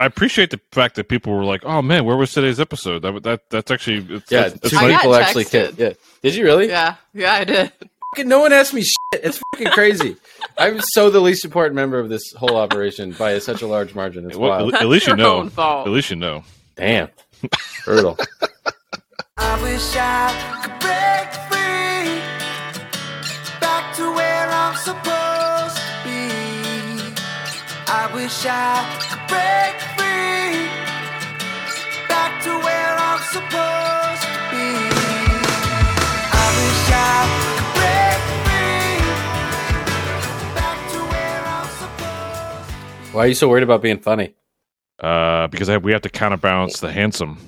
I 0.00 0.06
appreciate 0.06 0.50
the 0.50 0.60
fact 0.72 0.94
that 0.96 1.08
people 1.08 1.32
were 1.32 1.44
like, 1.44 1.64
"Oh 1.64 1.82
man, 1.82 2.04
where 2.04 2.16
was 2.16 2.32
today's 2.32 2.60
episode?" 2.60 3.02
That 3.02 3.22
that 3.22 3.50
that's 3.50 3.70
actually 3.70 3.98
it's, 4.16 4.30
Yeah, 4.30 4.42
that's, 4.48 4.54
it's 4.56 4.70
two 4.70 4.76
I 4.76 4.82
like, 4.82 4.90
got 4.90 5.00
people 5.02 5.14
actually 5.16 5.44
texted. 5.44 5.76
can. 5.76 5.86
Yeah, 5.86 5.92
did 6.22 6.34
you 6.34 6.44
really? 6.44 6.68
Yeah, 6.68 6.96
yeah, 7.12 7.32
I 7.34 7.44
did. 7.44 7.72
Fucking 8.14 8.28
no 8.28 8.38
one 8.40 8.52
asked 8.52 8.72
me 8.74 8.82
shit. 8.82 8.94
It's 9.24 9.40
fucking 9.52 9.68
crazy. 9.72 10.16
I'm 10.58 10.80
so 10.80 11.10
the 11.10 11.20
least 11.20 11.44
important 11.44 11.74
member 11.74 11.98
of 11.98 12.08
this 12.08 12.22
whole 12.36 12.56
operation 12.56 13.12
by 13.12 13.38
such 13.40 13.62
a 13.62 13.66
large 13.66 13.94
margin. 13.94 14.26
It's 14.26 14.36
well, 14.36 14.50
wild. 14.50 14.74
at, 14.74 14.82
at 14.82 14.88
least 14.88 15.06
you 15.06 15.16
know. 15.16 15.50
At 15.58 15.88
least 15.88 16.10
you 16.10 16.16
know. 16.16 16.44
Damn, 16.76 17.08
brutal. 17.84 18.16
I 19.36 19.62
wish 19.62 19.96
I 19.96 20.60
could 20.62 20.78
break 20.80 21.32
free 21.50 22.20
back 23.60 23.94
to 23.96 24.02
where 24.12 24.48
I'm 24.48 24.76
supposed 24.76 25.04
to 25.04 25.10
be. 25.10 25.23
I 28.06 28.14
wish 28.14 28.44
I 28.44 28.84
could 29.00 29.22
break 29.32 29.76
free 29.96 30.68
back 32.06 32.42
to 32.42 32.50
where 32.50 32.96
I'm 32.98 33.18
supposed 33.32 34.22
to 34.28 34.34
be. 34.52 34.68
I 36.30 36.46
wish 36.60 36.84
I 36.92 37.24
could 37.48 37.68
break 37.80 38.20
free 38.44 39.00
back 40.54 40.78
to 40.92 40.98
where 41.12 41.42
I'm 41.46 41.68
supposed 41.80 42.68
to 42.68 43.10
be. 43.10 43.16
Why 43.16 43.24
are 43.24 43.28
you 43.28 43.34
so 43.34 43.48
worried 43.48 43.62
about 43.62 43.80
being 43.80 43.98
funny? 44.00 44.34
Uh, 44.98 45.46
because 45.48 45.70
I, 45.70 45.78
we 45.78 45.92
have 45.92 46.02
to 46.02 46.10
counterbalance 46.10 46.80
the 46.80 46.92
handsome. 46.92 47.38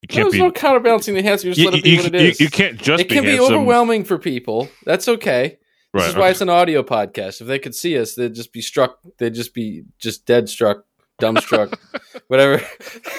You 0.00 0.08
can't 0.08 0.24
There's 0.24 0.32
be. 0.32 0.38
no 0.38 0.50
counterbalancing 0.50 1.14
the 1.14 1.22
handsome. 1.22 1.48
You 1.48 1.54
just 1.54 1.60
you, 1.62 1.70
let 1.70 1.78
it 1.78 1.84
be 1.84 1.90
you- 1.90 1.96
what 2.02 2.14
it 2.14 2.40
you- 2.40 2.46
you 2.46 2.50
can't 2.50 2.78
just 2.78 3.02
it 3.02 3.08
can 3.10 3.22
be, 3.22 3.32
be 3.32 3.40
overwhelming 3.40 4.04
for 4.04 4.16
people. 4.18 4.70
That's 4.86 5.08
okay. 5.08 5.58
This 5.92 6.02
Right, 6.02 6.08
is 6.10 6.14
why 6.14 6.22
okay. 6.22 6.30
it's 6.30 6.40
an 6.40 6.48
audio 6.48 6.82
podcast. 6.84 7.40
If 7.40 7.48
they 7.48 7.58
could 7.58 7.74
see 7.74 7.98
us, 7.98 8.14
they'd 8.14 8.32
just 8.34 8.52
be 8.52 8.60
struck. 8.62 8.98
They'd 9.18 9.34
just 9.34 9.52
be 9.54 9.82
just 9.98 10.24
dead 10.24 10.48
struck, 10.48 10.84
dumbstruck, 11.20 11.76
whatever. 12.28 12.62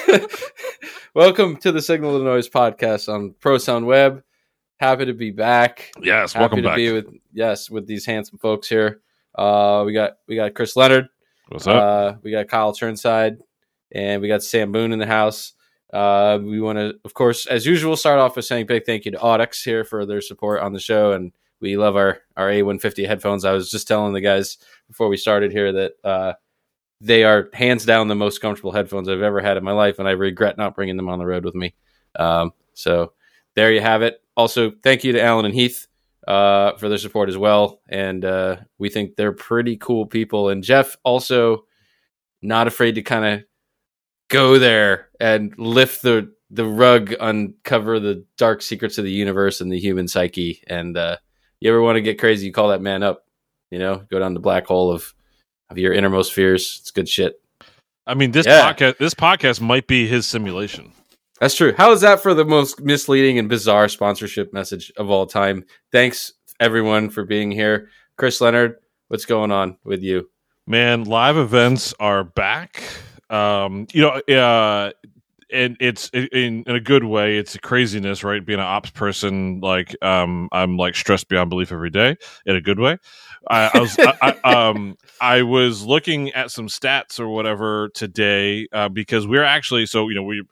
Welcome 1.14 1.58
to 1.58 1.70
the 1.72 1.82
Signal 1.82 2.16
to 2.18 2.24
Noise 2.24 2.48
podcast 2.48 3.12
on 3.12 3.34
Pro 3.40 3.58
Sound 3.58 3.84
Web. 3.84 4.22
Happy 4.80 5.04
to 5.04 5.12
be 5.12 5.30
back. 5.30 5.92
Yes, 6.00 6.32
Happy 6.32 6.40
welcome 6.42 6.56
to 6.62 6.68
back. 6.70 6.76
be 6.76 6.92
with 6.92 7.06
yes 7.32 7.68
with 7.68 7.86
these 7.86 8.06
handsome 8.06 8.38
folks 8.38 8.68
here. 8.68 9.00
Uh, 9.34 9.82
we 9.84 9.92
got 9.92 10.12
we 10.26 10.36
got 10.36 10.54
Chris 10.54 10.74
Leonard. 10.74 11.08
What's 11.48 11.66
up? 11.66 11.76
Uh, 11.76 12.16
we 12.22 12.30
got 12.30 12.48
Kyle 12.48 12.72
Turnside, 12.72 13.36
and 13.94 14.22
we 14.22 14.28
got 14.28 14.42
Sam 14.42 14.72
Boone 14.72 14.92
in 14.92 14.98
the 14.98 15.06
house. 15.06 15.52
Uh, 15.92 16.38
we 16.42 16.58
want 16.58 16.78
to, 16.78 16.94
of 17.04 17.12
course, 17.12 17.44
as 17.44 17.66
usual, 17.66 17.96
start 17.96 18.18
off 18.18 18.34
with 18.34 18.46
saying 18.46 18.64
big 18.64 18.86
thank 18.86 19.04
you 19.04 19.10
to 19.12 19.18
Audix 19.18 19.62
here 19.62 19.84
for 19.84 20.06
their 20.06 20.22
support 20.22 20.62
on 20.62 20.72
the 20.72 20.80
show, 20.80 21.12
and 21.12 21.32
we 21.62 21.76
love 21.76 21.96
our 21.96 22.18
our 22.36 22.48
A150 22.48 23.06
headphones. 23.06 23.44
I 23.44 23.52
was 23.52 23.70
just 23.70 23.88
telling 23.88 24.12
the 24.12 24.20
guys 24.20 24.58
before 24.88 25.08
we 25.08 25.16
started 25.16 25.52
here 25.52 25.72
that 25.72 25.92
uh, 26.04 26.32
they 27.00 27.24
are 27.24 27.48
hands 27.54 27.86
down 27.86 28.08
the 28.08 28.14
most 28.14 28.40
comfortable 28.40 28.72
headphones 28.72 29.08
I've 29.08 29.22
ever 29.22 29.40
had 29.40 29.56
in 29.56 29.64
my 29.64 29.72
life, 29.72 29.98
and 29.98 30.06
I 30.06 30.12
regret 30.12 30.58
not 30.58 30.74
bringing 30.74 30.96
them 30.96 31.08
on 31.08 31.18
the 31.18 31.26
road 31.26 31.44
with 31.44 31.54
me. 31.54 31.74
Um, 32.16 32.52
so 32.74 33.12
there 33.54 33.72
you 33.72 33.80
have 33.80 34.02
it. 34.02 34.20
Also, 34.36 34.72
thank 34.82 35.04
you 35.04 35.12
to 35.12 35.22
Allen 35.22 35.46
and 35.46 35.54
Heath 35.54 35.86
uh, 36.26 36.76
for 36.76 36.88
their 36.88 36.98
support 36.98 37.28
as 37.28 37.36
well. 37.36 37.80
And 37.88 38.24
uh, 38.24 38.56
we 38.78 38.88
think 38.88 39.16
they're 39.16 39.32
pretty 39.32 39.76
cool 39.76 40.06
people. 40.06 40.48
And 40.48 40.62
Jeff 40.62 40.96
also 41.04 41.64
not 42.40 42.66
afraid 42.66 42.96
to 42.96 43.02
kind 43.02 43.24
of 43.24 43.44
go 44.28 44.58
there 44.58 45.08
and 45.20 45.56
lift 45.58 46.02
the 46.02 46.32
the 46.50 46.66
rug, 46.66 47.14
uncover 47.18 47.98
the 47.98 48.26
dark 48.36 48.60
secrets 48.60 48.98
of 48.98 49.04
the 49.04 49.10
universe 49.10 49.62
and 49.62 49.72
the 49.72 49.78
human 49.78 50.06
psyche. 50.06 50.62
And 50.66 50.98
uh, 50.98 51.16
you 51.62 51.70
ever 51.70 51.80
want 51.80 51.96
to 51.96 52.02
get 52.02 52.18
crazy, 52.18 52.46
you 52.46 52.52
call 52.52 52.68
that 52.68 52.82
man 52.82 53.02
up. 53.02 53.24
You 53.70 53.78
know, 53.78 54.04
go 54.10 54.18
down 54.18 54.34
the 54.34 54.40
black 54.40 54.66
hole 54.66 54.90
of 54.90 55.14
of 55.70 55.78
your 55.78 55.92
innermost 55.92 56.32
fears. 56.32 56.78
It's 56.80 56.90
good 56.90 57.08
shit. 57.08 57.40
I 58.06 58.14
mean, 58.14 58.32
this 58.32 58.46
yeah. 58.46 58.72
podcast 58.72 58.98
this 58.98 59.14
podcast 59.14 59.60
might 59.60 59.86
be 59.86 60.06
his 60.06 60.26
simulation. 60.26 60.92
That's 61.40 61.54
true. 61.54 61.72
How 61.76 61.92
is 61.92 62.00
that 62.00 62.20
for 62.20 62.34
the 62.34 62.44
most 62.44 62.80
misleading 62.80 63.38
and 63.38 63.48
bizarre 63.48 63.88
sponsorship 63.88 64.52
message 64.52 64.92
of 64.96 65.08
all 65.08 65.24
time? 65.24 65.64
Thanks 65.92 66.32
everyone 66.60 67.10
for 67.10 67.24
being 67.24 67.50
here. 67.50 67.88
Chris 68.16 68.40
Leonard, 68.40 68.76
what's 69.08 69.24
going 69.24 69.50
on 69.52 69.78
with 69.84 70.02
you? 70.02 70.28
Man, 70.66 71.04
live 71.04 71.36
events 71.36 71.94
are 71.98 72.24
back. 72.24 72.82
Um, 73.30 73.86
you 73.92 74.02
know, 74.02 74.36
uh, 74.36 74.92
and 75.52 75.76
it's 75.80 76.08
in, 76.10 76.64
in 76.66 76.74
a 76.74 76.80
good 76.80 77.04
way. 77.04 77.36
It's 77.38 77.54
a 77.54 77.60
craziness, 77.60 78.24
right? 78.24 78.44
Being 78.44 78.58
an 78.58 78.64
ops 78.64 78.90
person, 78.90 79.60
like 79.60 79.94
um, 80.02 80.48
I'm 80.52 80.76
like 80.76 80.94
stressed 80.94 81.28
beyond 81.28 81.50
belief 81.50 81.72
every 81.72 81.90
day 81.90 82.16
in 82.46 82.56
a 82.56 82.60
good 82.60 82.78
way. 82.78 82.98
I, 83.48 83.70
I 83.74 83.78
was, 83.78 83.96
I, 83.98 84.38
I, 84.44 84.52
um, 84.68 84.96
I 85.20 85.42
was 85.42 85.84
looking 85.84 86.32
at 86.32 86.50
some 86.50 86.68
stats 86.68 87.20
or 87.20 87.28
whatever 87.28 87.90
today 87.94 88.66
uh, 88.72 88.88
because 88.88 89.26
we're 89.26 89.44
actually 89.44 89.86
so 89.86 90.08
you 90.08 90.14
know 90.14 90.22
we 90.22 90.42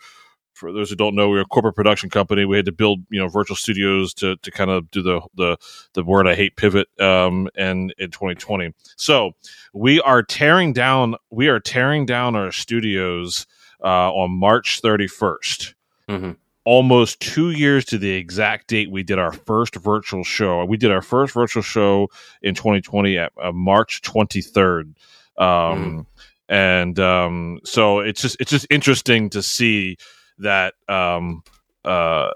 for 0.60 0.72
those 0.72 0.91
who 0.91 0.97
don't 0.97 1.15
know, 1.15 1.31
we're 1.31 1.41
a 1.41 1.47
corporate 1.47 1.75
production 1.75 2.10
company. 2.10 2.44
We 2.44 2.56
had 2.56 2.66
to 2.66 2.72
build, 2.72 3.00
you 3.10 3.19
know, 3.19 3.28
virtual 3.28 3.56
studios 3.56 4.12
to 4.15 4.37
to 4.37 4.50
kind 4.50 4.71
of 4.71 4.91
do 4.91 5.03
the 5.03 5.22
the 5.34 5.56
the 5.94 6.05
word 6.05 6.28
I 6.28 6.34
hate 6.34 6.56
pivot 6.56 6.87
um 7.00 7.49
and 7.56 7.93
in 7.99 8.10
2020. 8.10 8.72
So 8.97 9.33
we 9.72 10.00
are 10.03 10.22
tearing 10.22 10.72
down 10.72 11.16
we 11.31 11.49
are 11.49 11.59
tearing 11.59 12.05
down 12.06 12.37
our 12.37 12.53
studios 12.53 13.47
uh 13.82 14.12
on 14.12 14.30
March 14.32 14.80
31st. 14.82 15.74
Mhm. 16.08 16.36
Almost 16.64 17.20
two 17.20 17.50
years 17.50 17.84
to 17.86 17.98
the 17.98 18.10
exact 18.10 18.68
date 18.68 18.91
we 18.91 19.02
did 19.02 19.18
our 19.18 19.32
first 19.32 19.74
virtual 19.76 20.22
show. 20.22 20.64
We 20.64 20.76
did 20.76 20.91
our 20.91 21.02
first 21.02 21.32
virtual 21.34 21.62
show 21.62 22.08
in 22.42 22.54
2020 22.54 23.16
at 23.16 23.32
uh, 23.42 23.50
March 23.52 24.02
23rd. 24.02 24.94
Um, 25.38 26.06
and 26.50 26.98
um, 26.98 27.60
so 27.64 28.00
it's 28.00 28.20
just 28.20 28.36
it's 28.41 28.50
just 28.50 28.66
interesting 28.70 29.30
to 29.30 29.42
see 29.42 29.97
that 30.38 30.74
um 30.88 31.42
uh 31.84 32.30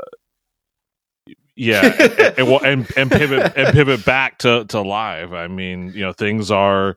yeah 1.57 1.85
and, 2.39 2.39
and, 2.39 2.65
and 2.65 2.93
and 2.97 3.11
pivot 3.11 3.53
and 3.57 3.73
pivot 3.73 4.05
back 4.05 4.39
to 4.39 4.65
to 4.67 4.81
live 4.81 5.33
i 5.33 5.49
mean 5.49 5.93
you 5.95 6.01
know 6.03 6.13
things 6.13 6.51
are 6.51 6.97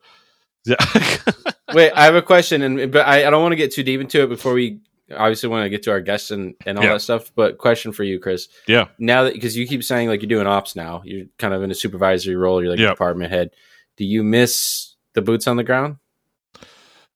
Wait, 1.73 1.91
I 1.91 2.05
have 2.05 2.15
a 2.15 2.21
question, 2.21 2.61
and 2.61 2.91
but 2.91 3.05
I, 3.07 3.27
I 3.27 3.29
don't 3.29 3.41
want 3.41 3.51
to 3.53 3.57
get 3.57 3.71
too 3.73 3.83
deep 3.83 3.99
into 4.01 4.23
it 4.23 4.29
before 4.29 4.53
we 4.53 4.79
obviously 5.15 5.47
want 5.49 5.63
to 5.65 5.69
get 5.69 5.83
to 5.83 5.91
our 5.91 6.01
guests 6.01 6.31
and, 6.31 6.53
and 6.65 6.77
all 6.77 6.83
Yeah. 6.83 6.93
that 6.93 6.99
stuff. 7.01 7.31
But 7.35 7.57
question 7.57 7.91
for 7.93 8.03
you, 8.03 8.19
Chris. 8.19 8.47
yeah 8.67 8.87
Now 8.99 9.23
that 9.23 9.33
because 9.33 9.55
you 9.55 9.65
keep 9.67 9.83
saying 9.83 10.07
like 10.09 10.21
you're 10.21 10.29
doing 10.29 10.47
ops 10.47 10.75
now, 10.75 11.01
you're 11.05 11.25
kind 11.37 11.53
of 11.53 11.63
in 11.63 11.71
a 11.71 11.75
supervisory 11.75 12.35
role. 12.35 12.61
You're 12.61 12.71
like 12.71 12.79
Yep. 12.79 12.91
department 12.93 13.31
head. 13.31 13.51
Do 13.97 14.05
you 14.05 14.23
miss 14.23 14.95
the 15.13 15.21
boots 15.21 15.47
on 15.47 15.57
the 15.57 15.63
ground? 15.63 15.97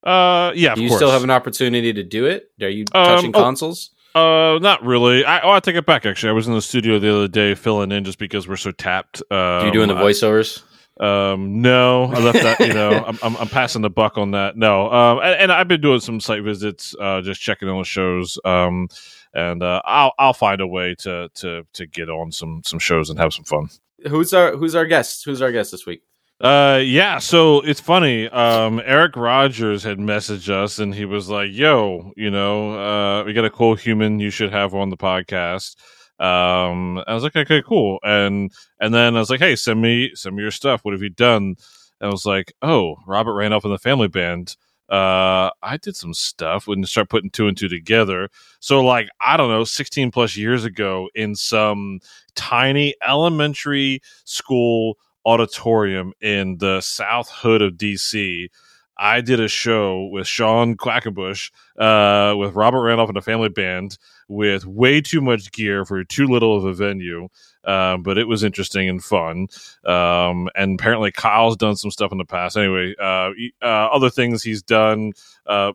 uh 0.03 0.51
yeah 0.55 0.71
of 0.71 0.77
do 0.77 0.81
you 0.83 0.89
course. 0.89 0.99
still 0.99 1.11
have 1.11 1.23
an 1.23 1.29
opportunity 1.29 1.93
to 1.93 2.03
do 2.03 2.25
it? 2.25 2.51
Are 2.61 2.69
you 2.69 2.85
Um, 2.93 3.05
touching 3.05 3.31
oh, 3.35 3.39
consoles? 3.43 3.91
uh 4.15 4.57
not 4.61 4.83
really 4.83 5.23
i 5.23 5.39
oh 5.41 5.51
i 5.51 5.59
take 5.61 5.75
it 5.75 5.85
back 5.85 6.05
actually 6.05 6.29
i 6.29 6.33
was 6.33 6.47
in 6.47 6.53
the 6.53 6.61
studio 6.61 6.97
the 6.99 7.13
other 7.15 7.27
day 7.29 7.55
filling 7.55 7.91
in 7.93 8.03
just 8.03 8.17
because 8.19 8.45
we're 8.47 8.57
so 8.57 8.71
tapped 8.71 9.21
uh 9.31 9.35
Are 9.35 9.65
you 9.67 9.71
doing 9.71 9.87
the 9.87 9.93
voiceovers? 9.93 10.63
Um, 10.99 11.61
no, 11.61 12.05
I 12.05 12.19
left 12.19 12.43
that. 12.43 12.59
You 12.59 12.73
know, 12.73 13.03
I'm, 13.07 13.17
I'm 13.23 13.37
I'm 13.37 13.47
passing 13.47 13.81
the 13.81 13.89
buck 13.89 14.17
on 14.17 14.31
that. 14.31 14.55
No, 14.55 14.91
um, 14.91 15.19
and, 15.19 15.35
and 15.35 15.51
I've 15.51 15.67
been 15.67 15.81
doing 15.81 15.99
some 15.99 16.19
site 16.19 16.43
visits, 16.43 16.95
uh, 16.99 17.21
just 17.21 17.41
checking 17.41 17.69
on 17.69 17.79
the 17.79 17.85
shows. 17.85 18.37
Um, 18.45 18.87
and 19.33 19.63
uh, 19.63 19.81
I'll 19.85 20.13
I'll 20.19 20.33
find 20.33 20.61
a 20.61 20.67
way 20.67 20.95
to 20.99 21.29
to 21.35 21.65
to 21.73 21.85
get 21.87 22.09
on 22.09 22.31
some 22.31 22.61
some 22.65 22.79
shows 22.79 23.09
and 23.09 23.19
have 23.19 23.33
some 23.33 23.45
fun. 23.45 23.69
Who's 24.07 24.33
our 24.33 24.55
Who's 24.55 24.75
our 24.75 24.85
guest? 24.85 25.25
Who's 25.25 25.41
our 25.41 25.51
guest 25.51 25.71
this 25.71 25.85
week? 25.85 26.03
Uh, 26.39 26.81
yeah. 26.83 27.19
So 27.19 27.61
it's 27.61 27.79
funny. 27.79 28.27
Um, 28.29 28.81
Eric 28.83 29.15
Rogers 29.15 29.83
had 29.83 29.99
messaged 29.99 30.49
us, 30.49 30.79
and 30.79 30.93
he 30.93 31.05
was 31.05 31.29
like, 31.29 31.49
"Yo, 31.51 32.11
you 32.17 32.31
know, 32.31 32.73
uh, 32.79 33.23
we 33.23 33.33
got 33.33 33.45
a 33.45 33.49
cool 33.49 33.75
human 33.75 34.19
you 34.19 34.31
should 34.31 34.51
have 34.51 34.73
on 34.73 34.89
the 34.89 34.97
podcast." 34.97 35.75
Um, 36.21 36.99
I 37.07 37.13
was 37.13 37.23
like, 37.23 37.35
"Okay, 37.35 37.63
cool." 37.67 37.99
And 38.03 38.51
and 38.79 38.93
then 38.93 39.15
I 39.15 39.19
was 39.19 39.29
like, 39.29 39.39
"Hey, 39.41 39.55
send 39.55 39.81
me 39.81 40.11
send 40.15 40.35
me 40.35 40.43
your 40.43 40.51
stuff. 40.51 40.81
What 40.85 40.93
have 40.93 41.01
you 41.03 41.09
done?" 41.09 41.55
And 41.99 42.07
I 42.07 42.09
was 42.09 42.25
like, 42.25 42.53
"Oh, 42.61 42.97
Robert 43.07 43.33
Randolph 43.33 43.65
and 43.65 43.73
the 43.73 43.79
Family 43.79 44.07
Band." 44.07 44.55
Uh, 44.89 45.49
I 45.63 45.77
did 45.81 45.95
some 45.95 46.13
stuff. 46.13 46.67
Wouldn't 46.67 46.89
start 46.89 47.09
putting 47.09 47.29
two 47.29 47.47
and 47.47 47.57
two 47.57 47.69
together. 47.69 48.29
So, 48.59 48.83
like, 48.83 49.07
I 49.21 49.37
don't 49.37 49.49
know, 49.49 49.63
sixteen 49.63 50.11
plus 50.11 50.35
years 50.37 50.65
ago, 50.65 51.09
in 51.15 51.35
some 51.35 51.99
tiny 52.35 52.95
elementary 53.07 54.01
school 54.25 54.97
auditorium 55.25 56.13
in 56.21 56.57
the 56.57 56.81
South 56.81 57.29
Hood 57.29 57.61
of 57.61 57.77
DC. 57.77 58.49
I 58.97 59.21
did 59.21 59.39
a 59.39 59.47
show 59.47 60.05
with 60.05 60.27
Sean 60.27 60.75
Quackenbush, 60.75 61.51
uh, 61.77 62.35
with 62.37 62.53
Robert 62.53 62.81
Randolph 62.83 63.09
and 63.09 63.17
the 63.17 63.21
Family 63.21 63.49
Band, 63.49 63.97
with 64.27 64.65
way 64.65 65.01
too 65.01 65.21
much 65.21 65.51
gear 65.51 65.85
for 65.85 66.03
too 66.03 66.27
little 66.27 66.55
of 66.55 66.65
a 66.65 66.73
venue. 66.73 67.27
Um, 67.63 68.03
but 68.03 68.17
it 68.17 68.27
was 68.27 68.43
interesting 68.43 68.89
and 68.89 69.03
fun. 69.03 69.47
Um, 69.85 70.49
and 70.55 70.79
apparently 70.79 71.11
Kyle's 71.11 71.57
done 71.57 71.75
some 71.75 71.91
stuff 71.91 72.11
in 72.11 72.17
the 72.17 72.25
past. 72.25 72.57
Anyway, 72.57 72.95
uh, 72.99 73.31
uh, 73.61 73.65
other 73.65 74.09
things 74.09 74.43
he's 74.43 74.61
done. 74.63 75.13
Uh, 75.45 75.73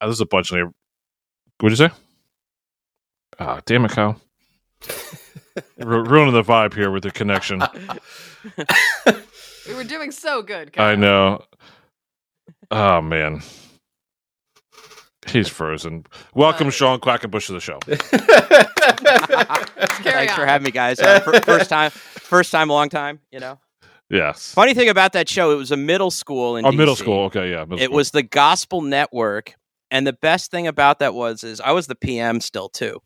there's 0.00 0.20
a 0.20 0.26
bunch 0.26 0.52
of. 0.52 0.72
What'd 1.60 1.78
you 1.78 1.88
say? 1.88 1.94
Ah, 3.38 3.60
damn 3.66 3.84
it, 3.84 3.92
Kyle. 3.92 4.20
Ru- 5.78 6.04
ruining 6.04 6.34
the 6.34 6.42
vibe 6.42 6.74
here 6.74 6.90
with 6.90 7.04
the 7.04 7.10
connection. 7.10 7.62
We 9.66 9.74
were 9.74 9.84
doing 9.84 10.10
so 10.10 10.42
good. 10.42 10.76
I 10.76 10.94
know. 10.94 11.42
Oh 12.76 13.00
man. 13.00 13.40
He's 15.28 15.48
frozen. 15.48 16.04
Welcome, 16.34 16.70
Sean 16.70 16.98
Quackenbush, 16.98 17.46
to 17.46 17.52
the 17.52 17.60
show. 17.60 17.78
Thanks 20.02 20.34
for 20.34 20.44
having 20.44 20.64
me, 20.64 20.70
guys. 20.72 20.98
Uh, 20.98 21.20
fir- 21.20 21.40
first 21.44 21.70
time, 21.70 21.90
first 21.92 22.50
time, 22.50 22.68
long 22.68 22.88
time. 22.88 23.20
You 23.30 23.38
know. 23.38 23.60
Yes. 24.10 24.52
Funny 24.52 24.74
thing 24.74 24.88
about 24.88 25.12
that 25.12 25.28
show, 25.28 25.50
it 25.52 25.54
was 25.56 25.70
a 25.70 25.76
middle 25.76 26.10
school 26.10 26.56
in 26.56 26.66
Oh, 26.66 26.72
middle 26.72 26.96
school. 26.96 27.24
Okay, 27.26 27.52
yeah. 27.52 27.62
It 27.70 27.84
school. 27.84 27.96
was 27.96 28.10
the 28.10 28.22
Gospel 28.24 28.82
Network, 28.82 29.54
and 29.90 30.04
the 30.06 30.12
best 30.12 30.50
thing 30.50 30.66
about 30.66 30.98
that 30.98 31.14
was 31.14 31.44
is 31.44 31.60
I 31.60 31.70
was 31.72 31.86
the 31.86 31.94
PM 31.94 32.40
still 32.40 32.68
too, 32.68 33.00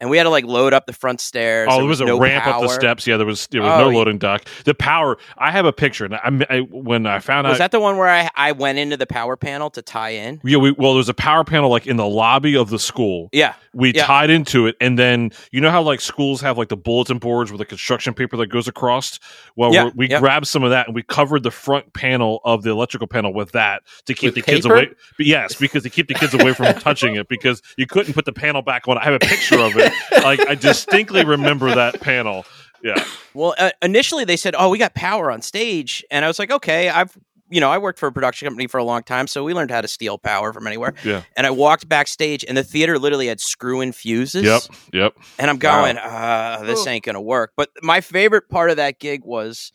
and 0.00 0.10
we 0.10 0.16
had 0.16 0.24
to 0.24 0.30
like 0.30 0.44
load 0.44 0.72
up 0.74 0.86
the 0.86 0.92
front 0.92 1.20
stairs. 1.20 1.68
Oh, 1.70 1.74
There 1.76 1.80
there 1.80 1.88
was, 1.88 2.00
a 2.00 2.04
no 2.06 2.18
ramp 2.20 2.46
up 2.46 2.60
the 2.60 2.68
steps. 2.68 3.06
Yeah, 3.06 3.16
there 3.16 3.26
was 3.26 3.46
there 3.48 3.62
was 3.62 3.70
Oh, 3.70 3.88
no 3.90 3.96
loading 3.96 4.18
dock. 4.18 4.44
The 4.64 4.74
power. 4.74 5.16
I 5.38 5.50
have 5.50 5.64
a 5.66 5.72
picture. 5.72 6.04
And 6.04 6.14
I, 6.14 6.56
I 6.56 6.60
when 6.60 7.06
I 7.06 7.18
found 7.18 7.46
Was 7.46 7.50
out. 7.50 7.52
Was 7.52 7.58
that 7.58 7.70
the 7.72 7.80
one 7.80 7.96
where 7.96 8.08
I, 8.08 8.28
I 8.36 8.52
went 8.52 8.78
into 8.78 8.96
the 8.96 9.06
power 9.06 9.36
panel 9.36 9.70
to 9.70 9.82
tie 9.82 10.10
in? 10.10 10.40
yeah, 10.44 10.58
we, 10.58 10.70
well, 10.72 10.92
there 10.92 10.98
was 10.98 11.08
a 11.08 11.14
power 11.14 11.44
panel 11.44 11.70
like 11.70 11.86
in 11.86 11.96
the 11.96 12.06
lobby 12.06 12.56
of 12.56 12.70
the 12.70 12.78
school. 12.78 13.28
Yeah, 13.32 13.54
We 13.72 13.92
Yeah. 13.94 14.04
tied 14.06 14.30
into 14.30 14.66
it, 14.66 14.76
and 14.80 14.98
then 14.98 15.30
you 15.50 15.60
know 15.60 15.70
how 15.70 15.82
like 15.82 16.00
schools 16.00 16.40
have 16.42 16.58
like 16.58 16.68
the 16.68 16.76
bulletin 16.76 17.18
boards 17.18 17.50
with 17.50 17.58
the 17.58 17.64
construction 17.66 18.12
paper 18.14 18.36
that 18.36 18.46
goes 18.48 18.68
across. 18.68 19.18
Well, 19.56 19.72
Yeah, 19.72 19.90
we're- 19.94 20.08
yeah. 20.10 20.20
grabbed 20.20 20.46
some 20.46 20.62
of 20.62 20.70
that 20.70 20.86
and 20.86 20.94
we 20.94 21.02
covered 21.02 21.42
the 21.42 21.50
front 21.50 21.92
panel 21.94 22.40
of 22.44 22.62
the 22.62 22.70
electrical 22.70 23.06
panel 23.06 23.32
with 23.32 23.52
that 23.52 23.82
to 24.06 24.14
keep 24.14 24.34
With 24.34 24.34
the 24.34 24.42
kids 24.52 24.66
away. 24.66 24.88
But 25.16 25.26
yes, 25.26 25.54
because 25.54 25.82
to 25.84 25.90
keep 25.90 26.08
the 26.08 26.14
kids 26.14 26.34
away 26.34 26.52
from 26.52 26.72
touching 26.80 27.14
it, 27.16 27.28
because 27.28 27.62
you 27.76 27.86
couldn't 27.86 28.12
put 28.14 28.24
the 28.26 28.32
panel 28.32 28.62
back 28.62 28.86
on. 28.88 28.98
I 28.98 29.04
have 29.04 29.14
a 29.14 29.18
picture 29.18 29.58
of 29.58 29.76
it. 29.76 29.85
Like 30.22 30.40
I 30.48 30.54
distinctly 30.56 31.24
remember 31.24 31.72
that 31.74 32.00
panel. 32.00 32.44
Yeah. 32.82 33.04
Well, 33.34 33.54
uh, 33.58 33.70
initially 33.80 34.24
they 34.24 34.36
said, 34.36 34.54
"Oh, 34.58 34.70
we 34.70 34.78
got 34.78 34.94
power 34.94 35.30
on 35.30 35.42
stage," 35.42 36.04
and 36.10 36.24
I 36.24 36.28
was 36.28 36.38
like, 36.38 36.50
"Okay, 36.50 36.88
I've." 36.88 37.16
You 37.48 37.60
know, 37.60 37.70
I 37.70 37.78
worked 37.78 38.00
for 38.00 38.08
a 38.08 38.12
production 38.12 38.46
company 38.46 38.66
for 38.66 38.78
a 38.78 38.84
long 38.84 39.04
time, 39.04 39.28
so 39.28 39.44
we 39.44 39.54
learned 39.54 39.70
how 39.70 39.80
to 39.80 39.86
steal 39.86 40.18
power 40.18 40.52
from 40.52 40.66
anywhere. 40.66 40.94
Yeah. 41.04 41.22
And 41.36 41.46
I 41.46 41.52
walked 41.52 41.88
backstage, 41.88 42.44
and 42.44 42.56
the 42.56 42.64
theater 42.64 42.98
literally 42.98 43.28
had 43.28 43.40
screw-in 43.40 43.92
fuses. 43.92 44.42
Yep. 44.42 44.62
Yep. 44.92 45.16
And 45.38 45.48
I'm 45.48 45.58
going, 45.58 45.96
uh, 45.96 46.62
this 46.64 46.84
ain't 46.88 47.04
gonna 47.04 47.22
work. 47.22 47.52
But 47.56 47.70
my 47.82 48.00
favorite 48.00 48.48
part 48.48 48.70
of 48.70 48.76
that 48.78 48.98
gig 48.98 49.20
was 49.24 49.70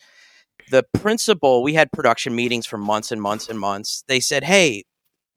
the 0.69 0.83
principal. 0.83 1.63
We 1.63 1.73
had 1.73 1.93
production 1.93 2.35
meetings 2.35 2.65
for 2.65 2.77
months 2.77 3.09
and 3.09 3.21
months 3.21 3.47
and 3.47 3.57
months. 3.57 4.03
They 4.05 4.19
said, 4.19 4.43
"Hey, 4.43 4.83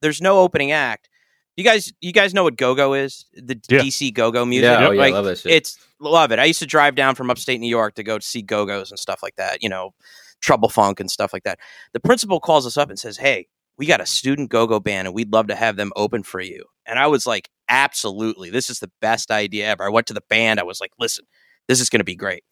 there's 0.03 0.21
no 0.21 0.41
opening 0.41 0.73
act. 0.73 1.09
You 1.56 1.62
guys, 1.65 1.93
you 2.01 2.12
guys 2.12 2.35
know 2.35 2.43
what 2.43 2.56
go-go 2.56 2.95
is? 2.95 3.27
The 3.35 3.61
Yeah. 3.69 3.81
DC 3.81 4.11
go-go 4.12 4.45
music. 4.45 4.65
Yeah, 4.65 4.89
oh, 4.89 4.91
yeah, 4.91 5.03
I 5.03 5.11
love 5.11 5.25
that 5.27 5.39
shit. 5.39 5.53
It's 5.53 5.79
love 6.01 6.33
it. 6.33 6.39
I 6.39 6.45
used 6.45 6.59
to 6.61 6.67
drive 6.67 6.97
down 6.97 7.15
from 7.15 7.31
upstate 7.31 7.61
New 7.61 7.69
York 7.69 7.95
to 7.95 8.03
go 8.03 8.19
see 8.19 8.43
go-go's 8.43 8.91
and 8.91 8.99
stuff 8.99 9.23
like 9.23 9.37
that. 9.37 9.62
You 9.62 9.69
know, 9.69 9.95
Trouble 10.41 10.69
Funk 10.69 10.99
and 10.99 11.11
stuff 11.11 11.33
like 11.33 11.45
that. 11.45 11.61
The 11.93 12.01
principal 12.01 12.41
calls 12.41 12.67
us 12.67 12.77
up 12.77 12.91
and 12.91 12.99
says, 12.99 13.17
"Hey, 13.17 13.47
we 13.79 13.87
got 13.87 14.01
a 14.01 14.06
student 14.06 14.51
go-go 14.51 14.81
band, 14.81 15.06
and 15.06 15.15
we'd 15.15 15.33
love 15.33 15.47
to 15.47 15.55
have 15.55 15.77
them 15.77 15.93
open 15.95 16.25
for 16.25 16.41
you." 16.41 16.65
And 16.87 16.99
I 16.99 17.06
was 17.06 17.25
like, 17.27 17.49
"Absolutely, 17.69 18.50
this 18.50 18.69
is 18.69 18.81
the 18.81 18.91
best 19.00 19.31
idea 19.31 19.69
ever." 19.69 19.85
I 19.85 19.91
went 19.91 20.09
to 20.09 20.15
the 20.15 20.25
band. 20.29 20.59
I 20.59 20.65
was 20.65 20.81
like, 20.81 20.91
"Listen, 20.99 21.25
this 21.69 21.81
is 21.81 21.89
going 21.89 22.00
to 22.00 22.05
be 22.05 22.17
great." 22.17 22.43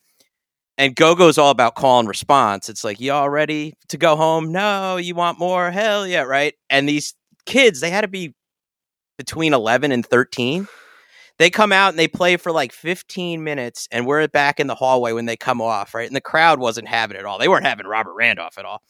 And 0.78 0.96
go-go 0.96 1.28
is 1.28 1.38
all 1.38 1.50
about 1.50 1.74
call 1.74 1.98
and 1.98 2.08
response. 2.08 2.68
It's 2.68 2.84
like, 2.84 3.00
"You 3.00 3.12
all 3.12 3.28
ready 3.28 3.74
to 3.88 3.98
go 3.98 4.14
home? 4.14 4.52
No, 4.52 4.96
you 4.96 5.16
want 5.16 5.40
more? 5.40 5.72
Hell 5.72 6.06
yeah, 6.06 6.22
right!" 6.22 6.54
And 6.70 6.88
these 6.88 7.14
kids, 7.46 7.80
they 7.80 7.90
had 7.90 8.02
to 8.02 8.08
be 8.08 8.32
between 9.22 9.54
11 9.54 9.92
and 9.92 10.04
13 10.04 10.66
they 11.38 11.48
come 11.48 11.70
out 11.70 11.90
and 11.90 11.98
they 11.98 12.08
play 12.08 12.36
for 12.36 12.50
like 12.50 12.72
15 12.72 13.44
minutes 13.44 13.86
and 13.92 14.04
we're 14.04 14.26
back 14.26 14.58
in 14.58 14.66
the 14.66 14.74
hallway 14.74 15.12
when 15.12 15.26
they 15.26 15.36
come 15.36 15.60
off 15.60 15.94
right? 15.94 16.08
And 16.08 16.16
the 16.16 16.20
crowd 16.20 16.58
wasn't 16.58 16.88
having 16.88 17.16
it 17.16 17.24
all. 17.24 17.38
They 17.38 17.46
weren't 17.46 17.64
having 17.64 17.86
robert 17.86 18.14
randolph 18.14 18.58
at 18.58 18.64
all. 18.64 18.82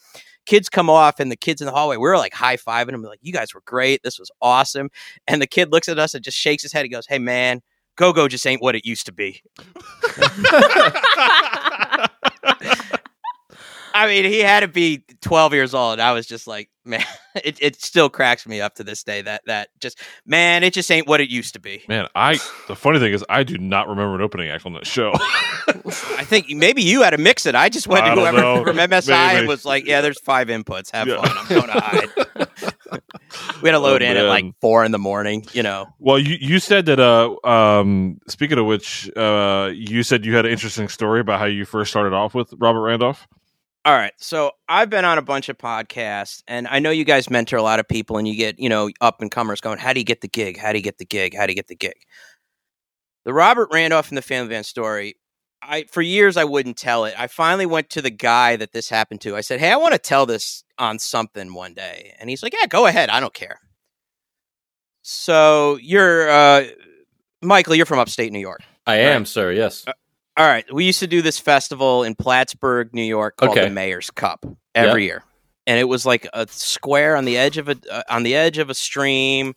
Kids 0.46 0.70
come 0.70 0.88
off 0.88 1.20
and 1.20 1.30
the 1.30 1.36
kids 1.36 1.60
in 1.60 1.66
the 1.66 1.72
hallway 1.72 1.98
we 1.98 2.00
were 2.00 2.16
like 2.16 2.32
high-fiving 2.32 2.92
them 2.92 3.02
like 3.02 3.18
you 3.20 3.30
guys 3.30 3.52
were 3.52 3.60
great. 3.66 4.02
This 4.02 4.18
was 4.18 4.30
awesome. 4.40 4.88
And 5.28 5.42
the 5.42 5.46
kid 5.46 5.70
looks 5.70 5.90
at 5.90 5.98
us 5.98 6.14
and 6.14 6.24
just 6.24 6.38
shakes 6.38 6.62
his 6.62 6.72
head 6.72 6.86
he 6.86 6.88
goes 6.88 7.06
hey 7.06 7.18
man 7.18 7.60
go-go 7.96 8.26
just 8.26 8.46
ain't 8.46 8.62
what 8.62 8.74
it 8.74 8.86
used 8.86 9.04
to 9.04 9.12
be 9.12 9.42
I 13.94 14.06
mean, 14.06 14.24
he 14.24 14.40
had 14.40 14.60
to 14.60 14.68
be 14.68 15.04
12 15.22 15.54
years 15.54 15.74
old. 15.74 16.00
I 16.00 16.12
was 16.12 16.26
just 16.26 16.46
like, 16.46 16.68
man, 16.84 17.04
it, 17.36 17.58
it 17.60 17.80
still 17.80 18.10
cracks 18.10 18.46
me 18.46 18.60
up 18.60 18.74
to 18.76 18.84
this 18.84 19.04
day 19.04 19.22
that 19.22 19.42
that 19.46 19.68
just 19.80 20.00
man, 20.26 20.64
it 20.64 20.72
just 20.74 20.90
ain't 20.90 21.06
what 21.06 21.20
it 21.20 21.28
used 21.30 21.54
to 21.54 21.60
be. 21.60 21.82
Man, 21.88 22.08
I 22.14 22.38
the 22.68 22.74
funny 22.76 22.98
thing 22.98 23.12
is 23.12 23.24
I 23.28 23.42
do 23.44 23.56
not 23.58 23.88
remember 23.88 24.16
an 24.16 24.20
opening 24.20 24.48
act 24.50 24.66
on 24.66 24.72
that 24.74 24.86
show. 24.86 25.12
I 25.16 26.24
think 26.24 26.50
maybe 26.50 26.82
you 26.82 27.02
had 27.02 27.10
to 27.10 27.18
mix 27.18 27.46
it. 27.46 27.54
I 27.54 27.68
just 27.68 27.86
went 27.86 28.04
I 28.04 28.14
to 28.14 28.20
whoever 28.20 28.38
know. 28.40 28.64
from 28.64 28.76
MSI 28.76 29.08
Maybe. 29.08 29.38
and 29.40 29.48
was 29.48 29.64
like, 29.64 29.86
yeah, 29.86 30.00
there's 30.00 30.18
five 30.20 30.48
inputs. 30.48 30.90
Have 30.90 31.06
Yeah. 31.06 31.22
fun. 31.22 31.30
I'm 31.36 31.48
going 31.48 31.66
to 31.66 31.80
hide. 31.80 33.00
we 33.62 33.68
had 33.68 33.72
to 33.72 33.78
load 33.78 34.02
Oh, 34.02 34.06
in 34.06 34.16
at 34.16 34.24
like 34.26 34.44
four 34.60 34.84
in 34.84 34.90
the 34.92 34.98
morning. 34.98 35.46
You 35.52 35.62
know, 35.62 35.86
well, 36.00 36.18
you 36.18 36.36
you 36.40 36.58
said 36.58 36.86
that 36.86 36.98
uh 36.98 37.34
um 37.48 38.18
speaking 38.28 38.58
of 38.58 38.66
which 38.66 39.08
uh 39.16 39.70
you 39.72 40.02
said 40.02 40.24
you 40.26 40.34
had 40.34 40.46
an 40.46 40.52
interesting 40.52 40.88
story 40.88 41.20
about 41.20 41.38
how 41.38 41.46
you 41.46 41.64
first 41.64 41.90
started 41.90 42.12
off 42.12 42.34
with 42.34 42.52
Robert 42.58 42.80
Randolph. 42.82 43.26
All 43.84 43.94
right. 43.94 44.12
So 44.18 44.52
I've 44.68 44.90
been 44.90 45.04
on 45.04 45.18
a 45.18 45.22
bunch 45.22 45.48
of 45.48 45.58
podcasts 45.58 46.42
and 46.46 46.68
I 46.68 46.78
know 46.78 46.90
you 46.90 47.04
guys 47.04 47.28
mentor 47.28 47.56
a 47.56 47.62
lot 47.62 47.80
of 47.80 47.88
people 47.88 48.16
and 48.16 48.28
you 48.28 48.36
get, 48.36 48.58
you 48.60 48.68
know, 48.68 48.90
up 49.00 49.20
and 49.20 49.30
comers 49.30 49.60
going, 49.60 49.78
how 49.78 49.92
do 49.92 49.98
you 49.98 50.04
get 50.04 50.20
the 50.20 50.28
gig? 50.28 50.56
How 50.56 50.70
do 50.70 50.78
you 50.78 50.84
get 50.84 50.98
the 50.98 51.04
gig? 51.04 51.36
How 51.36 51.46
do 51.46 51.52
you 51.52 51.56
get 51.56 51.66
the 51.66 51.74
gig? 51.74 51.96
The 53.24 53.32
Robert 53.32 53.70
Randolph 53.72 54.08
and 54.08 54.16
the 54.16 54.22
Family 54.22 54.50
Band 54.50 54.66
story, 54.66 55.16
I 55.62 55.84
for 55.90 56.02
years 56.02 56.36
I 56.36 56.44
wouldn't 56.44 56.76
tell 56.76 57.04
it. 57.04 57.14
I 57.18 57.26
finally 57.26 57.66
went 57.66 57.90
to 57.90 58.02
the 58.02 58.10
guy 58.10 58.56
that 58.56 58.72
this 58.72 58.88
happened 58.88 59.20
to. 59.22 59.36
I 59.36 59.40
said, 59.40 59.58
Hey, 59.58 59.70
I 59.70 59.76
want 59.76 59.92
to 59.94 59.98
tell 59.98 60.26
this 60.26 60.64
on 60.78 60.98
something 60.98 61.52
one 61.52 61.74
day. 61.74 62.14
And 62.20 62.30
he's 62.30 62.42
like, 62.42 62.52
Yeah, 62.52 62.66
go 62.66 62.86
ahead. 62.86 63.10
I 63.10 63.18
don't 63.18 63.34
care. 63.34 63.58
So 65.02 65.78
you're 65.82 66.30
uh 66.30 66.64
Michael, 67.42 67.74
you're 67.74 67.86
from 67.86 67.98
upstate 67.98 68.32
New 68.32 68.38
York. 68.38 68.60
I 68.86 68.96
am, 68.96 69.24
sir. 69.24 69.52
Yes. 69.52 69.84
All 70.36 70.46
right. 70.46 70.64
We 70.72 70.84
used 70.84 71.00
to 71.00 71.06
do 71.06 71.20
this 71.20 71.38
festival 71.38 72.04
in 72.04 72.14
Plattsburgh, 72.14 72.92
New 72.94 73.02
York 73.02 73.36
called 73.36 73.52
Okay. 73.52 73.68
the 73.68 73.74
Mayor's 73.74 74.10
Cup 74.10 74.46
every 74.74 75.04
year. 75.04 75.22
And 75.66 75.78
it 75.78 75.84
was 75.84 76.06
like 76.06 76.26
a 76.32 76.46
square 76.48 77.16
on 77.16 77.24
the 77.24 77.36
edge 77.36 77.58
of 77.58 77.68
a 77.68 77.76
uh, 77.90 78.02
on 78.08 78.22
the 78.22 78.34
edge 78.34 78.58
of 78.58 78.70
a 78.70 78.74
stream. 78.74 79.54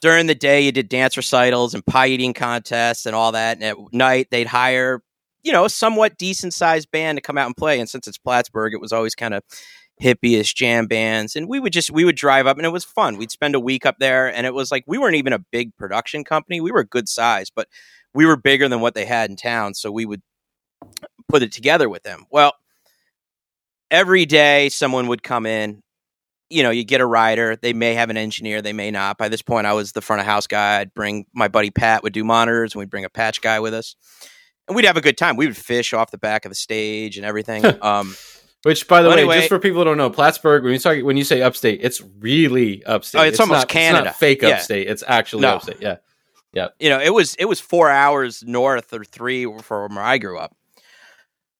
During 0.00 0.26
the 0.26 0.34
day 0.34 0.60
you 0.60 0.72
did 0.72 0.88
dance 0.88 1.16
recitals 1.16 1.74
and 1.74 1.84
pie 1.86 2.08
eating 2.08 2.34
contests 2.34 3.06
and 3.06 3.14
all 3.16 3.32
that. 3.32 3.56
And 3.56 3.64
at 3.64 3.76
night 3.92 4.28
they'd 4.30 4.46
hire, 4.46 5.02
you 5.42 5.52
know, 5.52 5.64
a 5.64 5.70
somewhat 5.70 6.18
decent 6.18 6.52
sized 6.52 6.90
band 6.90 7.16
to 7.16 7.22
come 7.22 7.38
out 7.38 7.46
and 7.46 7.56
play. 7.56 7.80
And 7.80 7.88
since 7.88 8.06
it's 8.06 8.18
Plattsburgh, 8.18 8.74
it 8.74 8.80
was 8.80 8.92
always 8.92 9.14
kind 9.14 9.34
of 9.34 9.42
hippie-ish 10.02 10.54
jam 10.54 10.86
bands. 10.86 11.34
And 11.34 11.48
we 11.48 11.58
would 11.60 11.72
just 11.72 11.90
we 11.90 12.04
would 12.04 12.16
drive 12.16 12.46
up 12.46 12.56
and 12.56 12.66
it 12.66 12.70
was 12.70 12.84
fun. 12.84 13.16
We'd 13.16 13.30
spend 13.30 13.54
a 13.54 13.60
week 13.60 13.86
up 13.86 13.98
there 13.98 14.32
and 14.32 14.46
it 14.46 14.54
was 14.54 14.70
like 14.70 14.84
we 14.86 14.98
weren't 14.98 15.16
even 15.16 15.32
a 15.32 15.38
big 15.38 15.74
production 15.76 16.24
company. 16.24 16.60
We 16.60 16.72
were 16.72 16.84
good 16.84 17.08
size, 17.08 17.50
but 17.50 17.68
we 18.18 18.26
were 18.26 18.36
bigger 18.36 18.68
than 18.68 18.80
what 18.80 18.94
they 18.96 19.04
had 19.04 19.30
in 19.30 19.36
town, 19.36 19.74
so 19.74 19.92
we 19.92 20.04
would 20.04 20.20
put 21.28 21.40
it 21.40 21.52
together 21.52 21.88
with 21.88 22.02
them. 22.02 22.24
Well, 22.32 22.52
every 23.92 24.26
day 24.26 24.70
someone 24.70 25.06
would 25.06 25.22
come 25.22 25.46
in. 25.46 25.84
You 26.50 26.64
know, 26.64 26.70
you 26.70 26.82
get 26.82 27.00
a 27.00 27.06
rider. 27.06 27.54
They 27.54 27.72
may 27.72 27.94
have 27.94 28.10
an 28.10 28.16
engineer, 28.16 28.60
they 28.60 28.72
may 28.72 28.90
not. 28.90 29.18
By 29.18 29.28
this 29.28 29.40
point, 29.40 29.68
I 29.68 29.72
was 29.74 29.92
the 29.92 30.00
front 30.00 30.18
of 30.18 30.26
house 30.26 30.48
guy. 30.48 30.80
I'd 30.80 30.92
bring 30.94 31.26
my 31.32 31.46
buddy 31.46 31.70
Pat 31.70 32.02
would 32.02 32.12
do 32.12 32.24
monitors, 32.24 32.74
and 32.74 32.80
we'd 32.80 32.90
bring 32.90 33.04
a 33.04 33.08
patch 33.08 33.40
guy 33.40 33.60
with 33.60 33.72
us, 33.72 33.94
and 34.66 34.74
we'd 34.74 34.84
have 34.84 34.96
a 34.96 35.00
good 35.00 35.16
time. 35.16 35.36
We 35.36 35.46
would 35.46 35.56
fish 35.56 35.92
off 35.92 36.10
the 36.10 36.18
back 36.18 36.44
of 36.44 36.50
the 36.50 36.56
stage 36.56 37.18
and 37.18 37.24
everything. 37.24 37.64
um, 37.82 38.16
Which, 38.64 38.88
by 38.88 39.00
the 39.02 39.10
Well, 39.10 39.16
way, 39.16 39.22
anyway- 39.22 39.36
just 39.36 39.48
for 39.48 39.60
people 39.60 39.78
who 39.78 39.84
don't 39.84 39.96
know, 39.96 40.10
Plattsburgh. 40.10 40.64
When 40.64 40.72
you 40.72 40.80
talk, 40.80 40.98
when 41.04 41.16
you 41.16 41.22
say 41.22 41.40
upstate, 41.40 41.78
it's 41.84 42.02
really 42.18 42.82
upstate. 42.84 43.20
Oh, 43.20 43.22
it's 43.22 43.38
almost 43.38 43.60
not, 43.60 43.68
Canada. 43.68 43.98
It's 43.98 44.06
not 44.06 44.16
fake 44.18 44.42
Yeah. 44.42 44.48
upstate. 44.48 44.88
It's 44.88 45.04
actually 45.06 45.42
No. 45.42 45.54
upstate. 45.54 45.76
Yeah. 45.80 45.98
You 46.78 46.88
know, 46.88 47.00
it 47.00 47.12
was 47.12 47.34
it 47.36 47.44
was 47.46 47.60
four 47.60 47.90
hours 47.90 48.42
north 48.46 48.92
or 48.92 49.04
three 49.04 49.44
from 49.62 49.94
where 49.94 50.04
I 50.04 50.18
grew 50.18 50.38
up. 50.38 50.56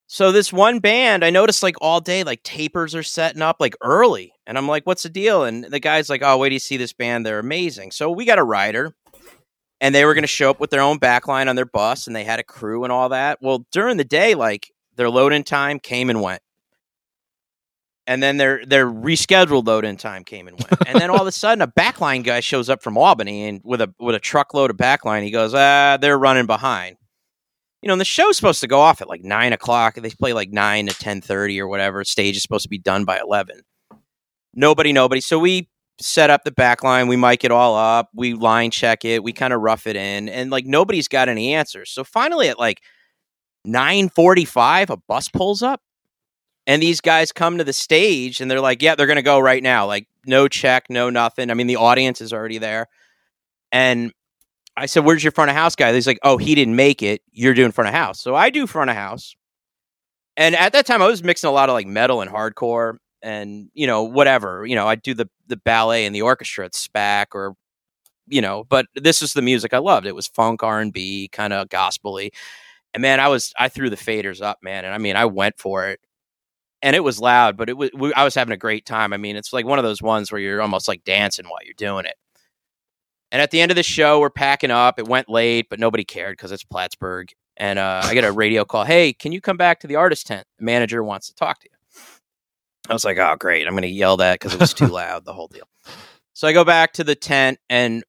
So 0.06 0.32
this 0.32 0.50
one 0.50 0.78
band, 0.78 1.22
I 1.22 1.28
noticed 1.28 1.62
like 1.62 1.76
all 1.82 2.00
day, 2.00 2.24
like 2.24 2.42
tapers 2.42 2.94
are 2.94 3.02
setting 3.02 3.42
up 3.42 3.56
like 3.60 3.76
early, 3.82 4.32
and 4.46 4.56
I'm 4.56 4.66
like, 4.66 4.86
"What's 4.86 5.02
the 5.02 5.10
deal?" 5.10 5.44
And 5.44 5.64
the 5.64 5.80
guy's 5.80 6.08
like, 6.08 6.22
"Oh, 6.24 6.38
wait, 6.38 6.48
do 6.48 6.54
you 6.54 6.60
see 6.60 6.78
this 6.78 6.94
band? 6.94 7.26
They're 7.26 7.38
amazing." 7.38 7.90
So 7.90 8.10
we 8.10 8.24
got 8.24 8.38
a 8.38 8.44
rider, 8.44 8.94
and 9.82 9.94
they 9.94 10.06
were 10.06 10.14
going 10.14 10.22
to 10.22 10.28
show 10.28 10.48
up 10.48 10.60
with 10.60 10.70
their 10.70 10.80
own 10.80 10.98
backline 10.98 11.48
on 11.48 11.56
their 11.56 11.66
bus, 11.66 12.06
and 12.06 12.16
they 12.16 12.24
had 12.24 12.40
a 12.40 12.44
crew 12.44 12.84
and 12.84 12.92
all 12.92 13.10
that. 13.10 13.38
Well, 13.42 13.66
during 13.70 13.98
the 13.98 14.04
day, 14.04 14.34
like 14.34 14.72
their 14.96 15.10
load-in 15.10 15.44
time 15.44 15.78
came 15.78 16.08
and 16.08 16.22
went, 16.22 16.40
and 18.08 18.22
then 18.22 18.38
their 18.38 18.64
their 18.66 18.86
rescheduled 18.86 19.66
load-in 19.66 19.96
time 19.96 20.24
came 20.24 20.48
and 20.48 20.58
went, 20.58 20.88
and 20.88 20.98
then 20.98 21.10
all 21.10 21.20
of 21.20 21.26
a 21.28 21.32
sudden, 21.32 21.62
a 21.62 21.68
backline 21.68 22.24
guy 22.24 22.40
shows 22.40 22.68
up 22.68 22.82
from 22.82 22.96
Albany 22.96 23.46
and 23.46 23.60
with 23.62 23.80
a 23.80 23.94
with 24.00 24.16
a 24.16 24.18
truckload 24.18 24.70
of 24.70 24.76
backline. 24.76 25.22
He 25.22 25.30
goes, 25.30 25.54
"Ah, 25.54 25.98
they're 26.00 26.18
running 26.18 26.46
behind." 26.46 26.96
You 27.82 27.86
know, 27.86 27.92
and 27.92 28.00
the 28.00 28.06
show's 28.06 28.36
supposed 28.36 28.60
to 28.62 28.66
go 28.66 28.80
off 28.80 29.00
at 29.00 29.08
like 29.08 29.22
nine 29.22 29.52
o'clock. 29.52 29.94
They 29.94 30.10
play 30.10 30.32
like 30.32 30.50
nine 30.50 30.86
to 30.86 30.94
ten 30.94 31.20
thirty 31.20 31.60
or 31.60 31.68
whatever. 31.68 32.02
Stage 32.02 32.34
is 32.34 32.42
supposed 32.42 32.64
to 32.64 32.68
be 32.68 32.78
done 32.78 33.04
by 33.04 33.20
eleven. 33.20 33.60
Nobody, 34.54 34.92
nobody. 34.92 35.20
So 35.20 35.38
we 35.38 35.68
set 36.00 36.30
up 36.30 36.44
the 36.44 36.50
back 36.50 36.82
line. 36.82 37.08
We 37.08 37.16
mic 37.16 37.44
it 37.44 37.52
all 37.52 37.76
up. 37.76 38.08
We 38.14 38.32
line 38.32 38.70
check 38.70 39.04
it. 39.04 39.22
We 39.22 39.32
kind 39.32 39.52
of 39.52 39.60
rough 39.60 39.86
it 39.86 39.96
in, 39.96 40.28
and 40.28 40.50
like 40.50 40.64
nobody's 40.64 41.08
got 41.08 41.28
any 41.28 41.54
answers. 41.54 41.90
So 41.90 42.04
finally, 42.04 42.48
at 42.48 42.58
like 42.58 42.80
nine 43.66 44.08
forty-five, 44.08 44.88
a 44.88 44.96
bus 44.96 45.28
pulls 45.28 45.62
up, 45.62 45.82
and 46.68 46.80
these 46.80 47.00
guys 47.00 47.32
come 47.32 47.58
to 47.58 47.64
the 47.64 47.72
stage, 47.72 48.40
and 48.40 48.48
they're 48.48 48.60
like, 48.60 48.82
"Yeah, 48.82 48.94
they're 48.94 49.08
gonna 49.08 49.22
go 49.22 49.40
right 49.40 49.62
now." 49.62 49.86
Like 49.86 50.06
no 50.28 50.46
check, 50.46 50.84
no 50.90 51.10
nothing. 51.10 51.50
I 51.50 51.54
mean, 51.54 51.66
the 51.66 51.76
audience 51.76 52.20
is 52.20 52.32
already 52.32 52.58
there. 52.58 52.86
And 53.72 54.12
I 54.76 54.86
said, 54.86 55.04
Where's 55.04 55.24
your 55.24 55.32
front 55.32 55.50
of 55.50 55.56
house 55.56 55.74
guy? 55.74 55.92
He's 55.92 56.06
like, 56.06 56.20
Oh, 56.22 56.36
he 56.36 56.54
didn't 56.54 56.76
make 56.76 57.02
it. 57.02 57.22
You're 57.32 57.54
doing 57.54 57.72
front 57.72 57.88
of 57.88 57.94
house. 57.94 58.20
So 58.20 58.36
I 58.36 58.50
do 58.50 58.66
front 58.66 58.90
of 58.90 58.96
house. 58.96 59.34
And 60.36 60.54
at 60.54 60.72
that 60.74 60.86
time, 60.86 61.02
I 61.02 61.06
was 61.06 61.24
mixing 61.24 61.48
a 61.48 61.52
lot 61.52 61.68
of 61.68 61.72
like 61.72 61.86
metal 61.86 62.20
and 62.20 62.30
hardcore 62.30 62.98
and, 63.22 63.70
you 63.74 63.88
know, 63.88 64.04
whatever. 64.04 64.64
You 64.64 64.76
know, 64.76 64.86
I'd 64.86 65.02
do 65.02 65.14
the, 65.14 65.28
the 65.48 65.56
ballet 65.56 66.06
and 66.06 66.14
the 66.14 66.22
orchestra 66.22 66.66
at 66.66 66.74
SPAC 66.74 67.26
or, 67.34 67.54
you 68.28 68.40
know, 68.40 68.62
but 68.62 68.86
this 68.94 69.20
is 69.20 69.32
the 69.32 69.42
music 69.42 69.74
I 69.74 69.78
loved. 69.78 70.06
It 70.06 70.14
was 70.14 70.28
funk, 70.28 70.62
R&B, 70.62 71.28
kind 71.32 71.52
of 71.52 71.68
gospely. 71.70 72.30
And 72.94 73.00
man, 73.00 73.18
I 73.18 73.28
was, 73.28 73.52
I 73.58 73.68
threw 73.68 73.90
the 73.90 73.96
faders 73.96 74.40
up, 74.40 74.58
man. 74.62 74.84
And 74.84 74.94
I 74.94 74.98
mean, 74.98 75.16
I 75.16 75.24
went 75.24 75.58
for 75.58 75.88
it 75.88 75.98
and 76.82 76.94
it 76.94 77.00
was 77.00 77.20
loud, 77.20 77.56
but 77.56 77.68
it 77.68 77.76
was, 77.76 77.90
we, 77.94 78.12
I 78.14 78.24
was 78.24 78.34
having 78.34 78.52
a 78.52 78.58
great 78.58 78.86
time. 78.86 79.12
I 79.12 79.16
mean, 79.16 79.36
it's 79.36 79.52
like 79.52 79.66
one 79.66 79.78
of 79.78 79.84
those 79.84 80.02
ones 80.02 80.30
where 80.30 80.40
you're 80.40 80.62
almost 80.62 80.88
like 80.88 81.04
dancing 81.04 81.46
while 81.46 81.60
you're 81.64 81.74
doing 81.76 82.06
it. 82.06 82.14
And 83.30 83.42
at 83.42 83.50
the 83.50 83.60
end 83.60 83.70
of 83.70 83.76
the 83.76 83.82
show, 83.82 84.20
we're 84.20 84.30
packing 84.30 84.70
up. 84.70 84.98
It 84.98 85.06
went 85.06 85.28
late, 85.28 85.66
but 85.68 85.78
nobody 85.78 86.04
cared 86.04 86.32
because 86.32 86.52
it's 86.52 86.64
Plattsburgh. 86.64 87.28
And 87.56 87.78
uh, 87.78 88.02
I 88.04 88.14
get 88.14 88.24
a 88.24 88.32
radio 88.32 88.64
call. 88.64 88.84
Hey, 88.84 89.12
can 89.12 89.32
you 89.32 89.40
come 89.40 89.56
back 89.56 89.80
to 89.80 89.86
the 89.86 89.96
artist 89.96 90.28
tent? 90.28 90.46
The 90.58 90.64
manager 90.64 91.02
wants 91.02 91.26
to 91.26 91.34
talk 91.34 91.60
to 91.60 91.68
you. 91.70 92.02
I 92.88 92.92
was 92.92 93.04
like, 93.04 93.18
oh, 93.18 93.36
great. 93.38 93.66
I'm 93.66 93.74
going 93.74 93.82
to 93.82 93.88
yell 93.88 94.16
that 94.18 94.36
because 94.38 94.54
it 94.54 94.60
was 94.60 94.72
too 94.72 94.86
loud, 94.88 95.24
the 95.24 95.32
whole 95.32 95.48
deal. 95.48 95.68
So 96.32 96.46
I 96.46 96.52
go 96.52 96.64
back 96.64 96.94
to 96.94 97.04
the 97.04 97.16
tent 97.16 97.58
and 97.68 98.04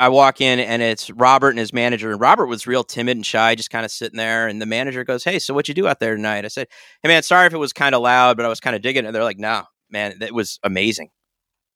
I 0.00 0.08
walk 0.08 0.40
in 0.40 0.58
and 0.58 0.80
it's 0.80 1.10
Robert 1.10 1.50
and 1.50 1.58
his 1.58 1.74
manager. 1.74 2.10
And 2.10 2.18
Robert 2.18 2.46
was 2.46 2.66
real 2.66 2.82
timid 2.82 3.18
and 3.18 3.26
shy, 3.26 3.54
just 3.54 3.68
kind 3.68 3.84
of 3.84 3.90
sitting 3.90 4.16
there. 4.16 4.48
And 4.48 4.60
the 4.60 4.66
manager 4.66 5.04
goes, 5.04 5.22
Hey, 5.22 5.38
so 5.38 5.52
what 5.52 5.68
you 5.68 5.74
do 5.74 5.86
out 5.86 6.00
there 6.00 6.16
tonight? 6.16 6.46
I 6.46 6.48
said, 6.48 6.68
Hey, 7.02 7.08
man, 7.08 7.22
sorry 7.22 7.46
if 7.46 7.52
it 7.52 7.58
was 7.58 7.74
kind 7.74 7.94
of 7.94 8.00
loud, 8.00 8.38
but 8.38 8.46
I 8.46 8.48
was 8.48 8.60
kind 8.60 8.74
of 8.74 8.80
digging 8.80 9.04
it. 9.04 9.08
And 9.08 9.14
they're 9.14 9.22
like, 9.22 9.38
No, 9.38 9.64
man, 9.90 10.18
that 10.20 10.32
was 10.32 10.58
amazing. 10.64 11.10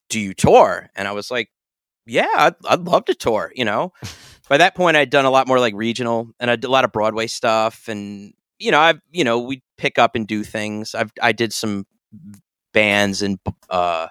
Do 0.09 0.19
you 0.19 0.33
tour? 0.33 0.89
And 0.97 1.07
I 1.07 1.13
was 1.13 1.31
like, 1.31 1.51
Yeah, 2.07 2.27
I'd, 2.35 2.55
I'd 2.67 2.81
love 2.81 3.05
to 3.07 3.15
tour, 3.15 3.53
you 3.55 3.67
know? 3.67 3.93
By 4.49 4.57
that 4.57 4.75
point, 4.75 4.97
I'd 4.97 5.11
done 5.11 5.27
a 5.27 5.31
lot 5.31 5.47
more 5.47 5.61
like 5.61 5.75
regional 5.75 6.31
and 6.41 6.51
I 6.51 6.57
did 6.57 6.67
a 6.67 6.71
lot 6.71 6.85
of 6.85 6.93
Broadway 6.93 7.27
stuff. 7.27 7.89
And, 7.89 8.33
you 8.59 8.71
know, 8.71 8.81
I've, 8.81 9.01
you 9.11 9.25
know, 9.25 9.39
we 9.41 9.63
pick 9.77 9.99
up 9.99 10.15
and 10.15 10.27
do 10.27 10.45
things. 10.45 10.95
I've, 10.95 11.13
I 11.21 11.33
did 11.33 11.53
some 11.53 11.87
bands 12.73 13.21
and, 13.21 13.39
uh, 13.69 14.09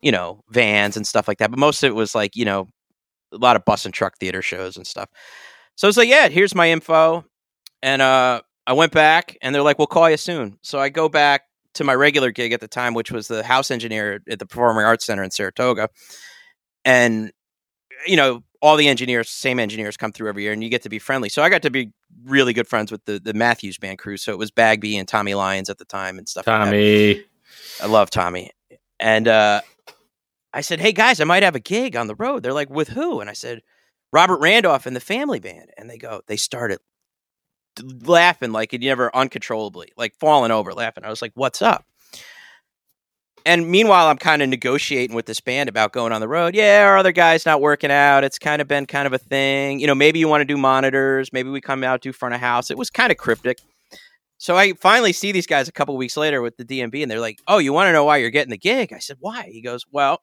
you 0.00 0.12
know, 0.12 0.42
vans 0.50 0.96
and 0.96 1.06
stuff 1.06 1.26
like 1.26 1.38
that. 1.38 1.50
But 1.50 1.58
most 1.58 1.82
of 1.82 1.88
it 1.88 1.94
was 1.94 2.14
like, 2.14 2.34
you 2.36 2.44
know, 2.44 2.68
a 3.32 3.36
lot 3.38 3.56
of 3.56 3.64
bus 3.64 3.84
and 3.84 3.94
truck 3.94 4.18
theater 4.18 4.42
shows 4.42 4.76
and 4.76 4.86
stuff. 4.86 5.08
So 5.76 5.88
it's 5.88 5.96
like, 5.96 6.08
yeah, 6.08 6.28
here's 6.28 6.54
my 6.54 6.70
info. 6.70 7.24
And 7.82 8.02
uh, 8.02 8.42
I 8.66 8.72
went 8.74 8.92
back 8.92 9.36
and 9.42 9.54
they're 9.54 9.62
like, 9.62 9.78
we'll 9.78 9.86
call 9.86 10.08
you 10.10 10.16
soon. 10.16 10.58
So 10.62 10.78
I 10.78 10.88
go 10.88 11.08
back 11.08 11.42
to 11.74 11.84
my 11.84 11.94
regular 11.94 12.30
gig 12.30 12.52
at 12.52 12.60
the 12.60 12.68
time, 12.68 12.94
which 12.94 13.10
was 13.10 13.28
the 13.28 13.42
house 13.42 13.70
engineer 13.70 14.22
at 14.28 14.38
the 14.38 14.46
Performing 14.46 14.84
Arts 14.84 15.06
Center 15.06 15.22
in 15.22 15.30
Saratoga. 15.30 15.88
And, 16.84 17.32
you 18.06 18.16
know, 18.16 18.42
all 18.60 18.76
the 18.76 18.88
engineers, 18.88 19.28
same 19.28 19.58
engineers 19.58 19.96
come 19.96 20.12
through 20.12 20.28
every 20.28 20.44
year 20.44 20.52
and 20.52 20.62
you 20.62 20.68
get 20.68 20.82
to 20.82 20.88
be 20.88 20.98
friendly. 20.98 21.28
So 21.28 21.42
I 21.42 21.48
got 21.48 21.62
to 21.62 21.70
be 21.70 21.90
really 22.24 22.52
good 22.52 22.68
friends 22.68 22.92
with 22.92 23.04
the, 23.06 23.18
the 23.18 23.34
Matthews 23.34 23.78
band 23.78 23.98
crew. 23.98 24.16
So 24.16 24.32
it 24.32 24.38
was 24.38 24.50
Bagby 24.50 24.96
and 24.96 25.08
Tommy 25.08 25.34
Lyons 25.34 25.68
at 25.68 25.78
the 25.78 25.84
time 25.84 26.18
and 26.18 26.28
stuff. 26.28 26.46
like 26.46 26.58
that. 26.58 26.64
Tommy. 26.66 27.24
I 27.82 27.86
love 27.86 28.10
Tommy. 28.10 28.50
And 29.00 29.26
uh, 29.26 29.62
I 30.52 30.60
said, 30.60 30.80
Hey 30.80 30.92
guys, 30.92 31.20
I 31.20 31.24
might 31.24 31.42
have 31.42 31.54
a 31.54 31.60
gig 31.60 31.96
on 31.96 32.06
the 32.06 32.14
road. 32.14 32.42
They're 32.42 32.52
like, 32.52 32.70
With 32.70 32.88
who? 32.88 33.20
And 33.20 33.30
I 33.30 33.34
said, 33.34 33.62
Robert 34.12 34.40
Randolph 34.40 34.86
and 34.86 34.94
the 34.94 35.00
family 35.00 35.40
band. 35.40 35.70
And 35.76 35.88
they 35.88 35.98
go, 35.98 36.22
They 36.26 36.36
started 36.36 36.78
laughing 38.04 38.52
like 38.52 38.74
it 38.74 38.80
never 38.82 39.14
uncontrollably, 39.14 39.92
like 39.96 40.14
falling 40.18 40.50
over 40.50 40.72
laughing. 40.72 41.04
I 41.04 41.10
was 41.10 41.22
like, 41.22 41.32
What's 41.34 41.62
up? 41.62 41.84
And 43.44 43.68
meanwhile, 43.68 44.06
I'm 44.06 44.18
kind 44.18 44.40
of 44.40 44.48
negotiating 44.48 45.16
with 45.16 45.26
this 45.26 45.40
band 45.40 45.68
about 45.68 45.92
going 45.92 46.12
on 46.12 46.20
the 46.20 46.28
road. 46.28 46.54
Yeah, 46.54 46.86
our 46.86 46.96
other 46.96 47.10
guy's 47.10 47.44
not 47.44 47.60
working 47.60 47.90
out. 47.90 48.22
It's 48.22 48.38
kind 48.38 48.62
of 48.62 48.68
been 48.68 48.86
kind 48.86 49.06
of 49.06 49.12
a 49.12 49.18
thing. 49.18 49.80
You 49.80 49.88
know, 49.88 49.96
maybe 49.96 50.20
you 50.20 50.28
want 50.28 50.42
to 50.42 50.44
do 50.44 50.56
monitors. 50.56 51.32
Maybe 51.32 51.50
we 51.50 51.60
come 51.60 51.82
out 51.82 52.02
do 52.02 52.12
front 52.12 52.34
of 52.34 52.40
house. 52.40 52.70
It 52.70 52.78
was 52.78 52.88
kind 52.88 53.10
of 53.10 53.18
cryptic. 53.18 53.58
So 54.38 54.56
I 54.56 54.74
finally 54.74 55.12
see 55.12 55.32
these 55.32 55.46
guys 55.46 55.68
a 55.68 55.72
couple 55.72 55.96
weeks 55.96 56.16
later 56.16 56.42
with 56.42 56.56
the 56.56 56.64
DMB, 56.64 57.02
and 57.02 57.10
they're 57.10 57.20
like, 57.20 57.38
"Oh, 57.46 57.58
you 57.58 57.72
want 57.72 57.88
to 57.88 57.92
know 57.92 58.04
why 58.04 58.16
you're 58.16 58.30
getting 58.30 58.50
the 58.50 58.58
gig?" 58.58 58.92
I 58.92 58.98
said, 58.98 59.16
"Why?" 59.20 59.48
He 59.52 59.60
goes, 59.60 59.84
"Well, 59.90 60.20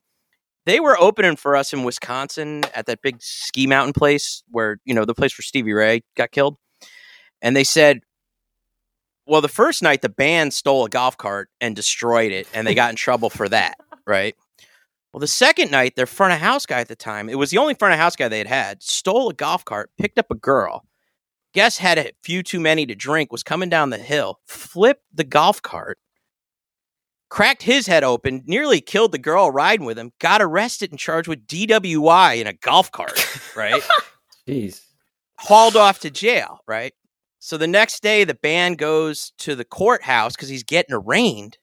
they 0.65 0.79
were 0.79 0.99
opening 0.99 1.35
for 1.35 1.55
us 1.55 1.73
in 1.73 1.83
Wisconsin 1.83 2.63
at 2.75 2.85
that 2.85 3.01
big 3.01 3.17
ski 3.21 3.67
mountain 3.67 3.93
place 3.93 4.43
where 4.49 4.79
you 4.85 4.93
know 4.93 5.05
the 5.05 5.15
place 5.15 5.37
where 5.37 5.43
Stevie 5.43 5.73
Ray 5.73 6.01
got 6.15 6.31
killed, 6.31 6.57
and 7.41 7.55
they 7.55 7.63
said." 7.63 8.01
Well, 9.25 9.41
the 9.41 9.47
first 9.47 9.83
night 9.83 10.01
the 10.01 10.09
band 10.09 10.55
stole 10.55 10.85
a 10.85 10.89
golf 10.89 11.15
cart 11.15 11.49
and 11.61 11.75
destroyed 11.75 12.31
it, 12.31 12.47
and 12.51 12.65
they 12.65 12.73
got 12.73 12.89
in 12.89 12.95
trouble 12.95 13.29
for 13.29 13.47
that, 13.49 13.75
right? 14.07 14.35
Well, 15.13 15.19
the 15.19 15.27
second 15.27 15.71
night, 15.71 15.95
their 15.95 16.05
front 16.05 16.33
of 16.33 16.39
house 16.39 16.65
guy 16.65 16.79
at 16.81 16.87
the 16.87 16.95
time, 16.95 17.29
it 17.29 17.37
was 17.37 17.49
the 17.49 17.57
only 17.57 17.73
front 17.73 17.93
of 17.93 17.99
house 17.99 18.15
guy 18.15 18.27
they 18.27 18.37
had 18.39 18.47
had, 18.47 18.83
stole 18.83 19.29
a 19.29 19.33
golf 19.33 19.65
cart, 19.65 19.91
picked 19.99 20.19
up 20.19 20.31
a 20.31 20.35
girl, 20.35 20.83
guess 21.53 21.77
had 21.77 21.97
a 21.97 22.11
few 22.23 22.43
too 22.43 22.59
many 22.59 22.85
to 22.85 22.95
drink, 22.95 23.31
was 23.31 23.43
coming 23.43 23.69
down 23.69 23.89
the 23.89 23.97
hill, 23.97 24.39
flipped 24.45 25.03
the 25.13 25.23
golf 25.23 25.61
cart, 25.61 25.97
cracked 27.29 27.63
his 27.63 27.87
head 27.87 28.03
open, 28.03 28.43
nearly 28.45 28.81
killed 28.81 29.11
the 29.11 29.17
girl 29.17 29.51
riding 29.51 29.85
with 29.85 29.97
him, 29.97 30.11
got 30.19 30.41
arrested 30.41 30.91
and 30.91 30.99
charged 30.99 31.27
with 31.27 31.47
DWI 31.47 32.41
in 32.41 32.47
a 32.47 32.53
golf 32.53 32.91
cart, 32.91 33.19
right? 33.55 33.81
Jeez. 34.47 34.81
Hauled 35.37 35.77
off 35.77 35.99
to 35.99 36.09
jail, 36.09 36.59
right? 36.67 36.93
So 37.39 37.57
the 37.57 37.67
next 37.67 38.03
day, 38.03 38.25
the 38.25 38.33
band 38.33 38.77
goes 38.77 39.31
to 39.39 39.55
the 39.55 39.63
courthouse 39.63 40.35
because 40.35 40.49
he's 40.49 40.63
getting 40.63 40.93
arraigned. 40.93 41.57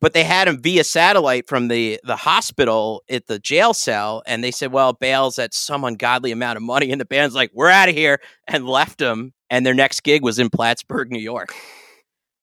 But 0.00 0.14
they 0.14 0.22
had 0.22 0.46
him 0.46 0.62
via 0.62 0.84
satellite 0.84 1.48
from 1.48 1.68
the, 1.68 2.00
the 2.04 2.14
hospital 2.14 3.02
at 3.10 3.26
the 3.26 3.40
jail 3.40 3.74
cell. 3.74 4.22
And 4.26 4.44
they 4.44 4.52
said, 4.52 4.70
well, 4.70 4.92
bail's 4.92 5.40
at 5.40 5.52
some 5.52 5.82
ungodly 5.82 6.30
amount 6.30 6.56
of 6.56 6.62
money. 6.62 6.92
And 6.92 7.00
the 7.00 7.04
band's 7.04 7.34
like, 7.34 7.50
we're 7.52 7.68
out 7.68 7.88
of 7.88 7.96
here 7.96 8.20
and 8.46 8.66
left 8.66 9.00
him. 9.00 9.34
And 9.50 9.66
their 9.66 9.74
next 9.74 10.04
gig 10.04 10.22
was 10.22 10.38
in 10.38 10.50
Plattsburgh, 10.50 11.10
New 11.10 11.18
York. 11.18 11.52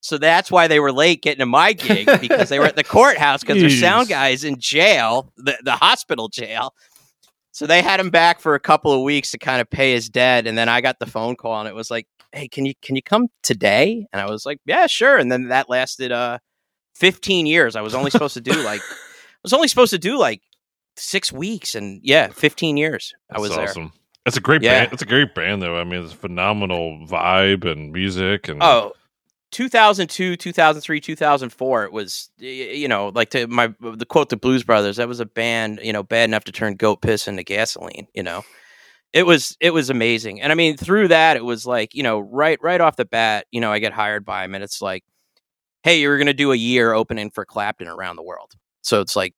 So 0.06 0.20
that's 0.20 0.52
why 0.52 0.68
they 0.68 0.80
were 0.80 0.92
late 0.92 1.24
getting 1.24 1.40
to 1.40 1.48
my 1.48 1.74
gig 1.74 2.08
because 2.22 2.50
they 2.50 2.60
were 2.60 2.68
at 2.68 2.76
the 2.76 2.84
courthouse 2.98 3.42
because 3.42 3.60
their 3.60 3.72
sound 3.72 4.08
guy's 4.08 4.44
in 4.44 4.60
jail, 4.60 5.32
the, 5.36 5.58
the 5.64 5.72
hospital 5.72 6.28
jail. 6.30 6.76
So 7.52 7.66
they 7.66 7.82
had 7.82 8.00
him 8.00 8.12
back 8.12 8.40
for 8.40 8.54
a 8.54 8.60
couple 8.60 8.92
of 8.92 9.02
weeks 9.02 9.32
to 9.32 9.40
kind 9.40 9.62
of 9.62 9.70
pay 9.70 9.94
his 9.94 10.08
debt. 10.08 10.46
And 10.46 10.56
then 10.56 10.70
I 10.70 10.82
got 10.82 11.00
the 11.00 11.08
phone 11.08 11.36
call 11.36 11.60
and 11.60 11.68
it 11.68 11.74
was 11.74 11.90
like, 11.90 12.06
hey, 12.34 12.48
can 12.48 12.68
you 12.68 12.74
can 12.84 12.96
you 12.96 13.02
come 13.02 13.30
today? 13.42 14.06
And 14.14 14.22
I 14.22 14.30
was 14.30 14.46
like, 14.46 14.60
yeah, 14.68 14.86
sure. 14.86 15.18
And 15.18 15.32
then 15.32 15.48
that 15.48 15.70
lasted 15.72 16.12
uh 16.12 16.38
15 16.94 17.48
years. 17.48 17.76
I 17.76 17.82
was 17.82 17.96
only 17.96 18.12
supposed 18.12 18.36
to 18.36 18.42
do 18.42 18.62
like 18.62 18.82
I 18.82 18.86
was 19.44 19.54
only 19.54 19.68
supposed 19.68 19.90
to 19.92 19.98
do 19.98 20.20
like 20.20 20.44
six 20.98 21.32
weeks 21.34 21.74
and 21.74 22.00
yeah, 22.04 22.28
15 22.28 22.78
years 22.78 23.16
I 23.34 23.40
was 23.40 23.50
That's 23.50 23.58
there. 23.58 23.70
awesome. 23.70 23.94
It's 24.28 24.38
a 24.38 24.42
great 24.42 24.62
Yeah. 24.62 24.82
band. 24.82 24.94
It's 24.94 25.02
a 25.02 25.08
great 25.08 25.34
band, 25.34 25.64
though. 25.64 25.78
I 25.80 25.84
mean, 25.84 26.04
it's 26.04 26.14
a 26.14 26.18
phenomenal 26.18 27.08
vibe 27.08 27.64
and 27.66 27.92
music, 27.92 28.48
and 28.50 28.62
Oh, 28.62 28.94
2002, 29.52 30.36
2003, 30.36 31.00
2004. 31.02 31.84
It 31.86 31.92
was, 31.92 32.30
you 32.38 32.88
know, 32.88 33.12
like 33.16 33.30
to 33.32 33.48
my 33.48 33.74
the 33.80 34.06
quote 34.06 34.30
the 34.30 34.38
Blues 34.38 34.64
Brothers. 34.64 34.98
That 34.98 35.08
was 35.08 35.20
a 35.20 35.26
band, 35.26 35.80
you 35.84 35.94
know, 35.94 36.04
bad 36.04 36.30
enough 36.30 36.44
to 36.46 36.52
turn 36.52 36.76
goat 36.76 37.02
piss 37.02 37.28
into 37.28 37.44
gasoline. 37.44 38.08
You 38.14 38.24
know, 38.24 38.44
it 39.14 39.26
was 39.26 39.58
it 39.62 39.72
was 39.72 39.90
amazing. 39.90 40.42
And 40.42 40.52
I 40.52 40.56
mean, 40.56 40.78
through 40.78 41.10
that, 41.10 41.38
it 41.38 41.46
was 41.46 41.66
like, 41.66 41.96
you 41.96 42.04
know, 42.04 42.20
right 42.20 42.60
right 42.62 42.82
off 42.82 42.98
the 42.98 43.06
bat, 43.06 43.48
you 43.52 43.62
know, 43.62 43.72
I 43.72 43.80
get 43.80 43.94
hired 43.94 44.26
by 44.26 44.44
him, 44.46 44.56
and 44.56 44.64
it's 44.64 44.82
like, 44.82 45.04
hey, 45.84 46.00
you're 46.02 46.18
going 46.18 46.28
to 46.28 46.34
do 46.34 46.52
a 46.52 46.58
year 46.58 46.94
opening 46.94 47.32
for 47.32 47.46
Clapton 47.46 47.88
around 47.88 48.18
the 48.18 48.24
world. 48.24 48.54
So 48.82 49.02
it's 49.02 49.16
like. 49.16 49.34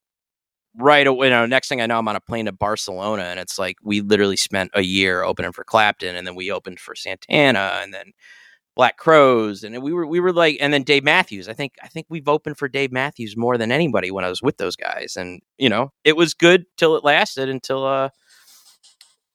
Right 0.79 1.07
away, 1.07 1.25
you 1.25 1.31
know, 1.31 1.47
next 1.47 1.69
thing 1.69 1.81
I 1.81 1.87
know, 1.87 1.97
I'm 1.97 2.07
on 2.07 2.15
a 2.15 2.21
plane 2.21 2.45
to 2.45 2.51
Barcelona, 2.51 3.23
and 3.23 3.39
it's 3.39 3.57
like 3.57 3.77
we 3.81 4.01
literally 4.01 4.37
spent 4.37 4.69
a 4.75 4.83
year 4.83 5.23
opening 5.23 5.51
for 5.51 5.63
Clapton, 5.63 6.15
and 6.15 6.27
then 6.27 6.35
we 6.35 6.51
opened 6.51 6.79
for 6.79 6.93
Santana, 6.93 7.79
and 7.81 7.91
then 7.91 8.11
Black 8.77 8.97
Crowes, 8.97 9.63
and 9.63 9.81
we 9.81 9.91
were 9.91 10.05
we 10.05 10.19
were 10.19 10.31
like, 10.31 10.57
and 10.61 10.71
then 10.71 10.83
Dave 10.83 11.03
Matthews. 11.03 11.49
I 11.49 11.53
think 11.53 11.73
I 11.81 11.87
think 11.87 12.05
we've 12.09 12.29
opened 12.29 12.59
for 12.59 12.67
Dave 12.67 12.91
Matthews 12.91 13.35
more 13.35 13.57
than 13.57 13.71
anybody 13.71 14.11
when 14.11 14.23
I 14.23 14.29
was 14.29 14.43
with 14.43 14.57
those 14.57 14.75
guys, 14.75 15.15
and 15.17 15.41
you 15.57 15.67
know 15.67 15.91
it 16.03 16.15
was 16.15 16.35
good 16.35 16.65
till 16.77 16.95
it 16.95 17.03
lasted 17.03 17.49
until 17.49 17.83
uh, 17.83 18.09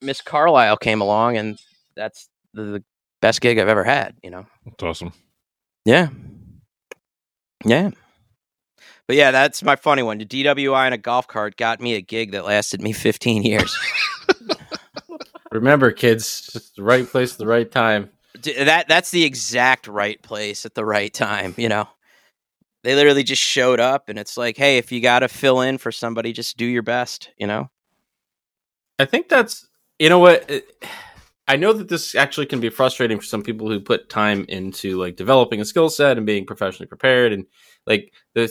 Miss 0.01 0.21
Carlile 0.21 0.77
came 0.77 1.01
along, 1.01 1.35
and 1.35 1.59
that's 1.93 2.29
the, 2.53 2.63
the 2.63 2.83
best 3.21 3.41
gig 3.41 3.59
I've 3.59 3.67
ever 3.67 3.83
had. 3.83 4.15
You 4.23 4.29
know, 4.31 4.45
it's 4.65 4.81
awesome. 4.81 5.11
yeah, 5.83 6.07
yeah. 7.65 7.91
But 9.07 9.17
yeah, 9.17 9.31
that's 9.31 9.61
my 9.61 9.75
funny 9.75 10.03
one. 10.03 10.19
The 10.19 10.25
DWI 10.25 10.85
and 10.85 10.93
a 10.93 10.97
golf 10.97 11.27
cart 11.27 11.57
got 11.57 11.81
me 11.81 11.95
a 11.95 12.01
gig 12.01 12.31
that 12.31 12.45
lasted 12.45 12.81
me 12.81 12.93
15 12.93 13.43
years. 13.43 13.77
Remember, 15.51 15.91
kids, 15.91 16.49
just 16.53 16.77
the 16.77 16.83
right 16.83 17.05
place 17.05 17.33
at 17.33 17.39
the 17.39 17.45
right 17.45 17.69
time. 17.69 18.09
That 18.43 18.87
that's 18.87 19.11
the 19.11 19.23
exact 19.23 19.87
right 19.87 20.21
place 20.21 20.65
at 20.65 20.75
the 20.75 20.85
right 20.85 21.13
time 21.13 21.53
you 21.57 21.69
know 21.69 21.87
they 22.83 22.95
literally 22.95 23.23
just 23.23 23.41
showed 23.41 23.79
up 23.79 24.09
and 24.09 24.19
it's 24.19 24.37
like 24.37 24.57
hey 24.57 24.77
if 24.77 24.91
you 24.91 25.01
got 25.01 25.19
to 25.19 25.27
fill 25.27 25.61
in 25.61 25.77
for 25.77 25.91
somebody 25.91 26.33
just 26.33 26.57
do 26.57 26.65
your 26.65 26.83
best 26.83 27.31
you 27.37 27.47
know 27.47 27.69
I 28.99 29.05
think 29.05 29.29
that's 29.29 29.67
you 29.99 30.09
know 30.09 30.19
what 30.19 30.49
I 31.47 31.57
know 31.57 31.73
that 31.73 31.89
this 31.89 32.15
actually 32.15 32.45
can 32.45 32.59
be 32.59 32.69
frustrating 32.69 33.19
for 33.19 33.25
some 33.25 33.43
people 33.43 33.69
who 33.69 33.79
put 33.79 34.09
time 34.09 34.45
into 34.47 34.97
like 34.99 35.17
developing 35.17 35.59
a 35.59 35.65
skill 35.65 35.89
set 35.89 36.17
and 36.17 36.25
being 36.25 36.45
professionally 36.45 36.87
prepared 36.87 37.33
and 37.33 37.45
like 37.85 38.13
the 38.33 38.49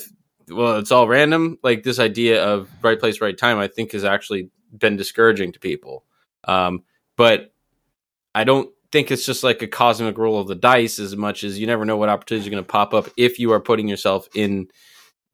well, 0.48 0.78
it's 0.78 0.92
all 0.92 1.08
random. 1.08 1.58
Like 1.62 1.82
this 1.82 1.98
idea 1.98 2.44
of 2.44 2.68
right 2.82 2.98
place, 2.98 3.20
right 3.20 3.36
time, 3.36 3.58
I 3.58 3.68
think 3.68 3.92
has 3.92 4.04
actually 4.04 4.50
been 4.76 4.96
discouraging 4.96 5.52
to 5.52 5.60
people. 5.60 6.04
Um, 6.44 6.82
but 7.16 7.52
I 8.34 8.44
don't 8.44 8.70
think 8.92 9.10
it's 9.10 9.26
just 9.26 9.42
like 9.42 9.62
a 9.62 9.66
cosmic 9.66 10.18
roll 10.18 10.38
of 10.38 10.46
the 10.46 10.54
dice 10.54 10.98
as 10.98 11.16
much 11.16 11.42
as 11.42 11.58
you 11.58 11.66
never 11.66 11.84
know 11.84 11.96
what 11.96 12.10
opportunities 12.10 12.46
are 12.46 12.50
going 12.50 12.62
to 12.62 12.68
pop 12.68 12.94
up 12.94 13.08
if 13.16 13.38
you 13.38 13.52
are 13.52 13.60
putting 13.60 13.88
yourself 13.88 14.28
in 14.34 14.68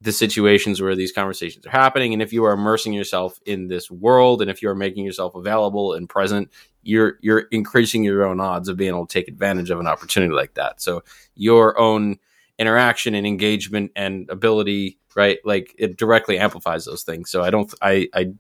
the 0.01 0.13
situations 0.13 0.81
where 0.81 0.95
these 0.95 1.11
conversations 1.11 1.67
are 1.67 1.71
happening. 1.71 2.13
And 2.13 2.23
if 2.23 2.33
you 2.33 2.45
are 2.45 2.53
immersing 2.53 2.93
yourself 2.93 3.41
in 3.45 3.67
this 3.67 3.91
world 3.91 4.41
and 4.41 4.51
if 4.51 4.63
you 4.63 4.71
are 4.71 4.75
making 4.75 5.05
yourself 5.05 5.35
available 5.35 5.93
and 5.93 6.09
present 6.09 6.51
you're 6.83 7.19
you're 7.21 7.47
increasing 7.51 8.05
your 8.05 8.25
own 8.25 8.41
odds 8.41 8.69
of 8.69 8.77
being 8.77 8.91
able 8.91 9.07
to 9.07 9.13
take 9.13 9.29
advantage 9.29 9.71
of 9.71 9.81
an 9.81 9.87
opportunity 9.87 10.33
like 10.33 10.55
that. 10.55 10.81
So 10.81 11.03
your 11.35 11.79
own 11.79 12.19
interaction 12.59 13.15
and 13.15 13.27
engagement 13.27 13.93
and 13.97 14.29
ability 14.31 14.99
right 15.17 15.39
like 15.45 15.75
it 15.79 15.97
directly 15.97 16.39
amplifies 16.39 16.85
those 16.85 17.03
things. 17.03 17.31
So 17.31 17.43
i 17.43 17.51
don't 17.51 17.73
i 17.83 18.09
i 18.15 18.33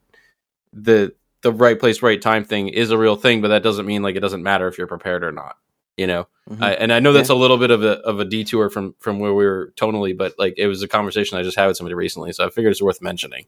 the 0.72 1.12
the 1.42 1.52
right 1.52 1.78
place 1.78 2.02
right 2.02 2.21
time 2.21 2.45
thing 2.45 2.68
is 2.68 2.90
a 2.90 2.99
real 2.99 3.16
thing 3.16 3.40
but 3.40 3.49
that 3.49 3.62
doesn't 3.62 3.87
mean 3.87 4.02
like 4.02 4.16
it 4.16 4.21
doesn't 4.21 4.42
matter 4.42 4.66
if 4.68 4.78
you're 4.78 4.87
prepared 4.87 5.25
or 5.25 5.33
not 5.33 5.57
you 5.97 6.07
know? 6.07 6.28
Mhm. 6.49 6.62
I, 6.62 6.73
and 6.75 6.92
i 6.92 7.00
know 7.00 7.12
that's 7.12 7.28
a 7.28 7.35
little 7.35 7.59
bit 7.59 7.71
of 7.71 7.83
a 7.83 7.99
of 8.00 8.21
a 8.21 8.25
detour 8.25 8.71
from 8.71 8.95
from 9.00 9.18
where 9.18 9.35
we 9.35 9.45
were 9.45 9.73
tonally 9.76 10.16
but 10.16 10.35
like 10.38 10.54
it 10.57 10.66
was 10.66 10.83
a 10.83 10.88
conversation 10.88 11.37
i 11.37 11.42
just 11.42 11.59
had 11.59 11.66
with 11.66 11.76
somebody 11.76 11.95
recently 11.95 12.33
so 12.33 12.47
i 12.47 12.50
figured 12.50 12.71
it's 12.71 12.80
worth 12.80 13.02
mentioning 13.02 13.45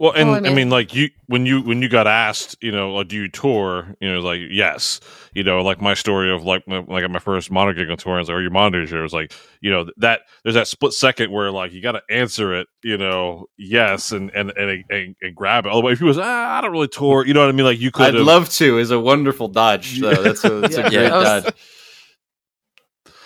Well, 0.00 0.10
and 0.12 0.28
Well, 0.28 0.34
I 0.36 0.38
I 0.38 0.42
mean, 0.42 0.54
mean- 0.56 0.70
like 0.70 0.92
you 0.92 1.08
when 1.26 1.46
you 1.46 1.62
when 1.62 1.80
you 1.80 1.88
got 1.88 2.08
asked, 2.08 2.56
you 2.60 2.72
know, 2.72 2.94
like, 2.94 3.06
do 3.08 3.14
you 3.16 3.28
tour? 3.28 3.94
You 4.00 4.12
know, 4.12 4.20
like 4.20 4.40
yes, 4.50 4.98
you 5.34 5.44
know, 5.44 5.62
like 5.62 5.80
my 5.80 5.94
story 5.94 6.32
of 6.34 6.42
like 6.42 6.66
my, 6.66 6.78
like 6.80 7.04
at 7.04 7.10
my 7.12 7.20
first 7.20 7.48
monitor 7.50 7.80
gig 7.84 7.90
on 7.92 7.96
tour, 7.96 8.16
I 8.16 8.18
was 8.18 8.28
like, 8.28 8.34
"Are 8.36 8.42
you 8.42 8.50
monitors 8.50 8.90
here?" 8.90 8.98
It 8.98 9.02
was 9.04 9.12
like, 9.12 9.32
you 9.60 9.70
know, 9.70 9.86
that 9.98 10.22
there's 10.42 10.56
that 10.56 10.66
split 10.66 10.94
second 10.94 11.30
where 11.30 11.52
like 11.52 11.72
you 11.72 11.80
got 11.80 11.92
to 11.92 12.02
answer 12.10 12.52
it, 12.54 12.66
you 12.82 12.98
know, 12.98 13.46
yes, 13.56 14.10
and 14.10 14.32
and 14.34 14.50
and, 14.56 14.84
and, 14.90 15.14
and 15.22 15.34
grab 15.36 15.64
it. 15.64 15.70
Otherwise, 15.72 15.92
if 15.94 16.00
you 16.00 16.06
was 16.06 16.18
ah, 16.18 16.58
I 16.58 16.60
don't 16.60 16.72
really 16.72 16.88
tour, 16.88 17.24
you 17.24 17.32
know 17.32 17.40
what 17.40 17.48
I 17.48 17.52
mean? 17.52 17.64
Like 17.66 17.78
you 17.78 17.92
could. 17.92 18.16
i'd 18.16 18.20
love 18.20 18.48
to 18.50 18.78
is 18.78 18.90
a 18.90 18.98
wonderful 18.98 19.46
dodge 19.46 20.00
though 20.00 20.22
that's 20.24 20.44
a, 20.44 20.48
that's 20.60 20.76
Yeah. 20.76 20.86
a 20.86 20.90
great 20.90 20.92
Yeah, 21.04 21.16
was- 21.18 21.44
dodge 21.44 21.54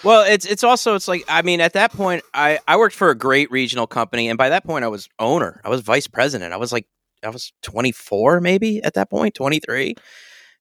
Well, 0.04 0.24
it's 0.24 0.46
it's 0.46 0.62
also 0.62 0.94
it's 0.94 1.08
like 1.08 1.24
I 1.28 1.42
mean 1.42 1.60
at 1.60 1.72
that 1.72 1.92
point 1.92 2.22
I 2.32 2.58
I 2.68 2.76
worked 2.76 2.94
for 2.94 3.10
a 3.10 3.14
great 3.16 3.50
regional 3.50 3.86
company 3.86 4.28
and 4.28 4.38
by 4.38 4.48
that 4.50 4.64
point 4.64 4.84
I 4.84 4.88
was 4.88 5.08
owner. 5.18 5.60
I 5.64 5.68
was 5.68 5.80
vice 5.80 6.06
president. 6.06 6.52
I 6.52 6.56
was 6.56 6.72
like 6.72 6.86
I 7.24 7.30
was 7.30 7.52
24 7.62 8.40
maybe 8.40 8.82
at 8.82 8.94
that 8.94 9.10
point, 9.10 9.34
23. 9.34 9.96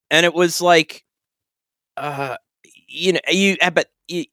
And 0.09 0.25
it 0.25 0.33
was 0.33 0.61
like 0.61 1.03
uh 1.97 2.37
you 2.87 3.13
know 3.13 3.19
you 3.29 3.57
uh, 3.61 3.69
but 3.69 3.87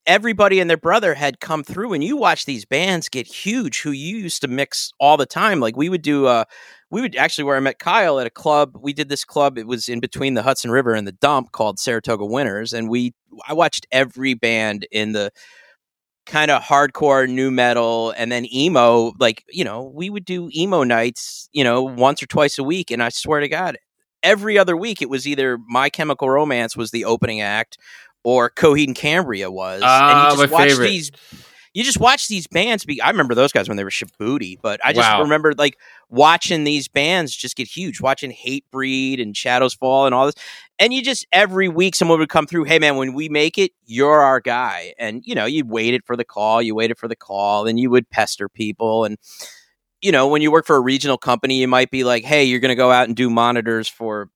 everybody 0.06 0.60
and 0.60 0.70
their 0.70 0.76
brother 0.76 1.14
had 1.14 1.40
come 1.40 1.64
through 1.64 1.92
and 1.92 2.04
you 2.04 2.16
watch 2.16 2.44
these 2.46 2.64
bands 2.64 3.08
get 3.08 3.26
huge 3.26 3.80
who 3.80 3.90
you 3.90 4.18
used 4.18 4.40
to 4.40 4.48
mix 4.48 4.92
all 5.00 5.16
the 5.16 5.26
time 5.26 5.58
like 5.60 5.76
we 5.76 5.88
would 5.88 6.02
do 6.02 6.26
uh 6.26 6.44
we 6.94 7.00
would 7.00 7.16
actually 7.16 7.42
where 7.42 7.56
I 7.56 7.60
met 7.60 7.80
Kyle 7.80 8.20
at 8.20 8.26
a 8.28 8.30
club. 8.30 8.78
We 8.80 8.92
did 8.92 9.08
this 9.08 9.24
club. 9.24 9.58
It 9.58 9.66
was 9.66 9.88
in 9.88 9.98
between 9.98 10.34
the 10.34 10.44
Hudson 10.44 10.70
River 10.70 10.94
and 10.94 11.08
the 11.08 11.12
dump 11.12 11.50
called 11.50 11.80
Saratoga 11.80 12.24
Winners, 12.24 12.72
and 12.72 12.88
we 12.88 13.12
I 13.48 13.52
watched 13.52 13.84
every 13.90 14.34
band 14.34 14.86
in 14.92 15.10
the 15.10 15.32
kind 16.24 16.52
of 16.52 16.62
hardcore 16.62 17.28
new 17.28 17.50
metal 17.50 18.14
and 18.16 18.30
then 18.30 18.46
emo. 18.46 19.12
Like 19.18 19.42
you 19.50 19.64
know, 19.64 19.90
we 19.92 20.08
would 20.08 20.24
do 20.24 20.48
emo 20.54 20.84
nights, 20.84 21.48
you 21.52 21.64
know, 21.64 21.82
once 21.82 22.22
or 22.22 22.26
twice 22.26 22.60
a 22.60 22.62
week, 22.62 22.92
and 22.92 23.02
I 23.02 23.08
swear 23.08 23.40
to 23.40 23.48
God, 23.48 23.76
every 24.22 24.56
other 24.56 24.76
week 24.76 25.02
it 25.02 25.10
was 25.10 25.26
either 25.26 25.58
My 25.66 25.90
Chemical 25.90 26.30
Romance 26.30 26.76
was 26.76 26.92
the 26.92 27.06
opening 27.06 27.40
act 27.40 27.76
or 28.22 28.50
Coheed 28.50 28.86
and 28.86 28.94
Cambria 28.94 29.50
was. 29.50 29.82
Ah, 29.84 30.28
and 30.28 30.32
you 30.32 30.42
just 30.42 30.52
my 30.52 30.58
watch 30.58 30.68
favorite. 30.68 30.86
these. 30.86 31.10
You 31.74 31.84
just 31.84 32.00
watch 32.00 32.28
these 32.28 32.46
bands 32.46 32.84
be. 32.84 33.00
I 33.02 33.10
remember 33.10 33.34
those 33.34 33.52
guys 33.52 33.68
when 33.68 33.76
they 33.76 33.84
were 33.84 33.90
Shabütie, 33.90 34.58
but 34.62 34.80
I 34.84 34.92
just 34.92 35.08
Wow. 35.08 35.22
remember 35.22 35.52
like 35.58 35.76
watching 36.08 36.64
these 36.64 36.88
bands 36.88 37.34
just 37.36 37.56
get 37.56 37.68
huge, 37.68 38.00
watching 38.00 38.32
Hatebreed 38.32 39.20
and 39.20 39.36
Shadows 39.36 39.74
Fall 39.74 40.06
and 40.06 40.14
all 40.14 40.26
this. 40.26 40.36
And 40.78 40.94
you 40.94 41.02
just 41.02 41.26
every 41.32 41.68
week 41.68 41.94
someone 41.96 42.20
would 42.20 42.28
come 42.30 42.46
through, 42.46 42.64
hey 42.64 42.78
man, 42.78 42.96
when 42.96 43.12
we 43.12 43.28
make 43.28 43.58
it, 43.58 43.72
you're 43.84 44.22
our 44.22 44.40
guy. 44.40 44.94
And 44.98 45.22
you 45.26 45.34
know, 45.34 45.46
you 45.46 45.66
waited 45.66 46.02
for 46.06 46.16
the 46.16 46.24
call, 46.24 46.62
you 46.62 46.74
waited 46.74 46.96
for 46.96 47.08
the 47.08 47.16
call, 47.16 47.66
and 47.66 47.78
you 47.78 47.90
would 47.90 48.08
pester 48.08 48.48
people. 48.48 49.04
And 49.04 49.18
you 50.02 50.12
know, 50.12 50.28
when 50.28 50.42
you 50.42 50.52
work 50.52 50.66
for 50.66 50.76
a 50.76 50.80
regional 50.80 51.18
company, 51.18 51.60
you 51.60 51.68
might 51.68 51.90
be 51.90 52.04
like, 52.04 52.24
hey, 52.24 52.44
you're 52.44 52.60
gonna 52.60 52.74
go 52.76 52.90
out 52.92 53.08
and 53.08 53.16
do 53.16 53.30
monitors 53.30 53.88
for 53.88 54.28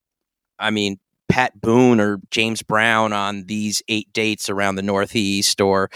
I 0.59 0.71
mean, 0.71 0.99
Pat 1.29 1.59
Boone 1.61 1.99
or 1.99 2.19
James 2.31 2.61
Brown 2.63 3.13
on 3.13 3.45
these 3.45 3.81
eight 3.87 4.11
dates 4.13 4.49
around 4.49 4.75
the 4.75 4.81
Northeast 4.83 5.61
or, 5.61 5.89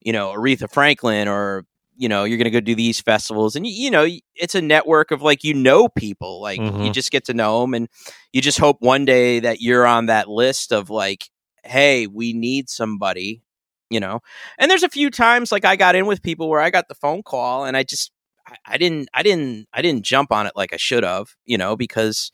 you 0.00 0.12
know, 0.12 0.32
Aretha 0.32 0.70
Franklin 0.72 1.28
or 1.28 1.64
you 1.96 2.08
know 2.08 2.24
you're 2.24 2.38
going 2.38 2.44
to 2.44 2.50
go 2.50 2.60
do 2.60 2.74
these 2.74 3.00
festivals. 3.00 3.56
And 3.56 3.66
you, 3.66 3.72
you 3.72 3.90
know 3.90 4.06
it's 4.34 4.54
a 4.54 4.62
network 4.62 5.10
of 5.10 5.22
like 5.22 5.44
you 5.44 5.54
know 5.54 5.88
people 5.88 6.40
like 6.40 6.62
you 6.78 6.90
Mhm. 6.90 6.94
just 6.94 7.10
get 7.10 7.24
to 7.26 7.34
know 7.34 7.60
them 7.62 7.74
and 7.74 7.88
you 8.32 8.40
just 8.40 8.58
hope 8.58 8.78
one 8.80 9.04
day 9.04 9.40
that 9.40 9.60
you're 9.60 9.86
on 9.86 10.06
that 10.06 10.28
list 10.28 10.72
of 10.72 10.90
like 10.90 11.28
hey 11.64 12.06
we 12.06 12.32
need 12.32 12.68
somebody 12.68 13.42
you 13.90 13.98
know? 13.98 14.20
And 14.58 14.70
there's 14.70 14.84
a 14.84 14.88
few 14.88 15.10
times 15.10 15.50
like 15.52 15.64
i 15.64 15.76
got 15.76 15.94
in 15.96 16.06
with 16.06 16.22
people 16.22 16.48
where 16.48 16.60
i 16.60 16.70
got 16.70 16.88
the 16.88 16.94
phone 16.94 17.22
call 17.22 17.64
and 17.64 17.76
i 17.76 17.82
just 17.82 18.12
I, 18.46 18.56
I 18.66 18.78
didn't 18.78 19.08
i 19.14 19.22
didn't 19.22 19.66
i 19.72 19.82
didn't 19.82 20.04
jump 20.04 20.32
on 20.32 20.46
it 20.46 20.52
like 20.56 20.72
i 20.72 20.76
should 20.76 21.02
have 21.04 21.28
you 21.44 21.58
know 21.58 21.76
because 21.76 22.30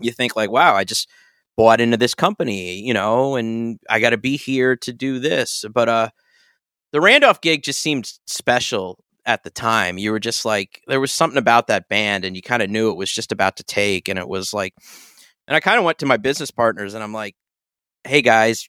you 0.00 0.12
think 0.12 0.36
like 0.36 0.50
wow 0.50 0.74
i 0.74 0.84
just 0.84 1.08
bought 1.56 1.80
into 1.80 1.96
this 1.96 2.14
company 2.14 2.80
you 2.80 2.94
know 2.94 3.36
and 3.36 3.78
i 3.90 4.00
got 4.00 4.10
to 4.10 4.16
be 4.18 4.36
here 4.36 4.76
to 4.76 4.92
do 4.92 5.18
this. 5.18 5.64
But 5.72 5.88
uh 5.88 6.08
the 6.92 7.00
Randolph 7.00 7.40
gig 7.40 7.62
just 7.62 7.80
seemed 7.80 8.12
special 8.26 9.02
at 9.24 9.44
the 9.44 9.50
time. 9.50 9.98
You 9.98 10.12
were 10.12 10.20
just 10.20 10.44
like 10.44 10.82
there 10.86 11.00
was 11.00 11.12
something 11.12 11.38
about 11.38 11.66
that 11.68 11.88
band 11.88 12.24
and 12.24 12.36
you 12.36 12.42
kind 12.42 12.62
of 12.62 12.70
knew 12.70 12.90
it 12.90 12.96
was 12.96 13.12
just 13.12 13.32
about 13.32 13.56
to 13.56 13.64
take 13.64 14.08
and 14.08 14.18
it 14.18 14.28
was 14.28 14.52
like 14.52 14.74
and 15.46 15.56
I 15.56 15.60
kind 15.60 15.78
of 15.78 15.84
went 15.84 15.98
to 15.98 16.06
my 16.06 16.16
business 16.16 16.50
partners 16.50 16.94
and 16.94 17.02
I'm 17.02 17.12
like, 17.12 17.34
"Hey 18.04 18.22
guys, 18.22 18.68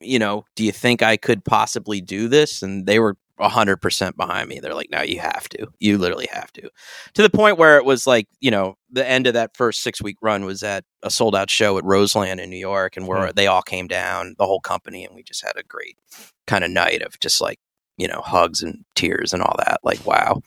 you 0.00 0.18
know, 0.18 0.44
do 0.56 0.64
you 0.64 0.72
think 0.72 1.02
I 1.02 1.16
could 1.16 1.44
possibly 1.44 2.00
do 2.00 2.28
this?" 2.28 2.62
And 2.62 2.86
they 2.86 2.98
were 2.98 3.16
100% 3.40 4.16
behind 4.16 4.48
me. 4.48 4.60
They're 4.60 4.74
like, 4.74 4.90
"No, 4.90 5.02
you 5.02 5.18
have 5.20 5.48
to. 5.50 5.66
You 5.78 5.98
literally 5.98 6.28
have 6.32 6.52
to." 6.52 6.70
To 7.14 7.22
the 7.22 7.30
point 7.30 7.58
where 7.58 7.76
it 7.78 7.84
was 7.84 8.06
like, 8.06 8.28
you 8.40 8.50
know, 8.50 8.76
the 8.90 9.08
end 9.08 9.26
of 9.26 9.34
that 9.34 9.56
first 9.56 9.84
6-week 9.84 10.16
run 10.22 10.44
was 10.44 10.62
at 10.62 10.84
a 11.02 11.10
sold-out 11.10 11.50
show 11.50 11.78
at 11.78 11.84
Roseland 11.84 12.40
in 12.40 12.50
New 12.50 12.56
York 12.56 12.96
and 12.96 13.06
where 13.06 13.26
hmm. 13.26 13.32
they 13.34 13.46
all 13.46 13.62
came 13.62 13.88
down, 13.88 14.34
the 14.38 14.46
whole 14.46 14.60
company 14.60 15.04
and 15.04 15.14
we 15.14 15.22
just 15.22 15.44
had 15.44 15.56
a 15.56 15.62
great 15.62 15.96
kind 16.46 16.64
of 16.64 16.70
night 16.70 17.02
of 17.02 17.18
just 17.20 17.40
like 17.40 17.58
you 17.96 18.08
know 18.08 18.20
hugs 18.20 18.62
and 18.62 18.84
tears 18.94 19.32
and 19.32 19.42
all 19.42 19.54
that 19.58 19.80
like 19.82 20.04
wow 20.06 20.40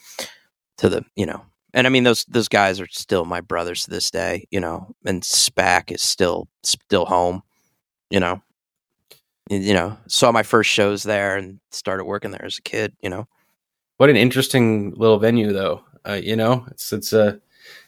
to 0.77 0.89
the 0.89 1.03
you 1.15 1.25
know 1.25 1.41
and 1.73 1.87
i 1.87 1.89
mean 1.89 2.03
those 2.03 2.25
those 2.25 2.47
guys 2.47 2.79
are 2.79 2.87
still 2.89 3.25
my 3.25 3.41
brothers 3.41 3.83
to 3.83 3.91
this 3.91 4.11
day 4.11 4.45
you 4.51 4.59
know 4.59 4.93
and 5.05 5.21
spac 5.21 5.91
is 5.91 6.01
still 6.01 6.47
still 6.63 7.05
home 7.05 7.41
you 8.09 8.19
know 8.19 8.41
you 9.49 9.73
know 9.73 9.97
saw 10.07 10.31
my 10.31 10.43
first 10.43 10.69
shows 10.69 11.03
there 11.03 11.37
and 11.37 11.59
started 11.71 12.05
working 12.05 12.31
there 12.31 12.45
as 12.45 12.57
a 12.57 12.61
kid 12.61 12.93
you 13.01 13.09
know. 13.09 13.27
What 13.97 14.09
an 14.09 14.17
interesting 14.17 14.93
little 14.95 15.19
venue 15.19 15.53
though 15.53 15.83
uh, 16.07 16.19
you 16.21 16.35
know 16.35 16.65
it's 16.71 16.91
it's 16.91 17.13
a 17.13 17.39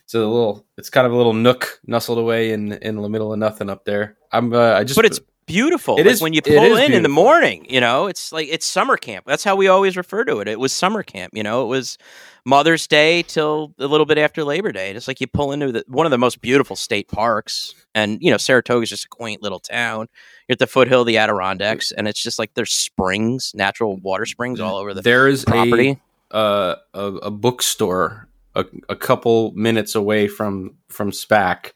it's 0.03 0.13
a 0.13 0.19
little 0.19 0.65
it's 0.77 0.89
kind 0.89 1.05
of 1.05 1.13
a 1.13 1.17
little 1.17 1.33
nook 1.33 1.79
nestled 1.85 2.17
away 2.17 2.51
in 2.51 2.73
in 2.73 2.95
the 2.95 3.09
middle 3.09 3.33
of 3.33 3.39
nothing 3.39 3.69
up 3.69 3.83
there. 3.85 4.17
I'm 4.31 4.53
uh, 4.53 4.73
i 4.73 4.83
just 4.83 4.95
but 4.95 5.05
it's 5.05 5.19
beautiful 5.47 5.97
It 5.97 6.05
Like, 6.05 6.13
is- 6.13 6.21
when 6.21 6.33
you 6.33 6.41
pull 6.43 6.75
in 6.77 6.93
in 6.93 7.01
the 7.03 7.09
morning 7.09 7.65
you 7.69 7.81
know? 7.81 8.05
It's 8.07 8.31
like 8.31 8.47
it's 8.51 8.65
summer 8.65 8.97
camp. 8.97 9.25
That's 9.25 9.43
how 9.43 9.55
we 9.55 9.67
always 9.67 9.97
refer 9.97 10.23
to 10.25 10.39
it. 10.41 10.47
It 10.47 10.59
was 10.59 10.71
summer 10.71 11.01
camp 11.01 11.33
you 11.35 11.41
know? 11.41 11.63
It 11.63 11.67
was 11.67 11.97
mother's 12.45 12.85
day 12.85 13.23
till 13.23 13.73
a 13.79 13.87
little 13.87 14.05
bit 14.05 14.17
after 14.17 14.43
labor 14.43 14.71
day 14.71 14.91
it's 14.91 15.07
like 15.07 15.19
you 15.19 15.27
pull 15.27 15.51
into 15.51 15.71
the, 15.71 15.83
one 15.87 16.05
of 16.05 16.11
the 16.11 16.17
most 16.17 16.39
beautiful 16.41 16.75
state 16.75 17.07
parks 17.09 17.73
and 17.95 18.19
you 18.21 18.29
know 18.31 18.37
saratoga 18.37 18.83
is 18.83 18.89
just 18.89 19.05
a 19.05 19.09
quaint 19.09 19.41
little 19.41 19.59
town. 19.59 20.07
You're 20.47 20.53
at 20.53 20.59
the 20.59 20.67
foothill 20.67 21.01
of 21.01 21.07
the 21.07 21.17
adirondacks 21.17 21.91
and 21.91 22.07
it's 22.07 22.21
just 22.21 22.37
like 22.37 22.53
there's 22.53 22.73
springs 22.73 23.51
natural 23.55 23.97
water 23.97 24.25
springs 24.25 24.59
all 24.59 24.75
over 24.75 24.93
the 24.93 25.01
there 25.01 25.27
is 25.27 25.43
property. 25.45 25.99
a 26.31 26.35
uh, 26.35 26.75
a, 26.93 27.05
a 27.23 27.31
bookstore 27.31 28.27
a, 28.53 28.65
a 28.89 28.95
couple 28.95 29.51
minutes 29.53 29.95
away 29.95 30.27
from 30.27 30.75
from 30.89 31.11
SPAC 31.11 31.71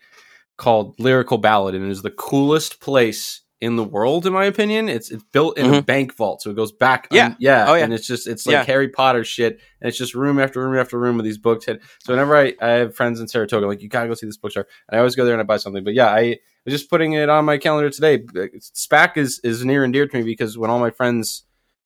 called 0.58 0.94
Lyrical 1.00 1.38
Ballad, 1.38 1.74
and 1.74 1.86
it 1.86 1.90
is 1.90 2.02
the 2.02 2.12
coolest 2.12 2.80
place 2.82 3.42
in 3.62 3.76
the 3.76 3.84
world, 3.84 4.26
in 4.26 4.34
my 4.34 4.46
opinion. 4.46 4.90
It's 4.90 5.12
it's 5.12 5.24
built 5.32 5.58
in 5.58 5.68
a 5.68 5.82
Mhm. 5.82 5.86
bank 5.86 6.16
vault, 6.16 6.42
so 6.42 6.50
it 6.50 6.56
goes 6.56 6.72
back. 6.72 7.08
Yeah. 7.12 7.36
yeah, 7.40 7.66
Oh, 7.70 7.76
yeah. 7.76 7.84
and 7.84 7.94
it's 7.94 8.08
just 8.08 8.28
it's 8.28 8.46
like 8.48 8.54
Yeah. 8.54 8.64
Harry 8.64 8.90
Potter 8.90 9.24
shit, 9.24 9.60
and 9.80 9.88
it's 9.88 9.98
just 9.98 10.16
room 10.16 10.40
after 10.40 10.60
room 10.68 10.78
after 10.78 11.00
room 11.00 11.20
of 11.20 11.24
these 11.26 11.38
books. 11.38 11.66
So 11.68 11.78
whenever 12.08 12.36
I, 12.36 12.56
I 12.60 12.70
have 12.70 12.96
friends 12.96 13.20
in 13.20 13.28
Saratoga, 13.28 13.66
I'm 13.66 13.70
like 13.70 13.82
you 13.82 13.88
gotta 13.88 14.08
go 14.08 14.16
see 14.16 14.26
this 14.26 14.38
bookstore, 14.38 14.68
and 14.90 14.96
I 14.98 15.00
always 15.00 15.16
go 15.16 15.24
there 15.26 15.34
and 15.36 15.42
I 15.42 15.46
buy 15.46 15.58
something. 15.58 15.84
But 15.84 15.94
yeah, 15.94 16.08
I 16.08 16.40
was 16.66 16.74
just 16.74 16.90
putting 16.90 17.14
it 17.14 17.30
on 17.30 17.46
my 17.46 17.58
calendar 17.60 17.90
today. 17.92 18.18
SPAC 18.60 19.18
is 19.18 19.40
is 19.44 19.64
near 19.64 19.84
and 19.84 19.94
dear 19.94 20.08
to 20.08 20.18
me 20.18 20.24
because 20.24 20.58
when 20.58 20.70
all 20.72 20.80
my 20.80 20.90
friends 20.92 21.44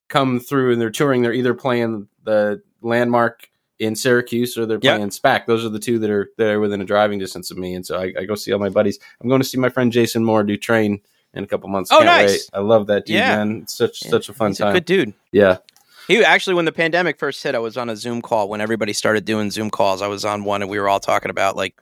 come 0.08 0.40
through 0.40 0.72
and 0.72 0.80
they're 0.80 0.90
touring, 0.90 1.22
they're 1.22 1.32
either 1.34 1.52
playing 1.54 2.08
the 2.24 2.62
landmark 2.80 3.48
in 3.78 3.94
Syracuse 3.94 4.56
or 4.56 4.64
they're 4.64 4.78
playing 4.78 5.10
SPAC. 5.10 5.44
Those 5.46 5.62
are 5.64 5.68
the 5.68 5.78
two 5.78 5.98
that 5.98 6.08
are 6.08 6.30
that 6.38 6.48
are 6.48 6.60
within 6.60 6.80
a 6.80 6.84
driving 6.86 7.18
distance 7.18 7.50
of 7.50 7.58
me. 7.58 7.74
And 7.74 7.84
so 7.84 7.98
I, 7.98 8.14
I 8.18 8.24
go 8.24 8.34
see 8.34 8.50
all 8.52 8.58
my 8.58 8.70
buddies. 8.70 8.98
I'm 9.20 9.28
going 9.28 9.42
to 9.42 9.46
see 9.46 9.58
my 9.58 9.68
friend 9.68 9.92
Jason 9.92 10.24
Moore 10.24 10.42
do 10.44 10.56
train 10.56 11.00
in 11.36 11.44
a 11.44 11.46
couple 11.46 11.68
months. 11.68 11.90
Oh, 11.92 11.98
Can't 11.98 12.06
nice. 12.06 12.30
wait. 12.30 12.40
I 12.52 12.60
love 12.60 12.86
that 12.88 13.06
dude, 13.06 13.16
Yeah. 13.16 13.36
man. 13.36 13.60
It's 13.62 13.74
such 13.76 14.04
Yeah. 14.04 14.10
such 14.10 14.28
a 14.28 14.32
fun 14.32 14.50
he's 14.50 14.58
time. 14.58 14.70
a 14.70 14.72
good 14.72 14.84
dude 14.84 15.14
yeah. 15.32 15.58
He 16.08 16.24
actually, 16.24 16.54
when 16.54 16.66
the 16.66 16.72
pandemic 16.72 17.18
first 17.18 17.42
hit, 17.42 17.56
I 17.56 17.58
was 17.58 17.76
on 17.76 17.88
a 17.90 17.96
Zoom 17.96 18.22
call. 18.22 18.48
When 18.48 18.60
everybody 18.60 18.92
started 18.92 19.24
doing 19.24 19.50
Zoom 19.50 19.70
calls, 19.70 20.02
I 20.02 20.06
was 20.06 20.24
on 20.24 20.44
one, 20.44 20.62
and 20.62 20.70
we 20.70 20.78
were 20.78 20.88
all 20.88 21.00
talking 21.00 21.30
about 21.32 21.56
like, 21.56 21.74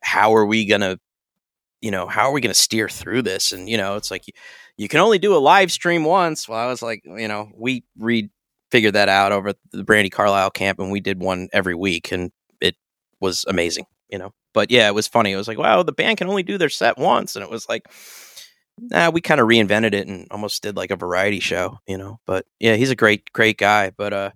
how 0.00 0.34
are 0.34 0.44
we 0.44 0.66
gonna, 0.66 0.98
you 1.80 1.90
know, 1.90 2.06
how 2.06 2.26
are 2.28 2.32
we 2.32 2.42
gonna 2.42 2.52
steer 2.52 2.86
through 2.88 3.22
this? 3.22 3.52
And 3.52 3.66
you 3.66 3.78
know, 3.78 3.96
it's 3.96 4.10
like 4.10 4.26
you, 4.26 4.34
you 4.76 4.88
can 4.88 5.00
only 5.00 5.18
do 5.18 5.34
a 5.34 5.38
live 5.38 5.72
stream 5.72 6.04
once. 6.04 6.46
Well, 6.46 6.58
I 6.58 6.66
was 6.66 6.82
like, 6.82 7.02
you 7.06 7.28
know, 7.28 7.50
we 7.56 7.82
re 7.98 8.28
figured 8.70 8.92
that 8.94 9.08
out 9.08 9.32
over 9.32 9.48
at 9.48 9.56
the 9.72 9.84
Brandi 9.84 10.12
Carlile 10.12 10.50
camp, 10.50 10.78
and 10.78 10.90
we 10.92 11.00
did 11.00 11.18
one 11.18 11.48
every 11.54 11.74
week, 11.74 12.12
and 12.12 12.30
it 12.60 12.76
was 13.20 13.46
amazing. 13.48 13.86
You 14.10 14.18
know, 14.18 14.34
but 14.52 14.70
yeah, 14.70 14.86
it 14.86 14.94
was 14.94 15.08
funny. 15.08 15.32
It 15.32 15.36
was 15.36 15.48
like, 15.48 15.58
wow, 15.58 15.82
the 15.82 15.92
band 15.92 16.18
can 16.18 16.28
only 16.28 16.42
do 16.42 16.58
their 16.58 16.68
set 16.68 16.98
once, 16.98 17.34
and 17.36 17.42
it 17.42 17.50
was 17.50 17.66
like. 17.70 17.86
Nah, 18.78 19.10
we 19.10 19.20
kind 19.20 19.40
of 19.40 19.48
reinvented 19.48 19.94
it 19.94 20.06
and 20.06 20.26
almost 20.30 20.62
did 20.62 20.76
like 20.76 20.90
a 20.90 20.96
variety 20.96 21.40
show, 21.40 21.78
you 21.86 21.96
know. 21.96 22.20
But 22.26 22.46
yeah, 22.60 22.74
he's 22.74 22.90
a 22.90 22.96
great, 22.96 23.32
great 23.32 23.56
guy. 23.58 23.90
But 23.90 24.12
uh, 24.12 24.30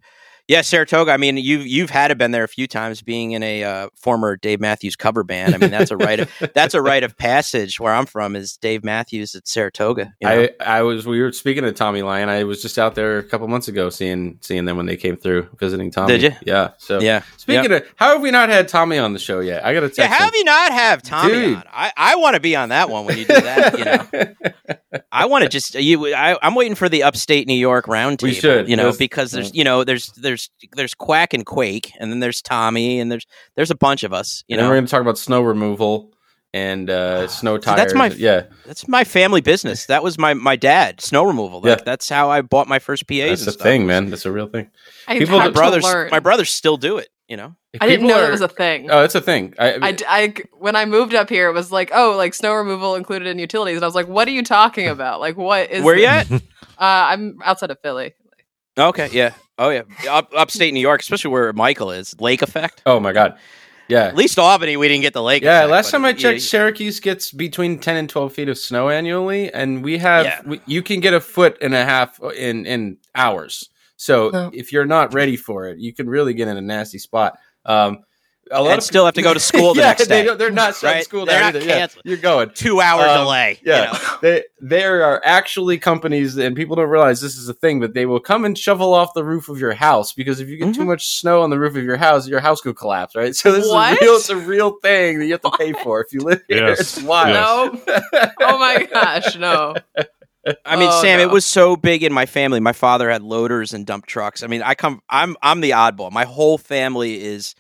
yeah, 0.51 0.63
Saratoga. 0.63 1.13
I 1.13 1.17
mean, 1.17 1.37
you've 1.37 1.65
you've 1.65 1.91
had 1.91 2.09
to 2.09 2.17
been 2.17 2.33
there 2.33 2.43
a 2.43 2.49
few 2.49 2.67
times, 2.67 3.03
being 3.03 3.31
in 3.33 3.43
a 3.45 3.63
uh, 3.63 3.89
former 3.95 4.37
Dave 4.37 4.61
Matthews 4.61 4.97
cover 4.97 5.23
band. 5.23 5.55
I 5.55 5.59
mean, 5.59 5.71
that's 5.71 5.93
a 5.93 5.97
rite 5.97 6.19
of 6.19 6.31
that's 6.55 6.75
a 6.75 6.83
rite 6.83 7.05
of 7.05 7.17
passage. 7.17 7.79
Where 7.79 7.95
I'm 7.95 8.05
from 8.05 8.35
is 8.35 8.57
Dave 8.57 8.83
Matthews 8.83 9.37
at 9.37 9.47
Saratoga. 9.47 10.13
you 10.21 10.29
know? 10.29 10.49
I, 10.59 10.79
I 10.79 10.83
was 10.83 11.07
we 11.07 11.23
were 11.23 11.31
speaking 11.31 11.63
to 11.63 11.71
Tommy 11.71 12.03
Lyon. 12.03 12.29
I 12.29 12.43
was 12.43 12.61
just 12.61 12.81
out 12.81 12.97
there 12.97 13.19
a 13.19 13.23
couple 13.23 13.47
months 13.47 13.69
ago 13.69 13.91
seeing 13.91 14.39
seeing 14.41 14.65
them 14.65 14.77
when 14.77 14.87
they 14.87 14.97
came 14.97 15.17
through 15.17 15.49
visiting 15.57 15.93
Tommy. 15.93 16.19
Did 16.19 16.23
you? 16.23 16.33
Yeah. 16.45 16.71
So 16.79 17.01
yeah. 17.01 17.23
speaking 17.37 17.71
of 17.71 17.87
how 17.95 18.15
have 18.15 18.21
we 18.21 18.33
not 18.33 18.49
had 18.49 18.67
Tommy 18.67 18.99
on 18.99 19.13
the 19.13 19.21
show 19.21 19.39
yet? 19.39 19.65
I 19.65 19.73
got 19.73 19.81
to 19.81 19.87
text 19.87 19.99
Yeah, 20.01 20.09
how 20.09 20.19
him. 20.19 20.25
have 20.25 20.35
you 20.35 20.45
not 20.45 20.73
have 20.73 21.03
Tommy 21.03 21.33
Dude. 21.33 21.57
on? 21.59 21.65
I, 21.71 21.93
I 21.97 22.17
want 22.17 22.35
to 22.35 22.41
be 22.41 22.57
on 22.57 22.71
that 22.71 22.91
one 22.91 23.05
when 23.07 23.19
you 23.19 23.25
do 23.25 23.41
that. 23.41 23.79
You 23.79 23.85
know, 23.85 24.81
I 25.13 25.27
want 25.27 25.45
to 25.45 25.49
just 25.49 25.77
you. 25.77 26.13
I, 26.13 26.37
I'm 26.43 26.57
waiting 26.57 26.75
for 26.75 26.89
the 26.89 27.05
upstate 27.05 27.47
New 27.47 27.55
York 27.55 27.87
roundtable. 27.87 28.23
We 28.25 28.33
should. 28.35 28.69
you 28.69 28.77
know, 28.77 28.93
because 28.93 29.31
there's 29.31 29.55
you 29.55 29.63
know 29.63 29.85
there's 29.85 30.09
there's 30.13 30.39
there's 30.76 30.94
Quack 30.94 31.35
and 31.35 31.44
Quake, 31.44 31.92
and 31.98 32.11
then 32.12 32.20
there's 32.20 32.40
Tommy, 32.42 33.00
and 33.00 33.11
there's 33.11 33.26
there's 33.57 33.70
a 33.70 33.74
bunch 33.76 34.03
of 34.05 34.12
us. 34.12 34.44
You 34.48 34.55
and 34.57 34.62
know, 34.62 34.68
we're 34.68 34.76
going 34.76 34.87
to 34.87 34.90
talk 34.90 35.00
about 35.03 35.18
snow 35.18 35.42
removal 35.42 36.12
and 36.55 36.88
uh, 36.90 37.26
snow 37.29 37.57
So 37.57 37.61
tires. 37.61 37.76
that's 37.79 37.94
my- 37.94 38.09
yeah. 38.09 38.44
that's 38.66 38.88
my 38.88 39.05
family 39.05 39.40
business. 39.40 39.87
That 39.87 40.03
was 40.03 40.18
my 40.18 40.35
my 40.35 40.57
dad 40.57 41.00
snow 41.00 41.24
removal. 41.24 41.61
Like, 41.61 41.79
Yeah. 41.79 41.85
that's 41.85 42.09
how 42.09 42.31
I 42.31 42.40
bought 42.42 42.68
my 42.68 42.79
first 42.79 43.07
PAs. 43.07 43.18
That's 43.29 43.40
and 43.42 43.46
the 43.48 43.53
stuff. 43.53 43.62
thing, 43.62 43.87
man. 43.87 44.11
That's 44.11 44.26
a 44.26 44.33
real 44.33 44.48
thing. 44.48 44.70
I 45.07 45.18
People- 45.18 45.38
had 45.38 45.44
My 45.44 45.46
to 45.48 45.53
brothers, 45.53 45.85
learn. 45.85 46.11
my 46.11 46.20
brothers 46.20 46.50
still 46.50 46.76
do 46.76 46.98
it. 46.98 47.09
You 47.29 47.37
know, 47.37 47.55
If 47.72 47.81
I 47.81 47.87
didn't 47.87 48.09
know 48.09 48.16
are- 48.18 48.22
that 48.22 48.33
was 48.33 48.40
a 48.40 48.48
thing. 48.48 48.90
Oh, 48.90 49.05
it's 49.05 49.14
a 49.14 49.20
thing. 49.20 49.55
I 49.57 49.96
I 50.09 50.35
when 50.59 50.74
I 50.74 50.85
moved 50.85 51.14
up 51.14 51.29
here, 51.29 51.48
it 51.48 51.53
was 51.53 51.70
like, 51.70 51.92
oh, 51.94 52.16
like 52.16 52.35
snow 52.35 52.53
removal 52.55 52.96
included 52.96 53.29
in 53.29 53.38
utilities, 53.38 53.76
and 53.76 53.85
I 53.85 53.87
was 53.87 53.94
like, 53.94 54.09
what 54.09 54.26
are 54.26 54.33
you 54.33 54.42
talking 54.42 54.88
about? 54.88 55.20
Like, 55.20 55.37
what 55.37 55.70
is? 55.70 55.85
where 55.85 55.94
you 55.94 56.07
this? 56.09 56.33
at? 56.33 56.42
Uh, 56.81 57.12
I'm 57.12 57.38
outside 57.44 57.70
of 57.70 57.76
Philly. 57.83 58.14
Okay, 58.79 59.11
yeah, 59.12 59.35
oh 59.61 59.70
yeah, 59.70 59.83
Up, 60.11 60.33
upstate 60.37 60.75
New 60.75 60.81
York, 60.81 61.01
especially 61.01 61.31
where 61.31 61.53
Michael 61.53 61.92
is, 61.92 62.20
lake 62.20 62.42
effect. 62.42 62.83
oh 62.87 62.99
my 62.99 63.12
god. 63.12 63.38
Yeah. 63.88 64.05
At 64.05 64.14
least 64.14 64.38
Albany, 64.38 64.77
we 64.77 64.87
didn't 64.87 65.03
get 65.03 65.14
the 65.14 65.23
lake. 65.23 65.42
Yeah, 65.42 65.59
effect, 65.61 65.70
last 65.73 65.90
time 65.90 66.05
I 66.05 66.12
checked, 66.12 66.40
yeah, 66.42 66.46
Syracuse 66.46 67.01
gets 67.01 67.33
between 67.33 67.79
ten 67.81 67.96
and 67.96 68.09
twelve 68.09 68.33
feet 68.33 68.49
of 68.49 68.57
snow 68.57 68.88
annually, 68.88 69.53
and 69.53 69.83
we 69.83 69.99
have 69.99 70.25
Yeah. 70.27 70.40
we, 70.46 70.61
you 70.66 70.81
can 70.83 71.01
get 71.01 71.12
a 71.12 71.20
foot 71.20 71.59
and 71.61 71.75
a 71.75 71.85
half 71.85 72.20
in 72.37 72.66
in 72.66 72.99
hours. 73.16 73.68
So 73.96 74.31
No. 74.31 74.51
if 74.55 74.73
you're 74.73 74.87
not 74.87 75.12
ready 75.12 75.37
for 75.37 75.66
it, 75.68 75.79
you 75.79 75.92
can 75.92 76.09
really 76.09 76.35
get 76.35 76.46
in 76.49 76.57
a 76.57 76.61
nasty 76.61 76.99
spot. 76.99 77.37
Um, 77.66 78.05
a 78.51 78.63
lot 78.63 78.73
and 78.73 78.83
still 78.83 79.05
have 79.05 79.15
to 79.15 79.23
go 79.23 79.33
to 79.35 79.41
school 79.41 79.75
the 79.75 79.81
yeah, 79.81 79.87
next 79.89 80.07
they 80.09 80.23
day. 80.23 80.27
don't, 80.27 80.39
they're 80.39 80.51
not 80.51 80.75
shutting 80.75 80.97
right? 80.97 81.05
school 81.05 81.25
They're 81.27 81.39
down 81.41 81.53
not 81.55 81.57
either. 81.63 81.67
Yeah, 81.69 81.79
canceling. 81.79 82.03
you're 82.05 82.17
going. 82.19 82.51
two 82.55 82.81
hour 82.81 83.07
Um, 83.07 83.25
delay. 83.25 83.59
Yeah, 83.65 83.87
you 83.87 83.93
know? 83.93 84.19
they, 84.23 84.45
there 84.61 85.05
are 85.05 85.21
actually 85.25 85.79
companies, 85.79 86.37
and 86.37 86.55
people 86.57 86.77
don't 86.77 86.89
realize 86.89 87.21
this 87.21 87.37
is 87.37 87.49
a 87.49 87.55
thing, 87.55 87.81
but 87.81 87.95
they 87.95 88.07
will 88.07 88.21
come 88.21 88.45
and 88.45 88.57
shovel 88.59 88.93
off 88.95 89.15
the 89.15 89.25
roof 89.25 89.49
of 89.49 89.59
your 89.61 89.73
house 89.73 90.13
because 90.13 90.41
if 90.41 90.49
you 90.49 90.57
get 90.57 90.75
too 90.75 90.83
Mhm. 90.83 90.87
much 90.87 91.19
snow 91.19 91.43
on 91.43 91.51
the 91.51 91.59
roof 91.59 91.77
of 91.77 91.85
your 91.85 91.97
house, 91.97 92.27
your 92.29 92.41
house 92.41 92.61
could 92.61 92.77
collapse, 92.77 93.15
right? 93.17 93.35
So 93.41 93.53
this 93.53 93.69
What? 93.69 93.93
is 93.93 93.99
a 94.01 94.05
real, 94.05 94.17
it's 94.17 94.29
a 94.31 94.37
real 94.37 94.71
thing 94.83 95.19
that 95.21 95.27
you 95.27 95.33
have 95.33 95.43
to 95.43 95.51
pay 95.57 95.73
for 95.73 96.01
if 96.03 96.13
you 96.13 96.21
live 96.21 96.43
here. 96.49 96.69
Yes. 96.69 96.81
It's 96.81 97.03
wild. 97.03 97.79
Yes. 97.87 98.03
No. 98.13 98.31
oh 98.41 98.59
my 98.59 98.85
gosh, 98.91 99.37
no. 99.37 99.75
I 100.65 100.77
mean, 100.77 100.89
Oh, 100.91 101.03
Sam, 101.03 101.21
it 101.21 101.31
was 101.31 101.45
so 101.45 101.77
big 101.77 102.03
in 102.03 102.15
my 102.15 102.25
family. 102.25 102.61
My 102.61 102.73
father 102.73 103.11
had 103.11 103.23
loaders 103.23 103.75
and 103.75 103.85
dump 103.87 104.07
trucks. 104.07 104.43
I 104.43 104.47
mean, 104.47 104.63
I 104.63 104.75
come, 104.75 105.03
I'm, 105.11 105.37
I'm 105.43 105.61
the 105.61 105.73
oddball. 105.73 106.11
My 106.11 106.25
whole 106.25 106.57
family 106.57 107.23
is 107.23 107.55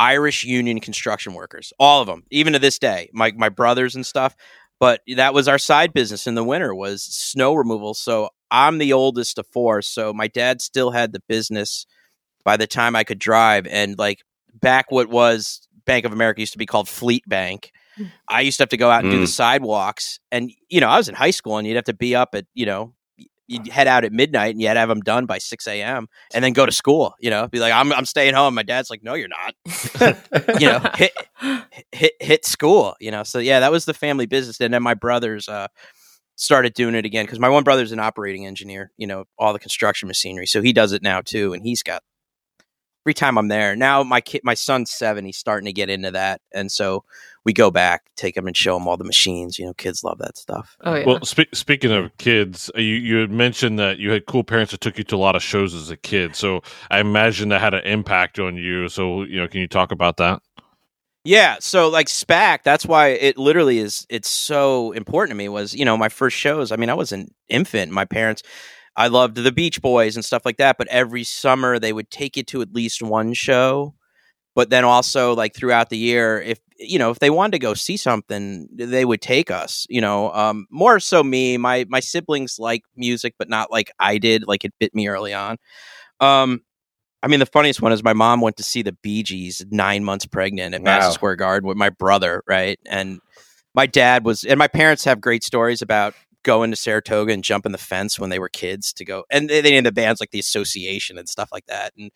Irish 0.00 0.44
union 0.44 0.80
construction 0.80 1.34
workers, 1.34 1.74
all 1.78 2.00
of 2.00 2.06
them, 2.06 2.24
even 2.30 2.54
to 2.54 2.58
this 2.58 2.78
day. 2.78 3.10
My 3.12 3.32
my 3.36 3.50
brothers 3.50 3.94
and 3.94 4.04
stuff. 4.04 4.34
But 4.80 5.02
that 5.14 5.34
was 5.34 5.46
our 5.46 5.58
side 5.58 5.92
business 5.92 6.26
in 6.26 6.34
the 6.34 6.42
winter 6.42 6.74
was 6.74 7.02
snow 7.02 7.52
removal. 7.52 7.92
So 7.92 8.30
I'm 8.50 8.78
the 8.78 8.94
oldest 8.94 9.38
of 9.38 9.46
four. 9.46 9.82
So 9.82 10.14
my 10.14 10.26
dad 10.26 10.62
still 10.62 10.90
had 10.90 11.12
the 11.12 11.20
business 11.28 11.84
by 12.44 12.56
the 12.56 12.66
time 12.66 12.96
I 12.96 13.04
could 13.04 13.18
drive. 13.18 13.66
And 13.66 13.98
like 13.98 14.22
back, 14.54 14.90
what 14.90 15.10
was 15.10 15.68
Bank 15.84 16.06
of 16.06 16.12
America 16.12 16.40
used 16.40 16.52
to 16.52 16.58
be 16.58 16.64
called 16.64 16.88
Fleet 16.88 17.28
Bank. 17.28 17.72
Hmm. 17.96 18.04
I 18.26 18.40
used 18.40 18.56
to 18.56 18.62
have 18.62 18.70
to 18.70 18.78
go 18.78 18.90
out 18.90 19.04
and 19.04 19.12
do 19.12 19.18
the 19.18 19.24
mm. 19.24 19.28
sidewalks. 19.28 20.18
And, 20.32 20.50
you 20.70 20.80
know, 20.80 20.88
I 20.88 20.96
was 20.96 21.10
in 21.10 21.14
high 21.14 21.30
school 21.30 21.58
and 21.58 21.66
you'd 21.66 21.76
have 21.76 21.84
to 21.84 21.94
be 21.94 22.14
up 22.14 22.34
at, 22.34 22.46
you 22.54 22.64
know, 22.64 22.94
you'd 23.50 23.68
head 23.68 23.86
out 23.86 24.04
at 24.04 24.12
midnight 24.12 24.52
and 24.52 24.60
you 24.60 24.68
had 24.68 24.74
to 24.74 24.80
have 24.80 24.88
them 24.88 25.00
done 25.00 25.26
by 25.26 25.38
6 25.38 25.66
a.m. 25.66 26.06
and 26.32 26.44
then 26.44 26.52
go 26.52 26.64
to 26.64 26.72
school, 26.72 27.14
you 27.18 27.30
know, 27.30 27.48
be 27.48 27.58
like, 27.58 27.72
I'm, 27.72 27.92
I'm 27.92 28.06
staying 28.06 28.34
home. 28.34 28.54
My 28.54 28.62
dad's 28.62 28.90
like, 28.90 29.02
no, 29.02 29.14
you're 29.14 29.28
not, 29.28 29.54
you 30.60 30.68
know, 30.68 30.80
hit, 30.94 31.12
hit, 31.92 32.12
hit 32.20 32.44
school, 32.44 32.94
you 33.00 33.10
know? 33.10 33.24
So 33.24 33.38
yeah, 33.38 33.60
that 33.60 33.72
was 33.72 33.84
the 33.84 33.94
family 33.94 34.26
business. 34.26 34.60
And 34.60 34.72
then 34.72 34.82
my 34.82 34.94
brothers, 34.94 35.48
uh, 35.48 35.68
started 36.36 36.72
doing 36.72 36.94
it 36.94 37.04
again 37.04 37.26
because 37.26 37.38
my 37.38 37.50
one 37.50 37.64
brother's 37.64 37.92
an 37.92 38.00
operating 38.00 38.46
engineer, 38.46 38.92
you 38.96 39.06
know, 39.06 39.24
all 39.38 39.52
the 39.52 39.58
construction 39.58 40.06
machinery. 40.08 40.46
So 40.46 40.62
he 40.62 40.72
does 40.72 40.92
it 40.92 41.02
now 41.02 41.20
too. 41.20 41.52
And 41.52 41.62
he's 41.62 41.82
got 41.82 42.02
every 43.04 43.14
time 43.14 43.38
I'm 43.38 43.48
there 43.48 43.74
now, 43.76 44.02
my 44.02 44.20
kid, 44.20 44.42
my 44.44 44.54
son's 44.54 44.90
seven, 44.90 45.24
he's 45.24 45.38
starting 45.38 45.66
to 45.66 45.72
get 45.72 45.90
into 45.90 46.10
that. 46.10 46.40
And 46.52 46.70
so 46.70 47.04
we 47.44 47.52
go 47.52 47.70
back, 47.70 48.02
take 48.16 48.36
him 48.36 48.46
and 48.46 48.56
show 48.56 48.76
him 48.76 48.86
all 48.86 48.96
the 48.96 49.04
machines. 49.04 49.58
You 49.58 49.66
know, 49.66 49.74
kids 49.74 50.04
love 50.04 50.18
that 50.18 50.36
stuff. 50.36 50.76
Oh 50.82 50.94
yeah. 50.94 51.06
Well, 51.06 51.24
spe- 51.24 51.54
speaking 51.54 51.92
of 51.92 52.16
kids, 52.18 52.70
uh, 52.76 52.80
you, 52.80 52.94
you 52.94 53.16
had 53.16 53.30
mentioned 53.30 53.78
that 53.78 53.98
you 53.98 54.10
had 54.10 54.26
cool 54.26 54.44
parents 54.44 54.72
that 54.72 54.80
took 54.80 54.98
you 54.98 55.04
to 55.04 55.16
a 55.16 55.18
lot 55.18 55.36
of 55.36 55.42
shows 55.42 55.74
as 55.74 55.90
a 55.90 55.96
kid. 55.96 56.36
So 56.36 56.62
I 56.90 57.00
imagine 57.00 57.48
that 57.48 57.60
had 57.60 57.74
an 57.74 57.84
impact 57.84 58.38
on 58.38 58.56
you. 58.56 58.88
So, 58.88 59.22
you 59.22 59.40
know, 59.40 59.48
can 59.48 59.60
you 59.60 59.68
talk 59.68 59.92
about 59.92 60.18
that? 60.18 60.42
Yeah, 61.24 61.56
so 61.60 61.88
like 61.88 62.06
SPAC, 62.06 62.62
that's 62.62 62.86
why 62.86 63.08
it 63.08 63.36
literally 63.36 63.78
is. 63.78 64.06
It's 64.08 64.30
so 64.30 64.92
important 64.92 65.32
to 65.32 65.36
me. 65.36 65.50
Was 65.50 65.74
you 65.74 65.84
know 65.84 65.94
my 65.98 66.08
first 66.08 66.34
shows. 66.34 66.72
I 66.72 66.76
mean, 66.76 66.88
I 66.88 66.94
was 66.94 67.12
an 67.12 67.28
infant. 67.50 67.92
My 67.92 68.06
parents, 68.06 68.42
I 68.96 69.08
loved 69.08 69.36
the 69.36 69.52
Beach 69.52 69.80
Boys 69.80 70.16
and 70.16 70.24
stuff 70.24 70.42
like 70.44 70.58
that. 70.58 70.78
But 70.78 70.88
every 70.88 71.24
summer 71.24 71.78
they 71.78 71.92
would 71.92 72.10
take 72.10 72.36
you 72.36 72.42
to 72.44 72.62
at 72.62 72.74
least 72.74 73.02
one 73.02 73.32
show. 73.32 73.94
But 74.54 74.70
then 74.70 74.84
also 74.84 75.34
like 75.34 75.54
throughout 75.54 75.90
the 75.90 75.96
year, 75.98 76.40
if 76.40 76.58
you 76.76 76.98
know 76.98 77.10
if 77.10 77.18
they 77.20 77.30
wanted 77.30 77.52
to 77.52 77.58
go 77.60 77.74
see 77.74 77.96
something, 77.96 78.68
they 78.72 79.04
would 79.04 79.22
take 79.22 79.50
us. 79.50 79.86
You 79.88 80.00
know, 80.00 80.32
um, 80.32 80.66
more 80.70 80.98
so 81.00 81.22
me. 81.22 81.56
My 81.56 81.86
my 81.88 82.00
siblings 82.00 82.58
like 82.58 82.82
music, 82.96 83.34
but 83.38 83.48
not 83.48 83.70
like 83.70 83.90
I 83.98 84.18
did. 84.18 84.46
Like 84.46 84.64
it 84.64 84.72
bit 84.80 84.94
me 84.94 85.08
early 85.08 85.32
on. 85.32 85.56
Um, 86.18 86.62
I 87.22 87.28
mean, 87.28 87.40
the 87.40 87.46
funniest 87.46 87.82
one 87.82 87.92
is 87.92 88.02
my 88.02 88.12
mom 88.12 88.40
went 88.40 88.56
to 88.56 88.62
see 88.62 88.82
the 88.82 88.92
Bee 88.92 89.22
Gees 89.22 89.64
nine 89.70 90.04
months 90.04 90.26
pregnant 90.26 90.74
at 90.74 90.80
Wow. 90.80 90.84
Madison 90.84 91.12
Square 91.12 91.36
Garden 91.36 91.68
with 91.68 91.76
my 91.76 91.90
brother, 91.90 92.42
right? 92.46 92.78
And 92.86 93.20
my 93.74 93.86
dad 93.86 94.24
was, 94.24 94.44
and 94.44 94.58
my 94.58 94.68
parents 94.68 95.04
have 95.04 95.20
great 95.20 95.44
stories 95.44 95.82
about 95.82 96.14
going 96.42 96.70
to 96.70 96.76
Saratoga 96.76 97.32
and 97.32 97.44
jumping 97.44 97.72
the 97.72 97.78
fence 97.78 98.18
when 98.18 98.30
they 98.30 98.38
were 98.38 98.48
kids 98.48 98.92
to 98.94 99.04
go, 99.04 99.24
and 99.30 99.48
they, 99.48 99.60
they 99.60 99.70
named 99.70 99.86
the 99.86 99.92
bands 99.92 100.20
like 100.20 100.30
the 100.30 100.38
Association 100.38 101.18
and 101.18 101.28
stuff 101.28 101.50
like 101.52 101.66
that. 101.66 101.92
And 101.96 102.10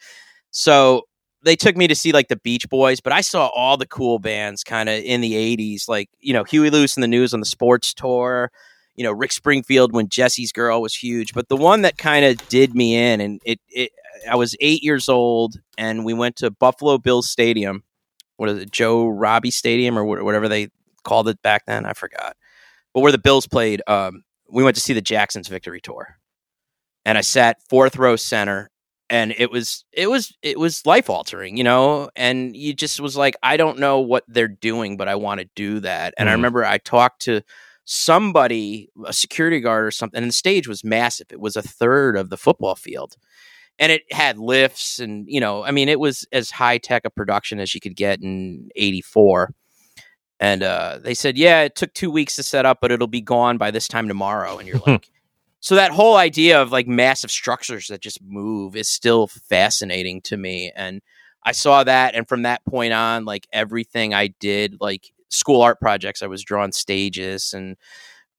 so 0.50 1.02
they 1.44 1.56
took 1.56 1.76
me 1.76 1.86
to 1.86 1.94
see 1.94 2.12
like 2.12 2.28
the 2.28 2.36
Beach 2.36 2.68
Boys, 2.68 3.00
but 3.00 3.12
I 3.12 3.20
saw 3.20 3.48
all 3.48 3.76
the 3.76 3.86
cool 3.86 4.18
bands 4.18 4.64
kind 4.64 4.88
of 4.88 5.02
in 5.02 5.20
the 5.20 5.32
80s, 5.34 5.88
like, 5.88 6.08
you 6.20 6.32
know, 6.32 6.44
Huey 6.44 6.70
Lewis 6.70 6.96
and 6.96 7.02
the 7.02 7.08
News 7.08 7.34
on 7.34 7.40
the 7.40 7.46
sports 7.46 7.92
tour, 7.92 8.50
you 8.96 9.04
know, 9.04 9.12
Rick 9.12 9.32
Springfield 9.32 9.92
when 9.92 10.08
Jesse's 10.08 10.52
Girl 10.52 10.80
was 10.80 10.94
huge. 10.94 11.34
But 11.34 11.48
the 11.48 11.56
one 11.56 11.82
that 11.82 11.98
kind 11.98 12.24
of 12.24 12.36
did 12.48 12.74
me 12.74 12.96
in, 12.96 13.20
and 13.20 13.40
it, 13.44 13.60
it, 13.68 13.92
I 14.30 14.36
was 14.36 14.56
eight 14.60 14.82
years 14.82 15.08
old, 15.08 15.60
and 15.76 16.04
we 16.04 16.14
went 16.14 16.36
to 16.36 16.50
Buffalo 16.50 16.98
Bills 16.98 17.28
Stadium. 17.28 17.82
What 18.36 18.48
is 18.48 18.58
it, 18.58 18.70
Joe 18.70 19.06
Robbie 19.06 19.50
Stadium, 19.50 19.98
or 19.98 20.04
whatever 20.04 20.48
they 20.48 20.68
called 21.02 21.28
it 21.28 21.40
back 21.42 21.66
then? 21.66 21.84
I 21.84 21.92
forgot. 21.92 22.36
But 22.94 23.00
where 23.00 23.12
the 23.12 23.18
Bills 23.18 23.46
played, 23.46 23.82
um, 23.88 24.24
we 24.50 24.64
went 24.64 24.76
to 24.76 24.82
see 24.82 24.94
the 24.94 25.02
Jacksons 25.02 25.48
victory 25.48 25.80
tour, 25.80 26.16
and 27.04 27.18
I 27.18 27.22
sat 27.22 27.58
fourth 27.68 27.96
row 27.96 28.16
center, 28.16 28.70
and 29.10 29.34
it 29.36 29.50
was 29.50 29.84
it 29.92 30.08
was 30.10 30.36
it 30.42 30.58
was 30.58 30.86
life 30.86 31.10
altering, 31.10 31.56
you 31.56 31.64
know. 31.64 32.10
And 32.16 32.56
you 32.56 32.74
just 32.74 33.00
was 33.00 33.16
like, 33.16 33.36
I 33.42 33.56
don't 33.56 33.78
know 33.78 34.00
what 34.00 34.24
they're 34.28 34.48
doing, 34.48 34.96
but 34.96 35.08
I 35.08 35.16
want 35.16 35.40
to 35.40 35.48
do 35.56 35.80
that. 35.80 36.14
And 36.18 36.28
I 36.28 36.32
Mhm. 36.32 36.36
remember 36.36 36.64
I 36.64 36.78
talked 36.78 37.22
to 37.22 37.42
somebody, 37.84 38.88
a 39.06 39.12
security 39.12 39.60
guard 39.60 39.86
or 39.86 39.90
something, 39.90 40.18
and 40.22 40.28
the 40.30 40.32
stage 40.34 40.68
was 40.68 40.84
massive. 40.84 41.26
It 41.30 41.40
was 41.40 41.56
a 41.56 41.62
third 41.62 42.16
of 42.16 42.30
the 42.30 42.36
football 42.38 42.74
field 42.76 43.16
and 43.78 43.92
it 43.92 44.02
had 44.12 44.38
lifts 44.38 44.98
and 45.00 45.24
you 45.28 45.40
know 45.40 45.64
i 45.64 45.70
mean 45.70 45.88
it 45.88 46.00
was 46.00 46.26
as 46.32 46.50
high 46.50 46.78
tech 46.78 47.02
a 47.04 47.10
production 47.10 47.58
as 47.60 47.74
you 47.74 47.80
could 47.80 47.96
get 47.96 48.20
in 48.22 48.68
84 48.76 49.50
and 50.40 50.62
uh, 50.62 50.98
they 51.02 51.14
said 51.14 51.36
yeah 51.38 51.62
it 51.62 51.74
took 51.74 51.92
two 51.94 52.10
weeks 52.10 52.36
to 52.36 52.42
set 52.42 52.66
up 52.66 52.78
but 52.80 52.90
it'll 52.92 53.06
be 53.06 53.20
gone 53.20 53.58
by 53.58 53.70
this 53.70 53.88
time 53.88 54.08
tomorrow. 54.08 54.58
And 54.58 54.68
you're 54.68 54.80
like 54.86 55.10
so 55.64 55.76
that 55.76 55.92
whole 55.92 56.16
idea 56.16 56.60
of 56.60 56.72
like 56.72 56.86
massive 56.86 57.30
structures 57.30 57.86
that 57.88 58.02
just 58.02 58.20
move 58.22 58.76
is 58.76 58.86
still 58.86 59.26
fascinating 59.26 60.20
to 60.22 60.36
me 60.36 60.70
and 60.76 61.00
i 61.42 61.52
saw 61.52 61.82
that 61.82 62.14
and 62.14 62.28
from 62.28 62.42
that 62.42 62.64
point 62.66 62.92
on 62.92 63.24
like 63.24 63.46
everything 63.52 64.12
i 64.12 64.28
did 64.40 64.76
like 64.80 65.10
school 65.30 65.62
art 65.62 65.80
projects 65.80 66.22
i 66.22 66.26
was 66.26 66.42
drawing 66.42 66.70
stages 66.72 67.54
and 67.54 67.76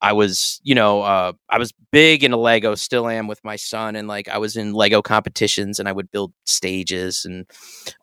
i 0.01 0.13
was 0.13 0.61
you 0.63 0.75
know 0.75 1.01
uh, 1.01 1.33
i 1.49 1.57
was 1.57 1.73
big 1.91 2.23
into 2.23 2.37
lego 2.37 2.75
still 2.75 3.07
am 3.07 3.27
with 3.27 3.43
my 3.43 3.55
son 3.55 3.95
and 3.95 4.07
like 4.07 4.27
i 4.27 4.37
was 4.37 4.55
in 4.55 4.73
lego 4.73 5.01
competitions 5.01 5.79
and 5.79 5.89
i 5.89 5.91
would 5.91 6.11
build 6.11 6.31
stages 6.45 7.25
and 7.25 7.47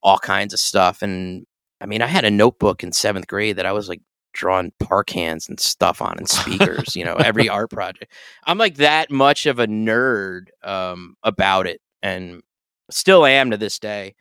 all 0.03 0.19
kinds 0.19 0.53
of 0.53 0.59
stuff 0.59 1.01
and 1.01 1.47
i 1.83 1.87
mean 1.87 2.01
i 2.01 2.07
had 2.07 2.25
a 2.25 2.31
notebook 2.31 2.83
in 2.83 2.93
seventh 2.93 3.27
grade 3.27 3.57
that 3.57 3.67
i 3.67 3.73
was 3.73 3.89
like 3.89 4.01
drawing 4.33 4.73
par 4.81 5.05
cans 5.05 5.49
and 5.49 5.61
stuff 5.61 6.01
on 6.03 6.17
and 6.19 6.29
speakers 6.29 6.97
you 6.97 7.05
know 7.05 7.15
every 7.15 7.49
art 7.49 7.71
project. 7.71 8.13
I'm 8.45 8.59
like 8.59 8.77
that 8.77 9.11
much 9.11 9.47
of 9.47 9.59
a 9.59 9.67
nerd 9.67 10.47
um, 10.63 11.17
about 11.23 11.67
it 11.67 11.81
and 12.03 12.43
still 12.91 13.25
am 13.25 13.51
to 13.51 13.57
this 13.57 13.79
day. 13.79 14.15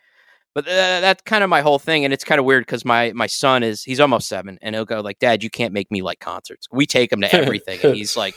But 0.53 0.67
uh, 0.67 0.99
that's 0.99 1.21
kind 1.23 1.45
of 1.45 1.49
my 1.49 1.61
whole 1.61 1.79
thing 1.79 2.03
and 2.03 2.13
it's 2.13 2.25
kind 2.25 2.39
of 2.39 2.45
weird 2.45 2.65
because 2.65 2.83
my 2.83 3.13
my 3.13 3.27
son 3.27 3.63
is 3.63 3.83
he's 3.83 4.01
almost 4.01 4.27
seven 4.27 4.59
and 4.61 4.75
he'll 4.75 4.85
go 4.85 4.99
like 4.99 5.19
dad 5.19 5.43
you 5.43 5.49
can't 5.49 5.73
make 5.73 5.89
me 5.89 6.01
like 6.01 6.19
concerts. 6.19 6.67
We 6.71 6.85
take 6.85 7.11
him 7.11 7.21
to 7.21 7.33
everything 7.33 7.79
and 7.83 7.95
he's 7.95 8.17
like 8.17 8.35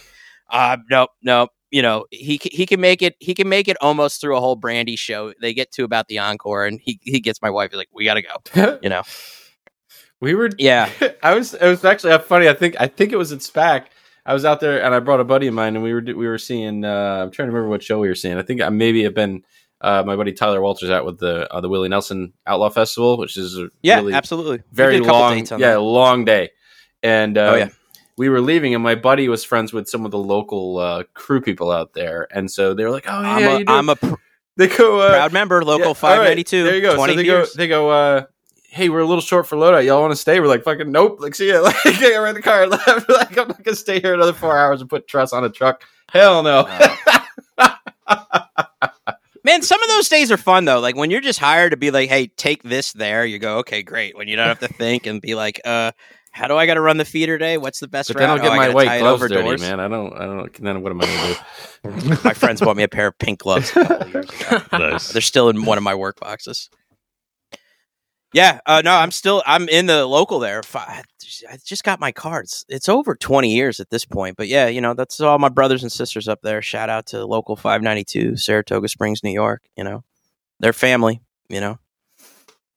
uh 0.50 0.76
nope 0.90 1.10
nope 1.22 1.50
you 1.70 1.82
know 1.82 2.04
he 2.10 2.40
he 2.42 2.66
can 2.66 2.80
make 2.80 3.02
it 3.02 3.16
he 3.20 3.34
can 3.34 3.48
make 3.48 3.68
it 3.68 3.76
almost 3.80 4.20
through 4.20 4.36
a 4.36 4.40
whole 4.40 4.56
Brandi 4.56 4.98
show 4.98 5.32
they 5.40 5.52
get 5.54 5.72
to 5.72 5.84
about 5.84 6.08
the 6.08 6.18
encore 6.18 6.66
and 6.66 6.80
he 6.80 6.98
he 7.02 7.20
gets 7.20 7.42
my 7.42 7.50
wife 7.50 7.70
he's 7.70 7.78
like 7.78 7.88
we 7.92 8.04
gotta 8.04 8.22
go 8.22 8.78
you 8.82 8.88
know 8.88 9.02
we 10.20 10.34
were 10.34 10.50
yeah 10.58 10.90
I 11.22 11.34
was 11.34 11.54
it 11.54 11.68
was 11.68 11.84
actually 11.84 12.12
uh, 12.12 12.18
funny. 12.18 12.48
I 12.48 12.54
think 12.54 12.76
I 12.80 12.86
think 12.86 13.12
it 13.12 13.16
was 13.16 13.32
in 13.32 13.38
SPAC. 13.38 13.86
I 14.26 14.32
was 14.32 14.44
out 14.44 14.60
there 14.60 14.82
and 14.82 14.94
I 14.94 15.00
brought 15.00 15.20
a 15.20 15.24
buddy 15.24 15.46
of 15.46 15.54
mine 15.54 15.74
and 15.74 15.84
we 15.84 15.92
were 15.92 16.00
we 16.00 16.26
were 16.26 16.38
seeing. 16.38 16.84
Uh, 16.84 17.22
I'm 17.22 17.30
trying 17.30 17.48
to 17.48 17.52
remember 17.52 17.68
what 17.68 17.82
show 17.82 17.98
we 17.98 18.08
were 18.08 18.14
seeing. 18.14 18.38
I 18.38 18.42
think 18.42 18.62
I 18.62 18.70
maybe 18.70 19.02
have 19.04 19.14
been 19.14 19.42
uh, 19.80 20.02
my 20.06 20.16
buddy 20.16 20.32
Tyler 20.32 20.62
Walters 20.62 20.88
out 20.88 21.04
with 21.04 21.18
the 21.18 21.52
uh, 21.52 21.60
the 21.60 21.68
Willie 21.68 21.90
Nelson 21.90 22.32
Outlaw 22.46 22.70
Festival, 22.70 23.18
which 23.18 23.36
is 23.36 23.58
a 23.58 23.68
yeah 23.82 23.96
really 23.96 24.14
absolutely 24.14 24.62
very 24.72 24.98
long, 25.00 25.44
yeah, 25.58 25.76
long 25.76 26.24
day. 26.24 26.50
And 27.02 27.36
uh, 27.36 27.50
Oh, 27.52 27.56
yeah. 27.56 27.68
We 28.16 28.28
were 28.28 28.40
leaving, 28.40 28.74
and 28.74 28.82
my 28.82 28.94
buddy 28.94 29.28
was 29.28 29.44
friends 29.44 29.72
with 29.72 29.88
some 29.88 30.04
of 30.04 30.10
the 30.10 30.18
local 30.18 30.78
uh, 30.78 31.04
crew 31.14 31.40
people 31.40 31.70
out 31.70 31.94
there, 31.94 32.28
and 32.30 32.50
so 32.50 32.74
they 32.74 32.84
were 32.84 32.90
like, 32.90 33.06
"Oh, 33.08 33.20
yeah, 33.22 33.28
I'm, 33.28 33.42
a, 33.42 33.56
doing?" 33.56 33.68
I'm 33.68 33.88
a 33.88 33.96
pr- 33.96 34.14
they 34.56 34.68
go 34.68 35.00
uh, 35.00 35.10
proud 35.10 35.32
member 35.32 35.64
local 35.64 35.80
yeah, 35.80 35.86
all 35.86 36.18
right, 36.18 36.36
592 36.36 36.62
There 36.62 36.76
you 36.76 36.82
go. 36.82 36.94
20 36.94 37.12
so 37.12 37.16
they 37.16 37.24
years. 37.24 37.48
go. 37.50 37.56
They 37.56 37.68
go. 37.68 37.90
Uh, 37.90 38.26
hey, 38.68 38.88
we're 38.88 39.00
a 39.00 39.06
little 39.06 39.20
short 39.20 39.46
for 39.46 39.56
loadout. 39.56 39.84
Y'all 39.84 40.00
want 40.00 40.12
to 40.12 40.16
stay? 40.16 40.40
We're 40.40 40.46
like, 40.46 40.64
fucking 40.64 40.90
nope. 40.90 41.20
Like, 41.20 41.34
see 41.34 41.48
ya. 41.48 41.60
Like, 41.62 41.84
right 41.84 42.28
in 42.28 42.34
the 42.34 42.42
car 42.42 42.62
and 42.62 42.70
left. 42.72 43.08
like, 43.08 43.36
I'm 43.38 43.48
not 43.48 43.62
gonna 43.62 43.76
stay 43.76 44.00
here 44.00 44.14
another 44.14 44.32
four 44.32 44.56
hours 44.56 44.80
and 44.80 44.88
put 44.90 45.08
truss 45.08 45.32
on 45.32 45.44
a 45.44 45.50
truck. 45.50 45.84
Hell 46.10 46.42
no. 46.42 46.64
Man, 49.44 49.60
some 49.60 49.82
of 49.82 49.88
those 49.88 50.08
days 50.08 50.32
are 50.32 50.38
fun 50.38 50.64
though. 50.64 50.80
Like 50.80 50.96
when 50.96 51.10
you're 51.10 51.20
just 51.20 51.38
hired 51.38 51.72
to 51.72 51.76
be 51.76 51.90
like, 51.90 52.08
"Hey, 52.08 52.28
take 52.28 52.62
this 52.62 52.94
there," 52.94 53.26
you 53.26 53.38
go, 53.38 53.58
"Okay, 53.58 53.82
great." 53.82 54.16
When 54.16 54.26
you 54.26 54.36
don't 54.36 54.48
have 54.48 54.60
to 54.60 54.68
think 54.68 55.06
and 55.06 55.20
be 55.20 55.34
like, 55.34 55.60
"Uh, 55.66 55.92
how 56.34 56.48
do 56.48 56.56
I 56.56 56.66
got 56.66 56.74
to 56.74 56.80
run 56.80 56.96
the 56.96 57.04
feeder 57.04 57.38
today? 57.38 57.58
What's 57.58 57.78
the 57.78 57.86
best 57.86 58.08
but 58.08 58.16
then 58.18 58.28
I'll 58.28 58.36
route? 58.36 58.42
get 58.42 58.52
Oh, 58.52 58.56
my 58.56 58.64
gotta 58.66 58.74
white 58.74 58.98
gloves 58.98 59.22
dirty, 59.22 59.34
doors." 59.34 59.60
man. 59.60 59.78
I 59.78 59.86
don't. 59.86 60.12
I 60.14 60.26
don't. 60.26 60.52
Then 60.62 60.82
what 60.82 60.90
am 60.90 61.00
I 61.00 61.06
gonna 61.06 62.08
do? 62.08 62.16
My 62.24 62.34
friends 62.34 62.60
bought 62.60 62.76
me 62.76 62.82
a 62.82 62.88
pair 62.88 63.06
of 63.06 63.18
pink 63.18 63.38
gloves. 63.40 63.70
a 63.70 63.84
couple 63.84 64.08
years 64.08 64.30
ago. 64.40 64.62
Nice. 64.72 65.12
They're 65.12 65.22
still 65.22 65.48
in 65.48 65.64
one 65.64 65.78
of 65.78 65.84
my 65.84 65.94
work 65.94 66.18
boxes. 66.18 66.70
Yeah, 68.32 68.58
uh, 68.66 68.82
no, 68.84 68.92
I'm 68.96 69.12
still 69.12 69.44
I'm 69.46 69.68
in 69.68 69.86
the 69.86 70.06
local 70.06 70.40
there. 70.40 70.60
I 70.74 71.02
just 71.64 71.84
got 71.84 72.00
my 72.00 72.10
cards. 72.10 72.64
It's 72.68 72.88
over 72.88 73.14
20 73.14 73.54
years 73.54 73.78
at 73.78 73.90
this 73.90 74.04
point, 74.04 74.36
but 74.36 74.48
yeah, 74.48 74.66
you 74.66 74.80
know 74.80 74.92
that's 74.92 75.20
all 75.20 75.38
my 75.38 75.48
brothers 75.48 75.84
and 75.84 75.92
sisters 75.92 76.26
up 76.26 76.40
there. 76.42 76.60
Shout 76.60 76.90
out 76.90 77.06
to 77.06 77.24
local 77.24 77.54
592, 77.54 78.36
Saratoga 78.36 78.88
Springs, 78.88 79.22
New 79.22 79.30
York. 79.30 79.62
You 79.76 79.84
know, 79.84 80.02
their 80.58 80.72
family. 80.72 81.20
You 81.48 81.60
know, 81.60 81.78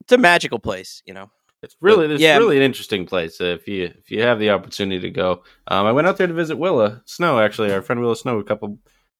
it's 0.01 0.11
a 0.13 0.17
magical 0.19 0.59
place. 0.59 1.01
You 1.07 1.15
know, 1.15 1.31
It's 1.63 1.75
really, 1.81 2.13
it's 2.13 2.21
yeah. 2.21 2.37
really 2.37 2.57
an 2.57 2.63
interesting 2.63 3.05
place. 3.05 3.41
Uh, 3.41 3.45
if 3.45 3.67
you 3.67 3.85
if 3.85 4.11
you 4.11 4.21
have 4.21 4.39
the 4.39 4.51
opportunity 4.51 5.01
to 5.01 5.09
go, 5.09 5.43
um, 5.67 5.85
I 5.87 5.91
went 5.91 6.07
out 6.07 6.17
there 6.17 6.27
to 6.27 6.33
visit 6.33 6.57
Willa 6.57 7.01
Snow. 7.05 7.39
Actually, 7.39 7.73
our 7.73 7.81
friend 7.81 7.99
Willa 7.99 8.15
Snow 8.15 8.37
a 8.37 8.43
couple 8.43 8.77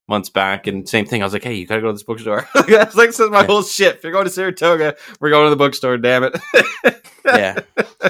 months 0.08 0.30
back, 0.30 0.67
and 0.67 0.88
same 0.88 1.06
thing. 1.06 1.21
I 1.21 1.26
was 1.26 1.34
like, 1.34 1.43
hey, 1.43 1.56
you 1.56 1.65
gotta 1.65 1.82
go 1.82 1.88
to 1.88 1.93
this 1.93 2.04
bookstore. 2.04 2.47
I 2.56 2.84
was 2.86 2.95
like, 2.95 3.10
this 3.10 3.19
is 3.19 3.32
my 3.32 3.43
whole 3.43 3.63
shit. 3.63 3.95
If 3.95 4.04
you're 4.04 4.12
going 4.12 4.26
to 4.26 4.32
Saratoga, 4.32 4.95
we're 5.19 5.32
going 5.32 5.47
to 5.47 5.50
the 5.50 5.56
bookstore. 5.56 5.97
Damn 5.97 6.26
it. 6.26 6.38
yeah. 7.26 7.60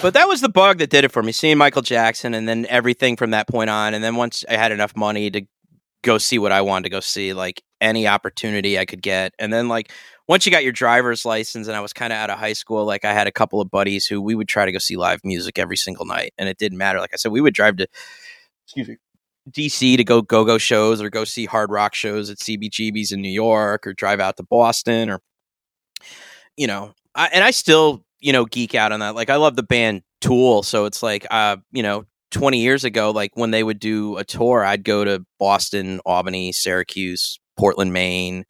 But 0.00 0.14
that 0.14 0.28
was 0.28 0.40
the 0.40 0.48
bug 0.48 0.78
that 0.78 0.90
did 0.90 1.04
it 1.04 1.10
for 1.10 1.24
me, 1.24 1.32
seeing 1.32 1.58
Michael 1.58 1.82
Jackson, 1.82 2.32
and 2.32 2.48
then 2.48 2.66
everything 2.68 3.16
from 3.16 3.32
that 3.32 3.48
point 3.48 3.68
on. 3.68 3.94
And 3.94 4.04
then 4.04 4.14
once 4.14 4.44
I 4.48 4.56
had 4.56 4.70
enough 4.70 4.94
money 4.96 5.28
to 5.30 5.42
go 6.02 6.18
see 6.18 6.38
what 6.38 6.52
I 6.52 6.60
wanted 6.60 6.84
to 6.84 6.90
go 6.90 7.00
see, 7.00 7.32
like 7.32 7.62
any 7.80 8.06
opportunity 8.06 8.78
I 8.78 8.84
could 8.84 9.02
get. 9.02 9.34
And 9.38 9.52
then, 9.52 9.68
like, 9.68 9.92
once 10.28 10.44
you 10.44 10.52
got 10.52 10.62
your 10.62 10.72
driver's 10.72 11.24
license 11.24 11.66
and 11.68 11.76
I 11.76 11.80
was 11.80 11.92
kind 11.92 12.12
of 12.12 12.18
out 12.18 12.30
of 12.30 12.38
high 12.38 12.52
school, 12.52 12.84
like, 12.84 13.04
I 13.04 13.14
had 13.14 13.26
a 13.26 13.32
couple 13.32 13.60
of 13.60 13.70
buddies 13.70 14.06
who 14.06 14.20
we 14.20 14.34
would 14.34 14.48
try 14.48 14.66
to 14.66 14.72
go 14.72 14.78
see 14.78 14.96
live 14.96 15.20
music 15.24 15.58
every 15.58 15.76
single 15.76 16.04
night. 16.04 16.34
And 16.38 16.48
it 16.48 16.58
didn't 16.58 16.78
matter. 16.78 17.00
Like 17.00 17.14
I 17.14 17.16
said, 17.16 17.32
we 17.32 17.40
would 17.40 17.54
drive 17.54 17.78
to, 17.78 17.88
excuse 18.66 18.88
me, 18.88 18.96
DC 19.50 19.96
to 19.96 20.04
go 20.04 20.20
go 20.20 20.44
go 20.44 20.58
shows 20.58 21.00
or 21.00 21.08
go 21.08 21.24
see 21.24 21.46
hard 21.46 21.70
rock 21.70 21.94
shows 21.94 22.28
at 22.28 22.36
CBGB's 22.36 23.12
in 23.12 23.22
New 23.22 23.30
York 23.30 23.86
or 23.86 23.94
drive 23.94 24.20
out 24.20 24.36
to 24.36 24.42
Boston 24.42 25.08
or, 25.08 25.20
you 26.56 26.66
know, 26.66 26.92
I, 27.14 27.30
and 27.32 27.42
I 27.42 27.50
still, 27.50 28.04
you 28.20 28.32
know, 28.32 28.44
geek 28.44 28.74
out 28.74 28.92
on 28.92 29.00
that. 29.00 29.14
Like, 29.14 29.30
I 29.30 29.36
love 29.36 29.56
the 29.56 29.62
band 29.62 30.02
Tool. 30.20 30.62
So 30.62 30.84
it's 30.84 31.02
like, 31.02 31.26
uh, 31.30 31.58
you 31.70 31.82
know, 31.82 32.04
20 32.32 32.60
years 32.60 32.84
ago, 32.84 33.10
like 33.12 33.30
when 33.34 33.52
they 33.52 33.62
would 33.62 33.78
do 33.78 34.16
a 34.16 34.24
tour, 34.24 34.64
I'd 34.64 34.84
go 34.84 35.04
to 35.04 35.24
Boston, 35.38 36.00
Albany, 36.04 36.52
Syracuse, 36.52 37.38
Portland, 37.56 37.92
Maine, 37.92 38.44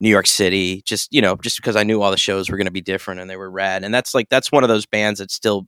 New 0.00 0.08
York 0.08 0.26
City, 0.26 0.82
just, 0.86 1.12
you 1.12 1.20
know, 1.20 1.36
just 1.36 1.56
because 1.56 1.76
I 1.76 1.82
knew 1.84 2.00
all 2.00 2.10
the 2.10 2.16
shows 2.16 2.48
were 2.50 2.56
going 2.56 2.66
to 2.66 2.70
be 2.72 2.80
different 2.80 3.20
and 3.20 3.28
they 3.28 3.36
were 3.36 3.50
rad. 3.50 3.84
And 3.84 3.92
that's 3.94 4.14
like, 4.14 4.28
that's 4.30 4.50
one 4.50 4.64
of 4.64 4.68
those 4.68 4.86
bands 4.86 5.20
that 5.20 5.30
still, 5.30 5.66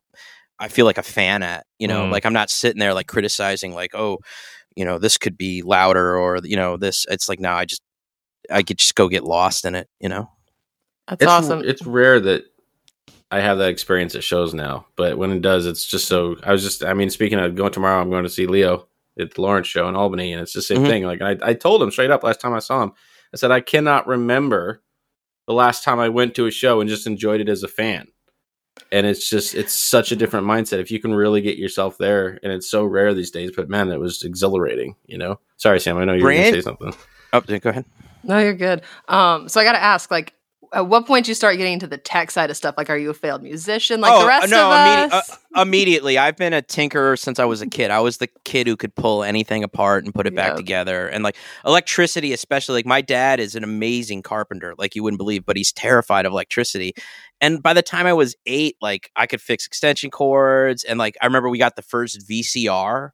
I 0.59 0.67
feel 0.67 0.85
like 0.85 0.97
a 0.97 1.03
fan 1.03 1.43
at, 1.43 1.65
you 1.79 1.87
know, 1.87 2.05
Mm. 2.05 2.11
like 2.11 2.25
I'm 2.25 2.33
not 2.33 2.49
sitting 2.49 2.79
there 2.79 2.93
like 2.93 3.07
criticizing, 3.07 3.73
like, 3.75 3.93
oh, 3.93 4.17
you 4.75 4.85
know, 4.85 4.97
this 4.97 5.17
could 5.17 5.37
be 5.37 5.61
louder 5.61 6.17
or, 6.17 6.39
you 6.43 6.55
know, 6.55 6.77
this, 6.77 7.05
it's 7.09 7.29
like, 7.29 7.39
no, 7.39 7.51
I 7.51 7.65
just, 7.65 7.81
I 8.49 8.63
could 8.63 8.77
just 8.79 8.95
go 8.95 9.07
get 9.07 9.23
lost 9.23 9.65
in 9.65 9.75
it, 9.75 9.87
you 9.99 10.09
know? 10.09 10.29
That's 11.07 11.21
it's, 11.23 11.31
awesome. 11.31 11.61
It's 11.63 11.85
rare 11.85 12.19
that 12.19 12.45
I 13.29 13.39
have 13.39 13.57
that 13.59 13.69
experience 13.69 14.15
at 14.15 14.23
shows 14.23 14.53
now, 14.53 14.87
but 14.95 15.17
when 15.17 15.31
it 15.31 15.41
does, 15.41 15.65
it's 15.65 15.85
just 15.85 16.07
so. 16.07 16.37
I 16.43 16.51
was 16.51 16.61
just, 16.63 16.83
I 16.83 16.93
mean, 16.93 17.09
speaking 17.09 17.39
of 17.39 17.55
going 17.55 17.71
tomorrow, 17.71 17.99
I'm 18.01 18.09
going 18.09 18.23
to 18.23 18.29
see 18.29 18.45
Leo 18.47 18.87
at 19.19 19.33
the 19.33 19.41
Lawrence 19.41 19.67
show 19.67 19.87
in 19.89 19.95
Albany, 19.95 20.33
and 20.33 20.41
it's 20.41 20.53
the 20.53 20.61
same 20.61 20.79
Mhm. 20.83 20.87
thing. 20.87 21.03
Like 21.03 21.21
I, 21.21 21.37
I 21.41 21.53
told 21.53 21.81
him 21.81 21.89
straight 21.91 22.11
up 22.11 22.23
last 22.23 22.39
time 22.39 22.53
I 22.53 22.59
saw 22.59 22.83
him, 22.83 22.91
I 23.33 23.37
said 23.37 23.51
I 23.51 23.61
cannot 23.61 24.07
remember 24.07 24.81
the 25.47 25.53
last 25.53 25.83
time 25.83 25.99
I 25.99 26.09
went 26.09 26.35
to 26.35 26.45
a 26.45 26.51
show 26.51 26.79
and 26.79 26.89
just 26.89 27.07
enjoyed 27.07 27.41
it 27.41 27.49
as 27.49 27.63
a 27.63 27.67
fan. 27.67 28.07
And 28.91 29.05
it's 29.05 29.29
just, 29.29 29.55
it's 29.55 29.73
such 29.73 30.11
a 30.11 30.15
different 30.15 30.47
mindset 30.47 30.79
if 30.79 30.91
you 30.91 30.99
can 30.99 31.13
really 31.13 31.41
get 31.41 31.57
yourself 31.57 31.97
there. 31.97 32.39
And 32.43 32.51
it's 32.51 32.69
so 32.69 32.85
rare 32.85 33.13
these 33.13 33.31
days, 33.31 33.51
but 33.55 33.69
man, 33.69 33.91
it 33.91 33.99
was 33.99 34.23
exhilarating, 34.23 34.95
you 35.05 35.17
know? 35.17 35.39
Sorry, 35.57 35.79
Sam, 35.79 35.97
I 35.97 36.05
know 36.05 36.13
you 36.13 36.23
were 36.23 36.31
going 36.31 36.53
to 36.53 36.61
say 36.61 36.61
something. 36.61 36.93
Oh, 37.33 37.41
go 37.41 37.69
ahead. 37.69 37.85
No, 38.23 38.37
you're 38.37 38.53
good. 38.53 38.83
Um, 39.07 39.49
so 39.49 39.59
I 39.59 39.63
got 39.63 39.73
to 39.73 39.83
ask, 39.83 40.09
like, 40.11 40.33
at 40.73 40.87
what 40.87 41.05
point 41.05 41.25
do 41.25 41.31
you 41.31 41.35
start 41.35 41.57
getting 41.57 41.73
into 41.73 41.87
the 41.87 41.97
tech 41.97 42.31
side 42.31 42.49
of 42.49 42.57
stuff? 42.57 42.75
Like, 42.77 42.89
are 42.89 42.97
you 42.97 43.11
a 43.11 43.13
failed 43.13 43.43
musician 43.43 44.01
like 44.01 44.19
the 44.19 44.27
rest 44.27 44.49
no, 44.49 44.71
of 44.71 44.73
immedi- 44.73 45.13
us? 45.13 45.39
uh, 45.55 45.61
immediately. 45.61 46.17
I've 46.17 46.35
been 46.35 46.53
a 46.53 46.61
tinkerer 46.61 47.17
since 47.17 47.39
I 47.39 47.45
was 47.45 47.61
a 47.61 47.67
kid. 47.67 47.91
I 47.91 47.99
was 47.99 48.17
the 48.17 48.27
kid 48.43 48.67
who 48.67 48.75
could 48.75 48.95
pull 48.95 49.23
anything 49.23 49.63
apart 49.63 50.03
and 50.03 50.13
put 50.13 50.25
it 50.25 50.35
back 50.35 50.55
together. 50.55 51.07
And 51.07 51.23
like 51.23 51.35
electricity, 51.65 52.33
especially, 52.33 52.75
like 52.75 52.85
my 52.85 53.01
dad 53.01 53.39
is 53.39 53.55
an 53.55 53.63
amazing 53.63 54.23
carpenter, 54.23 54.73
like 54.77 54.95
you 54.95 55.03
wouldn't 55.03 55.19
believe, 55.19 55.45
but 55.45 55.55
he's 55.55 55.71
terrified 55.71 56.25
of 56.25 56.31
electricity. 56.31 56.93
And 57.39 57.61
by 57.61 57.73
the 57.73 57.83
time 57.83 58.07
I 58.07 58.13
was 58.13 58.35
eight, 58.45 58.75
like 58.81 59.11
I 59.15 59.27
could 59.27 59.41
fix 59.41 59.67
extension 59.67 60.09
cords. 60.09 60.83
And 60.83 60.97
like 60.97 61.15
I 61.21 61.25
remember 61.25 61.49
we 61.49 61.59
got 61.59 61.75
the 61.75 61.81
first 61.81 62.27
VCR 62.27 63.11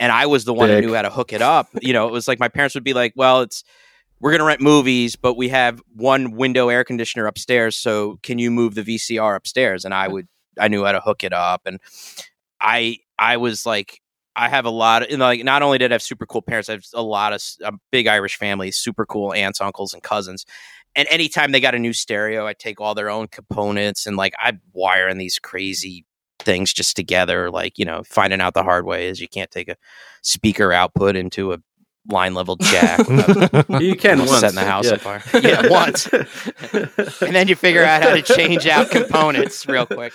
and 0.00 0.10
I 0.12 0.26
was 0.26 0.44
the 0.44 0.54
one 0.54 0.68
Dick. 0.68 0.82
who 0.82 0.88
knew 0.88 0.94
how 0.94 1.02
to 1.02 1.10
hook 1.10 1.32
it 1.32 1.42
up. 1.42 1.68
You 1.80 1.92
know, 1.92 2.08
it 2.08 2.12
was 2.12 2.26
like 2.26 2.40
my 2.40 2.48
parents 2.48 2.74
would 2.74 2.84
be 2.84 2.94
like, 2.94 3.12
well, 3.16 3.42
it's, 3.42 3.64
we're 4.20 4.30
going 4.30 4.40
to 4.40 4.46
rent 4.46 4.60
movies, 4.60 5.16
but 5.16 5.34
we 5.34 5.48
have 5.48 5.80
one 5.94 6.32
window 6.32 6.68
air 6.68 6.84
conditioner 6.84 7.26
upstairs. 7.26 7.76
So 7.76 8.18
can 8.22 8.38
you 8.38 8.50
move 8.50 8.74
the 8.74 8.82
VCR 8.82 9.36
upstairs? 9.36 9.84
And 9.84 9.94
I 9.94 10.08
would, 10.08 10.26
I 10.58 10.68
knew 10.68 10.84
how 10.84 10.92
to 10.92 11.00
hook 11.00 11.24
it 11.24 11.32
up. 11.32 11.62
And 11.66 11.78
I, 12.60 12.98
I 13.18 13.36
was 13.36 13.64
like, 13.64 14.00
I 14.34 14.48
have 14.48 14.64
a 14.66 14.70
lot 14.70 15.02
of, 15.02 15.10
you 15.10 15.16
know, 15.16 15.24
like, 15.24 15.44
not 15.44 15.62
only 15.62 15.78
did 15.78 15.90
I 15.90 15.94
have 15.94 16.02
super 16.02 16.26
cool 16.26 16.42
parents, 16.42 16.68
I 16.68 16.72
have 16.72 16.84
a 16.94 17.02
lot 17.02 17.32
of, 17.32 17.42
a 17.64 17.72
big 17.90 18.06
Irish 18.06 18.36
family, 18.36 18.70
super 18.70 19.04
cool 19.04 19.32
aunts, 19.32 19.60
uncles, 19.60 19.92
and 19.92 20.02
cousins. 20.02 20.44
And 20.94 21.06
anytime 21.10 21.52
they 21.52 21.60
got 21.60 21.74
a 21.74 21.78
new 21.78 21.92
stereo, 21.92 22.46
I'd 22.46 22.58
take 22.58 22.80
all 22.80 22.94
their 22.94 23.10
own 23.10 23.28
components 23.28 24.06
and 24.06 24.16
like 24.16 24.34
I'd 24.42 24.60
wire 24.72 25.08
in 25.08 25.18
these 25.18 25.38
crazy 25.38 26.04
things 26.40 26.72
just 26.72 26.96
together. 26.96 27.50
Like, 27.50 27.78
you 27.78 27.84
know, 27.84 28.02
finding 28.04 28.40
out 28.40 28.54
the 28.54 28.62
hard 28.62 28.86
way 28.86 29.08
is 29.08 29.20
you 29.20 29.28
can't 29.28 29.50
take 29.50 29.68
a 29.68 29.76
speaker 30.22 30.72
output 30.72 31.16
into 31.16 31.52
a 31.52 31.58
line 32.08 32.34
level 32.34 32.56
jack 32.56 32.98
You 33.80 33.94
can 33.96 34.20
almost 34.20 34.30
once. 34.30 34.40
setting 34.40 34.56
the 34.56 34.64
house 34.64 34.86
yeah. 34.86 34.92
on 34.92 34.98
fire. 34.98 35.22
Yeah, 35.40 35.68
once. 35.70 36.06
and 37.22 37.34
then 37.34 37.48
you 37.48 37.54
figure 37.54 37.84
out 37.84 38.02
how 38.02 38.14
to 38.14 38.22
change 38.22 38.66
out 38.66 38.90
components 38.90 39.66
real 39.68 39.86
quick. 39.86 40.12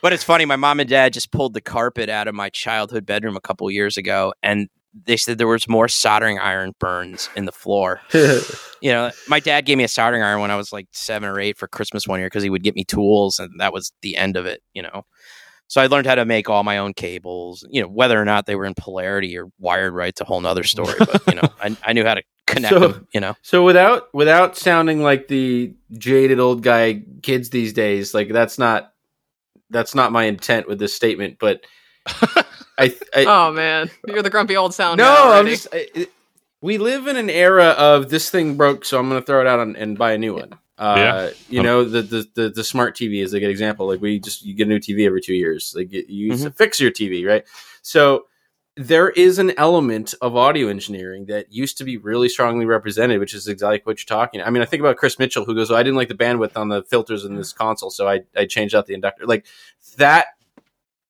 But 0.00 0.12
it's 0.12 0.22
funny, 0.22 0.44
my 0.44 0.56
mom 0.56 0.80
and 0.80 0.88
dad 0.88 1.12
just 1.12 1.32
pulled 1.32 1.54
the 1.54 1.60
carpet 1.60 2.08
out 2.08 2.28
of 2.28 2.34
my 2.34 2.48
childhood 2.48 3.04
bedroom 3.04 3.36
a 3.36 3.40
couple 3.40 3.68
years 3.70 3.96
ago, 3.96 4.32
and 4.42 4.68
they 5.04 5.16
said 5.16 5.38
there 5.38 5.48
was 5.48 5.68
more 5.68 5.88
soldering 5.88 6.38
iron 6.38 6.72
burns 6.78 7.28
in 7.36 7.44
the 7.44 7.52
floor. 7.52 8.00
You 8.12 8.92
know, 8.92 9.10
my 9.26 9.40
dad 9.40 9.66
gave 9.66 9.76
me 9.76 9.84
a 9.84 9.88
soldering 9.88 10.22
iron 10.22 10.40
when 10.40 10.50
I 10.52 10.56
was 10.56 10.72
like 10.72 10.86
seven 10.92 11.28
or 11.28 11.40
eight 11.40 11.58
for 11.58 11.66
Christmas 11.66 12.06
one 12.06 12.20
year 12.20 12.26
because 12.26 12.44
he 12.44 12.50
would 12.50 12.62
get 12.62 12.76
me 12.76 12.84
tools, 12.84 13.40
and 13.40 13.60
that 13.60 13.72
was 13.72 13.92
the 14.02 14.16
end 14.16 14.36
of 14.36 14.46
it. 14.46 14.62
You 14.74 14.82
know, 14.82 15.04
so 15.68 15.80
I 15.80 15.86
learned 15.86 16.06
how 16.06 16.16
to 16.16 16.24
make 16.24 16.48
all 16.50 16.64
my 16.64 16.78
own 16.78 16.92
cables. 16.94 17.64
You 17.70 17.82
know, 17.82 17.88
whether 17.88 18.20
or 18.20 18.24
not 18.24 18.46
they 18.46 18.56
were 18.56 18.64
in 18.66 18.74
polarity 18.74 19.38
or 19.38 19.46
wired 19.58 19.94
right, 19.94 20.08
it's 20.08 20.20
a 20.20 20.24
whole 20.24 20.40
nother 20.40 20.64
story. 20.64 20.94
But 20.98 21.22
you 21.28 21.34
know, 21.36 21.48
I, 21.62 21.76
I 21.84 21.92
knew 21.92 22.04
how 22.04 22.14
to 22.14 22.22
connect 22.46 22.74
So- 22.74 22.80
them. 22.80 23.06
You 23.14 23.20
know, 23.20 23.36
So 23.42 23.62
without 23.64 24.12
without 24.12 24.56
sounding 24.56 25.02
like 25.02 25.28
the 25.28 25.72
jaded 25.92 26.40
old 26.40 26.62
guy 26.62 27.02
kids 27.22 27.50
these 27.50 27.72
days, 27.72 28.12
like 28.14 28.28
that's 28.32 28.58
not 28.58 28.92
that's 29.70 29.94
not 29.94 30.10
my 30.12 30.24
intent 30.24 30.66
with 30.66 30.78
this 30.78 30.94
statement. 30.94 31.36
But 31.38 31.64
I, 32.78 32.94
I 33.14 33.24
Oh 33.26 33.52
man, 33.52 33.90
you're 34.06 34.22
the 34.22 34.30
grumpy 34.30 34.56
old 34.56 34.72
sound. 34.74 34.98
no, 34.98 35.04
guy 35.04 35.38
I'm 35.38 35.46
just. 35.46 35.68
I, 35.72 35.86
it- 35.94 36.12
we 36.60 36.76
live 36.78 37.06
in 37.06 37.14
an 37.14 37.30
era 37.30 37.66
of 37.66 38.08
this 38.10 38.30
thing 38.30 38.56
broke, 38.56 38.84
so 38.84 38.98
I'm 38.98 39.08
going 39.08 39.20
to 39.20 39.24
throw 39.24 39.40
it 39.40 39.46
out 39.46 39.60
and, 39.60 39.76
and 39.76 39.96
buy 39.96 40.10
a 40.10 40.18
new 40.18 40.34
one. 40.34 40.58
Uh, 40.78 40.94
Yeah. 40.96 41.30
you 41.48 41.62
know 41.62 41.84
the, 41.84 42.02
the 42.02 42.28
the 42.34 42.50
the 42.50 42.64
smart 42.64 42.96
TV 42.96 43.22
is 43.22 43.32
a 43.34 43.40
good 43.40 43.50
example. 43.50 43.86
Like 43.88 44.00
we 44.00 44.18
just 44.20 44.44
you 44.44 44.54
get 44.54 44.66
a 44.66 44.70
new 44.70 44.78
TV 44.78 45.06
every 45.06 45.20
two 45.20 45.34
years. 45.34 45.72
Like 45.76 45.92
you 45.92 46.36
to 46.36 46.50
fix 46.52 46.78
your 46.80 46.90
TV, 46.92 47.26
right? 47.26 47.44
So 47.82 48.26
there 48.76 49.10
is 49.10 49.40
an 49.40 49.50
element 49.58 50.14
of 50.20 50.36
audio 50.36 50.68
engineering 50.68 51.26
that 51.26 51.52
used 51.52 51.78
to 51.78 51.84
be 51.84 51.96
really 51.96 52.28
strongly 52.28 52.64
represented, 52.64 53.18
which 53.18 53.34
is 53.34 53.48
exactly 53.48 53.80
what 53.82 53.98
you're 53.98 54.16
talking. 54.18 54.40
I 54.40 54.50
mean, 54.50 54.62
I 54.62 54.66
think 54.66 54.78
about 54.80 54.96
Chris 54.96 55.18
Mitchell, 55.18 55.44
who 55.44 55.52
goes, 55.56 55.68
"Oh, 55.72 55.74
"I 55.74 55.82
didn't 55.82 55.96
like 55.96 56.06
the 56.06 56.14
bandwidth 56.14 56.56
on 56.56 56.68
the 56.68 56.84
filters 56.84 57.24
in 57.24 57.34
this 57.34 57.52
console, 57.52 57.90
so 57.90 58.06
I 58.08 58.20
I 58.36 58.46
changed 58.46 58.76
out 58.76 58.86
the 58.86 58.94
inductor." 58.94 59.26
Like 59.26 59.46
that 59.96 60.26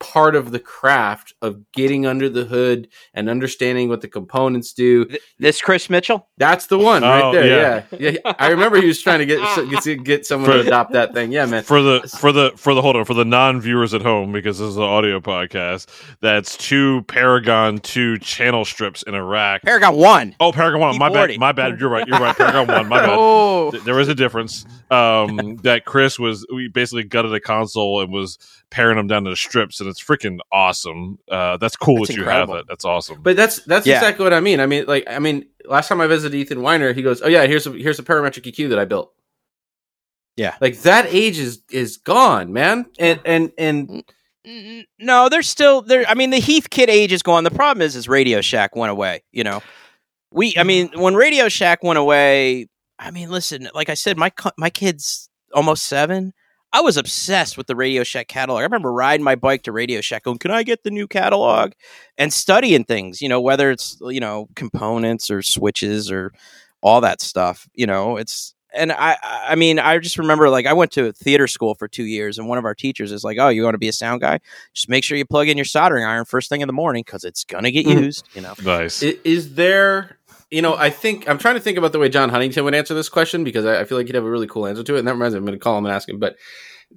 part 0.00 0.36
of 0.36 0.52
the 0.52 0.58
craft 0.60 1.34
of 1.42 1.60
getting 1.72 2.06
under 2.06 2.28
the 2.28 2.44
hood 2.44 2.88
and 3.14 3.28
understanding 3.28 3.88
what 3.88 4.00
the 4.00 4.08
components 4.08 4.72
do. 4.72 5.06
This 5.38 5.60
Chris 5.60 5.90
Mitchell. 5.90 6.28
That's 6.36 6.66
the 6.66 6.78
one 6.78 7.02
right 7.02 7.22
Oh, 7.24 7.32
there. 7.32 7.84
Yeah. 7.90 8.10
yeah, 8.12 8.32
I 8.38 8.48
remember 8.50 8.80
he 8.80 8.86
was 8.86 9.02
trying 9.02 9.18
to 9.18 9.26
get 9.26 9.40
get, 9.84 10.04
get 10.04 10.26
someone 10.26 10.50
to 10.50 10.60
adopt 10.60 10.92
that 10.92 11.14
thing. 11.14 11.32
Yeah, 11.32 11.46
man. 11.46 11.62
for 11.64 11.82
the 11.82 12.00
for 12.18 12.30
the 12.32 12.52
for 12.56 12.74
the 12.74 12.82
hold 12.82 12.96
on 12.96 13.04
for 13.04 13.14
the 13.14 13.24
non-viewers 13.24 13.92
at 13.94 14.02
home 14.02 14.30
because 14.32 14.58
this 14.58 14.68
is 14.68 14.76
an 14.76 14.82
audio 14.84 15.18
podcast 15.20 15.86
that's 16.20 16.56
two 16.56 17.02
paragon 17.02 17.78
2 17.78 18.18
channel 18.18 18.64
strips 18.64 19.02
in 19.02 19.14
a 19.14 19.24
rack 19.24 19.62
Paragon 19.62 19.96
One. 19.96 20.34
oh 20.40 20.52
paragon 20.52 20.80
1 20.80 20.98
my 20.98 21.08
bad 21.08 21.30
E40. 21.30 21.38
my 21.38 21.52
bad 21.52 21.80
you're 21.80 21.88
right 21.88 22.06
you're 22.06 22.18
right 22.20 22.36
paragon 22.36 22.66
1 22.68 22.88
my 22.88 23.00
bad 23.00 23.08
Oh, 23.18 23.70
Th- 23.72 23.82
there 23.84 23.98
is 24.00 24.08
a 24.08 24.14
difference 24.14 24.64
um 24.90 25.56
that 25.62 25.84
chris 25.84 26.18
was 26.18 26.46
we 26.52 26.68
basically 26.68 27.04
gutted 27.04 27.32
a 27.34 27.40
console 27.40 28.00
and 28.00 28.12
was 28.12 28.38
paring 28.70 28.96
them 28.96 29.06
down 29.06 29.24
to 29.24 29.30
the 29.30 29.36
strips 29.36 29.80
and 29.80 29.88
it's 29.88 30.02
freaking 30.02 30.38
awesome 30.52 31.18
uh 31.30 31.56
that's 31.56 31.74
cool 31.76 31.96
That's 31.96 32.08
that 32.08 32.14
you 32.16 32.22
incredible. 32.22 32.54
have 32.54 32.60
it. 32.62 32.66
that's 32.68 32.84
awesome 32.84 33.22
But 33.22 33.36
that's 33.36 33.62
that's 33.64 33.86
Yeah. 33.86 33.94
exactly 33.96 34.24
what 34.24 34.34
I 34.34 34.40
mean. 34.40 34.60
I 34.60 34.66
mean, 34.66 34.84
like, 34.86 35.04
I 35.08 35.18
mean, 35.18 35.46
last 35.64 35.88
time 35.88 36.00
I 36.00 36.06
visited 36.06 36.36
Ethan 36.36 36.60
Weiner, 36.60 36.92
he 36.92 37.00
goes, 37.02 37.22
"Oh 37.22 37.28
yeah, 37.28 37.46
here's 37.46 37.66
a 37.66 37.70
here's 37.72 37.98
a 37.98 38.02
parametric 38.02 38.44
EQ 38.52 38.68
that 38.70 38.78
I 38.78 38.84
built." 38.84 39.12
Yeah. 40.36 40.54
like 40.60 40.78
that 40.82 41.06
age 41.12 41.38
is 41.38 41.62
is 41.70 41.96
gone, 41.96 42.52
man. 42.52 42.86
And 42.98 43.20
and 43.24 43.52
and 43.58 44.04
No, 44.98 45.28
they're 45.28 45.42
still 45.42 45.82
there. 45.82 46.04
I 46.08 46.14
mean, 46.14 46.30
the 46.30 46.40
Heathkit 46.40 46.88
age 46.88 47.12
is 47.12 47.22
gone. 47.22 47.44
The 47.44 47.50
problem 47.50 47.82
is, 47.82 47.96
is 47.96 48.08
Radio 48.08 48.40
Shack 48.40 48.76
went 48.76 48.90
away. 48.92 49.22
You 49.32 49.44
know, 49.44 49.62
we. 50.30 50.54
I 50.56 50.62
mean, 50.62 50.90
when 50.94 51.14
Radio 51.14 51.48
Shack 51.48 51.82
went 51.82 51.98
away, 51.98 52.68
I 52.98 53.10
mean, 53.10 53.30
listen. 53.30 53.68
Like 53.74 53.88
I 53.90 53.94
said, 53.94 54.16
my 54.16 54.30
my 54.56 54.70
kid's 54.70 55.28
almost 55.52 55.84
seven. 55.84 56.32
I 56.72 56.80
was 56.82 56.96
obsessed 56.96 57.56
with 57.56 57.66
the 57.66 57.74
Radio 57.76 58.04
Shack 58.04 58.28
catalog. 58.28 58.60
I 58.60 58.64
remember 58.64 58.92
riding 58.92 59.24
my 59.24 59.34
bike 59.36 59.62
to 59.62 59.72
Radio 59.72 60.00
Shack, 60.00 60.24
going, 60.24 60.38
"Can 60.38 60.50
I 60.50 60.62
get 60.62 60.82
the 60.82 60.90
new 60.90 61.06
catalog?" 61.06 61.72
and 62.18 62.32
studying 62.32 62.84
things. 62.84 63.22
You 63.22 63.28
know, 63.28 63.40
whether 63.40 63.70
it's 63.70 63.96
you 64.02 64.20
know 64.20 64.48
components 64.54 65.30
or 65.30 65.40
switches 65.42 66.10
or 66.10 66.32
all 66.82 67.00
that 67.00 67.20
stuff. 67.20 67.68
You 67.74 67.86
know, 67.86 68.16
it's 68.18 68.54
and 68.74 68.92
I 68.92 69.16
I 69.22 69.54
mean 69.54 69.78
I 69.78 69.96
just 69.98 70.18
remember 70.18 70.50
like 70.50 70.66
I 70.66 70.74
went 70.74 70.92
to 70.92 71.10
theater 71.12 71.46
school 71.46 71.74
for 71.74 71.88
two 71.88 72.04
years 72.04 72.38
and 72.38 72.48
one 72.48 72.58
of 72.58 72.66
our 72.66 72.74
teachers 72.74 73.12
is 73.12 73.24
like, 73.24 73.38
oh, 73.40 73.48
you 73.48 73.62
want 73.64 73.74
to 73.74 73.78
be 73.78 73.88
a 73.88 73.92
sound 73.92 74.20
guy? 74.20 74.38
Just 74.74 74.90
make 74.90 75.04
sure 75.04 75.16
you 75.16 75.24
plug 75.24 75.48
in 75.48 75.56
your 75.56 75.64
soldering 75.64 76.04
iron 76.04 76.26
first 76.26 76.50
thing 76.50 76.60
in 76.60 76.66
the 76.66 76.74
morning 76.74 77.02
because 77.04 77.24
it's 77.24 77.44
gonna 77.44 77.70
get 77.70 77.86
Mhm. 77.86 78.02
used. 78.02 78.28
You 78.34 78.42
know. 78.42 78.52
nice 78.62 79.02
i- 79.02 79.16
is 79.24 79.54
there? 79.54 80.17
You 80.50 80.62
know, 80.62 80.74
I 80.74 80.90
think 80.90 81.28
I'm 81.28 81.38
trying 81.38 81.56
to 81.56 81.60
think 81.60 81.76
about 81.76 81.92
the 81.92 81.98
way 81.98 82.08
John 82.08 82.30
Huntington 82.30 82.64
would 82.64 82.74
answer 82.74 82.94
this 82.94 83.08
question 83.08 83.44
because 83.44 83.66
I, 83.66 83.80
I 83.80 83.84
feel 83.84 83.98
like 83.98 84.06
he'd 84.06 84.14
have 84.14 84.24
a 84.24 84.30
really 84.30 84.46
cool 84.46 84.66
answer 84.66 84.82
to 84.82 84.96
it. 84.96 84.98
And 85.00 85.08
that 85.08 85.12
reminds 85.12 85.34
me, 85.34 85.38
I'm 85.38 85.44
going 85.44 85.58
to 85.58 85.62
call 85.62 85.76
him 85.76 85.84
and 85.84 85.94
ask 85.94 86.08
him. 86.08 86.18
But 86.18 86.36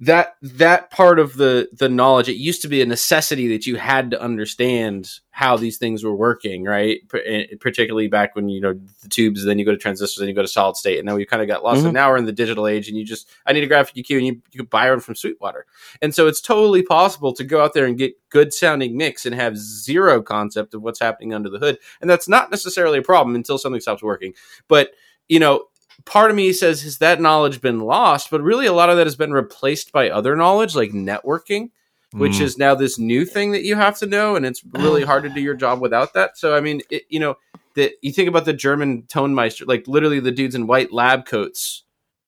that 0.00 0.36
that 0.40 0.90
part 0.90 1.18
of 1.18 1.36
the 1.36 1.68
the 1.72 1.88
knowledge, 1.88 2.28
it 2.28 2.36
used 2.36 2.62
to 2.62 2.68
be 2.68 2.80
a 2.80 2.86
necessity 2.86 3.46
that 3.48 3.66
you 3.66 3.76
had 3.76 4.10
to 4.10 4.20
understand 4.20 5.10
how 5.30 5.56
these 5.56 5.76
things 5.76 6.02
were 6.02 6.14
working, 6.14 6.64
right? 6.64 7.00
P- 7.10 7.20
eh, 7.24 7.46
particularly 7.60 8.08
back 8.08 8.34
when 8.34 8.48
you 8.48 8.60
know 8.60 8.72
the 9.02 9.08
tubes, 9.10 9.44
then 9.44 9.58
you 9.58 9.66
go 9.66 9.70
to 9.70 9.76
transistors, 9.76 10.18
then 10.18 10.28
you 10.28 10.34
go 10.34 10.40
to 10.40 10.48
solid 10.48 10.76
state, 10.76 10.98
and 10.98 11.06
now 11.06 11.14
we 11.14 11.26
kind 11.26 11.42
of 11.42 11.48
got 11.48 11.62
lost. 11.62 11.82
Mhm. 11.82 11.86
And 11.86 11.94
now 11.94 12.10
we're 12.10 12.16
in 12.16 12.24
the 12.24 12.32
digital 12.32 12.66
age, 12.66 12.88
and 12.88 12.96
you 12.96 13.04
just 13.04 13.28
I 13.44 13.52
need 13.52 13.64
a 13.64 13.66
graphic 13.66 13.94
EQ, 13.96 14.16
and 14.16 14.26
you 14.26 14.42
you 14.50 14.60
can 14.60 14.66
buy 14.66 14.88
one 14.88 15.00
from 15.00 15.14
Sweetwater, 15.14 15.66
and 16.00 16.14
so 16.14 16.26
it's 16.26 16.40
totally 16.40 16.82
possible 16.82 17.34
to 17.34 17.44
go 17.44 17.62
out 17.62 17.74
there 17.74 17.84
and 17.84 17.98
get 17.98 18.14
good 18.30 18.54
sounding 18.54 18.96
mix 18.96 19.26
and 19.26 19.34
have 19.34 19.58
zero 19.58 20.22
concept 20.22 20.72
of 20.72 20.80
what's 20.82 21.00
happening 21.00 21.34
under 21.34 21.50
the 21.50 21.58
hood, 21.58 21.78
and 22.00 22.08
that's 22.08 22.28
not 22.28 22.50
necessarily 22.50 22.98
a 22.98 23.02
problem 23.02 23.36
until 23.36 23.58
something 23.58 23.80
stops 23.80 24.02
working. 24.02 24.32
But 24.68 24.92
you 25.28 25.38
know, 25.38 25.66
part 26.04 26.30
of 26.30 26.36
me 26.36 26.52
says 26.52 26.82
has 26.82 26.98
that 26.98 27.20
knowledge 27.20 27.60
been 27.60 27.80
lost? 27.80 28.30
But 28.30 28.42
really, 28.42 28.66
a 28.66 28.72
lot 28.72 28.90
of 28.90 28.96
that 28.96 29.06
has 29.06 29.16
been 29.16 29.32
replaced 29.32 29.92
by 29.92 30.10
other 30.10 30.36
knowledge 30.36 30.74
like 30.74 30.90
networking 30.90 31.70
which 32.14 32.32
Mm. 32.34 32.40
is 32.42 32.58
now 32.58 32.74
this 32.74 32.98
new 32.98 33.24
thing 33.24 33.52
that 33.52 33.62
you 33.64 33.74
have 33.74 33.96
to 34.00 34.04
know, 34.04 34.36
and 34.36 34.44
it's 34.44 34.62
really 34.74 35.02
hard 35.02 35.22
to 35.22 35.30
do 35.30 35.40
your 35.40 35.54
job 35.54 35.80
without 35.80 36.12
that. 36.12 36.36
So, 36.36 36.54
I 36.54 36.60
mean, 36.60 36.82
it, 36.90 37.04
you 37.08 37.18
know, 37.18 37.38
that 37.74 37.92
you 38.02 38.12
think 38.12 38.28
about 38.28 38.44
the 38.44 38.52
German 38.52 39.04
Tonmeister, 39.04 39.66
like 39.66 39.88
literally 39.88 40.20
the 40.20 40.30
dudes 40.30 40.54
in 40.54 40.66
white 40.66 40.92
lab 40.92 41.24
coats. 41.24 41.84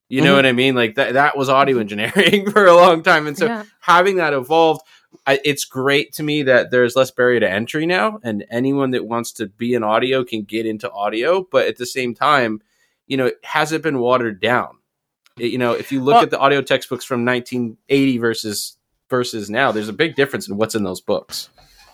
You 0.09 0.23
know 0.23 0.33
Mhm. 0.33 0.37
what 0.37 0.47
I 0.47 0.53
mean? 0.53 0.75
Like 0.75 0.95
that 0.95 1.13
that 1.13 1.37
was 1.37 1.51
audio 1.51 1.77
engineering 1.81 2.51
for 2.51 2.65
a 2.65 2.75
long 2.75 3.03
time, 3.03 3.27
and 3.27 3.37
so 3.37 3.45
yeah. 3.45 3.65
having 3.81 4.17
that 4.17 4.33
evolved, 4.33 4.81
I, 5.27 5.39
it's 5.45 5.67
great 5.67 6.15
to 6.15 6.23
me 6.23 6.43
that 6.45 6.71
there's 6.71 6.97
less 6.97 7.11
barrier 7.11 7.41
to 7.41 7.51
entry 7.51 7.85
now, 7.85 8.21
and 8.23 8.43
anyone 8.51 8.93
that 8.93 9.05
wants 9.05 9.33
to 9.33 9.49
be 9.49 9.75
in 9.75 9.83
audio 9.85 10.25
can 10.25 10.45
get 10.45 10.65
into 10.65 10.91
audio. 10.93 11.47
But 11.53 11.67
at 11.67 11.77
the 11.77 11.85
same 11.85 12.15
time, 12.15 12.63
you 13.07 13.17
know, 13.17 13.27
it 13.27 13.39
has 13.45 13.73
it 13.73 13.83
been 13.83 13.99
watered 13.99 14.41
down? 14.41 14.79
It- 15.39 15.53
you 15.53 15.59
know, 15.59 15.73
if 15.73 15.93
you 15.93 16.01
look 16.03 16.15
Well- 16.15 16.23
at 16.23 16.31
the 16.31 16.39
audio 16.39 16.63
textbooks 16.63 17.05
from 17.05 17.25
1980 17.25 18.19
versus 18.19 18.77
versus 19.11 19.51
now, 19.51 19.71
there's 19.71 19.89
a 19.89 19.93
big 19.93 20.15
difference 20.17 20.49
in 20.49 20.57
what's 20.57 20.75
in 20.75 20.83
those 20.85 21.01
books. 21.01 21.51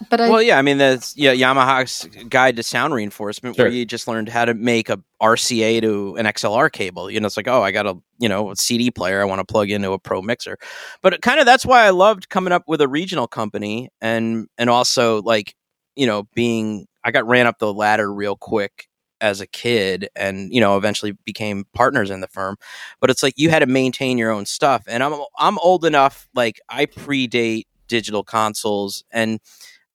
But 0.08 0.20
I 0.20 0.30
Well, 0.30 0.40
yeah, 0.40 0.58
I 0.58 0.62
mean 0.62 0.78
that's 0.78 1.14
yeah 1.16 1.34
Yamaha's 1.34 2.08
guide 2.30 2.56
to 2.56 2.62
sound 2.62 2.94
reinforcement, 2.94 3.58
where 3.58 3.68
you 3.68 3.84
just 3.84 4.08
learned 4.08 4.30
how 4.30 4.46
to 4.46 4.54
make 4.54 4.88
a 4.88 4.98
RCA 5.20 5.80
to 5.82 6.16
an 6.16 6.24
XLR 6.24 6.70
cable. 6.70 7.10
You 7.10 7.20
know, 7.20 7.26
it's 7.26 7.36
like 7.36 7.48
oh, 7.48 7.62
I 7.62 7.70
got 7.70 7.86
a 7.86 7.98
you 8.18 8.28
know 8.28 8.52
a 8.52 8.56
CD 8.56 8.90
player 8.90 9.20
I 9.20 9.24
want 9.24 9.40
to 9.40 9.44
plug 9.44 9.70
into 9.70 9.92
a 9.92 9.98
Pro 9.98 10.22
mixer, 10.22 10.56
but 11.02 11.20
kind 11.20 11.38
of 11.38 11.44
that's 11.44 11.66
why 11.66 11.84
I 11.84 11.90
loved 11.90 12.30
coming 12.30 12.52
up 12.52 12.62
with 12.66 12.80
a 12.80 12.88
regional 12.88 13.26
company 13.26 13.90
and 14.00 14.46
and 14.56 14.70
also 14.70 15.20
like 15.20 15.54
you 15.96 16.06
know 16.06 16.22
being 16.34 16.86
I 17.04 17.10
got 17.10 17.26
ran 17.26 17.46
up 17.46 17.58
the 17.58 17.72
ladder 17.72 18.10
real 18.12 18.36
quick 18.36 18.88
as 19.20 19.40
a 19.40 19.46
kid 19.46 20.08
and 20.16 20.52
you 20.52 20.60
know 20.60 20.76
eventually 20.76 21.12
became 21.24 21.64
partners 21.74 22.10
in 22.10 22.20
the 22.20 22.28
firm 22.28 22.56
but 23.00 23.10
it's 23.10 23.22
like 23.22 23.34
you 23.36 23.50
had 23.50 23.58
to 23.60 23.66
maintain 23.66 24.18
your 24.18 24.30
own 24.30 24.46
stuff 24.46 24.82
and 24.86 25.02
I'm 25.02 25.14
I'm 25.38 25.58
old 25.58 25.84
enough 25.84 26.28
like 26.34 26.60
I 26.68 26.86
predate 26.86 27.64
digital 27.88 28.22
consoles 28.24 29.04
and 29.10 29.40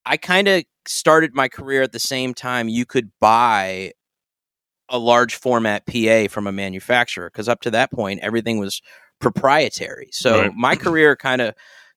I 0.06 0.18
kind 0.18 0.48
of 0.48 0.64
started 0.88 1.34
my 1.34 1.48
career 1.48 1.82
at 1.82 1.92
the 1.92 2.00
same 2.00 2.34
time 2.34 2.70
you 2.70 2.86
could 2.86 3.12
buy 3.20 3.94
a 4.90 5.00
large 5.00 5.36
format 5.36 5.86
PA 5.88 6.28
from 6.30 6.46
a 6.46 6.52
manufacturer 6.52 7.30
because 7.32 7.50
up 7.50 7.62
to 7.62 7.72
that 7.72 7.92
point 7.92 8.20
everything 8.22 8.60
was 8.60 8.82
proprietary. 9.20 10.10
So 10.12 10.42
Right. 10.44 10.52
my 10.56 10.76
career 10.76 11.16
kind 11.16 11.42
of 11.42 11.56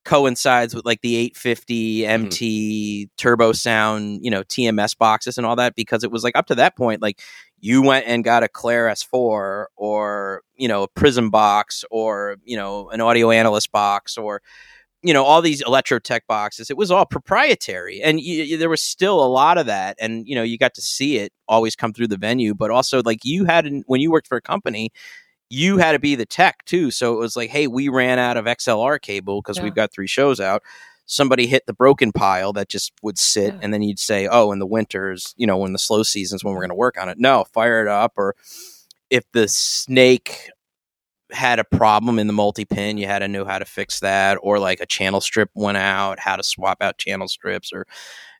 coincides 0.08 0.74
with 0.74 0.86
like 0.86 1.02
the 1.02 1.16
850 1.16 2.06
MT 2.06 3.10
mm-hmm. 3.10 3.28
Turbosound, 3.28 4.20
you 4.22 4.30
know, 4.30 4.42
TMS 4.42 4.96
boxes 4.96 5.36
and 5.36 5.46
all 5.46 5.54
that 5.56 5.74
because 5.74 6.02
it 6.02 6.10
was 6.10 6.24
like 6.24 6.34
up 6.34 6.46
to 6.46 6.54
that 6.54 6.76
point 6.76 7.02
like 7.02 7.20
you 7.60 7.82
went 7.82 8.06
and 8.06 8.24
got 8.24 8.42
a 8.42 8.48
Clair 8.48 8.86
S4 8.86 9.66
or, 9.76 10.42
you 10.56 10.66
know, 10.66 10.84
a 10.84 10.88
Prism 10.88 11.28
box 11.28 11.84
or, 11.90 12.36
you 12.44 12.56
know, 12.56 12.88
an 12.88 13.02
audio 13.02 13.30
analyst 13.30 13.70
box 13.70 14.16
or 14.16 14.40
you 15.02 15.12
know 15.12 15.22
all 15.22 15.40
these 15.40 15.62
Electrotec 15.62 16.22
boxes. 16.26 16.70
It 16.70 16.76
was 16.76 16.90
all 16.90 17.06
proprietary 17.06 18.02
and 18.02 18.16
y 18.18 18.48
y- 18.50 18.56
there 18.56 18.70
was 18.70 18.82
still 18.82 19.22
a 19.22 19.28
lot 19.28 19.58
of 19.58 19.66
that 19.66 19.96
and 20.00 20.26
you 20.26 20.34
know 20.34 20.42
you 20.42 20.58
got 20.58 20.74
to 20.74 20.82
see 20.82 21.18
it 21.18 21.32
always 21.46 21.76
come 21.76 21.92
through 21.92 22.08
the 22.08 22.16
venue 22.16 22.52
but 22.52 22.72
also 22.72 23.00
like 23.04 23.24
you 23.24 23.44
had 23.44 23.70
when 23.86 24.00
you 24.00 24.10
worked 24.10 24.26
for 24.26 24.36
a 24.36 24.42
company 24.42 24.90
you 25.50 25.78
had 25.78 25.92
to 25.92 25.98
be 25.98 26.14
the 26.14 26.26
tech 26.26 26.64
too 26.64 26.90
so 26.90 27.14
it 27.14 27.18
was 27.18 27.36
like 27.36 27.50
hey 27.50 27.66
we 27.66 27.88
ran 27.88 28.18
out 28.18 28.36
of 28.36 28.44
xlr 28.44 29.00
cable 29.00 29.40
because 29.40 29.58
Yeah. 29.58 29.64
we've 29.64 29.74
got 29.74 29.92
three 29.92 30.06
shows 30.06 30.40
out 30.40 30.62
somebody 31.06 31.46
hit 31.46 31.64
the 31.66 31.72
broken 31.72 32.12
pile 32.12 32.52
that 32.52 32.68
just 32.68 32.92
would 33.02 33.18
sit 33.18 33.54
Yeah. 33.54 33.60
and 33.62 33.72
then 33.74 33.82
you'd 33.82 33.98
say 33.98 34.26
oh 34.30 34.52
in 34.52 34.58
the 34.58 34.66
winters 34.66 35.34
you 35.36 35.46
know 35.46 35.56
when 35.58 35.72
the 35.72 35.78
slow 35.78 36.02
seasons 36.02 36.44
when 36.44 36.52
we're 36.54 36.60
going 36.60 36.68
to 36.70 36.74
work 36.74 37.00
on 37.00 37.08
it 37.08 37.18
no 37.18 37.44
fire 37.52 37.80
it 37.82 37.88
up 37.88 38.12
or 38.16 38.34
if 39.10 39.24
the 39.32 39.48
snake 39.48 40.50
had 41.30 41.58
a 41.58 41.64
problem 41.64 42.18
in 42.18 42.26
the 42.26 42.32
multi 42.32 42.64
pin, 42.64 42.96
you 42.96 43.06
had 43.06 43.18
to 43.18 43.28
know 43.28 43.44
how 43.44 43.58
to 43.58 43.64
fix 43.66 44.00
that, 44.00 44.38
or 44.42 44.58
like 44.58 44.80
a 44.80 44.86
channel 44.86 45.20
strip 45.20 45.50
went 45.54 45.76
out, 45.76 46.18
how 46.18 46.36
to 46.36 46.42
swap 46.42 46.78
out 46.80 46.96
channel 46.96 47.28
strips, 47.28 47.70
or 47.72 47.86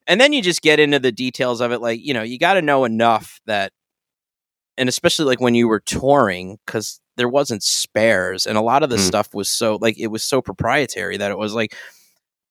and 0.07 0.19
then 0.19 0.33
you 0.33 0.41
just 0.41 0.63
get 0.63 0.79
into 0.79 0.97
the 0.99 1.11
details 1.11 1.61
of 1.61 1.71
it. 1.71 1.81
Like 1.81 1.99
you 2.03 2.13
know, 2.15 2.23
you 2.23 2.39
got 2.39 2.55
to 2.55 2.61
know 2.63 2.85
enough 2.85 3.41
that, 3.45 3.73
and 4.79 4.89
especially 4.89 5.25
like 5.25 5.39
when 5.41 5.53
you 5.55 5.67
were 5.67 5.81
touring, 5.81 6.57
because 6.65 6.99
there 7.17 7.29
wasn't 7.29 7.61
spares, 7.63 8.47
and 8.47 8.57
a 8.57 8.61
lot 8.61 8.81
of 8.81 8.89
the 8.89 8.95
Hmm. 8.97 9.03
stuff 9.03 9.33
was 9.35 9.49
so 9.49 9.77
like 9.81 9.99
it 9.99 10.07
was 10.07 10.23
so 10.23 10.41
proprietary 10.41 11.17
that 11.17 11.31
it 11.31 11.37
was 11.37 11.53
like 11.53 11.75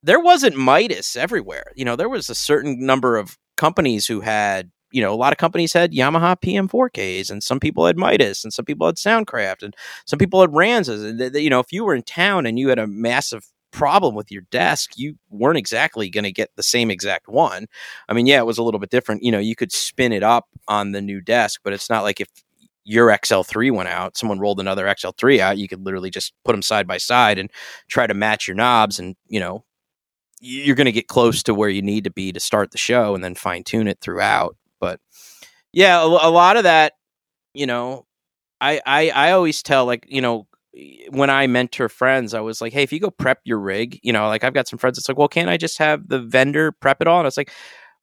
there 0.05 0.21
wasn't 0.21 0.57
Midas 0.57 1.17
everywhere. 1.17 1.73
You 1.75 1.85
know, 1.85 1.97
there 1.97 2.09
was 2.09 2.31
a 2.31 2.35
certain 2.35 2.87
number 2.87 3.17
of 3.17 3.37
companies 3.57 4.07
who 4.07 4.21
had, 4.21 4.71
you 4.93 5.03
know, 5.03 5.13
a 5.13 5.17
lot 5.17 5.33
of 5.33 5.39
companies 5.39 5.73
had 5.73 5.93
Yamaha 5.93 6.37
PM4Ks, 6.41 7.31
and 7.31 7.43
some 7.43 7.59
people 7.59 7.85
had 7.87 7.97
Midas, 7.97 8.45
and 8.45 8.53
some 8.53 8.65
people 8.65 8.87
had 8.87 8.95
Soundcraft, 8.97 9.63
and 9.65 9.75
some 10.07 10.19
people 10.19 10.41
had 10.41 10.51
Ramsas. 10.51 11.05
And 11.05 11.19
th- 11.19 11.33
th- 11.33 11.43
you 11.43 11.51
know, 11.51 11.59
if 11.61 11.73
you 11.73 11.85
were 11.85 11.95
in 11.97 12.03
town 12.03 12.47
and 12.47 12.59
you 12.59 12.69
had 12.69 12.79
a 12.79 12.87
massive 12.87 13.45
problem 13.79 14.17
with 14.17 14.33
your 14.33 14.43
desk, 14.51 14.99
you 14.99 15.17
weren't 15.31 15.57
exactly 15.57 16.11
going 16.11 16.25
to 16.25 16.33
get 16.33 16.51
the 16.57 16.63
same 16.65 16.91
exact 16.91 17.29
one. 17.29 17.67
I 18.09 18.13
mean, 18.13 18.27
yeah, 18.27 18.39
it 18.39 18.47
was 18.47 18.59
a 18.59 18.63
little 18.65 18.81
bit 18.81 18.91
different. 18.91 19.23
You 19.23 19.31
know, 19.31 19.39
you 19.39 19.55
could 19.55 19.71
spin 19.71 20.13
it 20.13 20.25
up 20.25 20.47
on 20.67 20.91
the 20.91 21.01
new 21.01 21.21
desk, 21.21 21.61
but 21.63 21.73
it's 21.73 21.89
not 21.89 22.03
like 22.03 22.21
if 22.21 22.29
your 22.85 23.09
XL3 23.09 23.73
went 23.73 23.89
out, 23.89 24.17
someone 24.17 24.41
rolled 24.41 24.59
another 24.59 24.87
XL3 24.87 25.39
out, 25.39 25.59
you 25.59 25.69
could 25.69 25.85
literally 25.85 26.11
just 26.11 26.33
put 26.45 26.53
them 26.53 26.63
side 26.63 26.89
by 26.89 26.99
side 26.99 27.39
and 27.39 27.53
try 27.87 28.07
to 28.07 28.15
match 28.15 28.49
your 28.49 28.57
knobs 28.57 28.99
and, 28.99 29.15
you 29.29 29.39
know, 29.39 29.65
you're 30.41 30.77
going 30.77 30.87
to 30.87 30.93
get 30.93 31.07
close 31.07 31.45
to 31.45 31.55
where 31.55 31.69
you 31.69 31.83
need 31.83 32.05
to 32.05 32.11
be 32.11 32.33
to 32.33 32.41
start 32.41 32.73
the 32.73 32.79
show 32.79 33.15
and 33.15 33.23
then 33.23 33.37
fine 33.37 33.63
tune 33.63 33.87
it 33.87 33.99
throughout. 34.01 34.57
But 34.81 35.01
yeah, 35.73 36.03
a, 36.03 36.07
a 36.07 36.31
lot 36.31 36.57
of 36.57 36.65
that, 36.65 36.95
you 37.55 37.67
know, 37.67 38.07
I, 38.61 38.81
I 38.85 39.11
I 39.11 39.33
always 39.33 39.63
tell 39.63 39.87
like 39.87 40.07
you 40.09 40.21
know 40.21 40.48
when 41.11 41.31
I 41.31 41.47
mentor 41.47 41.89
friends, 41.89 42.35
I 42.35 42.41
was 42.41 42.61
like, 42.61 42.73
hey, 42.73 42.83
if 42.83 42.93
you 42.93 43.01
go 43.01 43.11
prep 43.11 43.41
your 43.45 43.59
rig, 43.59 43.99
you 44.03 44.13
know, 44.13 44.27
like 44.29 44.45
I've 44.45 44.55
got 44.55 44.69
some 44.69 44.79
friends. 44.79 44.99
It's 44.99 45.09
like, 45.09 45.19
well, 45.19 45.29
can't 45.29 45.49
I 45.49 45.57
just 45.57 45.79
have 45.79 46.09
the 46.09 46.21
vendor 46.21 46.73
prep 46.73 47.01
it 47.01 47.09
all? 47.09 47.19
And 47.21 47.27
it's 47.27 47.37
like. 47.37 47.51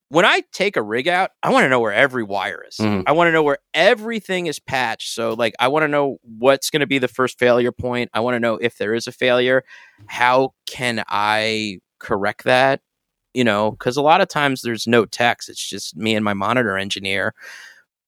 When 0.09 0.23
I 0.23 0.43
take 0.53 0.77
a 0.77 0.83
rig 0.83 1.07
out, 1.07 1.31
I 1.41 1.49
want 1.51 1.65
to 1.65 1.69
know 1.69 1.79
where 1.79 1.91
every 1.91 2.21
wire 2.21 2.63
is. 2.69 2.77
Mhm. 2.77 3.05
I 3.07 3.11
want 3.11 3.27
to 3.27 3.31
know 3.31 3.41
where 3.41 3.57
everything 3.73 4.45
is 4.45 4.59
patched. 4.59 5.11
So, 5.11 5.33
like, 5.33 5.55
I 5.59 5.67
want 5.67 5.81
to 5.81 5.87
know 5.87 6.17
what's 6.21 6.69
going 6.69 6.81
to 6.81 6.85
be 6.85 6.99
the 6.99 7.07
first 7.07 7.39
failure 7.39 7.71
point. 7.71 8.11
I 8.13 8.19
want 8.19 8.35
to 8.35 8.39
know 8.39 8.53
if 8.61 8.77
there 8.77 8.93
is 8.93 9.07
a 9.07 9.11
failure, 9.11 9.63
how 10.05 10.53
can 10.67 11.03
I 11.07 11.79
correct 11.99 12.43
that? 12.43 12.81
You 13.33 13.43
know, 13.43 13.71
because 13.71 13.97
a 13.97 14.03
lot 14.03 14.21
of 14.21 14.27
times 14.27 14.61
there's 14.61 14.85
no 14.85 15.05
text. 15.05 15.49
It's 15.49 15.67
just 15.67 15.97
me 15.97 16.13
and 16.13 16.23
my 16.23 16.35
monitor 16.35 16.77
engineer, 16.77 17.33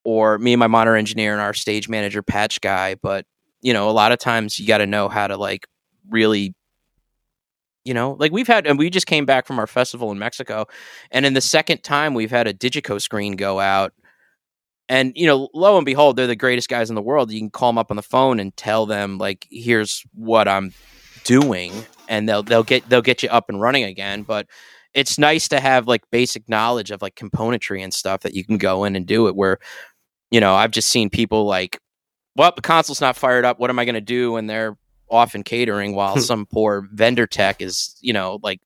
or 0.04 0.38
me 0.38 0.54
and 0.54 0.60
my 0.60 0.68
monitor 0.68 0.96
engineer 0.96 1.34
and 1.34 1.42
our 1.42 1.56
stage 1.56 1.90
manager 1.90 2.22
patch 2.22 2.62
guy. 2.62 2.94
But 2.94 3.26
you 3.62 3.74
know, 3.74 3.90
a 3.90 3.92
lot 3.92 4.12
of 4.12 4.20
times 4.20 4.60
you 4.60 4.68
got 4.68 4.80
to 4.80 4.86
know 4.86 5.10
how 5.10 5.28
to 5.28 5.38
like 5.38 5.68
really. 6.10 6.54
You 7.86 7.94
know, 7.94 8.18
like 8.20 8.34
we've 8.34 8.48
had, 8.48 8.68
and 8.68 8.78
we 8.78 8.90
just 8.90 9.08
came 9.08 9.26
back 9.26 9.48
from 9.48 9.60
our 9.60 9.68
festival 9.68 10.12
in 10.12 10.20
Mexico, 10.20 10.66
and 11.10 11.26
in 11.26 11.36
the 11.36 11.40
second 11.40 11.84
time 11.84 12.14
we've 12.14 12.30
had 12.30 12.46
a 12.46 12.54
Digico 12.54 13.02
screen 13.02 13.38
go 13.38 13.62
out, 13.62 13.94
and 14.90 15.14
you 15.16 15.26
know, 15.26 15.50
lo 15.54 15.78
and 15.78 15.86
behold, 15.86 16.18
they're 16.18 16.28
the 16.28 16.36
greatest 16.36 16.70
guys 16.70 16.90
in 16.90 16.96
the 16.96 17.02
world. 17.02 17.32
You 17.32 17.40
can 17.40 17.50
call 17.50 17.70
them 17.70 17.78
up 17.78 17.90
on 17.90 17.96
the 17.98 18.04
phone 18.04 18.40
and 18.40 18.56
tell 18.58 18.86
them 18.86 19.18
like, 19.18 19.48
"Here's 19.50 20.04
what 20.14 20.48
I'm 20.48 20.74
doing," 21.24 21.72
and 22.08 22.28
they'll 22.28 22.44
they'll 22.44 22.64
get 22.64 22.88
they'll 22.90 23.02
get 23.02 23.24
you 23.24 23.30
up 23.30 23.50
and 23.50 23.62
running 23.62 23.84
again. 23.84 24.24
But 24.24 24.48
it's 24.94 25.18
nice 25.18 25.48
to 25.50 25.60
have 25.60 25.88
like 25.88 26.04
basic 26.12 26.48
knowledge 26.50 26.92
of 26.92 27.02
like 27.02 27.16
componentry 27.16 27.82
and 27.84 27.94
stuff 27.94 28.22
that 28.22 28.34
you 28.34 28.46
can 28.46 28.58
go 28.58 28.84
in 28.84 28.96
and 28.96 29.06
do 29.06 29.28
it. 29.28 29.36
Where 29.36 29.60
you 30.32 30.40
know, 30.40 30.56
I've 30.56 30.72
just 30.72 30.90
seen 30.90 31.10
people 31.10 31.46
like, 31.46 31.80
"Well, 32.38 32.54
the 32.56 32.62
console's 32.62 33.02
not 33.02 33.18
fired 33.18 33.44
up. 33.44 33.60
What 33.60 33.70
am 33.70 33.80
I 33.80 33.86
going 33.86 33.96
to 33.96 34.02
do?" 34.02 34.32
when 34.34 34.48
they're 34.48 34.78
off 35.10 35.36
in 35.36 35.44
catering 35.44 35.96
while 35.96 36.18
some 36.18 36.46
poor 36.46 36.88
vendor 36.92 37.26
tech 37.26 37.62
is 37.62 37.96
you 38.02 38.14
know 38.14 38.40
like 38.44 38.60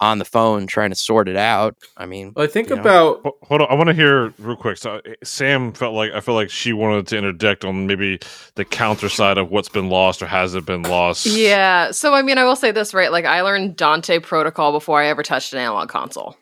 on 0.00 0.18
the 0.18 0.24
phone 0.24 0.66
trying 0.66 0.90
to 0.90 0.96
sort 0.96 1.28
it 1.28 1.36
out. 1.36 1.76
I 1.96 2.06
mean, 2.06 2.32
Well, 2.36 2.44
I 2.44 2.48
think 2.48 2.68
You 2.70 2.76
know? 2.76 2.82
about 2.82 3.34
Hold 3.42 3.62
on, 3.62 3.66
I 3.68 3.74
want 3.74 3.88
to 3.88 3.94
hear 3.94 4.32
real 4.38 4.56
quick. 4.56 4.78
So 4.78 4.96
uh, 4.96 5.00
Sam 5.24 5.72
felt 5.72 5.94
like 5.94 6.12
I 6.12 6.20
felt 6.20 6.36
like 6.36 6.50
she 6.50 6.72
wanted 6.72 7.08
to 7.08 7.18
interject 7.18 7.64
on 7.64 7.86
maybe 7.86 8.20
the 8.54 8.64
counter 8.64 9.08
side 9.08 9.38
of 9.38 9.50
what's 9.50 9.68
been 9.68 9.88
lost 9.88 10.22
or 10.22 10.26
hasn't 10.26 10.66
been 10.66 10.82
lost. 10.82 11.26
Yeah. 11.26 11.90
So 11.90 12.14
I 12.14 12.22
mean, 12.22 12.38
I 12.38 12.44
will 12.44 12.56
say 12.56 12.70
this, 12.70 12.94
right? 12.94 13.10
Like 13.10 13.24
I 13.24 13.40
learned 13.42 13.76
Dante 13.76 14.20
Protocol 14.20 14.72
before 14.72 15.00
I 15.02 15.06
ever 15.06 15.22
touched 15.22 15.52
an 15.52 15.58
analog 15.58 15.88
console. 15.88 16.36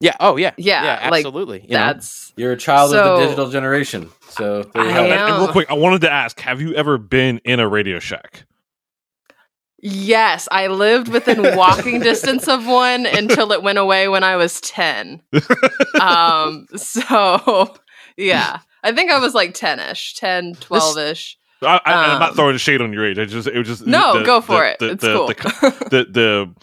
Yeah, 0.00 0.14
oh 0.20 0.36
yeah, 0.36 0.52
Yeah, 0.56 0.82
yeah 0.84 0.98
absolutely. 1.02 1.62
you 1.62 1.68
know? 1.70 1.76
That's 1.86 2.32
you're 2.36 2.52
a 2.52 2.56
child 2.56 2.94
of 2.94 3.18
the 3.18 3.24
digital 3.26 3.48
generation, 3.50 4.10
so 4.28 4.62
there 4.62 4.84
you 4.84 4.88
I 4.90 4.92
have 4.92 5.04
And, 5.04 5.12
and 5.14 5.38
real 5.42 5.52
quick, 5.52 5.70
I 5.70 5.74
wanted 5.74 6.02
to 6.02 6.10
ask: 6.12 6.38
Have 6.40 6.60
you 6.60 6.74
ever 6.74 6.98
been 6.98 7.40
in 7.44 7.60
a 7.60 7.68
Radio 7.68 7.98
Shack? 7.98 8.44
yes. 9.78 10.48
I 10.50 10.66
lived 10.68 11.08
within 11.08 11.56
walking 11.56 12.00
distance 12.10 12.48
of 12.48 12.66
one 12.66 13.06
until 13.06 13.52
it 13.52 13.62
went 13.62 13.78
away 13.78 14.08
when 14.08 14.24
I 14.24 14.36
was 14.36 14.60
ten. 14.60 15.22
Um. 16.00 16.66
So 16.76 17.74
yeah, 18.16 18.60
I 18.82 18.92
think 18.92 19.10
I 19.10 19.18
was 19.18 19.34
like 19.34 19.54
ten 19.54 19.78
ish, 19.80 20.14
10, 20.14 20.54
12 20.54 20.98
ish. 20.98 21.38
I, 21.62 21.80
I, 21.86 21.92
I'm 22.12 22.18
not 22.20 22.30
Um, 22.30 22.36
throwing 22.36 22.56
shade 22.58 22.82
on 22.82 22.92
your 22.92 23.06
age. 23.06 23.18
I 23.18 23.24
just 23.24 23.48
it 23.48 23.56
was 23.56 23.66
just 23.66 23.86
No, 23.86 24.18
the- 24.18 24.24
go 24.24 24.40
for 24.40 24.60
the- 24.60 24.70
it. 24.72 24.78
The, 24.78 24.90
it's 24.90 25.02
the, 25.02 25.34
cool. 25.34 25.70
The 25.90 26.06
the 26.10 26.54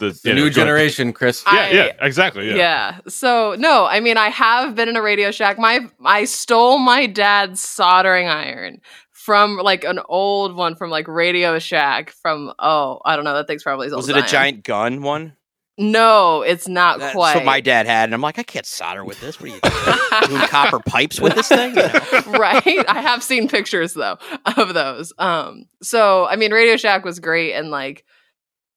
the, 0.00 0.08
the, 0.10 0.20
The 0.24 0.34
new 0.34 0.40
go 0.40 0.42
ahead. 0.46 0.54
generation, 0.54 1.12
Chris. 1.12 1.44
Yeah, 1.46 1.52
I- 1.60 1.70
yeah, 1.70 1.92
exactly. 2.00 2.48
Yeah. 2.48 2.54
Yeah. 2.56 2.98
So 3.08 3.54
no, 3.58 3.86
I 3.86 4.00
mean 4.00 4.16
I 4.16 4.28
have 4.30 4.74
been 4.74 4.88
in 4.88 4.96
a 4.96 5.02
Radio 5.02 5.30
Shack. 5.30 5.58
My 5.58 5.80
I 6.04 6.24
stole 6.24 6.78
my 6.78 7.06
dad's 7.06 7.60
soldering 7.60 8.26
iron 8.28 8.80
from 9.12 9.56
like 9.58 9.84
an 9.84 10.00
old 10.08 10.56
one 10.56 10.74
from 10.74 10.90
like 10.90 11.06
Radio 11.06 11.58
Shack 11.60 12.10
from 12.22 12.52
oh 12.58 13.00
I 13.04 13.14
don't 13.14 13.24
know 13.24 13.34
that 13.34 13.46
thing's 13.46 13.62
probably 13.62 13.86
as 13.86 13.92
old 13.92 14.00
was 14.00 14.08
as 14.10 14.16
it 14.16 14.18
a 14.18 14.22
I 14.22 14.24
am. 14.24 14.28
giant 14.30 14.64
gun 14.64 15.02
one? 15.02 15.36
No, 15.78 16.42
it's 16.42 16.68
not 16.68 16.98
That's 16.98 17.14
quite. 17.14 17.36
what 17.36 17.44
my 17.46 17.60
dad 17.62 17.86
had, 17.86 18.04
and 18.04 18.12
I'm 18.14 18.20
like, 18.20 18.38
I 18.38 18.42
can't 18.42 18.66
solder 18.66 19.02
with 19.02 19.18
this. 19.22 19.40
What 19.40 19.50
are 19.50 19.54
you 19.54 20.26
doing 20.28 20.42
copper 20.48 20.78
pipes 20.80 21.18
with 21.18 21.34
this 21.34 21.48
thing? 21.48 21.70
You 21.70 21.76
know? 21.84 22.38
right? 22.38 22.84
I 22.86 23.00
have 23.00 23.22
seen 23.22 23.48
pictures 23.48 23.94
though 23.94 24.18
of 24.58 24.74
those. 24.74 25.14
Um, 25.18 25.64
so 25.80 26.26
I 26.26 26.36
mean, 26.36 26.52
Radio 26.52 26.76
Shack 26.76 27.02
was 27.02 27.18
great, 27.18 27.54
and 27.54 27.70
like, 27.70 28.04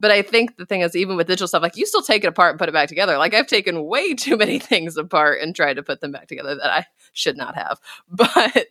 but 0.04 0.12
I 0.12 0.22
think 0.22 0.58
the 0.58 0.66
thing 0.66 0.82
is, 0.82 0.98
even 0.98 1.16
with 1.16 1.28
digital 1.28 1.48
stuff, 1.48 1.62
like 1.62 1.78
you 1.78 1.86
still 1.86 2.02
take 2.02 2.26
it 2.26 2.28
apart 2.28 2.50
and 2.50 2.60
put 2.60 2.68
it 2.68 2.74
back 2.74 2.90
together. 2.90 3.18
Like 3.18 3.34
I've 3.34 3.48
taken 3.48 3.86
way 3.86 4.14
too 4.16 4.36
many 4.36 4.60
things 4.60 4.98
apart 4.98 5.40
and 5.42 5.56
tried 5.56 5.76
to 5.76 5.84
put 5.84 6.02
them 6.02 6.12
back 6.12 6.28
together 6.28 6.56
that 6.56 6.70
I 6.70 6.86
should 7.14 7.38
not 7.38 7.56
have. 7.56 7.80
But 8.10 8.68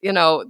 you 0.00 0.12
know, 0.12 0.44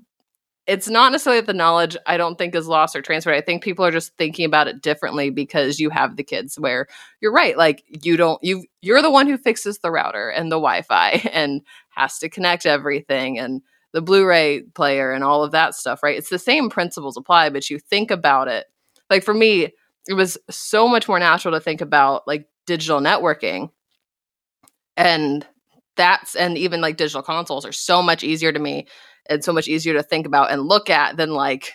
it's 0.67 0.91
not 0.91 1.11
necessarily 1.11 1.41
that 1.41 1.47
the 1.47 1.55
knowledge 1.55 1.97
I 2.05 2.19
don't 2.19 2.37
think 2.37 2.55
is 2.55 2.69
lost 2.69 2.95
or 2.95 3.01
transferred. 3.01 3.35
I 3.35 3.41
think 3.41 3.65
people 3.65 3.83
are 3.83 3.91
just 3.91 4.15
thinking 4.19 4.45
about 4.45 4.69
it 4.69 4.83
differently 4.83 5.31
because 5.31 5.81
you 5.81 5.89
have 5.89 6.17
the 6.17 6.23
kids 6.23 6.61
where 6.61 6.87
you're 7.23 7.33
right. 7.33 7.57
Like 7.57 7.83
you 7.89 8.19
don't 8.19 8.43
you 8.45 8.67
you're 8.83 9.01
the 9.01 9.11
one 9.11 9.27
who 9.27 9.39
fixes 9.39 9.79
the 9.79 9.91
router 9.91 10.29
and 10.29 10.53
the 10.53 10.57
Wi-Fi 10.57 11.13
and 11.33 11.63
has 11.89 12.19
to 12.19 12.29
connect 12.29 12.67
everything 12.67 13.39
and 13.39 13.63
the 13.93 14.03
Blu-ray 14.03 14.65
player 14.75 15.13
and 15.13 15.25
all 15.25 15.43
of 15.43 15.53
that 15.53 15.75
stuff, 15.75 16.03
right? 16.03 16.19
It's 16.19 16.29
the 16.29 16.39
same 16.39 16.69
principles 16.69 17.17
apply, 17.17 17.49
but 17.49 17.71
you 17.71 17.79
think 17.79 18.11
about 18.11 18.49
it. 18.49 18.67
Like 19.09 19.25
for 19.25 19.33
me, 19.33 19.73
it 20.09 20.15
was 20.15 20.39
so 20.51 20.89
much 20.89 21.09
more 21.09 21.19
natural 21.19 21.55
to 21.55 21.61
think 21.61 21.81
about 21.81 22.27
like 22.27 22.49
digital 22.67 23.01
networking. 23.01 23.71
And 24.97 25.47
that's 25.97 26.35
and 26.37 26.57
even 26.59 26.81
like 26.81 26.97
digital 26.97 27.23
consoles 27.23 27.65
are 27.65 27.73
so 27.73 28.03
much 28.03 28.23
easier 28.23 28.53
to 28.53 28.59
me 28.59 28.87
and 29.29 29.43
so 29.43 29.53
much 29.53 29.69
easier 29.69 29.95
to 29.95 30.03
think 30.03 30.27
about 30.27 30.51
and 30.51 30.63
look 30.63 30.91
at 30.91 31.17
than 31.17 31.31
like 31.31 31.73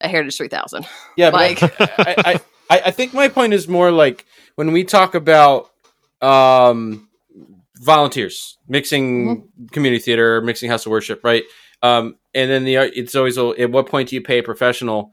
a 0.00 0.08
Heritage 0.08 0.36
3000. 0.36 0.86
Yeah, 1.16 1.30
but 1.30 1.60
Like- 1.60 1.62
I, 1.80 2.40
I, 2.70 2.80
I, 2.86 2.90
think 2.90 3.14
my 3.14 3.28
point 3.28 3.52
is 3.52 3.68
more 3.68 3.90
like 3.90 4.26
when 4.56 4.72
we 4.72 4.84
talk 4.84 5.14
about 5.14 5.70
um, 6.20 7.08
volunteers 7.76 8.58
mixing 8.68 9.48
community 9.72 10.02
theater, 10.02 10.40
mixing 10.40 10.70
house 10.70 10.86
of 10.86 10.90
worship, 10.90 11.22
right? 11.22 11.44
Um, 11.82 12.16
and 12.34 12.50
then 12.50 12.64
the 12.64 12.76
it's 12.76 13.14
always 13.14 13.38
at 13.38 13.70
what 13.70 13.86
point 13.86 14.08
do 14.08 14.16
you 14.16 14.22
pay 14.22 14.38
a 14.38 14.42
professional? 14.42 15.12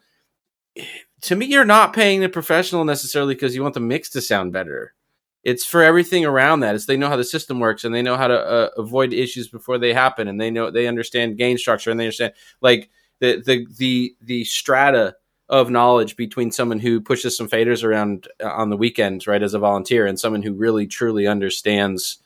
To 1.24 1.38
me, 1.38 1.46
you're 1.46 1.64
not 1.64 1.94
paying 1.94 2.20
the 2.20 2.28
professional 2.28 2.84
necessarily 2.84 3.34
because 3.34 3.56
you 3.56 3.64
want 3.64 3.76
the 3.76 3.80
mix 3.80 4.10
to 4.10 4.22
sound 4.22 4.52
better. 4.52 4.94
It's 5.42 5.66
for 5.66 5.82
everything 5.82 6.26
around 6.26 6.62
that. 6.62 6.76
It's 6.76 6.86
they 6.86 6.98
know 6.98 7.08
how 7.08 7.16
the 7.16 7.24
system 7.24 7.60
works 7.60 7.86
and 7.86 7.96
they 7.96 8.02
know 8.02 8.18
how 8.18 8.28
to 8.28 8.38
uh, 8.38 8.70
avoid 8.78 9.14
issues 9.14 9.48
before 9.48 9.78
they 9.78 9.94
happen, 9.94 10.28
and 10.28 10.40
they 10.40 10.52
know 10.52 10.70
they 10.70 10.86
understand 10.86 11.38
gain 11.38 11.58
structure 11.58 11.92
and 11.92 12.00
they 12.00 12.06
understand 12.06 12.34
like 12.62 12.90
the 13.20 13.42
the 13.46 13.66
the 13.78 14.16
the 14.22 14.44
strata 14.44 15.16
of 15.48 15.70
knowledge 15.70 16.18
between 16.18 16.52
someone 16.52 16.80
who 16.80 17.00
pushes 17.00 17.38
some 17.38 17.50
faders 17.50 17.86
around 17.86 18.28
uh, 18.44 18.50
on 18.50 18.70
the 18.70 18.78
weekends, 18.78 19.26
right, 19.26 19.44
as 19.44 19.54
a 19.54 19.60
volunteer, 19.60 20.06
and 20.06 20.20
someone 20.20 20.42
who 20.42 20.54
really 20.54 20.88
truly 20.88 21.26
understands 21.26 22.18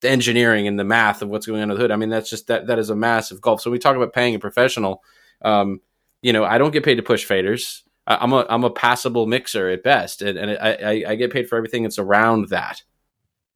the 0.00 0.10
engineering 0.10 0.68
and 0.68 0.78
the 0.78 0.84
math 0.84 1.22
of 1.22 1.28
what's 1.28 1.46
going 1.46 1.60
on 1.60 1.64
under 1.64 1.74
the 1.74 1.80
hood. 1.80 1.90
I 1.90 1.96
mean, 1.96 2.08
that's 2.08 2.30
just 2.30 2.46
that 2.46 2.68
that 2.68 2.78
is 2.78 2.90
a 2.90 2.96
massive 2.96 3.40
gulf. 3.40 3.62
So 3.62 3.70
we 3.70 3.80
talk 3.80 3.96
about 3.96 4.12
paying 4.12 4.36
a 4.36 4.40
professional. 4.40 5.02
Um, 5.42 5.80
you 6.22 6.32
know, 6.32 6.44
I 6.44 6.58
don't 6.58 6.72
get 6.72 6.84
paid 6.84 6.96
to 6.96 7.02
push 7.02 7.26
faders. 7.26 7.82
I'm 8.06 8.32
a 8.32 8.46
I'm 8.48 8.64
a 8.64 8.70
passable 8.70 9.26
mixer 9.26 9.68
at 9.70 9.82
best, 9.82 10.22
and, 10.22 10.38
and 10.38 10.50
I, 10.52 10.72
I 10.72 11.04
I 11.12 11.14
get 11.14 11.32
paid 11.32 11.48
for 11.48 11.56
everything 11.56 11.84
that's 11.84 11.98
around 11.98 12.48
that. 12.48 12.82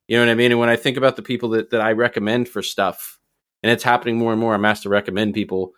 You 0.09 0.16
know 0.16 0.24
what 0.24 0.30
I 0.30 0.36
mean? 0.36 0.53
And 0.53 0.61
when 0.61 0.68
I 0.68 0.76
think 0.76 0.97
about 0.97 1.16
the 1.16 1.22
people 1.22 1.49
that, 1.51 1.70
that 1.70 1.80
I 1.80 1.92
recommend 1.92 2.49
for 2.49 2.62
stuff, 2.62 3.18
and 3.62 3.72
it's 3.72 3.82
happening 3.82 4.18
more 4.18 4.30
and 4.30 4.40
more, 4.40 4.55
I'm 4.55 4.64
asked 4.64 4.84
to 4.84 4.88
recommend 4.88 5.34
people 5.34 5.72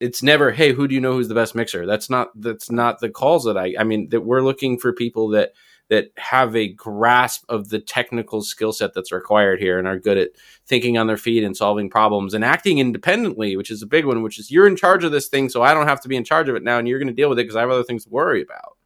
it's 0.00 0.22
never 0.22 0.52
hey 0.52 0.72
who 0.72 0.86
do 0.86 0.94
you 0.94 1.00
know 1.00 1.12
who's 1.12 1.28
the 1.28 1.34
best 1.34 1.54
mixer 1.54 1.86
that's 1.86 2.10
not 2.10 2.28
that's 2.36 2.70
not 2.70 3.00
the 3.00 3.08
calls 3.08 3.44
that 3.44 3.56
i 3.56 3.74
i 3.78 3.84
mean 3.84 4.08
that 4.10 4.22
we're 4.22 4.42
looking 4.42 4.78
for 4.78 4.92
people 4.92 5.28
that 5.28 5.52
that 5.88 6.10
have 6.16 6.56
a 6.56 6.68
grasp 6.68 7.44
of 7.48 7.68
the 7.68 7.78
technical 7.78 8.42
skill 8.42 8.72
set 8.72 8.92
that's 8.94 9.12
required 9.12 9.60
here 9.60 9.78
and 9.78 9.86
are 9.86 9.98
good 9.98 10.18
at 10.18 10.30
thinking 10.66 10.98
on 10.98 11.06
their 11.06 11.16
feet 11.16 11.44
and 11.44 11.56
solving 11.56 11.88
problems 11.88 12.34
and 12.34 12.44
acting 12.44 12.78
independently 12.78 13.56
which 13.56 13.70
is 13.70 13.82
a 13.82 13.86
big 13.86 14.04
one 14.04 14.22
which 14.22 14.38
is 14.38 14.50
you're 14.50 14.66
in 14.66 14.76
charge 14.76 15.04
of 15.04 15.12
this 15.12 15.28
thing 15.28 15.48
so 15.48 15.62
i 15.62 15.72
don't 15.72 15.86
have 15.86 16.00
to 16.00 16.08
be 16.08 16.16
in 16.16 16.24
charge 16.24 16.48
of 16.48 16.56
it 16.56 16.62
now 16.64 16.78
and 16.78 16.88
you're 16.88 16.98
going 16.98 17.06
to 17.06 17.14
deal 17.14 17.28
with 17.28 17.38
it 17.38 17.42
because 17.44 17.56
i 17.56 17.60
have 17.60 17.70
other 17.70 17.84
things 17.84 18.04
to 18.04 18.10
worry 18.10 18.42
about 18.42 18.76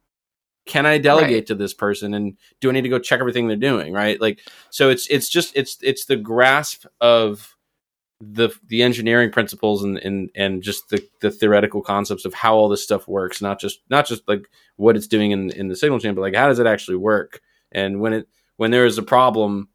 can 0.67 0.85
i 0.85 0.97
delegate 0.99 1.31
Right. 1.37 1.45
to 1.47 1.55
this 1.55 1.73
person 1.73 2.13
and 2.13 2.37
do 2.59 2.69
i 2.69 2.71
need 2.71 2.81
to 2.81 2.89
go 2.89 2.99
check 2.99 3.19
everything 3.19 3.47
they're 3.47 3.57
doing 3.57 3.93
right 3.93 4.21
like 4.21 4.39
so 4.69 4.89
it's 4.89 5.07
it's 5.07 5.27
just 5.27 5.55
it's 5.55 5.77
it's 5.81 6.05
the 6.05 6.17
grasp 6.17 6.85
of 7.01 7.55
the 8.21 8.49
the 8.67 8.83
engineering 8.83 9.31
principles 9.31 9.83
and 9.83 9.97
and 9.97 10.29
and 10.35 10.61
just 10.61 10.89
the 10.89 11.03
the 11.19 11.31
theoretical 11.31 11.81
concepts 11.81 12.25
of 12.25 12.33
how 12.33 12.55
all 12.55 12.69
this 12.69 12.83
stuff 12.83 13.07
works 13.07 13.41
not 13.41 13.59
just 13.59 13.81
not 13.89 14.07
just 14.07 14.27
like 14.27 14.49
what 14.77 14.95
it's 14.95 15.07
doing 15.07 15.31
in 15.31 15.49
in 15.51 15.67
the 15.67 15.75
signal 15.75 15.99
chain 15.99 16.13
but 16.13 16.21
like 16.21 16.35
how 16.35 16.47
does 16.47 16.59
it 16.59 16.67
actually 16.67 16.97
work? 16.97 17.41
And 17.71 17.99
when 17.99 18.13
it 18.13 18.27
when 18.57 18.71
there 18.71 18.85
is 18.85 18.97
a 18.97 19.03
problem 19.03 19.69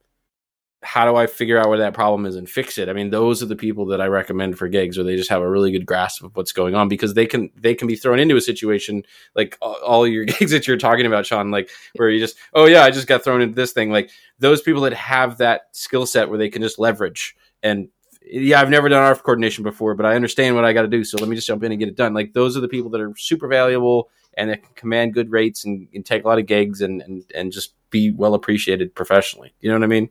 how 0.83 1.11
do 1.11 1.17
i 1.17 1.27
figure 1.27 1.59
out 1.59 1.69
where 1.69 1.79
that 1.79 1.95
problem 1.95 2.27
is 2.27 2.37
and 2.37 2.49
fix 2.49 2.79
it? 2.79 2.89
I 2.89 2.93
mean 2.93 3.11
those 3.11 3.43
are 3.43 3.47
the 3.47 3.57
people 3.57 3.87
that 3.87 4.01
i 4.01 4.07
recommend 4.07 4.57
for 4.57 4.69
gigs 4.69 4.97
where 4.97 5.05
they 5.05 5.17
just 5.17 5.31
have 5.31 5.43
a 5.43 5.51
really 5.51 5.73
good 5.73 5.87
grasp 5.87 6.23
of 6.23 6.37
what's 6.37 6.53
going 6.53 6.75
on 6.75 6.89
because 6.89 7.15
they 7.15 7.27
can 7.27 7.51
they 7.57 7.75
can 7.75 7.89
be 7.89 7.97
thrown 7.97 8.21
into 8.21 8.37
a 8.37 8.41
situation 8.41 9.03
like 9.35 9.59
all, 9.61 9.75
all 9.85 10.07
your 10.07 10.25
gigs 10.27 10.53
that 10.53 10.69
you're 10.69 10.77
talking 10.77 11.07
about 11.07 11.27
sean 11.27 11.51
like 11.51 11.71
where 11.97 12.11
you 12.11 12.21
just 12.21 12.37
oh 12.53 12.67
yeah 12.67 12.85
i 12.85 12.91
just 12.91 13.09
got 13.09 13.25
thrown 13.25 13.43
into 13.43 13.55
this 13.55 13.73
thing. 13.73 13.91
Like 13.91 14.11
those 14.39 14.61
people 14.63 14.83
that 14.83 14.93
have 14.93 15.39
that 15.39 15.63
skill 15.73 16.07
set 16.07 16.29
where 16.29 16.39
they 16.39 16.51
can 16.51 16.63
just 16.63 16.79
leverage 16.79 17.35
and 17.63 17.89
yeah, 18.27 18.61
I've 18.61 18.71
never 18.71 18.89
done 18.89 19.15
RF 19.15 19.23
coordination 19.23 19.63
before, 19.63 19.95
but 19.95 20.05
I 20.05 20.15
understand 20.17 20.57
what 20.57 20.65
I 20.65 20.73
got 20.73 20.83
to 20.83 20.89
do. 20.89 21.05
So 21.05 21.17
let 21.19 21.29
me 21.29 21.37
just 21.37 21.47
jump 21.47 21.63
in 21.63 21.73
and 21.73 21.79
get 21.79 21.89
it 21.89 21.97
done. 21.97 22.13
Like 22.13 22.33
those 22.33 22.57
are 22.57 22.61
the 22.61 22.69
people 22.69 22.91
that 22.91 23.01
are 23.01 23.15
super 23.17 23.47
valuable 23.47 24.11
and 24.37 24.51
that 24.51 24.63
can 24.63 24.75
command 24.75 25.15
good 25.15 25.31
rates 25.31 25.65
and, 25.65 25.89
and 25.95 26.05
take 26.05 26.25
a 26.25 26.29
lot 26.29 26.39
of 26.39 26.47
gigs 26.47 26.81
and, 26.81 27.01
and, 27.03 27.25
and 27.35 27.53
just 27.53 27.75
be 27.91 28.11
well 28.11 28.35
appreciated 28.35 28.95
professionally. 28.95 29.55
You 29.61 29.71
know 29.71 29.77
what 29.77 29.85
I 29.85 29.89
mean? 29.89 30.11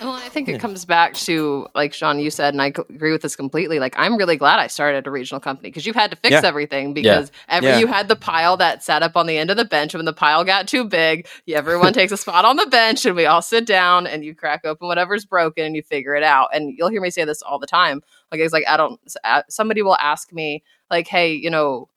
Well, 0.00 0.12
I 0.12 0.28
think 0.28 0.46
Yeah. 0.48 0.56
it 0.56 0.60
comes 0.60 0.84
back 0.84 1.14
to 1.14 1.66
like 1.74 1.94
Sean, 1.94 2.18
you 2.18 2.30
said, 2.30 2.52
and 2.52 2.60
I 2.60 2.66
agree 2.66 3.12
with 3.12 3.22
this 3.22 3.34
completely. 3.34 3.78
Like, 3.78 3.94
I'm 3.98 4.16
really 4.18 4.36
glad 4.36 4.58
I 4.58 4.66
started 4.66 5.06
a 5.06 5.10
regional 5.10 5.40
company 5.40 5.70
because 5.70 5.86
you 5.86 5.94
had 5.94 6.10
to 6.10 6.16
fix 6.18 6.32
Yeah. 6.32 6.42
everything 6.44 6.92
because 6.92 7.32
ever 7.48 7.68
Yeah. 7.68 7.78
you 7.78 7.86
had 7.86 8.08
the 8.08 8.16
pile 8.16 8.58
that 8.58 8.82
sat 8.84 9.02
up 9.02 9.16
on 9.16 9.26
the 9.26 9.38
end 9.38 9.50
of 9.50 9.56
the 9.56 9.64
bench. 9.64 9.94
When 9.94 10.04
the 10.04 10.12
pile 10.12 10.44
got 10.44 10.68
too 10.68 10.84
big, 10.84 11.26
everyone 11.48 11.94
takes 11.94 12.12
a 12.12 12.16
spot 12.18 12.44
on 12.44 12.56
the 12.56 12.66
bench 12.66 13.06
and 13.06 13.16
we 13.16 13.24
all 13.24 13.40
sit 13.40 13.64
down 13.64 14.06
and 14.06 14.22
you 14.22 14.34
crack 14.34 14.66
open 14.66 14.86
whatever's 14.86 15.24
broken 15.24 15.64
and 15.64 15.74
you 15.74 15.82
figure 15.82 16.14
it 16.14 16.22
out. 16.22 16.48
And 16.52 16.76
you'll 16.76 16.90
hear 16.90 17.00
me 17.00 17.10
say 17.10 17.24
this 17.24 17.40
all 17.40 17.58
the 17.58 17.66
time. 17.66 18.02
Like, 18.30 18.40
it's 18.40 18.52
like, 18.52 18.66
I 18.68 18.76
don't, 18.76 19.00
somebody 19.48 19.80
will 19.80 19.96
ask 19.96 20.30
me, 20.32 20.62
like, 20.90 21.08
hey, 21.08 21.32
you 21.32 21.48
know, 21.50 21.88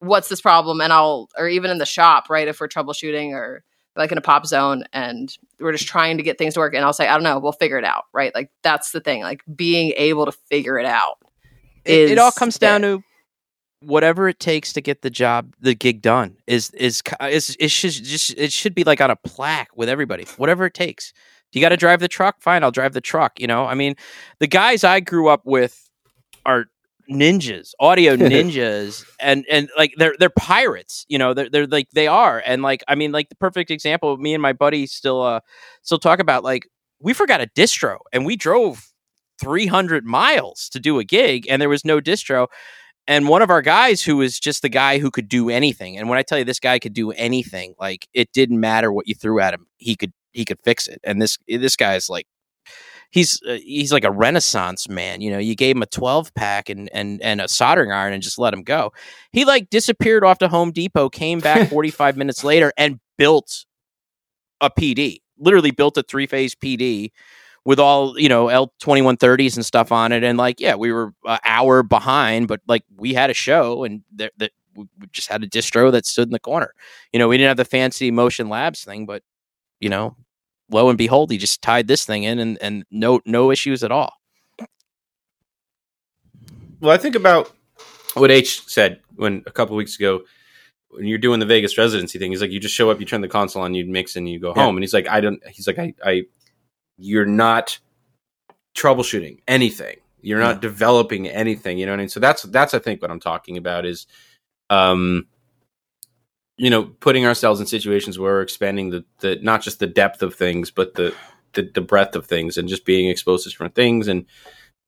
what's 0.00 0.28
this 0.28 0.40
problem? 0.40 0.80
And 0.80 0.92
I'll, 0.92 1.30
or 1.38 1.48
even 1.48 1.70
in 1.70 1.78
the 1.78 1.86
shop, 1.86 2.28
right? 2.28 2.48
If 2.48 2.60
we're 2.60 2.68
troubleshooting 2.68 3.30
or 3.30 3.62
like 3.94 4.12
in 4.12 4.18
a 4.18 4.22
pop 4.22 4.44
zone 4.46 4.84
and 4.92 5.34
we're 5.60 5.72
just 5.72 5.86
trying 5.86 6.16
to 6.16 6.22
get 6.22 6.38
things 6.38 6.54
to 6.54 6.60
work 6.60 6.74
and 6.74 6.84
I'll 6.84 6.92
say, 6.92 7.08
I 7.08 7.14
don't 7.14 7.22
know, 7.22 7.38
we'll 7.38 7.52
figure 7.52 7.78
it 7.78 7.84
out. 7.84 8.04
Right. 8.12 8.34
Like 8.34 8.50
that's 8.62 8.90
the 8.90 9.00
thing. 9.00 9.22
Like 9.22 9.42
being 9.54 9.92
able 9.96 10.26
to 10.26 10.32
figure 10.32 10.78
it 10.78 10.86
out. 10.86 11.18
it, 11.84 12.10
it 12.10 12.18
all 12.18 12.32
comes 12.32 12.58
down 12.58 12.82
to 12.82 13.02
whatever 13.80 14.28
it 14.28 14.40
takes 14.40 14.72
to 14.72 14.80
get 14.80 15.02
the 15.02 15.10
job 15.10 15.54
the 15.60 15.74
gig 15.74 16.00
done 16.00 16.36
is 16.46 16.70
is 16.70 17.02
is 17.20 17.56
it 17.60 17.70
should 17.70 17.92
just 17.92 18.30
it 18.36 18.50
should 18.50 18.74
be 18.74 18.84
like 18.84 19.00
on 19.00 19.10
a 19.10 19.16
plaque 19.16 19.68
with 19.76 19.88
everybody 19.88 20.24
whatever 20.38 20.64
it 20.64 20.74
takes 20.74 21.12
you 21.52 21.60
got 21.60 21.68
to 21.68 21.76
drive 21.76 22.00
the 22.00 22.08
truck 22.08 22.40
fine 22.40 22.64
i'll 22.64 22.70
drive 22.70 22.94
the 22.94 23.00
truck 23.02 23.38
you 23.38 23.46
know 23.46 23.66
i 23.66 23.74
mean 23.74 23.94
the 24.40 24.46
guys 24.46 24.82
i 24.82 24.98
grew 24.98 25.28
up 25.28 25.42
with 25.44 25.90
are 26.46 26.66
ninjas 27.10 27.72
audio 27.80 28.16
ninjas 28.16 29.04
and 29.20 29.44
and 29.50 29.68
like 29.76 29.94
they're 29.96 30.14
they're 30.18 30.30
pirates 30.30 31.04
you 31.08 31.18
know 31.18 31.34
they're, 31.34 31.48
they're 31.48 31.66
like 31.66 31.88
they 31.90 32.06
are 32.06 32.42
and 32.44 32.62
like 32.62 32.82
i 32.88 32.94
mean 32.94 33.12
like 33.12 33.28
the 33.28 33.34
perfect 33.36 33.70
example 33.70 34.16
me 34.16 34.34
and 34.34 34.42
my 34.42 34.52
buddy 34.52 34.86
still 34.86 35.22
uh 35.22 35.40
still 35.82 35.98
talk 35.98 36.18
about 36.18 36.42
like 36.42 36.68
we 37.00 37.12
forgot 37.12 37.40
a 37.40 37.46
distro 37.46 37.98
and 38.12 38.24
we 38.26 38.36
drove 38.36 38.92
300 39.40 40.04
miles 40.04 40.68
to 40.70 40.80
do 40.80 40.98
a 40.98 41.04
gig 41.04 41.46
and 41.48 41.60
there 41.60 41.68
was 41.68 41.84
no 41.84 42.00
distro 42.00 42.48
and 43.06 43.28
one 43.28 43.42
of 43.42 43.50
our 43.50 43.62
guys 43.62 44.02
who 44.02 44.16
was 44.16 44.40
just 44.40 44.62
the 44.62 44.68
guy 44.68 44.98
who 44.98 45.10
could 45.10 45.28
do 45.28 45.50
anything 45.50 45.96
and 45.96 46.08
when 46.08 46.18
i 46.18 46.22
tell 46.22 46.38
you 46.38 46.44
this 46.44 46.60
guy 46.60 46.78
could 46.78 46.94
do 46.94 47.12
anything 47.12 47.74
like 47.78 48.08
it 48.14 48.32
didn't 48.32 48.60
matter 48.60 48.92
what 48.92 49.06
you 49.06 49.14
threw 49.14 49.40
at 49.40 49.54
him 49.54 49.66
he 49.76 49.94
could 49.94 50.12
he 50.32 50.44
could 50.44 50.58
fix 50.64 50.88
it 50.88 51.00
and 51.04 51.20
this 51.20 51.38
this 51.46 51.76
guy's 51.76 52.08
like 52.08 52.26
he's 53.10 53.40
uh, 53.48 53.58
he's 53.62 53.92
like 53.92 54.04
a 54.04 54.10
renaissance 54.10 54.88
man 54.88 55.20
you 55.20 55.30
know 55.30 55.38
you 55.38 55.54
gave 55.54 55.76
him 55.76 55.82
a 55.82 55.86
12 55.86 56.34
pack 56.34 56.68
and 56.68 56.88
and 56.92 57.20
and 57.22 57.40
a 57.40 57.48
soldering 57.48 57.92
iron 57.92 58.12
and 58.12 58.22
just 58.22 58.38
let 58.38 58.52
him 58.52 58.62
go 58.62 58.92
he 59.32 59.44
like 59.44 59.70
disappeared 59.70 60.24
off 60.24 60.38
to 60.38 60.48
home 60.48 60.70
depot 60.72 61.08
came 61.08 61.40
back 61.40 61.68
45 61.70 62.16
minutes 62.16 62.44
later 62.44 62.72
and 62.76 63.00
built 63.18 63.64
a 64.60 64.70
pd 64.70 65.18
literally 65.38 65.70
built 65.70 65.96
a 65.96 66.02
three 66.02 66.26
phase 66.26 66.54
pd 66.54 67.10
with 67.66 67.80
all 67.80 68.18
you 68.18 68.28
know 68.28 68.48
L 68.48 68.72
twenty 68.78 69.02
one 69.02 69.16
thirties 69.16 69.56
and 69.56 69.66
stuff 69.66 69.90
on 69.90 70.12
it, 70.12 70.22
and 70.22 70.38
like 70.38 70.60
yeah, 70.60 70.76
we 70.76 70.92
were 70.92 71.12
an 71.24 71.40
hour 71.44 71.82
behind, 71.82 72.46
but 72.46 72.60
like 72.68 72.84
we 72.96 73.12
had 73.12 73.28
a 73.28 73.34
show, 73.34 73.82
and 73.82 74.02
that 74.14 74.32
we 74.38 74.86
we 75.00 75.06
just 75.12 75.28
had 75.28 75.42
a 75.42 75.48
distro 75.48 75.90
that 75.90 76.06
stood 76.06 76.28
in 76.28 76.32
the 76.32 76.38
corner. 76.38 76.72
You 77.12 77.18
know, 77.18 77.28
we 77.28 77.36
didn't 77.36 77.48
have 77.48 77.56
the 77.56 77.64
fancy 77.64 78.10
Motion 78.12 78.48
Labs 78.48 78.84
thing, 78.84 79.04
but 79.04 79.22
you 79.80 79.88
know, 79.88 80.16
lo 80.70 80.88
and 80.88 80.98
behold, 80.98 81.30
he 81.30 81.38
just 81.38 81.62
tied 81.62 81.86
this 81.88 82.04
thing 82.04 82.24
in, 82.24 82.38
and 82.38 82.58
and 82.60 82.84
no 82.90 83.20
no 83.24 83.50
issues 83.50 83.82
at 83.84 83.92
all. 83.92 84.14
Well, 86.80 86.92
I 86.92 86.98
think 86.98 87.14
about 87.14 87.52
what 88.14 88.30
H 88.30 88.66
said 88.68 89.00
when 89.16 89.42
a 89.46 89.50
couple 89.50 89.76
weeks 89.76 89.96
ago 89.96 90.22
when 90.90 91.06
you're 91.06 91.18
doing 91.18 91.40
the 91.40 91.46
Vegas 91.46 91.76
residency 91.76 92.18
thing. 92.18 92.30
He's 92.30 92.40
like, 92.40 92.50
you 92.50 92.60
just 92.60 92.74
show 92.74 92.90
up, 92.90 93.00
you 93.00 93.06
turn 93.06 93.20
the 93.20 93.28
console 93.28 93.62
on, 93.62 93.74
you 93.74 93.84
mix, 93.86 94.16
and 94.16 94.28
you 94.28 94.38
go 94.38 94.52
Yeah. 94.56 94.64
home. 94.64 94.76
And 94.76 94.82
he's 94.82 94.94
like, 94.94 95.08
I 95.08 95.20
don't. 95.20 95.46
He's 95.48 95.66
like, 95.66 95.78
I, 95.78 95.94
I, 96.04 96.22
you're 96.96 97.26
not 97.26 97.78
troubleshooting 98.76 99.40
anything. 99.48 99.96
You're 100.22 100.40
not 100.40 100.60
developing 100.60 101.28
anything. 101.28 101.78
You 101.78 101.86
know 101.86 101.92
what 101.92 101.98
I 101.98 102.02
mean? 102.02 102.08
So 102.08 102.20
that's 102.20 102.42
that's 102.42 102.74
I 102.74 102.78
think 102.78 103.00
what 103.02 103.10
I'm 103.10 103.20
talking 103.20 103.56
about 103.56 103.84
is, 103.86 104.06
um, 104.70 105.26
you 106.56 106.70
know, 106.70 106.84
putting 106.84 107.26
ourselves 107.26 107.60
in 107.60 107.66
situations 107.66 108.18
where 108.18 108.34
we're 108.34 108.42
expanding 108.42 108.90
the 108.90 109.04
the 109.20 109.38
not 109.42 109.62
just 109.62 109.78
the 109.78 109.86
depth 109.86 110.22
of 110.22 110.34
things, 110.34 110.70
but 110.70 110.94
the 110.94 111.14
the, 111.52 111.70
the 111.74 111.80
breadth 111.80 112.16
of 112.16 112.26
things, 112.26 112.56
and 112.56 112.68
just 112.68 112.84
being 112.84 113.08
exposed 113.08 113.44
to 113.44 113.50
different 113.50 113.74
things 113.74 114.08
and 114.08 114.26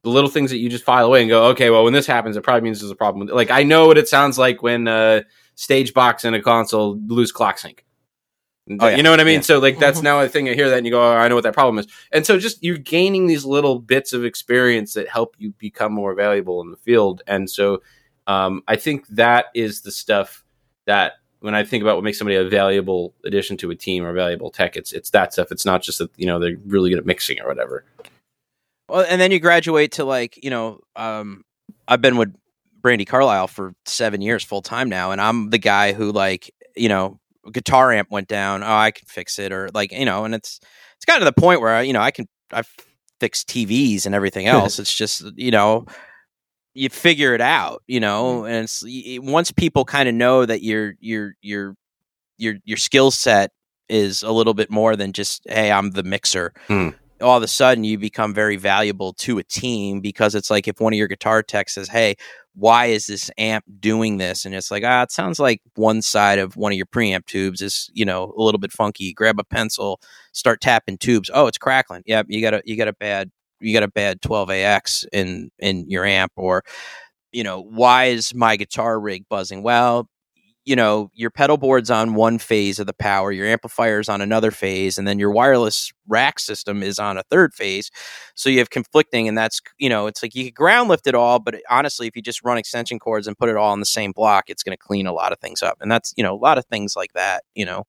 the 0.05 0.11
little 0.11 0.31
things 0.31 0.51
that 0.51 0.59
you 0.59 0.69
just 0.69 0.85
file 0.85 1.07
away 1.07 1.21
and 1.21 1.29
go, 1.29 1.47
okay, 1.47 1.71
well, 1.71 1.83
when 1.83 1.93
this 1.93 2.07
happens, 2.07 2.37
it 2.37 2.43
probably 2.43 2.63
means 2.63 2.81
there's 2.81 2.91
a 2.91 2.97
problem. 2.97 3.27
Like 3.29 3.51
I 3.51 3.65
know 3.65 3.87
what 3.87 3.99
it 3.99 4.09
sounds 4.09 4.39
like 4.39 4.63
when 4.63 4.87
uh, 4.87 5.23
stage 5.57 5.93
box 5.93 6.25
and 6.25 6.37
a 6.37 6.43
console 6.43 6.99
lose 7.07 7.33
clock 7.33 7.59
sync. 7.59 7.85
Oh, 8.81 8.87
yeah. 8.87 8.97
You 8.97 9.03
know 9.03 9.11
what 9.11 9.21
I 9.21 9.25
mean? 9.25 9.37
Yeah. 9.37 9.41
So 9.41 9.59
like 9.59 9.79
that's 9.79 10.03
now 10.03 10.21
a 10.21 10.29
thing. 10.29 10.49
I 10.49 10.55
hear 10.55 10.69
that 10.69 10.77
and 10.77 10.87
you 10.87 10.93
go, 10.93 11.01
oh, 11.01 11.17
I 11.17 11.29
know 11.29 11.35
what 11.35 11.45
that 11.45 11.55
problem 11.55 11.79
is. 11.79 11.87
And 12.13 12.27
so 12.27 12.39
just 12.39 12.63
you're 12.63 12.77
gaining 12.77 13.27
these 13.27 13.45
little 13.45 13.79
bits 13.79 14.13
of 14.13 14.25
experience 14.25 14.93
that 14.93 15.09
help 15.09 15.35
you 15.39 15.53
become 15.59 15.93
more 15.93 16.15
valuable 16.15 16.61
in 16.61 16.71
the 16.71 16.77
field. 16.77 17.23
And 17.27 17.49
so 17.49 17.83
um, 18.27 18.63
I 18.69 18.77
think 18.77 19.07
that 19.09 19.47
is 19.55 19.81
the 19.81 19.91
stuff 19.91 20.45
that 20.87 21.15
when 21.41 21.55
I 21.55 21.65
think 21.65 21.83
about 21.83 21.97
what 21.97 22.05
makes 22.05 22.19
somebody 22.19 22.37
a 22.37 22.49
valuable 22.49 23.15
addition 23.25 23.57
to 23.59 23.71
a 23.71 23.75
team 23.75 24.05
or 24.05 24.11
a 24.11 24.15
valuable 24.15 24.51
tech, 24.51 24.77
it's 24.77 24.93
it's 24.93 25.11
that 25.11 25.33
stuff. 25.33 25.53
It's 25.53 25.65
not 25.65 25.83
just 25.83 25.99
that 25.99 26.11
you 26.17 26.27
know 26.27 26.39
they're 26.39 26.57
really 26.67 26.91
good 26.91 26.99
at 26.99 27.07
mixing 27.07 27.41
or 27.41 27.49
whatever. 27.49 27.85
Well, 28.89 29.05
and 29.09 29.21
then 29.21 29.31
you 29.31 29.39
graduate 29.39 29.93
to 29.93 30.05
like 30.05 30.43
you 30.43 30.51
know, 30.51 30.81
um, 30.97 31.45
I've 31.87 32.01
been 32.01 32.17
with 32.17 32.35
Brandi 32.81 33.07
Carlile 33.07 33.49
for 33.49 33.75
seven 33.87 34.21
years 34.21 34.43
full 34.43 34.63
time 34.63 34.89
now, 34.89 35.13
and 35.13 35.21
I'm 35.21 35.51
the 35.51 35.59
guy 35.59 35.93
who 35.93 36.11
like 36.11 36.53
you 36.77 36.89
know, 36.89 37.21
guitar 37.53 37.93
amp 37.93 38.11
went 38.11 38.29
down. 38.29 38.63
Oh, 38.63 38.67
I 38.67 38.91
can 38.91 39.07
fix 39.07 39.39
it, 39.39 39.53
or 39.53 39.69
like 39.75 39.93
you 39.93 40.05
know, 40.05 40.25
and 40.25 40.35
it's 40.35 40.61
it's 40.97 41.05
gotten 41.05 41.21
to 41.21 41.25
the 41.33 41.41
point 41.41 41.61
where 41.61 41.83
you 41.83 41.93
know 41.93 42.01
I 42.01 42.11
can 42.11 42.27
I've 42.53 42.73
fixed 43.21 43.49
TVs 43.49 44.07
and 44.07 44.15
everything 44.15 44.47
else. 44.49 44.79
it's 44.79 44.95
just 44.95 45.25
you 45.37 45.51
know. 45.51 45.87
You 46.79 46.89
figure 46.91 47.35
it 47.35 47.41
out, 47.41 47.83
you 47.87 48.01
know, 48.01 48.45
and 48.45 48.65
it's 48.65 48.83
y- 48.85 49.19
once 49.21 49.53
people 49.53 49.85
kind 49.85 50.09
of 50.09 50.15
know 50.15 50.47
that 50.47 50.63
your 50.63 50.95
your 51.01 51.35
your 51.43 51.75
your 52.39 52.55
your 52.65 52.77
skill 52.77 53.11
set 53.11 53.51
is 53.89 54.23
a 54.23 54.31
little 54.33 54.55
bit 54.55 54.71
more 54.71 54.97
than 54.97 55.13
just 55.13 55.43
hey, 55.49 55.73
I'm 55.73 55.91
the 55.93 56.03
mixer 56.03 56.53
all 57.21 57.37
of 57.37 57.43
a 57.43 57.49
sudden 57.49 57.85
you 57.85 57.99
become 57.99 58.33
very 58.35 58.57
valuable 58.57 59.13
to 59.15 59.39
a 59.39 59.45
team 59.45 60.01
because 60.01 60.35
it's 60.35 60.51
like 60.51 60.69
if 60.69 60.81
one 60.81 60.93
of 60.93 60.99
your 60.99 61.09
guitar 61.09 61.43
techs 61.43 61.75
says, 61.75 61.89
Hey, 61.89 62.15
why 62.55 62.87
is 62.87 63.07
this 63.07 63.31
amp 63.39 63.65
doing 63.81 64.19
this? 64.19 64.45
And 64.45 64.55
it's 64.55 64.71
like, 64.71 64.83
ah, 64.85 65.03
it 65.03 65.13
sounds 65.13 65.39
like 65.39 65.61
one 65.77 66.03
side 66.03 66.39
of 66.39 66.57
one 66.57 66.73
of 66.73 66.77
your 66.77 66.87
preamp 66.87 67.27
tubes 67.27 67.63
is, 67.63 67.89
you 67.93 68.05
know, 68.05 68.33
a 68.37 68.43
little 68.43 68.59
bit 68.59 68.73
funky. 68.73 69.13
Grab 69.13 69.39
a 69.39 69.45
pencil, 69.45 70.01
start 70.33 70.61
tapping 70.61 70.99
tubes. 70.99 71.31
Oh, 71.33 71.47
it's 71.47 71.59
crackling. 71.59 72.03
Yep, 72.07 72.27
you 72.29 72.41
got 72.41 72.55
a 72.55 72.63
you 72.65 72.77
got 72.77 72.89
a 72.89 72.93
bad 72.93 73.31
you 73.61 73.73
got 73.73 73.83
a 73.83 73.89
bad 73.89 74.21
12AX 74.21 75.07
in 75.13 75.51
in 75.59 75.89
your 75.89 76.05
amp 76.05 76.33
or 76.37 76.63
you 77.33 77.45
know, 77.45 77.61
why 77.63 78.07
is 78.07 78.35
my 78.35 78.57
guitar 78.57 78.99
rig 79.01 79.25
buzzing? 79.29 79.63
Well, 79.63 80.09
you 80.65 80.77
know 80.77 81.11
your 81.15 81.31
pedal 81.31 81.57
board's 81.57 81.91
on 81.91 82.15
one 82.15 82.39
phase 82.39 82.79
of 82.79 82.87
the 82.87 82.93
power 82.93 83.33
your 83.33 83.47
amplifier's 83.47 84.09
on 84.09 84.21
another 84.21 84.51
phase 84.51 84.99
and 84.99 85.09
then 85.09 85.19
your 85.19 85.31
wireless 85.31 85.91
rack 86.07 86.39
system 86.39 86.83
is 86.83 86.99
on 86.99 87.17
a 87.17 87.23
third 87.31 87.55
phase 87.55 87.91
so 88.35 88.51
you 88.51 88.59
have 88.59 88.69
conflicting 88.69 89.27
and 89.29 89.39
that's 89.39 89.63
you 89.79 89.89
know 89.89 90.07
it's 90.07 90.23
like 90.23 90.35
you 90.35 90.53
ground 90.53 90.91
lift 90.91 91.07
it 91.07 91.15
all 91.15 91.39
but 91.39 91.57
honestly 91.71 92.07
if 92.07 92.15
you 92.15 92.21
just 92.21 92.45
run 92.45 92.59
extension 92.59 92.99
cords 92.99 93.27
and 93.27 93.39
put 93.39 93.49
it 93.49 93.57
all 93.57 93.73
on 93.73 93.81
the 93.81 93.87
same 93.87 94.13
block 94.13 94.45
it's 94.49 94.63
going 94.63 94.77
to 94.77 94.83
clean 94.83 95.07
a 95.07 95.13
lot 95.13 95.33
of 95.33 95.39
things 95.39 95.63
up 95.63 95.79
and 95.81 95.91
that's 95.91 96.13
you 96.19 96.23
know 96.23 96.35
a 96.35 96.37
lot 96.37 96.59
of 96.59 96.67
things 96.67 96.95
like 96.95 97.15
that 97.15 97.45
you 97.55 97.65
know 97.65 97.85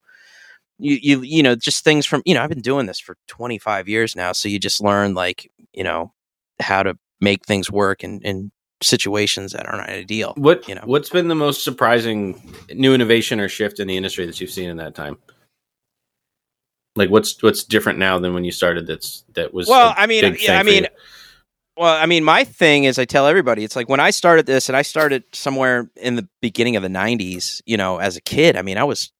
you 0.79 0.97
you 1.01 1.21
you 1.21 1.43
know 1.43 1.55
just 1.55 1.83
things 1.83 2.05
from 2.05 2.21
you 2.25 2.33
know 2.33 2.41
I've 2.41 2.49
been 2.49 2.61
doing 2.61 2.85
this 2.85 2.99
for 2.99 3.15
25 3.27 3.87
years 3.87 4.15
now 4.15 4.31
so 4.31 4.49
you 4.49 4.57
just 4.59 4.81
learn 4.81 5.13
like 5.13 5.51
you 5.73 5.83
know 5.83 6.13
how 6.59 6.83
to 6.83 6.97
make 7.21 7.45
things 7.45 7.69
work 7.69 8.03
in 8.03 8.21
in 8.21 8.51
situations 8.81 9.51
that 9.51 9.67
aren't 9.67 9.89
ideal 9.89 10.33
What 10.37 10.67
you 10.69 10.75
know. 10.75 10.81
what's 10.85 11.09
been 11.09 11.27
the 11.27 11.35
most 11.35 11.63
surprising 11.65 12.41
new 12.73 12.93
innovation 12.93 13.39
or 13.41 13.49
shift 13.49 13.79
in 13.79 13.87
the 13.87 13.97
industry 13.97 14.25
that 14.25 14.39
you've 14.39 14.51
seen 14.51 14.69
in 14.69 14.77
that 14.77 14.95
time? 14.95 15.17
Like 16.95 17.09
what's 17.09 17.41
what's 17.43 17.63
different 17.63 17.99
now 17.99 18.17
than 18.19 18.33
when 18.33 18.45
you 18.45 18.51
started? 18.51 18.87
That's 18.87 19.25
that 19.35 19.53
was 19.53 19.67
well 19.67 19.93
i 19.97 20.07
mean 20.07 20.23
i 20.49 20.63
mean 20.63 20.87
well 21.77 21.95
i 22.01 22.05
mean 22.05 22.23
my 22.23 22.43
thing 22.43 22.85
is 22.85 22.97
i 22.97 23.05
tell 23.05 23.27
everybody 23.27 23.63
it's 23.63 23.75
like 23.75 23.87
when 23.89 23.99
i 23.99 24.09
started 24.09 24.45
this 24.45 24.69
and 24.69 24.75
i 24.75 24.81
started 24.81 25.23
somewhere 25.33 25.89
in 25.95 26.15
the 26.15 26.27
beginning 26.41 26.75
of 26.75 26.83
the 26.83 26.89
90s 26.89 27.61
you 27.65 27.77
know 27.77 27.97
as 27.97 28.17
a 28.17 28.21
kid 28.21 28.57
i 28.57 28.61
mean 28.61 28.77
i 28.77 28.83
was 28.83 29.11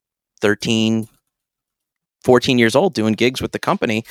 13 0.42 1.08
14 2.24 2.58
years 2.60 2.76
old 2.76 2.94
doing 2.94 3.14
gigs 3.14 3.42
with 3.42 3.52
the 3.52 3.60
company 3.60 4.04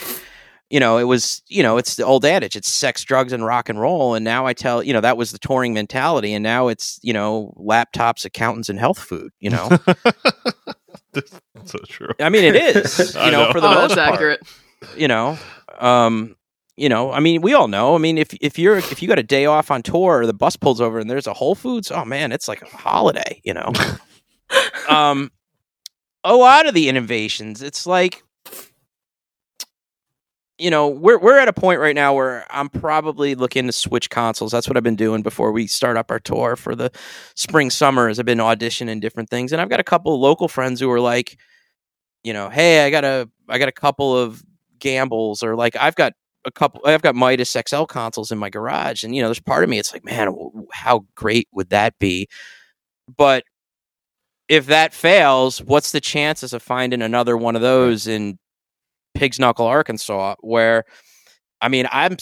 you 0.71 0.81
know 0.81 0.99
it 0.99 1.05
was 1.05 1.43
you 1.49 1.63
know 1.63 1.79
it's 1.79 1.97
the 1.97 2.05
old 2.05 2.25
adage 2.25 2.57
it's 2.57 2.71
sex 2.71 3.05
drugs 3.05 3.33
and 3.33 3.45
rock 3.45 3.69
and 3.69 3.81
roll 3.81 4.15
and 4.15 4.25
now 4.25 4.47
i 4.47 4.53
tell 4.53 4.83
you 4.83 4.93
know 4.93 5.01
that 5.01 5.17
was 5.17 5.33
the 5.33 5.39
touring 5.39 5.73
mentality 5.73 6.33
and 6.35 6.43
now 6.43 6.69
it's 6.69 6.99
you 7.03 7.13
know 7.13 7.55
laptops 7.59 8.25
accountants 8.25 8.69
and 8.69 8.79
health 8.79 8.99
food 8.99 9.33
you 9.41 9.51
know 9.51 9.69
so 11.65 11.79
true. 11.89 12.13
i 12.21 12.29
mean 12.29 12.45
it 12.45 12.57
is 12.57 13.15
you 13.25 13.31
know, 13.31 13.45
know. 13.45 13.53
for 13.53 13.61
the 13.61 13.69
oh, 13.69 13.75
most 13.75 13.95
that's 13.95 14.09
part 14.09 14.15
accurate. 14.15 14.41
you 14.97 15.09
know 15.09 15.39
um 15.79 16.37
you 16.77 16.89
know 16.89 17.11
i 17.13 17.21
mean 17.21 17.41
we 17.41 17.55
all 17.55 17.69
know 17.69 17.95
i 17.95 17.99
mean 17.99 18.19
if 18.19 18.35
if 18.41 18.59
you're 18.59 18.77
if 18.77 19.03
you 19.03 19.09
got 19.09 19.19
a 19.19 19.23
day 19.23 19.47
off 19.47 19.71
on 19.71 19.83
tour 19.83 20.21
or 20.21 20.27
the 20.27 20.35
bus 20.35 20.57
pulls 20.57 20.81
over 20.81 20.99
and 20.99 21.11
there's 21.11 21.27
a 21.27 21.35
whole 21.35 21.55
foods 21.55 21.91
oh 21.91 22.05
man 22.05 22.31
it's 22.31 22.47
like 22.47 22.63
a 22.63 22.67
holiday 22.67 23.41
you 23.43 23.55
know 23.55 23.73
um 24.89 25.31
a 26.29 26.37
lot 26.37 26.67
of 26.67 26.75
the 26.75 26.89
innovations. 26.89 27.63
It's 27.63 27.87
like 27.87 28.23
you 30.59 30.71
know 30.71 30.89
we're 30.89 31.19
we're 31.19 31.39
at 31.39 31.47
a 31.49 31.53
point 31.53 31.79
right 31.79 31.95
now 31.95 32.13
where 32.13 32.45
i'm 32.51 32.69
probably 32.69 33.37
looking 33.37 33.67
to 33.67 33.73
switch 33.73 34.11
consoles. 34.11 34.51
That's 34.53 34.69
what 34.69 34.77
i've 34.77 34.83
been 34.83 34.97
doing 34.97 35.23
before 35.23 35.53
we 35.53 35.67
start 35.69 35.97
up 35.97 36.11
our 36.11 36.19
tour 36.19 36.57
for 36.57 36.75
the 36.75 36.91
spring 37.37 37.71
summer. 37.71 38.03
summers 38.03 38.19
i've 38.19 38.27
been 38.27 38.39
auditioning 38.39 39.01
different 39.01 39.31
things. 39.31 39.53
And 39.53 39.61
i've 39.61 39.69
got 39.69 39.81
a 39.81 39.85
couple 39.85 40.15
of 40.15 40.21
local 40.21 40.49
friends 40.49 40.81
who 40.81 40.91
are 40.91 41.01
like 41.01 41.39
you 42.25 42.33
know 42.33 42.51
hey 42.51 42.85
i 42.85 42.91
got 42.91 43.05
a 43.05 43.29
i 43.49 43.59
got 43.59 43.69
a 43.69 43.73
couple 43.73 44.17
of 44.17 44.43
gambles 44.79 45.43
or 45.43 45.57
like 45.57 45.77
I've 45.77 45.97
got 45.97 46.13
a 46.45 46.51
couple 46.51 46.81
I've 46.85 47.03
got 47.03 47.15
Midas 47.15 47.57
XL 47.69 47.85
consoles 47.85 48.31
in 48.31 48.39
my 48.39 48.51
garage. 48.51 49.05
And 49.05 49.15
you 49.15 49.23
know 49.23 49.29
there's 49.29 49.41
part 49.41 49.65
of 49.65 49.71
me 49.71 49.79
it's 49.79 49.93
like 49.93 50.05
man 50.05 50.35
how 50.73 51.05
great 51.15 51.49
would 51.53 51.71
that 51.71 51.99
be? 51.99 52.29
But 53.17 53.45
if 54.49 54.67
that 54.67 54.95
fails 54.95 55.63
what's 55.63 55.93
the 55.93 56.01
chances 56.01 56.53
of 56.53 56.63
finding 56.63 57.03
another 57.03 57.37
one 57.37 57.57
of 57.57 57.63
those 57.63 58.07
in 58.07 58.39
Pigs 59.15 59.39
Knuckle 59.39 59.67
Arkansas 59.67 60.37
where 60.41 60.85
I 61.61 61.69
mean 61.69 61.87
I'm 61.91 62.17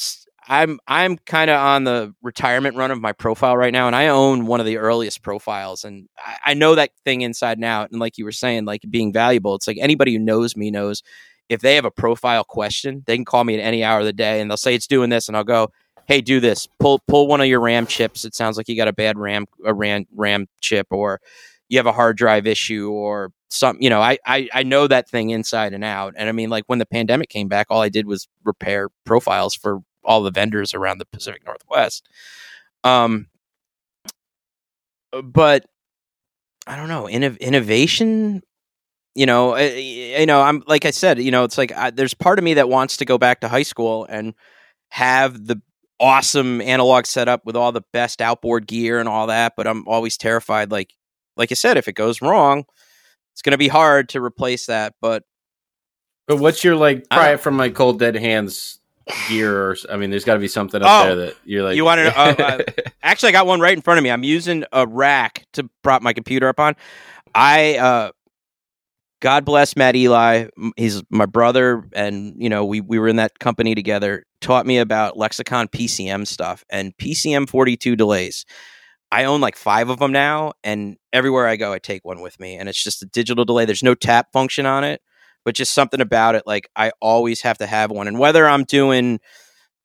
I'm 0.49 0.79
I'm 0.87 1.18
kind 1.18 1.51
of 1.51 1.59
on 1.59 1.85
the 1.85 2.14
retirement 2.22 2.77
run 2.77 2.91
of 2.91 3.01
my 3.01 3.12
profile 3.12 3.57
right 3.57 3.72
now 3.72 3.87
and 3.87 3.97
I 3.97 4.09
own 4.09 4.47
one 4.47 4.61
of 4.61 4.66
the 4.66 4.79
earliest 4.79 5.22
profiles 5.22 5.85
and 5.85 6.09
I, 6.18 6.53
I 6.53 6.55
know 6.55 6.74
that 6.74 6.91
thing 7.05 7.22
inside 7.22 7.59
and 7.59 7.64
out 7.64 7.91
and 7.91 8.01
like 8.01 8.18
you 8.18 8.24
were 8.24 8.33
saying 8.33 8.64
like 8.64 8.83
being 8.91 9.12
valuable 9.12 9.55
it's 9.55 9.66
like 9.66 9.79
anybody 9.81 10.12
who 10.12 10.20
knows 10.20 10.57
me 10.57 10.70
knows 10.70 11.03
if 11.49 11.61
they 11.61 11.74
have 11.77 11.85
a 11.85 11.91
profile 11.91 12.45
question, 12.45 13.03
they 13.07 13.16
can 13.16 13.24
call 13.24 13.45
me 13.45 13.55
at 13.55 13.61
any 13.61 13.85
hour 13.85 14.01
of 14.01 14.07
the 14.07 14.12
day 14.12 14.41
and 14.41 14.51
they'll 14.51 14.57
say 14.57 14.74
it's 14.74 14.87
doing 14.87 15.11
this, 15.11 15.29
and 15.29 15.37
I'll 15.37 15.45
go, 15.45 15.70
"Hey, 16.07 16.20
do 16.20 16.41
this. 16.41 16.66
Pull 16.81 17.01
pull 17.07 17.27
one 17.29 17.41
of 17.41 17.47
your 17.47 17.61
RAM 17.61 17.87
chips. 17.87 18.24
It 18.24 18.35
sounds 18.35 18.57
like 18.57 18.68
you 18.68 18.77
got 18.77 18.89
a 18.89 18.93
bad 18.93 19.18
RAM 19.18 19.47
a 19.64 19.72
RAM 19.74 20.07
RAM 20.14 20.47
chip, 20.61 20.89
or 20.91 21.20
you 21.68 21.78
have 21.78 21.86
a 21.86 21.92
hard 21.92 22.16
drive 22.16 22.46
issue, 22.46 22.90
or 22.90 23.32
some. 23.48 23.76
You 23.80 23.90
know, 23.90 24.00
I 24.00 24.18
I 24.26 24.48
I 24.54 24.62
know 24.62 24.86
that 24.86 25.08
thing 25.08 25.30
inside 25.30 25.72
and 25.72 25.84
out. 25.84 26.14
And 26.16 26.28
I 26.28 26.32
mean, 26.32 26.50
like 26.50 26.64
when 26.66 26.78
the 26.78 26.86
pandemic 26.86 27.28
came 27.28 27.48
back, 27.48 27.66
all 27.70 27.82
I 27.82 27.88
did 27.88 28.06
was 28.06 28.28
repair 28.44 28.88
profiles 29.04 29.54
for 29.54 29.80
all 30.04 30.22
the 30.22 30.30
vendors 30.30 30.74
around 30.74 30.98
the 30.98 31.06
Pacific 31.06 31.44
Northwest. 31.44 32.08
Um, 32.84 33.26
but 35.22 35.64
I 36.66 36.76
don't 36.76 36.88
know, 36.88 37.04
innov- 37.04 37.40
innovation 37.40 38.42
you 39.16 39.26
know 39.26 39.54
I- 39.56 39.74
you 40.20 40.26
know 40.26 40.42
i'm 40.42 40.62
like 40.68 40.84
i 40.86 40.90
said 40.92 41.18
you 41.20 41.30
know 41.32 41.44
it's 41.44 41.58
like 41.58 41.72
I, 41.72 41.90
there's 41.90 42.14
part 42.14 42.38
of 42.38 42.44
me 42.44 42.54
that 42.54 42.68
wants 42.68 42.98
to 42.98 43.04
go 43.06 43.18
back 43.18 43.40
to 43.42 43.48
high 43.48 43.64
school 43.64 44.06
and 44.08 44.34
have 44.90 45.46
the 45.46 45.60
awesome 46.00 46.60
analog 46.62 47.06
setup 47.06 47.46
with 47.46 47.56
all 47.56 47.72
the 47.72 47.82
best 47.92 48.22
outboard 48.22 48.66
gear 48.66 49.00
and 49.00 49.08
all 49.08 49.28
that 49.28 49.54
but 49.56 49.66
i'm 49.66 49.88
always 49.88 50.16
terrified 50.18 50.70
like 50.72 50.94
like 51.37 51.51
i 51.51 51.55
said 51.55 51.76
if 51.76 51.89
it 51.89 51.95
goes 51.95 52.20
wrong 52.22 52.64
it's 53.32 53.43
going 53.43 53.53
to 53.53 53.59
be 53.59 53.68
hard 53.68 54.09
to 54.11 54.22
replace 54.22 54.66
that 54.66 54.95
but 55.01 55.22
But 56.26 56.39
what's 56.39 56.64
your 56.64 56.76
like 56.76 57.09
pry 57.11 57.32
it 57.32 57.41
from 57.41 57.57
like 57.59 57.74
cold 57.74 57.99
dead 57.99 58.14
hands 58.16 58.80
gear? 59.28 59.70
Or, 59.70 59.76
I 59.89 59.97
mean, 59.97 60.11
there's 60.11 60.24
got 60.24 60.34
to 60.34 60.41
be 60.41 60.49
something 60.49 60.82
up 60.82 60.89
Oh, 60.91 61.05
there 61.07 61.16
that 61.26 61.37
you're 61.45 61.62
like. 61.62 61.76
you 61.76 61.84
know- 61.84 61.89
uh, 61.91 62.34
uh, 62.39 62.62
actually 63.03 63.28
i 63.28 63.32
got 63.32 63.47
one 63.47 63.61
right 63.61 63.76
in 63.76 63.82
front 63.82 63.99
of 63.99 64.05
me 64.05 64.11
i'm 64.11 64.24
using 64.24 64.64
a 64.72 64.87
rack 64.87 65.47
to 65.53 65.68
prop 65.82 66.03
my 66.03 66.12
computer 66.12 66.49
up 66.49 66.59
on 66.59 66.74
i 67.34 67.76
uh 67.76 68.11
god 69.20 69.45
bless 69.45 69.76
matt 69.76 69.95
eli 69.97 70.47
he's 70.76 71.03
my 71.11 71.26
brother 71.26 71.89
and 71.93 72.34
you 72.37 72.49
know 72.49 72.64
we, 72.64 72.80
we 72.80 72.99
were 72.99 73.09
in 73.09 73.16
that 73.16 73.39
company 73.39 73.74
together 73.74 74.24
taught 74.41 74.66
me 74.66 74.78
about 74.78 75.16
lexicon 75.16 75.68
pcm 75.68 76.26
stuff 76.26 76.64
and 76.70 76.97
pcm 76.99 77.49
42 77.49 77.95
delays 77.97 78.45
i 79.16 79.24
own 79.24 79.40
like 79.40 79.56
five 79.56 79.88
of 79.88 79.98
them 79.98 80.12
now 80.12 80.52
and 80.64 80.96
everywhere 81.12 81.46
i 81.46 81.56
go 81.56 81.72
i 81.72 81.78
take 81.78 82.04
one 82.04 82.20
with 82.20 82.38
me 82.40 82.56
and 82.56 82.68
it's 82.68 82.82
just 82.82 83.02
a 83.02 83.06
digital 83.06 83.44
delay 83.44 83.64
there's 83.64 83.82
no 83.82 83.94
tap 83.94 84.32
function 84.32 84.66
on 84.66 84.84
it 84.84 85.00
but 85.44 85.54
just 85.54 85.72
something 85.72 86.00
about 86.00 86.34
it 86.34 86.42
like 86.46 86.68
i 86.76 86.90
always 87.00 87.40
have 87.40 87.58
to 87.58 87.66
have 87.66 87.90
one 87.90 88.08
and 88.08 88.18
whether 88.18 88.46
i'm 88.46 88.64
doing 88.64 89.18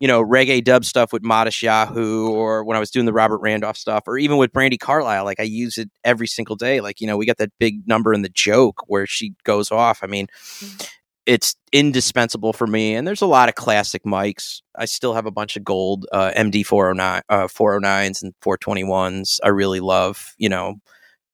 you 0.02 0.08
know, 0.08 0.24
reggae 0.24 0.64
dub 0.64 0.84
stuff 0.84 1.14
with 1.14 1.22
Matisyahu 1.22 2.28
or 2.28 2.64
when 2.64 2.76
I 2.76 2.80
was 2.80 2.90
doing 2.90 3.06
the 3.06 3.14
Robert 3.14 3.38
Randolph 3.38 3.78
stuff 3.78 4.06
or 4.08 4.18
even 4.18 4.38
with 4.38 4.52
Brandi 4.52 4.80
Carlile, 4.80 5.24
like 5.24 5.40
I 5.40 5.44
use 5.44 5.78
it 5.78 5.92
every 6.04 6.26
single 6.26 6.56
day. 6.56 6.82
Like, 6.82 7.00
you 7.00 7.06
know, 7.06 7.18
we 7.18 7.28
got 7.28 7.38
that 7.38 7.52
big 7.60 7.88
number 7.88 8.12
in 8.12 8.24
the 8.24 8.30
joke 8.30 8.82
where 8.88 9.06
she 9.06 9.36
goes 9.44 9.72
off. 9.72 10.00
I 10.02 10.08
mean, 10.08 10.26
mm. 10.58 10.90
It's 11.26 11.56
indispensable 11.72 12.54
for 12.54 12.68
me. 12.68 12.96
And 12.96 13.08
there's 13.08 13.22
a 13.22 13.28
lot 13.28 13.50
of 13.50 13.56
classic 13.56 14.04
mics. 14.04 14.62
I 14.76 14.86
still 14.86 15.14
have 15.14 15.26
a 15.26 15.32
bunch 15.32 15.56
of 15.56 15.64
gold 15.64 16.06
uh, 16.12 16.32
MD 16.36 16.66
409, 16.66 17.22
uh, 17.30 17.48
409s 17.48 18.24
and 18.24 18.34
421s. 18.44 19.40
I 19.44 19.50
really 19.50 19.80
love, 19.80 20.34
you 20.38 20.50
know, 20.50 20.76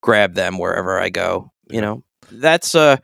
grab 0.02 0.36
them 0.36 0.58
wherever 0.58 1.00
I 1.00 1.10
go. 1.10 1.52
You 1.70 1.82
know, 1.82 2.04
that's 2.32 2.76
uh 2.76 2.98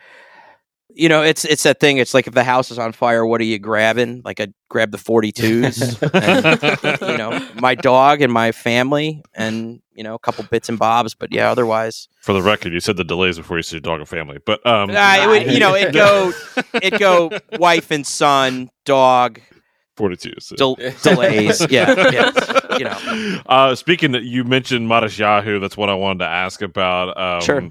you 0.95 1.09
know, 1.09 1.23
it's 1.23 1.45
it's 1.45 1.63
that 1.63 1.79
thing. 1.79 1.97
It's 1.97 2.13
like 2.13 2.27
if 2.27 2.33
the 2.33 2.43
house 2.43 2.71
is 2.71 2.79
on 2.79 2.91
fire, 2.93 3.25
what 3.25 3.41
are 3.41 3.45
you 3.45 3.59
grabbing? 3.59 4.21
Like 4.23 4.39
I 4.39 4.47
grab 4.69 4.91
the 4.91 4.97
42s, 4.97 6.01
and, 6.13 7.01
you 7.11 7.17
know, 7.17 7.47
my 7.55 7.75
dog 7.75 8.21
and 8.21 8.31
my 8.31 8.51
family, 8.51 9.23
and 9.33 9.81
you 9.93 10.03
know, 10.03 10.15
a 10.15 10.19
couple 10.19 10.43
bits 10.45 10.69
and 10.69 10.77
bobs. 10.79 11.13
But 11.13 11.31
yeah, 11.33 11.51
otherwise, 11.51 12.07
For 12.21 12.33
the 12.33 12.41
record, 12.41 12.73
you 12.73 12.79
said 12.79 12.97
the 12.97 13.03
delays 13.03 13.37
before 13.37 13.57
you 13.57 13.63
said 13.63 13.83
dog 13.83 13.99
and 13.99 14.09
family, 14.09 14.37
but 14.45 14.65
um, 14.65 14.89
uh, 14.89 14.93
it 14.93 15.27
would, 15.27 15.53
you 15.53 15.59
know, 15.59 15.75
it 15.75 15.93
go 15.93 16.31
it 16.75 16.99
go 16.99 17.31
wife 17.59 17.91
and 17.91 18.05
son, 18.05 18.69
dog, 18.85 19.39
forty-two. 19.97 20.33
So. 20.39 20.55
del- 20.55 20.75
delays. 21.01 21.65
Yeah, 21.69 22.09
yeah, 22.11 22.77
you 22.77 22.85
know. 22.85 23.41
Uh, 23.45 23.75
speaking 23.75 24.11
that 24.11 24.23
you 24.23 24.43
mentioned 24.43 24.89
Matisyahu, 24.89 25.59
that's 25.61 25.77
what 25.77 25.89
I 25.89 25.95
wanted 25.95 26.19
to 26.19 26.27
ask 26.29 26.61
about. 26.61 27.17
Um, 27.19 27.41
Sure. 27.41 27.69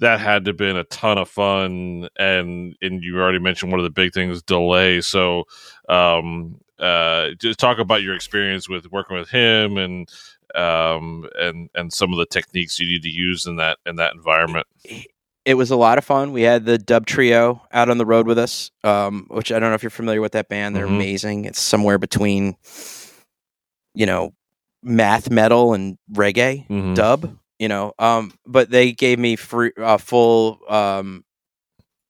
That 0.00 0.18
had 0.20 0.44
to 0.44 0.50
have 0.50 0.56
been 0.56 0.76
a 0.76 0.84
ton 0.84 1.18
of 1.18 1.28
fun, 1.28 2.08
and 2.18 2.76
and 2.82 3.02
you 3.02 3.18
already 3.18 3.38
mentioned 3.38 3.70
one 3.70 3.78
of 3.80 3.84
the 3.84 3.90
big 3.90 4.12
things, 4.12 4.42
delay. 4.42 5.00
So, 5.00 5.44
um, 5.88 6.60
uh, 6.78 7.30
just 7.40 7.58
talk 7.60 7.78
about 7.78 8.02
your 8.02 8.14
experience 8.14 8.68
with 8.68 8.90
working 8.90 9.16
with 9.16 9.28
him, 9.30 9.76
and 9.78 10.08
um, 10.56 11.28
and 11.38 11.70
and 11.74 11.92
some 11.92 12.12
of 12.12 12.18
the 12.18 12.26
techniques 12.26 12.78
you 12.80 12.86
need 12.88 13.02
to 13.02 13.08
use 13.08 13.46
in 13.46 13.56
that 13.56 13.78
in 13.86 13.96
that 13.96 14.14
environment. 14.14 14.66
it 15.44 15.54
was 15.54 15.70
a 15.70 15.76
lot 15.76 15.98
of 15.98 16.04
fun. 16.04 16.32
We 16.32 16.42
had 16.42 16.64
the 16.64 16.78
Dub 16.78 17.06
Trio 17.06 17.62
out 17.70 17.88
on 17.90 17.98
the 17.98 18.06
road 18.06 18.26
with 18.26 18.38
us, 18.38 18.70
um, 18.82 19.26
which 19.30 19.52
I 19.52 19.58
don't 19.58 19.68
know 19.70 19.74
if 19.74 19.82
you're 19.82 19.90
familiar 19.90 20.20
with 20.22 20.32
that 20.32 20.48
band. 20.48 20.74
They're 20.74 20.86
Mhm. 20.86 20.94
amazing. 20.96 21.44
It's 21.44 21.60
somewhere 21.60 21.98
between, 21.98 22.56
you 23.94 24.06
know, 24.06 24.32
math 24.82 25.30
metal 25.30 25.74
and 25.74 25.98
reggae 26.12 26.66
Mhm. 26.68 26.94
dub. 26.94 27.38
You 27.58 27.68
know, 27.68 27.92
um, 27.98 28.32
but 28.46 28.70
they 28.70 28.92
gave 28.92 29.18
me 29.18 29.36
free, 29.36 29.70
uh, 29.80 29.98
full, 29.98 30.58
um, 30.68 31.24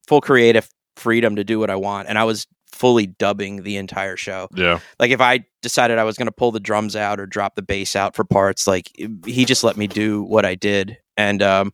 full 0.09 0.20
creative 0.20 0.68
freedom 0.97 1.36
to 1.36 1.45
do 1.45 1.59
what 1.59 1.70
I 1.70 1.76
want, 1.76 2.09
and 2.09 2.18
I 2.18 2.24
was 2.24 2.47
fully 2.72 3.07
dubbing 3.07 3.62
the 3.62 3.76
entire 3.76 4.16
show 4.16 4.49
Yeah, 4.53 4.80
like 4.99 5.12
if 5.12 5.20
I 5.20 5.45
decided 5.62 5.97
I 5.99 6.03
was 6.03 6.16
going 6.16 6.26
to 6.26 6.32
pull 6.32 6.51
the 6.51 6.59
drums 6.59 6.97
out 6.97 7.20
or 7.20 7.26
drop 7.26 7.55
the 7.55 7.62
bass 7.62 7.95
out 7.95 8.16
for 8.16 8.24
parts, 8.24 8.66
like 8.66 8.90
he 9.24 9.45
just 9.45 9.62
let 9.62 9.76
me 9.76 9.86
do 9.86 10.22
what 10.24 10.45
I 10.45 10.57
did. 10.57 10.99
And 11.16 11.40
um, 11.40 11.72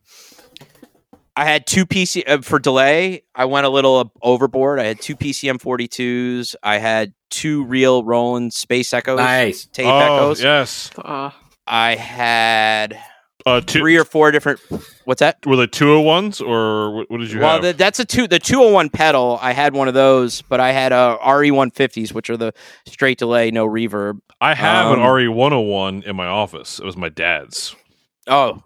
I 1.35 1.45
had 1.45 1.65
two 1.65 1.85
PC 1.87 2.23
uh, 2.27 2.41
for 2.41 2.59
delay. 2.59 3.23
I 3.33 3.45
went 3.45 3.65
a 3.65 3.69
little 3.69 4.11
overboard. 4.21 4.79
I 4.79 4.83
had 4.83 5.01
two 5.01 5.15
PCM 5.15 5.59
42s. 5.59 6.55
I 6.61 6.77
had 6.77 7.13
two 7.31 7.63
real 7.63 8.03
Roland 8.03 8.53
Space 8.53 8.93
Echoes, 8.93 9.17
Nice. 9.17 9.65
tape 9.67 9.87
oh, 9.87 9.97
echoes. 9.99 10.43
yes. 10.43 10.91
Uh, 10.97 11.31
I 11.65 11.95
had 11.95 12.99
Uh, 13.45 13.61
two, 13.61 13.79
three 13.79 13.97
or 13.97 14.05
four 14.05 14.31
different. 14.31 14.59
What's 15.05 15.19
that? 15.19 15.45
were 15.45 15.55
they 15.55 15.67
two 15.67 15.87
hundred 15.87 16.01
ones 16.01 16.41
or 16.41 16.91
what, 16.91 17.11
what 17.11 17.19
did 17.19 17.31
you 17.31 17.39
well, 17.39 17.53
have? 17.53 17.61
the, 17.63 17.73
that's 17.73 17.99
a 17.99 18.05
two. 18.05 18.27
The 18.27 18.39
201 18.39 18.89
pedal. 18.89 19.39
I 19.41 19.53
had 19.53 19.73
one 19.73 19.87
of 19.87 19.93
those, 19.93 20.41
but 20.43 20.59
I 20.59 20.71
had 20.71 20.91
a 20.91 21.17
RE 21.25 21.49
150s, 21.49 22.13
which 22.13 22.29
are 22.29 22.37
the 22.37 22.53
straight 22.85 23.17
delay, 23.17 23.51
no 23.51 23.67
reverb. 23.67 24.19
I 24.39 24.53
have 24.53 24.87
um, 24.87 24.99
an 24.99 25.07
RE 25.07 25.27
one 25.27 25.51
hundred 25.51 25.67
one 25.67 26.03
in 26.03 26.15
my 26.15 26.27
office. 26.27 26.79
It 26.79 26.85
was 26.85 26.97
my 26.97 27.09
dad's. 27.09 27.75
Oh, 28.27 28.63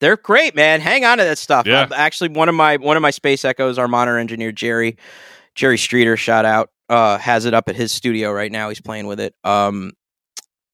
they're 0.00 0.16
great, 0.16 0.54
man. 0.54 0.80
Hang 0.80 1.04
on 1.04 1.18
to 1.18 1.24
that 1.24 1.38
stuff. 1.38 1.66
Yeah. 1.66 1.82
Uh, 1.82 1.94
actually, 1.94 2.30
one 2.30 2.48
of 2.48 2.54
my 2.54 2.76
one 2.76 2.96
of 2.96 3.02
my 3.02 3.10
space 3.10 3.44
echoes, 3.44 3.78
our 3.78 3.88
monitor 3.88 4.18
engineer 4.18 4.52
Jerry 4.52 4.96
Jerry 5.54 5.78
Streeter, 5.78 6.16
shout 6.16 6.44
out, 6.44 6.70
uh, 6.88 7.18
has 7.18 7.44
it 7.44 7.54
up 7.54 7.68
at 7.68 7.76
his 7.76 7.92
studio 7.92 8.32
right 8.32 8.50
now. 8.50 8.68
He's 8.68 8.80
playing 8.80 9.06
with 9.06 9.20
it. 9.20 9.34
Um, 9.44 9.92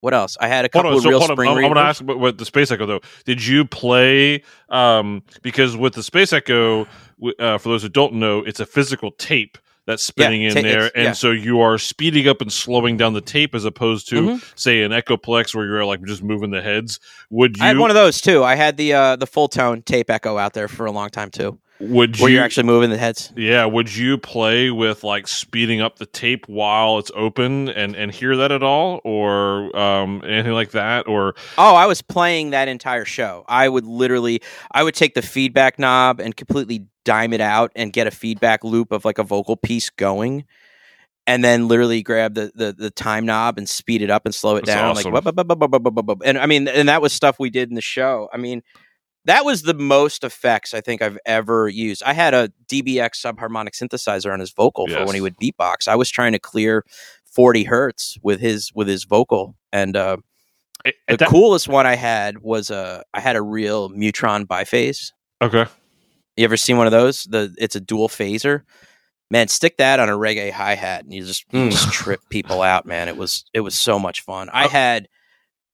what 0.01 0.15
else? 0.15 0.37
I 0.41 0.49
had 0.49 0.65
a 0.65 0.69
couple 0.69 0.91
on, 0.91 0.97
of 0.97 1.03
so 1.03 1.09
real 1.11 1.21
spring 1.23 1.51
I'm, 1.51 1.57
I'm 1.57 1.63
going 1.63 1.75
to 1.75 1.81
ask 1.81 2.01
about, 2.01 2.19
what 2.19 2.39
the 2.39 2.45
Space 2.45 2.71
Echo 2.71 2.87
though. 2.87 3.01
Did 3.25 3.45
you 3.45 3.65
play? 3.65 4.43
Um, 4.69 5.23
because 5.43 5.77
with 5.77 5.95
the 5.95 6.03
Space 6.03 6.33
Echo, 6.33 6.87
uh, 7.39 7.59
for 7.59 7.69
those 7.71 7.83
who 7.83 7.89
don't 7.89 8.15
know, 8.15 8.41
it's 8.41 8.61
a 8.61 8.67
physical 8.67 9.11
tape 9.13 9.59
that's 9.87 10.03
spinning 10.03 10.43
Yeah, 10.43 10.49
in 10.51 10.63
there, 10.65 10.91
and 10.95 11.05
yeah. 11.05 11.13
so 11.13 11.31
you 11.31 11.61
are 11.63 11.79
speeding 11.79 12.29
up 12.29 12.43
and 12.43 12.53
slowing 12.53 12.99
down 12.99 13.15
the 13.15 13.23
tape 13.23 13.55
as 13.55 13.65
opposed 13.65 14.07
to 14.11 14.17
Mhm. 14.21 14.53
say 14.55 14.83
an 14.83 14.93
Echoplex 14.93 15.55
where 15.55 15.65
you're 15.65 15.83
like 15.87 16.03
just 16.05 16.23
moving 16.23 16.51
the 16.51 16.61
heads. 16.61 17.01
Would 17.31 17.57
you? 17.57 17.65
I 17.65 17.69
had 17.69 17.79
one 17.79 17.89
of 17.91 17.95
those 17.95 18.21
too. 18.21 18.45
I 18.45 18.55
had 18.55 18.77
the 18.77 18.93
uh, 18.93 19.17
the 19.17 19.27
Fulltone 19.27 19.83
tape 19.83 20.11
echo 20.11 20.37
out 20.37 20.53
there 20.53 20.69
for 20.69 20.85
a 20.85 20.93
long 20.93 21.09
time 21.09 21.31
too, 21.31 21.59
would 21.81 22.19
where 22.19 22.31
you, 22.31 22.41
are 22.41 22.43
actually 22.43 22.65
moving 22.65 22.91
the 22.91 22.99
heads. 22.99 23.33
Yeah, 23.37 23.65
would 23.65 23.95
you 23.95 24.19
play 24.19 24.71
with 24.71 25.05
like 25.05 25.29
speeding 25.29 25.81
up 25.81 25.99
the 25.99 26.07
tape 26.07 26.49
while 26.49 26.99
it's 26.99 27.11
open 27.15 27.69
and 27.69 27.95
and 27.95 28.13
hear 28.13 28.37
that 28.37 28.51
at 28.53 28.63
all, 28.63 29.01
or 29.05 29.77
um, 29.77 30.23
anything 30.25 30.53
like 30.53 30.73
that? 30.73 31.07
Or 31.07 31.35
oh, 31.57 31.75
I 31.75 31.87
was 31.87 32.03
playing 32.03 32.51
that 32.51 32.69
entire 32.69 33.05
show. 33.05 33.45
I 33.49 33.69
would 33.69 33.85
literally, 33.85 34.43
I 34.73 34.83
would 34.83 34.95
take 34.95 35.15
the 35.15 35.23
feedback 35.23 35.79
knob 35.79 36.21
and 36.21 36.37
completely 36.37 36.87
dime 37.05 37.33
it 37.33 37.41
out 37.41 37.73
and 37.75 37.93
get 37.93 38.07
a 38.07 38.11
feedback 38.11 38.65
loop 38.65 38.93
of 38.93 39.05
like 39.05 39.19
a 39.19 39.23
vocal 39.23 39.57
piece 39.57 39.91
going. 39.91 40.45
And 41.27 41.45
then 41.45 41.69
literally 41.69 42.03
grab 42.03 42.35
the, 42.35 42.51
the, 42.55 42.73
the 42.73 42.91
time 42.91 43.27
knob 43.27 43.59
and 43.59 43.69
speed 43.69 44.01
it 44.01 44.09
up 44.09 44.25
and 44.25 44.35
slow 44.35 44.57
it 44.57 44.65
That's 44.65 44.75
down. 44.77 44.97
Awesome. 44.97 45.13
Like, 45.13 46.19
and 46.25 46.39
I 46.39 46.47
mean, 46.47 46.69
and 46.69 46.89
that 46.89 47.03
was 47.03 47.13
stuff 47.13 47.39
we 47.39 47.51
did 47.51 47.69
in 47.69 47.75
the 47.75 47.83
show. 47.83 48.31
I 48.33 48.39
mean, 48.39 48.63
that 49.29 49.45
was 49.45 49.63
the 49.63 49.75
most 49.75 50.25
effects 50.25 50.75
I 50.75 50.81
think 50.81 51.01
I've 51.03 51.19
ever 51.25 51.69
used. 51.69 52.03
I 52.03 52.13
had 52.15 52.35
a 52.35 52.51
DBX 52.69 53.11
subharmonic 53.25 53.71
synthesizer 53.81 54.33
on 54.33 54.41
his 54.41 54.51
vocal 54.51 54.89
for 54.89 55.05
when 55.07 55.15
he 55.15 55.21
would 55.21 55.37
beatbox. 55.37 55.87
I 55.87 55.95
was 55.95 56.11
trying 56.11 56.33
to 56.33 56.39
clear 56.39 56.85
40 57.33 57.65
hertz 57.65 58.19
with 58.23 58.41
his 58.41 58.73
with 58.75 58.89
his 58.89 59.05
vocal 59.05 59.55
and 59.73 59.97
uh 59.97 60.17
at 60.85 60.95
the 61.09 61.17
that- 61.19 61.29
coolest 61.29 61.69
one 61.69 61.87
I 61.87 61.95
had 61.95 62.39
was 62.39 62.71
a 62.71 63.05
I 63.15 63.21
had 63.21 63.37
a 63.37 63.43
real 63.43 63.91
Mutron 63.91 64.47
biphase. 64.47 65.13
okay, 65.43 65.67
You 66.37 66.45
ever 66.45 66.57
seen 66.57 66.77
one 66.77 66.87
of 66.87 66.93
those? 66.93 67.25
The 67.25 67.55
it's 67.59 67.77
a 67.77 67.81
dual 67.81 68.09
phaser. 68.09 68.63
Man, 69.31 69.49
stick 69.49 69.77
that 69.77 70.01
on 70.01 70.09
a 70.09 70.13
reggae 70.17 70.51
hi 70.51 70.75
hat 70.75 71.05
and 71.05 71.13
you 71.13 71.23
just, 71.23 71.47
Mm. 71.51 71.71
just 71.71 71.93
trip 71.93 72.21
people 72.31 72.63
out. 72.63 72.87
Man, 72.87 73.09
it 73.09 73.17
was 73.19 73.45
it 73.53 73.61
was 73.61 73.75
so 73.77 73.99
much 73.99 74.23
fun. 74.23 74.49
I 74.53 74.65
Oh. 74.65 74.69
had 74.69 75.09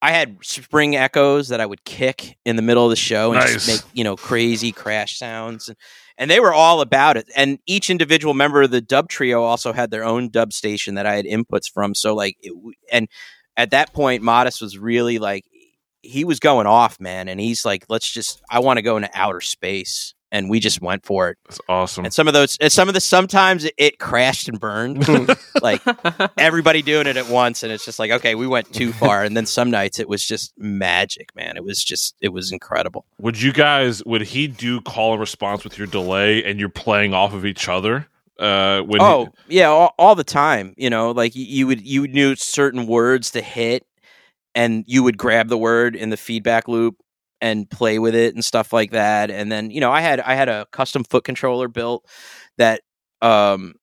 I 0.05 0.11
had 0.11 0.37
spring 0.43 0.97
echoes 0.97 1.49
that 1.49 1.63
I 1.63 1.67
would 1.67 1.83
kick 1.87 2.37
in 2.45 2.57
the 2.57 2.63
middle 2.63 2.85
of 2.85 2.91
the 2.91 2.97
show 2.97 3.33
and 3.33 3.41
just 3.47 3.67
make 3.67 3.81
you 3.95 4.05
know 4.05 4.17
crazy 4.17 4.71
crash 4.71 5.19
sounds 5.19 5.69
and, 5.71 5.79
and 6.19 6.31
they 6.31 6.41
were 6.41 6.53
all 6.53 6.83
about 6.83 7.17
it. 7.17 7.27
And 7.35 7.59
each 7.65 7.89
individual 7.89 8.35
member 8.35 8.61
of 8.61 8.71
the 8.71 8.83
dub 8.83 9.09
trio 9.09 9.43
also 9.43 9.73
had 9.73 9.91
their 9.91 10.05
own 10.05 10.29
dub 10.29 10.53
station 10.53 10.97
that 10.97 11.07
I 11.07 11.17
had 11.17 11.25
inputs 11.25 11.73
from. 11.73 11.95
So 11.95 12.15
like, 12.15 12.37
it, 12.43 12.53
and 12.93 13.09
at 13.57 13.71
that 13.71 13.95
point, 13.95 14.23
Matis 14.23 14.61
was 14.61 14.77
really 14.77 15.19
like 15.19 15.47
he 16.03 16.25
was 16.25 16.39
going 16.39 16.67
off, 16.67 17.01
man. 17.01 17.27
And 17.27 17.41
he's 17.41 17.65
like, 17.65 17.87
let's 17.89 18.13
just 18.13 18.43
I 18.51 18.59
want 18.59 18.77
to 18.77 18.83
go 18.83 18.99
into 18.99 19.09
outer 19.15 19.41
space, 19.41 20.13
and 20.35 20.51
we 20.51 20.59
just 20.59 20.83
went 20.83 21.07
for 21.07 21.31
it. 21.31 21.39
that's 21.47 21.61
awesome. 21.69 22.05
And 22.05 22.13
some 22.13 22.27
of 22.27 22.35
those, 22.35 22.59
and 22.61 22.73
some 22.73 22.89
of 22.89 22.95
the 22.95 23.01
sometimes 23.01 23.65
it, 23.65 23.75
it 23.79 23.99
crashed 24.01 24.49
and 24.49 24.59
burned, 24.59 25.07
like 25.63 25.81
everybody 26.39 26.83
doing 26.83 27.07
it 27.07 27.17
at 27.17 27.29
once, 27.29 27.63
and 27.63 27.71
it's 27.73 27.85
just 27.85 28.01
like, 28.01 28.11
okay, 28.11 28.35
we 28.35 28.49
went 28.49 28.73
too 28.75 28.93
far. 28.93 29.23
And 29.23 29.37
then 29.37 29.47
some 29.47 29.71
nights 29.71 30.01
it 30.01 30.09
was 30.09 30.25
just 30.25 30.53
magic, 30.59 31.35
man. 31.37 31.57
It 31.57 31.63
was 31.63 31.85
just, 31.85 32.17
it 32.21 32.31
was 32.31 32.51
incredible. 32.51 33.07
Would 33.21 33.41
you 33.41 33.53
guys? 33.53 34.05
Would 34.05 34.23
he 34.23 34.49
do 34.49 34.81
call 34.81 35.13
and 35.13 35.21
response 35.21 35.63
with 35.63 35.79
your 35.79 35.87
delay, 35.87 36.43
and 36.43 36.59
you're 36.59 36.69
playing 36.69 37.15
off 37.15 37.33
of 37.33 37.47
each 37.47 37.69
other? 37.69 38.09
Uh, 38.37 38.81
when 38.83 39.01
he- 39.01 39.07
oh 39.07 39.29
yeah, 39.47 39.69
all, 39.69 39.95
all 40.01 40.17
the 40.17 40.25
time. 40.25 40.75
You 40.77 40.91
know, 40.91 41.13
like 41.13 41.37
you, 41.37 41.45
you 41.45 41.67
would 41.69 41.87
you 41.87 42.09
knew 42.09 42.35
certain 42.35 42.89
words 42.89 43.31
to 43.31 43.41
hit, 43.41 43.87
and 44.53 44.83
you 44.89 45.05
would 45.05 45.17
grab 45.17 45.47
the 45.49 45.59
word 45.59 45.95
in 45.95 46.11
the 46.11 46.17
feedback 46.17 46.67
loop 46.67 46.97
and 47.45 47.71
play 47.71 47.99
with 48.01 48.15
it 48.17 48.35
and 48.35 48.45
stuff 48.45 48.73
like 48.73 48.93
that. 48.93 49.31
And 49.31 49.53
then 49.53 49.71
you 49.71 49.81
know, 49.81 49.93
I 49.93 50.01
had 50.01 50.21
I 50.21 50.35
had 50.35 50.49
a 50.49 50.67
custom 50.73 51.05
foot 51.05 51.25
controller 51.25 51.69
built 51.69 52.07
that 52.59 52.83
um 53.23 53.75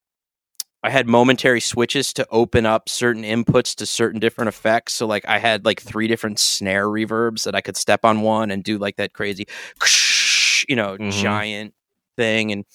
I 0.83 0.89
had 0.89 1.07
momentary 1.07 1.61
switches 1.61 2.13
to 2.13 2.27
open 2.31 2.65
up 2.65 2.89
certain 2.89 3.23
inputs 3.23 3.75
to 3.77 3.85
certain 3.85 4.19
different 4.19 4.49
effects. 4.49 4.93
So 4.93 5.05
like 5.05 5.25
I 5.27 5.37
had 5.39 5.65
like 5.65 5.81
three 5.81 6.07
different 6.07 6.39
snare 6.39 6.87
reverbs 6.87 7.43
that 7.43 7.55
I 7.55 7.61
could 7.61 7.77
step 7.77 8.05
on 8.05 8.21
one 8.21 8.51
and 8.51 8.63
do 8.63 8.79
like 8.79 8.97
that 8.97 9.13
crazy, 9.13 9.45
you 10.69 10.75
know, 10.75 10.97
Mhm. 10.97 11.09
giant 11.11 11.73
thing. 12.17 12.51
And 12.51 12.65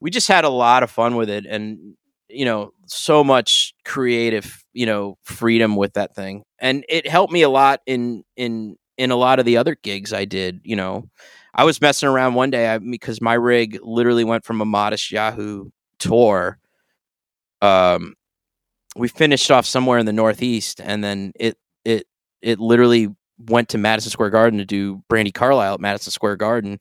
we 0.00 0.10
just 0.10 0.28
had 0.28 0.44
a 0.44 0.50
lot 0.50 0.82
of 0.82 0.90
fun 0.90 1.16
with 1.16 1.30
it 1.30 1.46
and 1.46 1.94
you 2.28 2.46
know, 2.46 2.72
so 2.86 3.22
much 3.24 3.74
creative, 3.84 4.64
you 4.72 4.86
know, 4.86 5.18
freedom 5.22 5.76
with 5.76 5.94
that 5.94 6.14
thing. 6.14 6.44
And 6.58 6.84
it 6.88 7.06
helped 7.06 7.32
me 7.32 7.42
a 7.42 7.50
lot 7.50 7.80
in 7.86 8.24
in 8.36 8.76
in 9.02 9.10
a 9.10 9.16
lot 9.16 9.38
of 9.38 9.44
the 9.44 9.56
other 9.56 9.76
gigs 9.82 10.12
I 10.12 10.24
did, 10.24 10.60
you 10.64 10.76
know. 10.76 11.08
I 11.54 11.64
was 11.64 11.80
messing 11.80 12.08
around 12.08 12.34
one 12.34 12.50
day 12.50 12.68
I, 12.68 12.78
because 12.78 13.20
my 13.20 13.34
rig 13.34 13.78
literally 13.82 14.24
went 14.24 14.44
from 14.44 14.60
a 14.60 14.64
Matisyahu 14.64 15.70
tour 15.98 16.58
um 17.60 18.14
we 18.96 19.08
finished 19.08 19.50
off 19.50 19.66
somewhere 19.66 19.98
in 19.98 20.06
the 20.06 20.12
northeast 20.12 20.80
and 20.80 21.02
then 21.02 21.32
it 21.38 21.56
it 21.84 22.06
it 22.42 22.58
literally 22.58 23.08
went 23.46 23.68
to 23.70 23.78
Madison 23.78 24.10
Square 24.10 24.30
Garden 24.30 24.58
to 24.58 24.64
do 24.64 25.02
Brandi 25.10 25.32
Carlile 25.32 25.74
at 25.74 25.80
Madison 25.80 26.10
Square 26.10 26.36
Garden. 26.36 26.78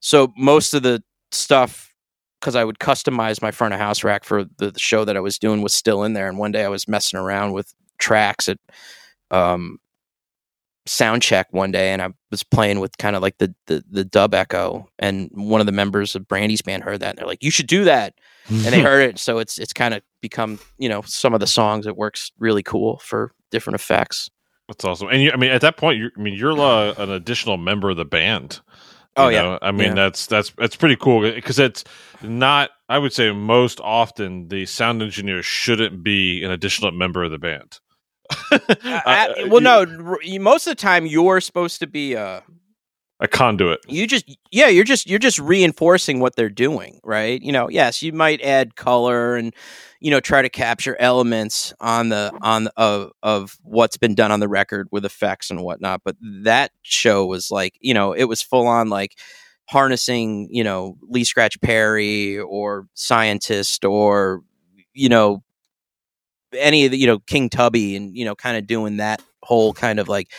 So 0.00 0.32
most 0.36 0.74
of 0.74 0.82
the 0.82 1.02
stuff 1.32 1.92
because 2.40 2.56
I 2.56 2.64
would 2.64 2.78
customize 2.78 3.40
my 3.40 3.50
front 3.50 3.72
of 3.72 3.80
house 3.80 4.04
rack 4.04 4.24
for 4.24 4.44
the, 4.58 4.70
the 4.72 4.78
show 4.78 5.04
that 5.06 5.16
I 5.16 5.20
was 5.20 5.38
doing 5.38 5.62
was 5.62 5.74
still 5.74 6.04
in 6.04 6.12
there. 6.12 6.28
And 6.28 6.36
one 6.38 6.52
day 6.52 6.64
I 6.64 6.68
was 6.68 6.86
messing 6.86 7.18
around 7.18 7.52
with 7.52 7.72
tracks 7.98 8.48
at 8.48 8.58
um 9.30 9.78
sound 10.86 11.22
check 11.22 11.46
one 11.50 11.70
day 11.70 11.92
and 11.92 12.02
I 12.02 12.08
was 12.30 12.42
playing 12.42 12.78
with 12.80 12.98
kind 12.98 13.16
of 13.16 13.22
like 13.22 13.38
the, 13.38 13.54
the 13.66 13.82
the 13.90 14.04
dub 14.04 14.34
echo 14.34 14.88
and 14.98 15.30
one 15.32 15.60
of 15.60 15.66
the 15.66 15.72
members 15.72 16.14
of 16.14 16.28
Brandi's 16.28 16.60
band 16.62 16.82
heard 16.84 17.00
that 17.00 17.10
and 17.10 17.18
they're 17.18 17.26
like, 17.26 17.42
You 17.42 17.50
should 17.50 17.66
do 17.68 17.84
that 17.84 18.14
and 18.48 18.60
they 18.66 18.80
heard 18.82 19.08
it. 19.08 19.18
So 19.18 19.38
it's 19.38 19.58
it's 19.58 19.72
kind 19.72 19.94
of 19.94 20.02
become 20.20 20.58
you 20.78 20.88
know 20.88 21.02
some 21.02 21.32
of 21.34 21.40
the 21.40 21.46
songs. 21.46 21.86
It 21.86 21.96
works 21.96 22.32
really 22.38 22.62
cool 22.62 22.98
for 22.98 23.32
different 23.50 23.76
effects. 23.76 24.30
That's 24.68 24.84
awesome. 24.84 25.08
And 25.08 25.22
you, 25.22 25.30
I 25.32 25.36
mean, 25.36 25.50
at 25.50 25.60
that 25.60 25.76
point, 25.76 25.98
you're, 25.98 26.10
I 26.16 26.20
mean, 26.20 26.32
you're 26.34 26.58
uh, 26.58 26.94
an 26.96 27.10
additional 27.10 27.58
member 27.58 27.90
of 27.90 27.98
the 27.98 28.06
band. 28.06 28.60
you 28.64 29.24
Oh, 29.24 29.28
yeah. 29.28 29.42
know? 29.42 29.58
I 29.60 29.72
mean, 29.72 29.88
Yeah. 29.88 29.94
that's 29.94 30.26
that's 30.26 30.52
that's 30.56 30.74
pretty 30.76 30.96
cool 30.96 31.20
because 31.20 31.58
it's 31.58 31.84
not. 32.22 32.70
I 32.88 32.98
would 32.98 33.12
say 33.12 33.30
most 33.32 33.78
often 33.82 34.48
the 34.48 34.64
sound 34.66 35.02
engineer 35.02 35.42
shouldn't 35.42 36.02
be 36.02 36.42
an 36.42 36.50
additional 36.50 36.90
member 36.92 37.24
of 37.24 37.30
the 37.30 37.38
band. 37.38 37.78
Uh, 38.84 39.28
well, 39.48 39.60
no, 39.60 39.84
most 40.40 40.66
of 40.66 40.70
the 40.70 40.80
time 40.80 41.06
you're 41.06 41.40
supposed 41.40 41.80
to 41.80 41.86
be 41.86 42.16
uh 42.16 42.40
a 43.20 43.28
conduit. 43.28 43.80
you 43.86 44.06
just 44.06 44.36
yeah 44.50 44.66
you're 44.68 44.84
just 44.84 45.08
you're 45.08 45.18
just 45.20 45.38
reinforcing 45.38 46.18
what 46.18 46.34
they're 46.34 46.48
doing 46.50 47.00
right 47.04 47.40
you 47.42 47.52
know 47.52 47.68
yes 47.70 48.02
you 48.02 48.12
might 48.12 48.40
add 48.42 48.74
color 48.74 49.36
and 49.36 49.54
you 50.00 50.10
know 50.10 50.18
try 50.20 50.42
to 50.42 50.48
capture 50.48 50.96
elements 51.00 51.72
on 51.80 52.08
the 52.08 52.32
on 52.42 52.68
of 52.76 53.12
of 53.22 53.56
what's 53.62 53.96
been 53.96 54.14
done 54.16 54.32
on 54.32 54.40
the 54.40 54.48
record 54.48 54.88
with 54.90 55.04
effects 55.04 55.48
and 55.50 55.62
whatnot 55.62 56.02
but 56.04 56.16
that 56.20 56.72
show 56.82 57.24
was 57.24 57.50
like 57.52 57.78
you 57.80 57.94
know 57.94 58.12
it 58.12 58.24
was 58.24 58.42
full 58.42 58.66
on 58.66 58.88
like 58.88 59.16
harnessing 59.70 60.48
you 60.50 60.64
know 60.64 60.96
lee 61.02 61.24
scratch 61.24 61.58
perry 61.60 62.38
or 62.38 62.86
scientist 62.94 63.84
or 63.84 64.42
you 64.92 65.08
know 65.08 65.42
any 66.58 66.84
of 66.84 66.90
the 66.90 66.98
you 66.98 67.06
know 67.06 67.18
king 67.20 67.48
tubby 67.48 67.96
and 67.96 68.16
you 68.16 68.24
know 68.24 68.34
kind 68.34 68.56
of 68.56 68.66
doing 68.66 68.98
that 68.98 69.22
whole 69.42 69.72
kind 69.72 69.98
of 69.98 70.08
like 70.08 70.32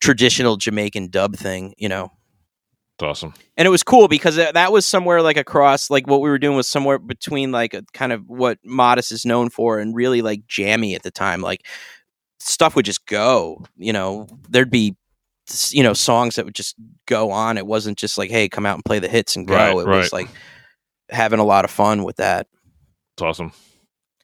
traditional 0.00 0.56
jamaican 0.56 1.08
dub 1.08 1.36
thing 1.36 1.74
you 1.78 1.88
know 1.88 2.10
It's 2.98 3.02
awesome. 3.04 3.34
and 3.56 3.66
it 3.66 3.70
was 3.70 3.82
cool 3.82 4.08
because 4.08 4.36
that 4.36 4.72
was 4.72 4.84
somewhere 4.86 5.22
like 5.22 5.36
across 5.36 5.90
like 5.90 6.06
what 6.06 6.20
we 6.20 6.28
were 6.30 6.38
doing 6.38 6.56
was 6.56 6.68
somewhere 6.68 6.98
between 6.98 7.52
like 7.52 7.74
a 7.74 7.82
kind 7.92 8.12
of 8.12 8.28
what 8.28 8.58
Matis 8.64 9.12
is 9.12 9.24
known 9.24 9.50
for 9.50 9.78
and 9.78 9.94
really 9.94 10.22
like 10.22 10.46
jammy 10.46 10.94
at 10.94 11.02
the 11.02 11.10
time 11.10 11.40
like 11.40 11.66
stuff 12.40 12.74
would 12.74 12.84
just 12.84 13.06
go 13.06 13.64
you 13.76 13.92
know 13.92 14.26
there'd 14.48 14.70
be 14.70 14.96
you 15.70 15.82
know 15.82 15.92
songs 15.92 16.36
that 16.36 16.44
would 16.44 16.54
just 16.54 16.76
go 17.06 17.32
on. 17.32 17.58
It 17.58 17.66
wasn't 17.66 17.98
just 17.98 18.16
like, 18.16 18.30
hey, 18.30 18.48
come 18.48 18.64
out 18.64 18.76
and 18.76 18.84
play 18.84 19.00
the 19.00 19.08
hits 19.08 19.34
and 19.34 19.46
go. 19.46 19.54
Right, 19.56 19.72
it 19.76 19.86
right. 19.86 19.98
was 19.98 20.12
like 20.12 20.28
having 21.10 21.40
a 21.40 21.44
lot 21.44 21.64
of 21.64 21.70
fun 21.70 22.04
with 22.04 22.16
that. 22.16 22.46
It's 23.16 23.22
awesome. 23.22 23.52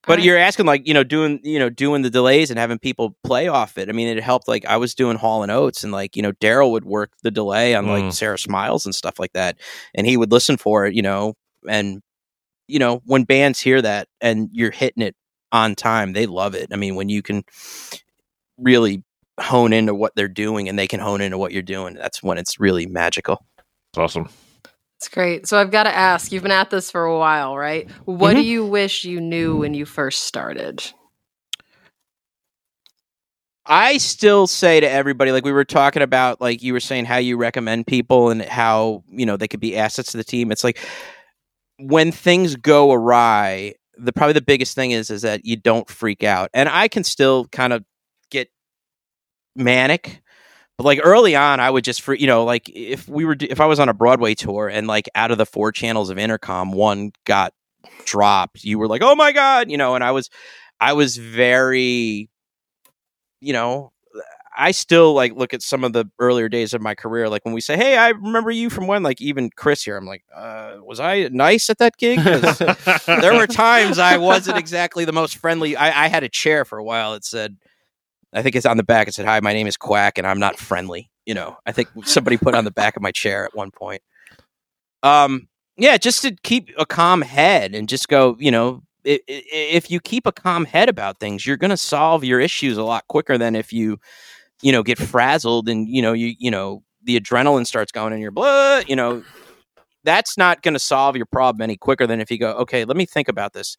But 0.08 0.22
you're 0.22 0.38
asking 0.38 0.66
like 0.66 0.86
you 0.86 0.94
know 0.94 1.04
doing 1.04 1.40
you 1.44 1.58
know 1.58 1.70
doing 1.70 2.02
the 2.02 2.10
delays 2.10 2.50
and 2.50 2.58
having 2.58 2.78
people 2.78 3.16
play 3.22 3.46
off 3.48 3.78
it. 3.78 3.88
I 3.88 3.92
mean, 3.92 4.08
it 4.08 4.22
helped. 4.22 4.48
Like 4.48 4.64
I 4.66 4.76
was 4.76 4.94
doing 4.94 5.16
Hall 5.16 5.42
and 5.42 5.52
Oates, 5.52 5.84
and 5.84 5.92
like 5.92 6.16
you 6.16 6.22
know 6.22 6.32
Daryl 6.32 6.72
would 6.72 6.84
work 6.84 7.12
the 7.22 7.30
delay 7.30 7.74
on 7.74 7.86
like 7.86 8.04
Mm. 8.04 8.12
Sara 8.12 8.38
Smiles 8.38 8.86
and 8.86 8.94
stuff 8.94 9.18
like 9.18 9.32
that, 9.34 9.58
and 9.94 10.06
he 10.06 10.16
would 10.16 10.32
listen 10.32 10.56
for 10.56 10.86
it. 10.86 10.94
You 10.94 11.02
know, 11.02 11.34
and 11.68 12.00
you 12.66 12.78
know 12.78 13.02
when 13.04 13.24
bands 13.24 13.60
hear 13.60 13.80
that 13.82 14.08
and 14.20 14.48
you're 14.52 14.70
hitting 14.70 15.02
it 15.02 15.14
on 15.52 15.74
time, 15.74 16.12
they 16.14 16.26
love 16.26 16.54
it. 16.54 16.68
I 16.72 16.76
mean, 16.76 16.94
when 16.96 17.08
you 17.08 17.22
can 17.22 17.44
really 18.58 19.02
hone 19.40 19.72
into 19.72 19.94
what 19.94 20.14
they're 20.16 20.28
doing 20.28 20.68
and 20.68 20.78
they 20.78 20.86
can 20.88 21.00
hone 21.00 21.20
into 21.20 21.38
what 21.38 21.52
you're 21.52 21.62
doing, 21.62 21.94
that's 21.94 22.22
when 22.22 22.38
it's 22.38 22.58
really 22.58 22.86
magical. 22.86 23.44
It's 23.92 23.98
awesome. 23.98 24.28
It's 24.98 25.08
great. 25.08 25.46
So 25.48 25.58
I've 25.58 25.70
got 25.72 25.84
to 25.84 25.94
ask, 25.96 26.32
you've 26.32 26.42
been 26.44 26.52
at 26.52 26.70
this 26.70 26.90
for 26.90 27.04
a 27.04 27.18
while, 27.18 27.56
right? 27.56 27.90
What 28.06 28.34
Mm-hmm. 28.34 28.36
do 28.36 28.42
you 28.42 28.66
wish 28.66 29.04
you 29.04 29.20
knew 29.20 29.58
when 29.58 29.74
you 29.74 29.86
first 29.86 30.24
started? 30.24 30.84
I 33.66 33.98
still 33.98 34.46
say 34.46 34.80
to 34.80 34.90
everybody, 34.90 35.32
like 35.32 35.44
we 35.44 35.52
were 35.52 35.64
talking 35.64 36.02
about, 36.02 36.40
like 36.40 36.62
you 36.62 36.72
were 36.72 36.80
saying 36.80 37.04
how 37.06 37.18
you 37.18 37.36
recommend 37.36 37.86
people 37.86 38.30
and 38.30 38.42
how, 38.42 39.04
you 39.08 39.26
know, 39.26 39.36
they 39.36 39.48
could 39.48 39.60
be 39.60 39.76
assets 39.76 40.12
to 40.12 40.16
the 40.18 40.24
team. 40.24 40.50
It's 40.52 40.64
like 40.64 40.78
when 41.78 42.12
things 42.12 42.56
go 42.56 42.92
awry, 42.92 43.74
the 43.98 44.12
probably 44.12 44.34
the 44.34 44.42
biggest 44.42 44.74
thing 44.74 44.92
is 44.92 45.10
is 45.10 45.22
that 45.22 45.44
you 45.44 45.56
don't 45.56 45.88
freak 45.88 46.24
out. 46.24 46.50
And 46.54 46.68
I 46.68 46.88
can 46.88 47.04
still 47.04 47.46
kind 47.46 47.72
of 47.72 47.84
get 48.30 48.50
manic. 49.56 50.22
But 50.78 50.84
like 50.84 51.00
early 51.02 51.34
on, 51.34 51.58
I 51.58 51.70
would 51.70 51.82
just 51.84 52.02
for 52.02 52.14
you 52.14 52.28
know, 52.28 52.44
like 52.44 52.68
if 52.68 53.08
we 53.08 53.24
were, 53.24 53.36
if 53.40 53.60
I 53.60 53.66
was 53.66 53.80
on 53.80 53.88
a 53.88 53.94
Broadway 53.94 54.34
tour 54.34 54.68
and 54.68 54.86
like 54.86 55.08
out 55.16 55.32
of 55.32 55.38
the 55.38 55.44
four 55.44 55.72
channels 55.72 56.08
of 56.08 56.18
intercom, 56.18 56.72
one 56.72 57.10
got 57.24 57.52
dropped, 58.04 58.62
you 58.64 58.78
were 58.78 58.86
like, 58.86 59.02
oh 59.02 59.16
my 59.16 59.32
God, 59.32 59.70
you 59.70 59.76
know, 59.76 59.96
and 59.96 60.04
I 60.04 60.12
was, 60.12 60.30
I 60.80 60.92
was 60.92 61.16
very, 61.16 62.30
you 63.40 63.52
know, 63.52 63.92
I 64.56 64.70
still 64.70 65.14
like 65.14 65.34
look 65.34 65.52
at 65.52 65.62
some 65.62 65.82
of 65.82 65.92
the 65.92 66.08
earlier 66.20 66.48
days 66.48 66.74
of 66.74 66.80
my 66.80 66.94
career, 66.94 67.28
like 67.28 67.44
when 67.44 67.54
we 67.54 67.60
say, 67.60 67.76
"Hey, 67.76 67.96
I 67.96 68.08
remember 68.10 68.50
you 68.50 68.70
from 68.70 68.88
when," 68.88 69.04
like 69.04 69.20
even 69.20 69.50
Chris 69.50 69.84
here, 69.84 69.96
I'm 69.96 70.06
like, 70.06 70.24
uh, 70.34 70.78
"Was 70.82 70.98
I 70.98 71.28
nice 71.32 71.70
at 71.70 71.78
that 71.78 71.96
gig?" 71.96 72.18
there 72.20 73.34
were 73.34 73.46
times 73.48 73.98
I 73.98 74.16
wasn't 74.16 74.58
exactly 74.58 75.04
the 75.04 75.12
most 75.12 75.36
friendly. 75.36 75.76
I, 75.76 76.06
I 76.06 76.08
had 76.08 76.24
a 76.24 76.28
chair 76.28 76.64
for 76.64 76.76
a 76.76 76.84
while. 76.84 77.14
It 77.14 77.24
said, 77.24 77.56
I 78.32 78.42
think 78.42 78.56
it's 78.56 78.66
on 78.66 78.76
the 78.76 78.82
back. 78.82 79.08
It 79.08 79.14
said, 79.14 79.26
"Hi, 79.26 79.40
my 79.40 79.52
name 79.52 79.66
is 79.66 79.76
Quack, 79.76 80.18
and 80.18 80.26
I'm 80.26 80.38
not 80.38 80.58
friendly." 80.58 81.10
You 81.26 81.34
know, 81.34 81.56
I 81.66 81.72
think 81.72 81.88
somebody 82.04 82.36
put 82.36 82.54
on 82.54 82.64
the 82.64 82.70
back 82.70 82.96
of 82.96 83.02
my 83.02 83.12
chair 83.12 83.44
at 83.44 83.54
one 83.54 83.70
point. 83.70 84.02
Um, 85.02 85.48
yeah, 85.76 85.96
just 85.96 86.22
to 86.22 86.34
keep 86.42 86.70
a 86.78 86.86
calm 86.86 87.22
head 87.22 87.74
and 87.74 87.88
just 87.88 88.08
go, 88.08 88.36
you 88.38 88.50
know, 88.50 88.82
if 89.04 89.90
you 89.90 90.00
keep 90.00 90.26
a 90.26 90.32
calm 90.32 90.64
head 90.64 90.88
about 90.88 91.20
things, 91.20 91.46
you're 91.46 91.56
going 91.56 91.70
to 91.70 91.76
solve 91.76 92.24
your 92.24 92.40
issues 92.40 92.76
a 92.76 92.82
lot 92.82 93.06
quicker 93.08 93.38
than 93.38 93.54
if 93.54 93.72
you, 93.72 93.98
you 94.62 94.72
know, 94.72 94.82
get 94.82 94.98
frazzled 94.98 95.68
and 95.68 95.88
you 95.88 96.02
know 96.02 96.12
you 96.12 96.34
you 96.38 96.50
know 96.50 96.82
the 97.04 97.18
adrenaline 97.18 97.66
starts 97.66 97.92
going 97.92 98.12
in 98.12 98.20
your 98.20 98.30
blood. 98.30 98.84
You 98.88 98.96
know, 98.96 99.22
that's 100.04 100.36
not 100.36 100.62
going 100.62 100.74
to 100.74 100.80
solve 100.80 101.16
your 101.16 101.26
problem 101.26 101.62
any 101.62 101.76
quicker 101.76 102.06
than 102.06 102.20
if 102.20 102.30
you 102.30 102.38
go, 102.38 102.52
okay, 102.52 102.84
let 102.84 102.96
me 102.96 103.06
think 103.06 103.28
about 103.28 103.52
this. 103.52 103.76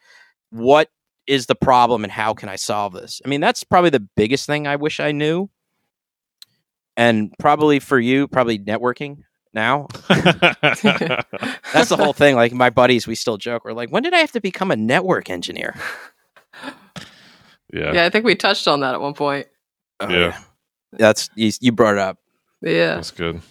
What 0.51 0.89
is 1.29 1.45
the 1.45 1.55
problem 1.55 2.03
and 2.03 2.11
how 2.11 2.33
can 2.33 2.49
I 2.49 2.55
solve 2.55 2.93
this? 2.93 3.21
I 3.23 3.29
mean, 3.29 3.39
that's 3.39 3.63
probably 3.63 3.91
the 3.91 4.05
biggest 4.17 4.47
thing 4.47 4.65
I 4.67 4.75
wish 4.75 4.99
I 4.99 5.11
knew. 5.11 5.49
And 6.97 7.31
probably 7.37 7.79
for 7.79 7.99
you, 7.99 8.27
probably 8.27 8.57
networking 8.59 9.19
now. 9.53 9.87
That's 10.09 10.81
the 10.81 11.97
whole 11.97 12.13
thing. 12.13 12.35
Like 12.35 12.51
my 12.51 12.69
buddies, 12.71 13.07
we 13.07 13.15
still 13.15 13.37
joke. 13.37 13.63
We're 13.63 13.73
like, 13.73 13.89
when 13.91 14.03
did 14.03 14.13
I 14.13 14.17
have 14.17 14.31
to 14.33 14.41
become 14.41 14.71
a 14.71 14.75
network 14.75 15.29
engineer? 15.29 15.75
yeah. 17.71 17.93
Yeah, 17.93 18.05
I 18.05 18.09
think 18.09 18.25
we 18.25 18.35
touched 18.35 18.67
on 18.67 18.79
that 18.81 18.95
at 18.95 19.01
one 19.01 19.13
point. 19.13 19.47
Oh, 19.99 20.09
Yeah. 20.09 20.37
That's 20.91 21.29
you, 21.35 21.51
you 21.61 21.71
brought 21.71 21.93
it 21.93 21.99
up. 21.99 22.17
Yeah. 22.61 22.95
That's 22.95 23.11
good. 23.11 23.41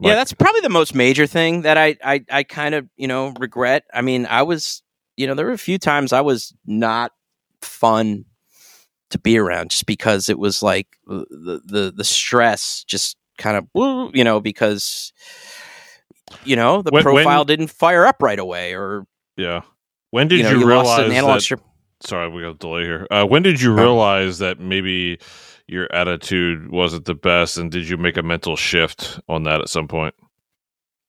yeah, 0.00 0.14
that's 0.14 0.32
probably 0.32 0.62
the 0.62 0.70
most 0.70 0.94
major 0.94 1.26
thing 1.26 1.62
that 1.62 1.76
I, 1.76 1.96
I, 2.02 2.24
I 2.30 2.42
kind 2.42 2.74
of, 2.74 2.88
you 2.96 3.06
know, 3.06 3.34
regret. 3.38 3.84
I 3.92 4.00
mean, 4.00 4.24
I 4.26 4.42
was, 4.42 4.81
you 5.16 5.26
know, 5.26 5.34
there 5.34 5.46
were 5.46 5.52
a 5.52 5.58
few 5.58 5.78
times 5.78 6.12
I 6.12 6.20
was 6.20 6.54
not 6.66 7.12
fun 7.60 8.24
to 9.10 9.18
be 9.18 9.38
around 9.38 9.70
just 9.70 9.86
because 9.86 10.28
it 10.28 10.38
was 10.38 10.62
like 10.62 10.86
the, 11.06 11.60
the, 11.64 11.92
the 11.94 12.04
stress 12.04 12.84
just 12.84 13.16
kind 13.38 13.56
of, 13.56 13.66
you 14.14 14.24
know, 14.24 14.40
because, 14.40 15.12
you 16.44 16.56
know, 16.56 16.82
the 16.82 16.90
When- 16.90 17.04
when- 17.04 17.14
profile 17.14 17.44
didn't 17.44 17.68
fire 17.68 18.06
up 18.06 18.22
right 18.22 18.38
away 18.38 18.74
or, 18.74 19.06
Yeah. 19.36 19.62
When 20.10 20.28
did 20.28 20.40
you 20.40 20.44
you, 20.46 20.52
know, 20.54 20.58
you, 20.60 20.66
realize 20.66 20.86
lost 20.86 21.00
an 21.02 21.08
that? 21.10 21.40
strip. 21.42 21.60
Sorry, 22.00 22.28
we 22.28 22.42
got 22.42 22.50
a 22.50 22.54
delay 22.54 22.82
here. 22.84 23.06
Uh, 23.10 23.24
when 23.24 23.42
did 23.42 23.60
you 23.62 23.72
Oh. 23.72 23.76
realize 23.76 24.38
that 24.40 24.60
maybe 24.60 25.18
your 25.68 25.88
attitude 25.94 26.70
wasn't 26.70 27.04
the 27.06 27.14
best, 27.14 27.56
and 27.56 27.70
did 27.70 27.88
you 27.88 27.96
make 27.96 28.16
a 28.18 28.22
mental 28.22 28.56
shift 28.56 29.20
on 29.28 29.44
that 29.44 29.60
at 29.62 29.68
some 29.70 29.88
point? 29.88 30.14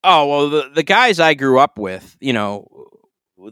Oh 0.04 0.26
well, 0.26 0.48
the 0.50 0.70
the 0.74 0.82
guys 0.82 1.18
I 1.20 1.34
grew 1.34 1.58
up 1.58 1.78
with, 1.78 2.16
you 2.20 2.32
know, 2.32 2.68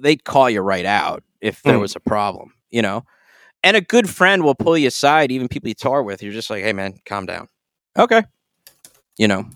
they'd 0.00 0.24
call 0.24 0.48
you 0.50 0.60
right 0.60 0.84
out 0.86 1.22
if 1.40 1.62
there 1.62 1.78
Hmm. 1.78 1.82
was 1.82 1.96
a 1.96 2.00
problem, 2.00 2.52
you 2.70 2.82
know. 2.82 3.04
And 3.64 3.76
a 3.76 3.80
good 3.80 4.08
friend 4.08 4.44
will 4.44 4.54
pull 4.54 4.78
you 4.78 4.88
aside, 4.88 5.32
even 5.32 5.48
people 5.48 5.68
you 5.68 5.74
tour 5.74 6.02
with. 6.02 6.22
You're 6.22 6.32
just 6.32 6.50
like, 6.50 6.64
hey 6.64 6.72
man, 6.72 6.94
calm 7.06 7.26
down. 7.26 7.48
Okay, 7.98 8.22
you 9.18 9.28
know, 9.28 9.46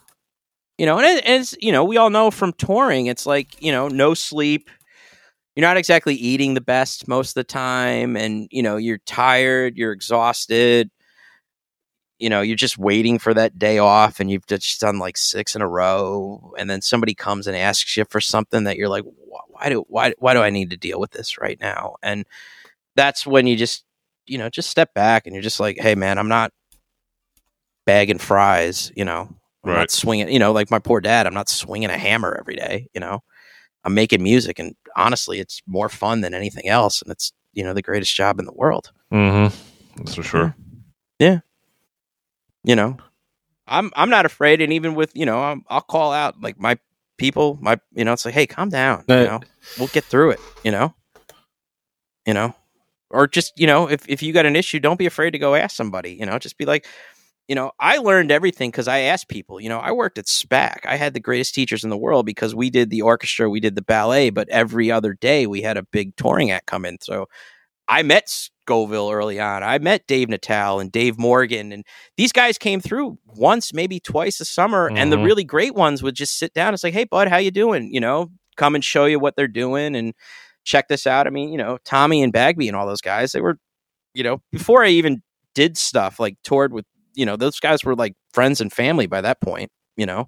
you 0.78 0.86
know, 0.86 0.98
and 0.98 1.06
it, 1.06 1.24
it's 1.26 1.56
you 1.60 1.72
know, 1.72 1.84
we 1.84 1.96
all 1.96 2.10
know 2.10 2.30
from 2.30 2.52
touring, 2.54 3.06
it's 3.06 3.26
like 3.26 3.60
you 3.62 3.72
know, 3.72 3.88
no 3.88 4.14
sleep. 4.14 4.70
You're 5.56 5.66
not 5.66 5.76
exactly 5.78 6.14
eating 6.14 6.54
the 6.54 6.60
best 6.60 7.08
most 7.08 7.30
of 7.30 7.34
the 7.34 7.44
time, 7.44 8.16
and 8.16 8.48
you 8.50 8.62
know, 8.62 8.76
you're 8.76 8.98
tired, 9.06 9.76
you're 9.76 9.92
exhausted 9.92 10.90
you 12.18 12.28
know 12.30 12.40
you're 12.40 12.56
just 12.56 12.78
waiting 12.78 13.18
for 13.18 13.34
that 13.34 13.58
day 13.58 13.78
off 13.78 14.20
and 14.20 14.30
you've 14.30 14.46
just 14.46 14.80
done 14.80 14.98
like 14.98 15.16
six 15.16 15.54
in 15.54 15.62
a 15.62 15.68
row 15.68 16.52
and 16.58 16.68
then 16.70 16.80
somebody 16.80 17.14
comes 17.14 17.46
and 17.46 17.56
asks 17.56 17.96
you 17.96 18.04
for 18.08 18.20
something 18.20 18.64
that 18.64 18.76
you're 18.76 18.88
like 18.88 19.04
why 19.48 19.68
do 19.68 19.84
why 19.88 20.12
why 20.18 20.32
do 20.34 20.40
I 20.40 20.50
need 20.50 20.70
to 20.70 20.76
deal 20.76 20.98
with 21.00 21.10
this 21.12 21.38
right 21.38 21.58
now 21.60 21.96
and 22.02 22.26
that's 22.94 23.26
when 23.26 23.46
you 23.46 23.56
just 23.56 23.84
you 24.26 24.38
know 24.38 24.48
just 24.48 24.70
step 24.70 24.94
back 24.94 25.26
and 25.26 25.34
you're 25.34 25.42
just 25.42 25.60
like 25.60 25.78
hey 25.78 25.94
man 25.94 26.18
I'm 26.18 26.28
not 26.28 26.52
bagging 27.84 28.18
fries 28.18 28.90
you 28.96 29.04
know 29.04 29.28
I'm 29.64 29.70
Right. 29.70 29.78
not 29.80 29.90
swinging 29.90 30.28
you 30.28 30.38
know 30.38 30.52
like 30.52 30.70
my 30.70 30.78
poor 30.78 31.00
dad 31.00 31.26
I'm 31.26 31.34
not 31.34 31.48
swinging 31.48 31.90
a 31.90 31.98
hammer 31.98 32.36
every 32.38 32.56
day 32.56 32.88
you 32.94 33.00
know 33.00 33.22
I'm 33.84 33.94
making 33.94 34.22
music 34.22 34.58
and 34.58 34.74
honestly 34.96 35.38
it's 35.40 35.60
more 35.66 35.88
fun 35.88 36.20
than 36.20 36.34
anything 36.34 36.68
else 36.68 37.02
and 37.02 37.10
it's 37.10 37.32
you 37.52 37.62
know 37.64 37.74
the 37.74 37.82
greatest 37.82 38.14
job 38.14 38.38
in 38.38 38.46
the 38.46 38.52
world 38.54 38.92
Mm-hmm. 39.12 39.54
That's 39.98 40.16
for 40.16 40.22
sure. 40.24 40.56
You 42.66 42.76
know? 42.76 42.98
I'm 43.68 43.90
i'm 43.96 44.10
not 44.10 44.26
afraid. 44.26 44.60
And 44.60 44.72
even 44.72 44.94
with 44.94 45.12
you 45.14 45.24
know 45.24 45.42
I'm, 45.42 45.64
i'll 45.68 45.80
call 45.80 46.12
out 46.12 46.40
like 46.40 46.60
my 46.60 46.78
people 47.16 47.58
my 47.62 47.80
you 47.94 48.04
know 48.04 48.12
it's 48.12 48.24
like 48.24 48.34
hey 48.34 48.46
calm 48.46 48.68
down 48.68 49.04
you 49.22 49.28
know? 49.28 49.40
We'll 49.78 49.88
get 49.88 50.04
through 50.04 50.32
it 50.32 50.40
you 50.62 50.70
know? 50.70 50.94
You 52.26 52.34
know? 52.34 52.54
Or 53.10 53.26
just 53.26 53.58
you 53.58 53.66
know 53.66 53.88
if, 53.88 54.06
if 54.08 54.22
you 54.22 54.32
got 54.32 54.46
an 54.46 54.56
issue 54.56 54.80
don't 54.80 54.98
be 54.98 55.06
afraid 55.06 55.30
to 55.30 55.38
go 55.38 55.54
ask 55.54 55.74
somebody 55.74 56.12
you 56.12 56.26
know? 56.26 56.38
Just 56.38 56.58
be 56.58 56.66
like 56.66 56.86
you 57.48 57.54
know 57.54 57.70
i 57.78 57.98
learned 57.98 58.32
everything 58.32 58.70
because 58.70 58.88
i 58.88 58.98
asked 59.00 59.28
people 59.28 59.60
you 59.60 59.68
know? 59.68 59.78
I 59.78 59.92
worked 59.92 60.18
at 60.18 60.26
spac. 60.26 60.84
I 60.84 60.96
had 60.96 61.14
the 61.14 61.20
greatest 61.20 61.54
teachers 61.54 61.84
in 61.84 61.90
the 61.90 61.96
world 61.96 62.26
because 62.26 62.54
we 62.54 62.70
did 62.70 62.90
the 62.90 63.02
orchestra 63.02 63.48
we 63.48 63.60
did 63.60 63.76
the 63.76 63.82
ballet 63.82 64.30
but 64.30 64.48
every 64.48 64.90
other 64.90 65.14
day 65.14 65.46
we 65.46 65.62
had 65.62 65.76
a 65.76 65.84
big 65.84 66.14
touring 66.16 66.50
act 66.50 66.66
come 66.66 66.84
in. 66.84 66.98
So 67.00 67.28
i 67.88 68.02
met 68.02 68.28
scoville 68.28 69.10
early 69.12 69.38
on. 69.38 69.62
I 69.62 69.78
met 69.78 70.06
dave 70.08 70.28
Natale 70.28 70.80
and 70.80 70.90
dave 70.90 71.18
morgan 71.18 71.72
and 71.72 71.84
these 72.16 72.32
guys 72.32 72.58
came 72.58 72.80
through 72.80 73.18
once 73.26 73.72
maybe 73.72 74.00
twice 74.00 74.40
a 74.40 74.44
summer 74.44 74.90
and 74.94 75.12
the 75.12 75.16
Mhm. 75.16 75.24
really 75.24 75.44
great 75.44 75.74
ones 75.74 76.02
would 76.02 76.14
just 76.16 76.36
sit 76.38 76.52
down 76.52 76.68
and 76.68 76.80
say 76.80 76.90
hey 76.90 77.04
bud 77.04 77.28
how 77.28 77.36
you 77.36 77.50
doing? 77.52 77.92
You 77.94 78.00
know 78.00 78.30
come 78.56 78.74
and 78.74 78.82
show 78.84 79.04
you 79.04 79.18
what 79.20 79.36
they're 79.36 79.46
doing 79.48 79.94
and 79.94 80.14
check 80.64 80.88
this 80.88 81.06
out. 81.06 81.26
I 81.26 81.30
mean 81.30 81.50
you 81.52 81.58
know 81.58 81.78
tommy 81.84 82.22
and 82.22 82.32
bagby 82.32 82.66
and 82.68 82.76
all 82.76 82.86
those 82.86 83.00
guys 83.00 83.32
they 83.32 83.40
were 83.40 83.58
you 84.14 84.24
know 84.24 84.40
before 84.50 84.82
i 84.84 84.88
even 84.88 85.22
did 85.54 85.76
stuff 85.76 86.18
like 86.18 86.36
toured 86.42 86.72
with 86.72 86.84
you 87.14 87.24
know 87.24 87.36
those 87.36 87.60
guys 87.60 87.84
were 87.84 87.94
like 87.94 88.14
friends 88.32 88.60
and 88.60 88.72
family 88.72 89.06
by 89.06 89.20
that 89.20 89.40
point 89.40 89.70
you 89.96 90.06
know 90.06 90.26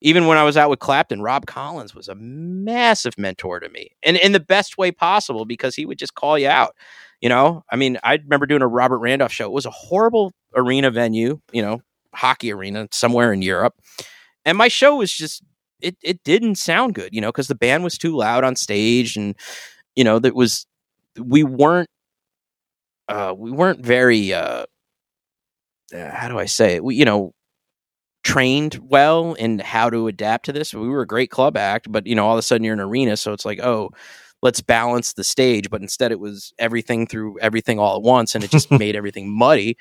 even 0.00 0.26
when 0.26 0.38
i 0.38 0.44
was 0.44 0.56
out 0.56 0.70
with 0.70 0.78
clapton 0.78 1.22
rob 1.22 1.46
collins 1.46 1.94
was 1.94 2.08
a 2.08 2.14
massive 2.14 3.16
mentor 3.18 3.60
to 3.60 3.68
me 3.68 3.90
and 4.02 4.16
in 4.18 4.32
the 4.32 4.40
best 4.40 4.78
way 4.78 4.90
possible 4.90 5.44
because 5.44 5.74
he 5.74 5.86
would 5.86 5.98
just 5.98 6.14
call 6.14 6.38
you 6.38 6.48
out 6.48 6.74
you 7.20 7.28
know 7.28 7.62
i 7.70 7.76
mean 7.76 7.98
i 8.02 8.14
remember 8.14 8.46
doing 8.46 8.62
a 8.62 8.68
robert 8.68 8.98
randolph 8.98 9.32
show 9.32 9.46
it 9.46 9.52
was 9.52 9.66
a 9.66 9.70
horrible 9.70 10.32
arena 10.54 10.90
venue 10.90 11.40
you 11.52 11.62
know 11.62 11.80
hockey 12.14 12.52
arena 12.52 12.88
somewhere 12.92 13.32
in 13.32 13.42
europe 13.42 13.74
and 14.44 14.58
my 14.58 14.68
show 14.68 14.96
was 14.96 15.12
just 15.12 15.42
it, 15.80 15.96
it 16.02 16.22
didn't 16.24 16.56
sound 16.56 16.94
good 16.94 17.14
you 17.14 17.20
know 17.20 17.28
because 17.28 17.48
the 17.48 17.54
band 17.54 17.84
was 17.84 17.96
too 17.98 18.16
loud 18.16 18.44
on 18.44 18.56
stage 18.56 19.16
and 19.16 19.34
you 19.96 20.04
know 20.04 20.18
that 20.18 20.34
was 20.34 20.66
we 21.18 21.44
weren't 21.44 21.88
uh 23.08 23.34
we 23.36 23.50
weren't 23.50 23.84
very 23.84 24.32
uh 24.32 24.64
uh, 25.94 26.10
how 26.10 26.28
do 26.28 26.38
I 26.38 26.44
say 26.46 26.76
it? 26.76 26.84
We, 26.84 26.94
you 26.94 27.04
know, 27.04 27.32
trained 28.22 28.78
well 28.82 29.34
in 29.34 29.58
how 29.60 29.90
to 29.90 30.06
adapt 30.06 30.44
to 30.46 30.52
this. 30.52 30.74
We 30.74 30.88
were 30.88 31.02
a 31.02 31.06
great 31.06 31.30
club 31.30 31.56
act, 31.56 31.90
but 31.90 32.06
you 32.06 32.14
know, 32.14 32.26
all 32.26 32.34
of 32.34 32.38
a 32.38 32.42
sudden 32.42 32.64
you're 32.64 32.74
in 32.74 32.80
an 32.80 32.86
arena, 32.86 33.16
so 33.16 33.32
it's 33.32 33.44
like, 33.44 33.60
oh, 33.60 33.90
let's 34.42 34.60
balance 34.60 35.14
the 35.14 35.24
stage. 35.24 35.70
But 35.70 35.80
instead, 35.80 36.12
it 36.12 36.20
was 36.20 36.52
everything 36.58 37.06
through 37.06 37.38
everything 37.40 37.78
all 37.78 37.96
at 37.96 38.02
once, 38.02 38.34
and 38.34 38.44
it 38.44 38.50
just 38.50 38.70
made 38.78 38.96
everything 38.96 39.30
muddy. 39.30 39.76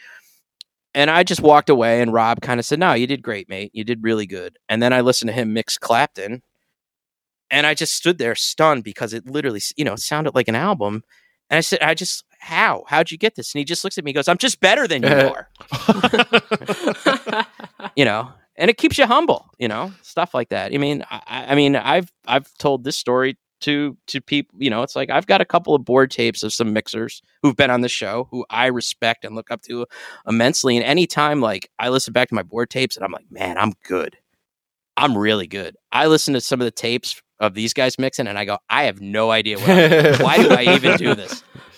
And 0.95 1.11
I 1.11 1.23
just 1.23 1.41
walked 1.41 1.69
away, 1.69 2.01
and 2.01 2.13
Rob 2.13 2.41
kind 2.41 2.59
of 2.59 2.65
said, 2.65 2.79
"No, 2.79 2.93
you 2.93 3.07
did 3.07 3.21
great, 3.21 3.49
mate. 3.49 3.71
You 3.73 3.83
did 3.83 4.03
really 4.03 4.25
good." 4.25 4.57
And 4.69 4.81
then 4.81 4.93
I 4.93 5.01
listened 5.01 5.29
to 5.29 5.33
him 5.33 5.53
mix 5.53 5.77
Clapton, 5.77 6.41
and 7.51 7.67
I 7.67 7.73
just 7.73 7.93
stood 7.93 8.17
there 8.17 8.35
stunned 8.35 8.83
because 8.83 9.13
it 9.13 9.27
literally, 9.27 9.61
you 9.77 9.85
know, 9.85 9.95
sounded 9.95 10.35
like 10.35 10.47
an 10.47 10.55
album. 10.55 11.03
And 11.49 11.57
I 11.57 11.61
said, 11.61 11.81
"I 11.81 11.93
just 11.93 12.23
how? 12.39 12.83
How'd 12.87 13.11
you 13.11 13.17
get 13.17 13.35
this?" 13.35 13.53
And 13.53 13.59
he 13.59 13.65
just 13.65 13.83
looks 13.83 13.97
at 13.97 14.03
me, 14.03 14.11
and 14.11 14.15
goes, 14.15 14.27
"I'm 14.27 14.37
just 14.37 14.59
better 14.59 14.87
than 14.87 15.03
you 15.03 15.09
eh. 15.09 15.29
are." 15.29 15.49
you 17.95 18.05
know? 18.05 18.31
And 18.55 18.69
it 18.69 18.77
keeps 18.77 18.97
you 18.97 19.05
humble 19.05 19.49
you 19.59 19.67
know? 19.67 19.93
Stuff 20.01 20.33
like 20.33 20.49
that. 20.49 20.73
I 20.73 20.77
mean 20.77 21.05
i, 21.11 21.21
I 21.49 21.55
mean 21.55 21.75
i've 21.75 22.11
i've 22.25 22.51
told 22.57 22.83
this 22.83 22.95
story 22.95 23.37
to 23.61 23.97
to 24.07 24.21
people 24.21 24.57
you 24.57 24.69
know 24.69 24.83
it's 24.83 24.95
like 24.95 25.09
i've 25.09 25.27
got 25.27 25.41
a 25.41 25.45
couple 25.45 25.75
of 25.75 25.83
board 25.83 26.09
tapes 26.09 26.43
of 26.43 26.53
some 26.53 26.71
mixers 26.71 27.21
who've 27.43 27.57
been 27.57 27.69
on 27.69 27.81
the 27.81 27.89
show 27.89 28.25
who 28.31 28.45
i 28.49 28.67
respect 28.67 29.25
and 29.25 29.35
look 29.35 29.51
up 29.51 29.61
to 29.61 29.85
immensely. 30.25 30.77
And 30.77 30.85
anytime 30.85 31.41
like 31.41 31.69
i 31.77 31.89
listen 31.89 32.13
back 32.13 32.29
to 32.29 32.35
my 32.35 32.43
board 32.43 32.69
tapes 32.69 32.95
and 32.95 33.03
i'm 33.03 33.11
like 33.11 33.29
man 33.29 33.57
i'm 33.57 33.73
good. 33.83 34.17
I'm 34.97 35.17
really 35.17 35.47
good. 35.47 35.77
I 35.93 36.07
listen 36.07 36.33
to 36.33 36.41
some 36.41 36.59
of 36.59 36.65
the 36.65 36.71
tapes 36.71 37.21
of 37.39 37.53
these 37.53 37.73
guys 37.73 37.97
mixing 37.97 38.27
and 38.27 38.37
i 38.37 38.43
go 38.43 38.57
i 38.69 38.83
have 38.83 38.99
no 38.99 39.31
idea 39.31 39.57
what 39.57 40.21
why 40.21 40.37
do 40.37 40.49
i 40.51 40.75
even 40.75 40.97
do 40.97 41.15
this 41.15 41.41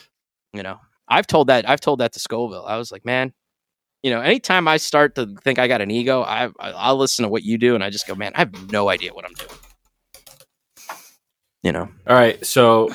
you 0.54 0.64
know 0.64 0.80
i've 1.08 1.28
told 1.28 1.48
that 1.48 1.68
i've 1.70 1.80
told 1.82 2.00
that 2.00 2.12
to 2.14 2.20
scoville 2.20 2.66
i 2.66 2.78
was 2.78 2.92
like 2.92 3.06
man 3.06 3.34
you 4.04 4.10
know, 4.10 4.20
anytime 4.20 4.68
I 4.68 4.78
start 4.78 5.14
to 5.14 5.36
think 5.44 5.60
I 5.60 5.68
got 5.68 5.80
an 5.80 5.92
ego, 5.92 6.24
I 6.24 6.46
I- 6.60 6.72
I'll 6.72 6.98
listen 6.98 7.22
to 7.22 7.30
what 7.30 7.44
you 7.44 7.60
do, 7.60 7.76
and 7.76 7.84
I 7.84 7.92
just 7.92 8.08
go, 8.08 8.16
man, 8.16 8.32
I 8.34 8.40
have 8.40 8.72
no 8.72 8.90
idea 8.90 9.14
what 9.14 9.26
I'm 9.26 9.34
doing. 9.34 9.52
You 11.62 11.72
know, 11.72 11.88
All 12.08 12.16
right, 12.16 12.44
so 12.44 12.90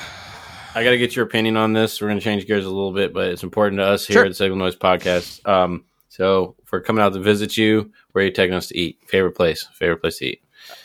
I 0.75 0.83
got 0.83 0.89
to 0.89 0.97
get 0.97 1.15
your 1.15 1.25
opinion 1.25 1.55
on 1.55 1.71
this. 1.71 2.01
We're 2.01 2.09
going 2.09 2.19
to 2.19 2.23
change 2.23 2.45
gears 2.45 2.65
a 2.65 2.69
little 2.69 2.91
bit, 2.91 3.13
but 3.13 3.29
it's 3.29 3.41
important 3.43 3.79
to 3.79 3.85
us 3.85 4.05
here 4.05 4.15
Sure. 4.15 4.25
at 4.25 4.27
the 4.27 4.33
Signal 4.35 4.57
Noise 4.57 4.75
Podcast. 4.75 5.47
Um, 5.47 5.85
so 6.09 6.57
if 6.61 6.73
we're 6.73 6.81
coming 6.81 7.01
out 7.01 7.13
to 7.13 7.21
visit 7.21 7.55
you, 7.55 7.89
where 8.11 8.23
are 8.23 8.27
you 8.27 8.33
taking 8.33 8.53
us 8.55 8.67
to 8.67 8.77
eat? 8.77 8.99
Favorite 9.07 9.35
place? 9.37 9.65
Favorite 9.75 10.01
place 10.01 10.17
to 10.17 10.25
eat? 10.25 10.41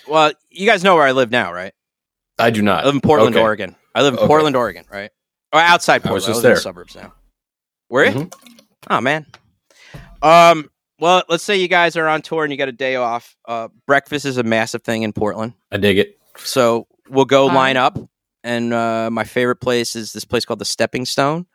well, 0.06 0.30
you 0.50 0.66
guys 0.68 0.84
know 0.84 0.94
where 0.94 1.04
I 1.04 1.10
live 1.10 1.32
now, 1.32 1.52
right? 1.52 1.72
I 2.38 2.50
do 2.50 2.62
not. 2.62 2.84
I 2.84 2.86
live 2.86 2.94
in 2.94 3.00
Portland, 3.00 3.34
Okay. 3.34 3.42
Oregon. 3.42 3.74
I 3.92 4.02
live 4.02 4.14
in 4.14 4.20
Okay. 4.20 4.28
Portland, 4.28 4.54
Oregon, 4.54 4.84
right? 4.88 5.10
Or 5.52 5.60
outside 5.60 6.06
I 6.06 6.12
was 6.12 6.24
Portland. 6.24 6.24
I, 6.24 6.28
just 6.28 6.42
live 6.42 6.50
in 6.50 6.54
the 6.54 6.60
suburbs 6.60 6.94
now. 6.96 7.12
Where? 7.88 8.06
you? 8.06 8.12
Mhm. 8.12 8.34
Oh 8.90 9.00
man. 9.00 9.26
Um. 10.22 10.70
Well, 10.98 11.24
let's 11.28 11.42
say 11.42 11.56
you 11.56 11.66
guys 11.68 11.96
are 11.96 12.06
on 12.06 12.22
tour 12.22 12.44
and 12.44 12.52
you 12.52 12.56
got 12.56 12.68
a 12.68 12.72
day 12.72 12.94
off. 12.94 13.36
Uh, 13.46 13.68
breakfast 13.88 14.24
is 14.24 14.36
a 14.36 14.44
massive 14.44 14.82
thing 14.82 15.02
in 15.02 15.12
Portland. 15.12 15.54
I 15.72 15.78
dig 15.78 15.98
it. 15.98 16.16
So 16.36 16.86
we'll 17.10 17.24
go 17.24 17.48
Fun. 17.48 17.56
line 17.56 17.76
up, 17.76 17.98
and 18.44 18.72
uh, 18.72 19.10
my 19.10 19.24
favorite 19.24 19.56
place 19.56 19.96
is 19.96 20.12
this 20.12 20.24
place 20.24 20.44
called 20.44 20.60
the 20.60 20.64
Stepping 20.64 21.04
Stone, 21.04 21.46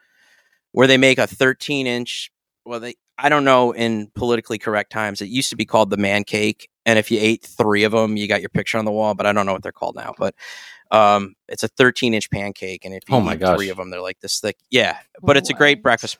where 0.73 0.85
they 0.85 0.97
make 0.97 1.17
a 1.17 1.27
13 1.27 1.87
inch. 1.87 2.29
Well, 2.65 2.81
they 2.81 2.95
I 3.17 3.29
don't 3.29 3.45
know 3.45 3.71
in 3.71 4.11
politically 4.15 4.57
correct 4.57 4.91
times. 4.91 5.21
It 5.21 5.29
used 5.29 5.49
to 5.51 5.55
be 5.55 5.65
called 5.65 5.89
the 5.89 5.97
man 5.97 6.23
cake, 6.23 6.69
and 6.87 6.97
if 6.97 7.11
you 7.11 7.19
ate 7.21 7.43
three 7.43 7.83
of 7.83 7.91
them, 7.91 8.17
you 8.17 8.27
got 8.27 8.41
your 8.41 8.49
picture 8.49 8.79
on 8.79 8.85
the 8.85 8.91
wall. 8.91 9.13
But 9.13 9.27
I 9.27 9.33
don't 9.33 9.45
know 9.45 9.53
what 9.53 9.61
they're 9.61 9.71
called 9.71 9.95
now. 9.95 10.15
But 10.17 10.33
um, 10.89 11.35
it's 11.49 11.63
a 11.63 11.67
13 11.67 12.13
inch 12.15 12.31
pancake, 12.31 12.85
and 12.85 12.93
if 12.95 13.03
you 13.07 13.15
Oh 13.15 13.21
my 13.21 13.33
eat 13.33 13.39
gosh. 13.41 13.57
three 13.57 13.69
of 13.69 13.77
them, 13.77 13.91
they're 13.91 14.01
like 14.01 14.19
this 14.21 14.39
thick. 14.39 14.55
Yeah, 14.71 14.97
but 15.21 15.37
it's 15.37 15.49
a 15.51 15.53
great 15.53 15.83
breakfast. 15.83 16.17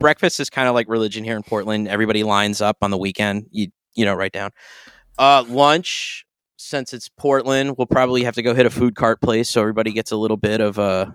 breakfast 0.00 0.40
is 0.40 0.50
kind 0.50 0.66
of 0.68 0.74
like 0.74 0.88
religion 0.88 1.22
here 1.22 1.36
in 1.36 1.42
Portland. 1.44 1.86
Everybody 1.86 2.24
lines 2.24 2.60
up 2.60 2.78
on 2.82 2.90
the 2.90 2.98
weekend. 2.98 3.46
You 3.50 3.68
you 3.94 4.04
know, 4.04 4.14
write 4.14 4.32
down. 4.32 4.50
Uh, 5.18 5.44
lunch, 5.46 6.26
since 6.56 6.92
it's 6.92 7.08
Portland, 7.08 7.76
we'll 7.78 7.86
probably 7.86 8.24
have 8.24 8.34
to 8.34 8.42
go 8.42 8.54
hit 8.54 8.66
a 8.66 8.70
food 8.70 8.96
cart 8.96 9.20
place 9.20 9.48
so 9.48 9.60
everybody 9.60 9.92
gets 9.92 10.10
a 10.10 10.16
little 10.16 10.36
bit 10.36 10.60
of 10.60 10.78
uh 10.78 11.06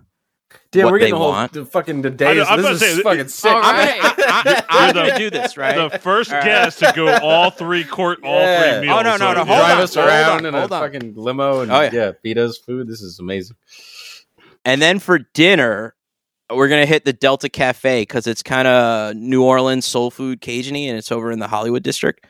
Damn, 0.71 0.85
What 0.85 0.91
we're 0.93 0.99
getting 0.99 1.13
they 1.13 1.17
the 1.17 1.23
whole 1.23 1.31
want. 1.31 1.53
the 1.53 1.65
fucking 1.65 2.01
the 2.03 2.09
I 2.09 2.11
days. 2.11 2.37
know, 2.37 2.43
I'm 2.45 2.61
This 2.61 2.81
is 2.81 2.95
say, 2.97 3.01
fucking 3.01 3.27
sick. 3.27 3.51
All 3.51 3.61
I'm 3.63 3.75
right. 3.75 4.01
gonna, 4.01 4.13
I, 4.17 4.43
I, 4.45 4.63
I'm 4.69 4.85
You're 4.85 4.93
gonna 4.93 5.13
the- 5.13 5.19
do 5.19 5.29
this 5.31 5.57
right. 5.57 5.91
The 5.91 5.99
first 5.99 6.31
All 6.31 6.37
right. 6.37 6.45
guest 6.45 6.79
to 6.79 6.93
go 6.95 7.17
all 7.23 7.49
three 7.51 7.83
court, 7.83 8.19
all 8.23 8.39
Yeah. 8.39 8.79
three 8.79 8.87
meals. 8.87 8.97
Oh, 8.99 9.01
no, 9.03 9.17
no, 9.17 9.33
no, 9.33 9.39
yeah. 9.41 9.45
hold 9.45 9.47
drive 9.47 9.77
on, 9.77 9.83
us 9.83 9.95
hold 9.95 10.07
around 10.07 10.31
on, 10.39 10.45
in 10.45 10.55
a 10.55 10.59
on. 10.59 10.69
fucking 10.69 11.13
limo 11.15 11.61
and 11.61 11.71
Oh, 11.71 11.81
yeah. 11.81 11.89
yeah. 11.93 12.11
feed 12.21 12.37
us 12.37 12.57
food. 12.57 12.87
This 12.87 13.01
is 13.01 13.19
amazing. 13.19 13.57
And 14.65 14.81
then 14.81 14.99
for 14.99 15.19
dinner, 15.33 15.95
we're 16.53 16.67
gonna 16.67 16.85
hit 16.85 17.05
the 17.05 17.13
Delta 17.13 17.49
Cafe 17.49 18.01
because 18.01 18.27
it's 18.27 18.43
kind 18.43 18.67
of 18.67 19.15
New 19.15 19.43
Orleans 19.43 19.85
soul 19.85 20.11
food 20.11 20.41
Cajun-y, 20.41 20.81
and 20.81 20.97
it's 20.97 21.11
over 21.11 21.31
in 21.31 21.39
the 21.39 21.47
Hollywood 21.47 21.83
district. 21.83 22.25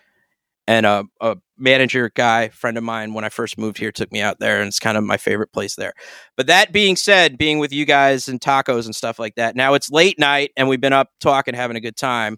And 0.69 0.85
uh, 0.85 1.05
a 1.19 1.35
manager 1.57 2.11
guy, 2.13 2.49
friend 2.49 2.77
of 2.77 2.83
mine, 2.83 3.15
when 3.15 3.25
I 3.25 3.29
first 3.29 3.57
moved 3.57 3.79
here, 3.79 3.91
took 3.91 4.11
me 4.11 4.21
out 4.21 4.37
there, 4.37 4.59
and 4.59 4.67
it's 4.67 4.77
kind 4.77 4.99
of 4.99 5.03
my 5.03 5.17
favorite 5.17 5.51
place 5.51 5.75
there. 5.75 5.93
But 6.37 6.45
that 6.45 6.71
being 6.71 6.95
said, 6.95 7.39
being 7.39 7.57
with 7.57 7.73
you 7.73 7.87
guys 7.87 8.27
and 8.27 8.39
tacos 8.39 8.85
and 8.85 8.95
stuff 8.95 9.17
like 9.17 9.33
that, 9.33 9.55
now 9.55 9.73
it's 9.73 9.89
late 9.89 10.19
night, 10.19 10.51
and 10.55 10.69
we've 10.69 10.79
been 10.79 10.93
up 10.93 11.09
talking, 11.19 11.55
having 11.55 11.75
a 11.75 11.79
good 11.79 11.95
time. 11.95 12.37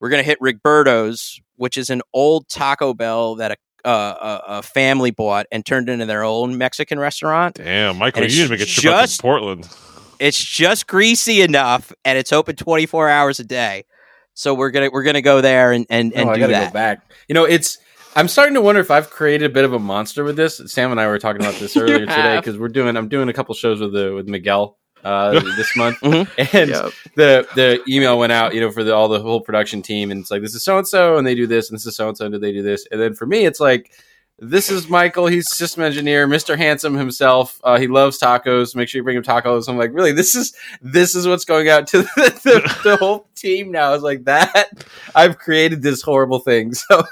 We're 0.00 0.08
gonna 0.08 0.22
hit 0.22 0.40
Rigberto's, 0.40 1.38
which 1.56 1.76
is 1.76 1.90
an 1.90 2.00
old 2.14 2.48
Taco 2.48 2.94
Bell 2.94 3.34
that 3.34 3.50
a, 3.52 3.86
uh, 3.86 4.40
a, 4.48 4.52
a 4.52 4.62
family 4.62 5.10
bought 5.10 5.44
and 5.52 5.66
turned 5.66 5.90
into 5.90 6.06
their 6.06 6.24
own 6.24 6.56
Mexican 6.56 6.98
restaurant. 6.98 7.56
Damn, 7.56 7.98
Michael, 7.98 8.22
you 8.22 8.28
need 8.28 8.44
to 8.44 8.50
make 8.50 8.60
a 8.62 8.64
trip 8.64 8.94
up 8.94 9.10
to 9.10 9.18
Portland. 9.20 9.68
It's 10.18 10.42
just 10.42 10.86
greasy 10.86 11.42
enough, 11.42 11.92
and 12.06 12.16
it's 12.16 12.32
open 12.32 12.56
twenty 12.56 12.86
four 12.86 13.10
hours 13.10 13.38
a 13.40 13.44
day. 13.44 13.84
So 14.38 14.54
we're 14.54 14.70
gonna 14.70 14.88
we're 14.92 15.02
gonna 15.02 15.20
go 15.20 15.40
there 15.40 15.72
and 15.72 15.84
and, 15.90 16.12
and 16.14 16.28
oh, 16.28 16.32
I 16.32 16.34
do 16.36 16.40
gotta 16.42 16.52
that. 16.52 16.72
go 16.72 16.74
back. 16.74 17.10
You 17.28 17.34
know, 17.34 17.44
it's. 17.44 17.78
I'm 18.14 18.28
starting 18.28 18.54
to 18.54 18.60
wonder 18.60 18.80
if 18.80 18.90
I've 18.90 19.10
created 19.10 19.50
a 19.50 19.52
bit 19.52 19.64
of 19.64 19.72
a 19.72 19.80
monster 19.80 20.22
with 20.22 20.36
this. 20.36 20.60
Sam 20.66 20.92
and 20.92 21.00
I 21.00 21.08
were 21.08 21.18
talking 21.18 21.42
about 21.42 21.54
this 21.56 21.76
earlier 21.76 22.00
today 22.06 22.36
because 22.36 22.56
we're 22.56 22.68
doing. 22.68 22.96
I'm 22.96 23.08
doing 23.08 23.28
a 23.28 23.32
couple 23.32 23.52
shows 23.56 23.80
with 23.80 23.92
the 23.92 24.14
with 24.14 24.28
Miguel 24.28 24.78
uh, 25.04 25.32
this 25.56 25.76
month, 25.76 25.98
Mhm. 26.02 26.28
and 26.54 26.70
Yep. 26.70 26.92
the 27.16 27.48
the 27.56 27.82
email 27.92 28.16
went 28.16 28.30
out, 28.30 28.54
you 28.54 28.60
know, 28.60 28.70
for 28.70 28.84
the, 28.84 28.94
all 28.94 29.08
the 29.08 29.20
whole 29.20 29.40
production 29.40 29.82
team, 29.82 30.12
and 30.12 30.20
it's 30.20 30.30
like 30.30 30.40
this 30.42 30.54
is 30.54 30.62
so 30.62 30.78
and 30.78 30.86
so, 30.86 31.16
and 31.16 31.26
they 31.26 31.34
do 31.34 31.48
this, 31.48 31.68
and 31.68 31.76
this 31.76 31.84
is 31.86 31.96
so 31.96 32.06
and 32.08 32.16
so, 32.16 32.26
and 32.26 32.34
they 32.36 32.52
do 32.52 32.62
this, 32.62 32.86
and 32.92 33.00
then 33.00 33.14
for 33.14 33.26
me, 33.26 33.44
it's 33.44 33.58
like 33.60 33.90
this 34.38 34.70
is 34.70 34.88
Michael. 34.88 35.26
He's 35.26 35.50
system 35.50 35.82
engineer, 35.82 36.26
Mister 36.26 36.56
Handsome 36.56 36.94
himself. 36.94 37.60
Uh, 37.64 37.78
he 37.78 37.86
loves 37.88 38.18
tacos. 38.20 38.76
Make 38.76 38.88
sure 38.88 39.00
you 39.00 39.02
bring 39.02 39.16
him 39.16 39.22
tacos. 39.22 39.68
I'm 39.68 39.76
like, 39.76 39.90
really, 39.92 40.12
this 40.12 40.34
is 40.34 40.54
this 40.80 41.14
is 41.14 41.26
what's 41.26 41.44
going 41.44 41.68
out 41.68 41.86
to 41.88 42.02
the, 42.16 42.40
the, 42.44 42.78
the 42.90 42.96
whole 42.96 43.26
team 43.34 43.70
now. 43.72 43.94
It's 43.94 44.02
like 44.04 44.24
that. 44.24 44.84
I've 45.14 45.38
created 45.38 45.82
this 45.82 46.02
horrible 46.02 46.38
thing. 46.38 46.72
So 46.88 47.02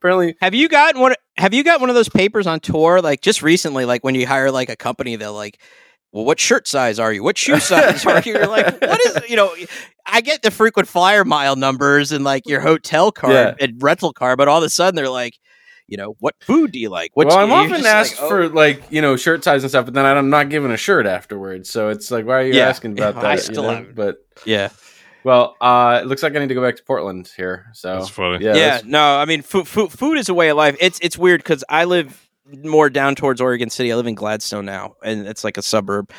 apparently, 0.00 0.36
Have 0.40 0.54
you 0.54 0.68
gotten 0.68 1.00
one? 1.00 1.14
Have 1.36 1.54
you 1.54 1.62
got 1.62 1.80
one 1.80 1.88
of 1.90 1.94
those 1.94 2.08
papers 2.08 2.46
on 2.46 2.60
tour? 2.60 3.00
Like 3.02 3.20
just 3.20 3.42
recently, 3.42 3.84
like 3.84 4.02
when 4.02 4.14
you 4.14 4.26
hire 4.26 4.50
like 4.50 4.68
a 4.70 4.76
company, 4.76 5.16
they'll 5.16 5.34
like, 5.34 5.60
well, 6.12 6.24
what 6.24 6.40
shirt 6.40 6.66
size 6.66 6.98
are 6.98 7.12
you? 7.12 7.22
What 7.22 7.36
shoe 7.38 7.60
size 7.60 8.04
are 8.06 8.20
you? 8.24 8.32
You're 8.34 8.46
like, 8.46 8.80
what 8.80 9.00
is 9.06 9.28
you 9.28 9.36
know? 9.36 9.54
I 10.06 10.22
get 10.22 10.40
the 10.42 10.50
frequent 10.50 10.88
flyer 10.88 11.24
mile 11.24 11.54
numbers 11.56 12.10
and 12.12 12.24
like 12.24 12.46
your 12.48 12.60
hotel 12.60 13.12
card 13.12 13.34
Yeah. 13.34 13.54
and 13.60 13.80
rental 13.82 14.12
car, 14.14 14.34
but 14.36 14.48
all 14.48 14.58
of 14.58 14.64
a 14.64 14.70
sudden 14.70 14.96
they're 14.96 15.10
like, 15.10 15.38
you 15.88 15.96
know, 15.96 16.14
what 16.20 16.34
food 16.40 16.70
do 16.70 16.78
you 16.78 16.90
like? 16.90 17.10
What 17.14 17.26
well, 17.28 17.38
I'm 17.38 17.48
you're 17.48 17.74
often 17.74 17.86
asked 17.86 18.16
like, 18.16 18.22
oh. 18.24 18.28
for 18.28 18.48
like 18.50 18.82
you 18.90 19.00
know 19.02 19.16
shirt 19.16 19.42
size 19.42 19.64
and 19.64 19.70
stuff, 19.70 19.86
but 19.86 19.94
then 19.94 20.04
I'm 20.04 20.30
not 20.30 20.50
given 20.50 20.70
a 20.70 20.76
shirt 20.76 21.06
afterwards. 21.06 21.70
So 21.70 21.88
it's 21.88 22.10
like, 22.10 22.26
why 22.26 22.34
are 22.34 22.42
you 22.42 22.54
Yeah. 22.54 22.68
asking 22.68 22.92
about 22.92 23.16
I 23.18 23.22
that? 23.22 23.32
you 23.34 23.38
still 23.40 23.62
know? 23.64 23.70
haven't. 23.70 23.94
But 23.94 24.18
yeah. 24.44 24.68
well, 25.24 25.56
uh, 25.60 26.00
it 26.02 26.06
looks 26.06 26.22
like 26.22 26.36
I 26.36 26.38
need 26.38 26.48
to 26.48 26.54
go 26.54 26.62
back 26.62 26.76
to 26.76 26.84
Portland 26.84 27.30
here. 27.36 27.66
So 27.72 27.94
That's 27.96 28.10
funny. 28.10 28.44
Yeah, 28.44 28.54
yeah, 28.54 28.64
that's- 28.66 28.84
no, 28.84 29.16
I 29.18 29.24
mean, 29.24 29.42
food, 29.42 29.66
food, 29.66 29.90
food 29.90 30.18
is 30.18 30.28
a 30.28 30.34
way 30.34 30.50
of 30.50 30.56
life. 30.58 30.76
It's 30.78 30.98
it's 31.00 31.16
weird 31.16 31.40
because 31.42 31.64
I 31.68 31.84
live 31.84 32.28
more 32.64 32.90
down 32.90 33.14
towards 33.14 33.40
Oregon 33.40 33.70
City. 33.70 33.90
I 33.90 33.96
live 33.96 34.06
in 34.06 34.14
Gladstone 34.14 34.66
now, 34.66 34.94
and 35.02 35.26
it's 35.26 35.42
like 35.42 35.56
a 35.56 35.62
suburb. 35.62 36.10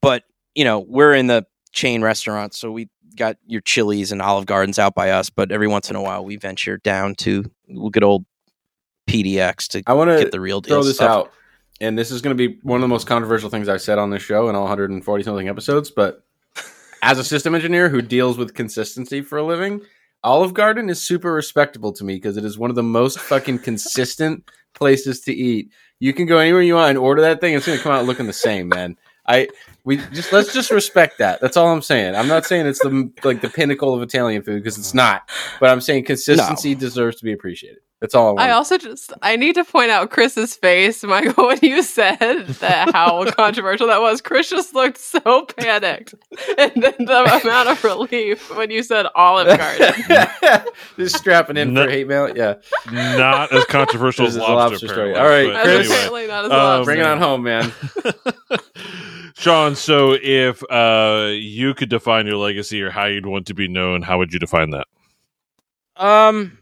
But 0.00 0.24
you 0.54 0.64
know, 0.64 0.80
we're 0.80 1.12
in 1.14 1.26
the 1.26 1.46
chain 1.72 2.02
restaurants, 2.02 2.58
so 2.58 2.72
we 2.72 2.88
got 3.16 3.36
your 3.46 3.60
Chili's 3.60 4.12
and 4.12 4.22
Olive 4.22 4.46
Gardens 4.46 4.78
out 4.78 4.94
by 4.94 5.10
us. 5.10 5.28
But 5.30 5.52
every 5.52 5.68
once 5.68 5.90
in 5.90 5.96
a 5.96 6.02
while, 6.02 6.24
we 6.24 6.36
venture 6.36 6.78
down 6.78 7.14
to 7.16 7.44
good 7.90 8.02
old 8.02 8.24
PDX 9.10 9.68
to 9.68 9.82
I 9.86 9.94
want 9.94 10.10
get 10.18 10.32
the 10.32 10.40
real 10.40 10.60
deal 10.60 10.76
throw 10.76 10.84
this 10.84 10.96
stuff. 10.96 11.10
out, 11.10 11.32
and 11.80 11.98
this 11.98 12.10
is 12.10 12.22
going 12.22 12.36
to 12.36 12.48
be 12.48 12.58
one 12.62 12.76
of 12.76 12.82
the 12.82 12.88
most 12.88 13.06
controversial 13.06 13.50
things 13.50 13.68
I've 13.68 13.82
said 13.82 13.98
on 13.98 14.10
this 14.10 14.22
show 14.22 14.48
in 14.48 14.54
all 14.54 14.62
140 14.62 15.24
something 15.24 15.48
episodes. 15.48 15.90
But 15.90 16.24
as 17.02 17.18
a 17.18 17.24
system 17.24 17.54
engineer 17.54 17.88
who 17.88 18.02
deals 18.02 18.38
with 18.38 18.54
consistency 18.54 19.22
for 19.22 19.38
a 19.38 19.42
living, 19.42 19.80
Olive 20.22 20.54
Garden 20.54 20.90
is 20.90 21.00
super 21.00 21.32
respectable 21.32 21.92
to 21.92 22.04
me 22.04 22.16
because 22.16 22.36
it 22.36 22.44
is 22.44 22.58
one 22.58 22.70
of 22.70 22.76
the 22.76 22.82
most 22.82 23.18
fucking 23.18 23.60
consistent 23.60 24.48
places 24.74 25.20
to 25.22 25.32
eat. 25.32 25.70
You 25.98 26.12
can 26.12 26.26
go 26.26 26.38
anywhere 26.38 26.62
you 26.62 26.74
want 26.74 26.90
and 26.90 26.98
order 26.98 27.22
that 27.22 27.40
thing; 27.40 27.54
it's 27.54 27.66
going 27.66 27.78
to 27.78 27.82
come 27.82 27.92
out 27.92 28.04
looking 28.04 28.26
the 28.26 28.32
same, 28.32 28.68
man. 28.68 28.96
I 29.26 29.48
we 29.84 29.98
just 30.12 30.32
let's 30.32 30.52
just 30.52 30.70
respect 30.70 31.18
that. 31.18 31.40
That's 31.40 31.56
all 31.56 31.68
I'm 31.68 31.82
saying. 31.82 32.14
I'm 32.14 32.28
not 32.28 32.44
saying 32.44 32.66
it's 32.66 32.80
the 32.80 33.10
like 33.22 33.40
the 33.40 33.48
pinnacle 33.48 33.94
of 33.94 34.02
Italian 34.02 34.42
food 34.42 34.62
because 34.62 34.78
it's 34.78 34.94
not, 34.94 35.28
but 35.58 35.70
I'm 35.70 35.80
saying 35.80 36.04
consistency 36.04 36.74
deserves 36.74 37.16
to 37.16 37.24
be 37.24 37.32
appreciated. 37.32 37.80
It's 38.02 38.14
all. 38.14 38.38
I 38.40 38.44
one. 38.46 38.50
also 38.52 38.78
just 38.78 39.12
I 39.20 39.36
need 39.36 39.56
to 39.56 39.64
point 39.64 39.90
out 39.90 40.10
Chris's 40.10 40.56
face, 40.56 41.04
Michael, 41.04 41.48
when 41.48 41.58
you 41.60 41.82
said 41.82 42.46
that 42.60 42.92
how 42.94 43.30
controversial 43.32 43.88
that 43.88 44.00
was. 44.00 44.22
Chris 44.22 44.48
just 44.48 44.74
looked 44.74 44.96
so 44.96 45.42
panicked, 45.58 46.14
and 46.56 46.72
then 46.82 46.94
the 46.98 47.40
amount 47.44 47.68
of 47.68 47.84
relief 47.84 48.56
when 48.56 48.70
you 48.70 48.82
said 48.82 49.06
Olive 49.14 49.48
Garden. 49.58 50.64
Just 50.96 51.16
strapping 51.18 51.56
in 51.58 51.74
No- 51.74 51.84
for 51.84 51.90
hate 51.90 52.06
mail. 52.08 52.34
Yeah, 52.34 52.54
Not 52.90 53.52
as 53.52 53.64
controversial 53.66 54.24
as 54.26 54.36
is 54.36 54.36
a 54.36 54.40
lobster, 54.40 54.54
lobster 54.86 54.88
story. 54.88 55.14
All 55.14 55.28
right, 55.28 55.52
but 55.52 55.62
Chris. 55.64 55.88
apparently 55.90 56.26
not 56.26 56.44
as 56.46 56.50
Um, 56.50 56.56
lobster. 56.56 56.84
bring 56.86 57.00
it 57.00 57.06
on 57.06 57.18
home, 57.18 57.42
man. 57.42 57.72
Sean, 59.36 59.74
so 59.74 60.16
if 60.22 60.62
uh, 60.70 61.30
you 61.32 61.74
could 61.74 61.88
define 61.88 62.26
your 62.26 62.36
legacy 62.36 62.82
or 62.82 62.90
how 62.90 63.06
you'd 63.06 63.26
want 63.26 63.46
to 63.46 63.54
be 63.54 63.68
known, 63.68 64.02
how 64.02 64.18
would 64.18 64.32
you 64.32 64.38
define 64.38 64.70
that? 64.70 64.86
Um, 65.96 66.58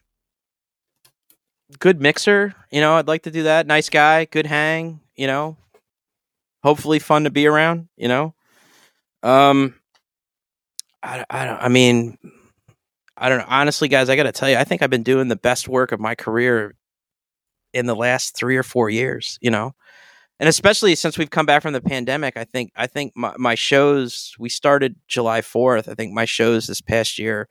good 1.79 2.01
mixer. 2.01 2.55
You 2.71 2.81
know, 2.81 2.95
I'd 2.95 3.09
like 3.09 3.23
to 3.23 3.31
do 3.31 3.45
that. 3.45 3.67
Nice 3.67 3.89
guy, 3.89 4.25
good 4.25 4.47
hang. 4.47 5.01
You 5.17 5.27
know, 5.27 5.57
hopefully 6.63 6.99
fun 6.99 7.25
to 7.25 7.31
be 7.31 7.47
around. 7.47 7.89
You 7.97 8.09
know, 8.09 8.35
um, 9.23 9.75
I, 11.03 11.25
I. 11.31 11.49
I 11.49 11.69
mean, 11.69 12.19
I 13.17 13.29
don't 13.29 13.39
know. 13.39 13.47
Honestly, 13.49 13.89
guys, 13.89 14.09
I 14.09 14.17
got 14.17 14.25
to 14.25 14.33
tell 14.33 14.49
you, 14.51 14.57
I 14.57 14.65
think 14.65 14.83
I've 14.83 14.91
been 14.91 15.03
doing 15.03 15.29
the 15.29 15.37
best 15.37 15.69
work 15.69 15.93
of 15.93 16.01
my 16.01 16.15
career 16.15 16.75
in 17.73 17.87
the 17.87 17.97
last 17.97 18.37
three 18.37 18.57
or 18.57 18.63
four 18.63 18.91
years. 18.91 19.39
You 19.41 19.51
know. 19.51 19.73
And 20.41 20.49
especially 20.49 20.95
since 20.95 21.19
we've 21.19 21.31
come 21.31 21.47
back 21.47 21.63
from 21.63 21.73
the 21.73 21.81
pandemic, 21.81 22.37
I 22.37 22.45
think 22.45 22.71
I 22.77 22.87
think 22.87 23.13
my, 23.17 23.35
my 23.39 23.57
shows 23.57 24.37
we 24.39 24.49
started 24.49 24.95
July 25.09 25.43
fourth. 25.43 25.89
I 25.89 25.95
think 25.95 26.13
my 26.13 26.27
shows 26.27 26.69
this 26.69 26.81
past 26.81 27.19
year. 27.19 27.49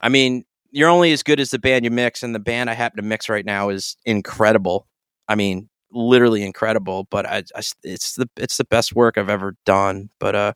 I 0.00 0.08
mean, 0.08 0.44
you're 0.72 0.88
only 0.90 1.12
as 1.12 1.22
good 1.22 1.38
as 1.38 1.50
the 1.50 1.58
band 1.58 1.84
you 1.84 1.90
mix, 1.90 2.22
and 2.22 2.34
the 2.34 2.40
band 2.40 2.68
I 2.70 2.74
happen 2.74 2.96
to 2.96 3.02
mix 3.02 3.28
right 3.28 3.44
now 3.44 3.68
is 3.68 3.96
incredible. 4.04 4.88
I 5.28 5.34
mean, 5.36 5.68
literally 5.92 6.42
incredible. 6.42 7.06
But 7.10 7.26
I, 7.26 7.36
I 7.54 7.58
s- 7.58 7.74
it's 7.84 8.14
the 8.14 8.28
it's 8.36 8.56
the 8.56 8.64
best 8.64 8.94
work 8.94 9.16
I've 9.18 9.28
ever 9.28 9.54
done. 9.66 10.08
But 10.18 10.34
uh, 10.34 10.52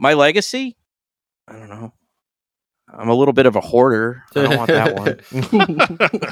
my 0.00 0.14
legacy, 0.14 0.76
I 1.48 1.54
don't 1.54 1.68
know. 1.68 1.92
I'm 2.88 3.08
a 3.08 3.14
little 3.14 3.34
bit 3.34 3.46
of 3.46 3.56
a 3.56 3.60
hoarder. 3.60 4.22
I 4.36 4.42
don't 4.42 4.56
want 4.56 4.68
that 4.70 4.94
one. 4.94 5.18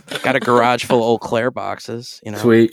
Got 0.22 0.36
a 0.36 0.40
garage 0.40 0.84
full 0.84 0.98
of 0.98 1.02
old 1.04 1.20
Clair 1.20 1.50
boxes, 1.50 2.20
you 2.24 2.30
know, 2.30 2.38
Sweet. 2.38 2.72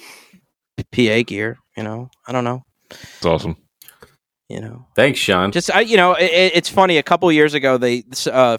PA 0.92 1.24
gear. 1.26 1.58
You 1.76 1.84
know, 1.84 2.10
I 2.28 2.32
don't 2.32 2.44
know. 2.44 2.64
It's 2.92 3.26
awesome. 3.26 3.58
You 4.50 4.60
know, 4.62 4.86
Thanks, 4.96 5.18
Sean. 5.20 5.52
just 5.52 5.72
I, 5.74 5.80
you 5.82 5.96
know, 5.98 6.14
it, 6.14 6.26
it- 6.32 6.52
it's 6.56 6.70
funny. 6.70 6.98
A 6.98 7.04
couple 7.04 7.32
years 7.32 7.54
ago, 7.54 7.78
they 7.78 8.04
uh, 8.32 8.58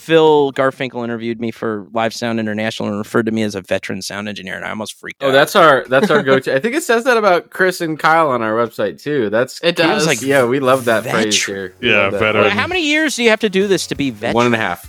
Phil 0.00 0.50
Garfinkel 0.52 1.04
interviewed 1.04 1.40
me 1.40 1.50
for 1.50 1.86
Live 1.92 2.14
Sound 2.14 2.40
International 2.40 2.88
and 2.88 2.96
referred 2.98 3.26
to 3.26 3.32
me 3.32 3.42
as 3.42 3.54
a 3.54 3.60
veteran 3.60 4.00
sound 4.02 4.28
engineer, 4.28 4.56
and 4.56 4.64
I 4.64 4.70
almost 4.70 4.94
freaked 4.98 5.22
Oh, 5.22 5.26
out. 5.26 5.30
Oh, 5.30 5.32
that's 5.32 5.54
our 5.54 5.84
that's 5.88 6.10
our 6.10 6.22
go-to. 6.24 6.54
I 6.54 6.58
think 6.58 6.74
it 6.74 6.82
says 6.82 7.04
that 7.04 7.16
about 7.18 7.50
Chris 7.50 7.80
and 7.82 7.98
Kyle 7.98 8.30
on 8.30 8.40
our 8.42 8.52
website 8.54 9.00
too. 9.00 9.28
That's 9.30 9.60
It 9.62 9.76
does. 9.76 10.06
like 10.06 10.22
yeah, 10.22 10.44
we 10.46 10.58
love 10.58 10.86
that 10.86 11.04
Veteran. 11.04 11.22
phrase 11.24 11.44
here. 11.44 11.74
We 11.80 11.90
Yeah, 11.90 12.08
love 12.08 12.12
veteran. 12.14 12.44
Well, 12.46 12.50
how 12.50 12.66
many 12.66 12.82
years 12.86 13.14
do 13.16 13.22
you 13.24 13.30
have 13.30 13.40
to 13.40 13.50
do 13.50 13.68
this 13.68 13.86
to 13.88 13.94
be 13.94 14.10
veteran? 14.10 14.34
One 14.34 14.46
and 14.46 14.54
a 14.54 14.58
half. 14.58 14.86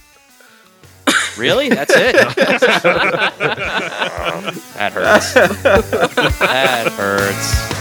Really? 1.37 1.69
That's 1.69 1.93
it. 1.95 2.15
that 4.75 4.91
hurts. 4.93 5.33
that 6.39 6.91
hurts. 6.93 7.80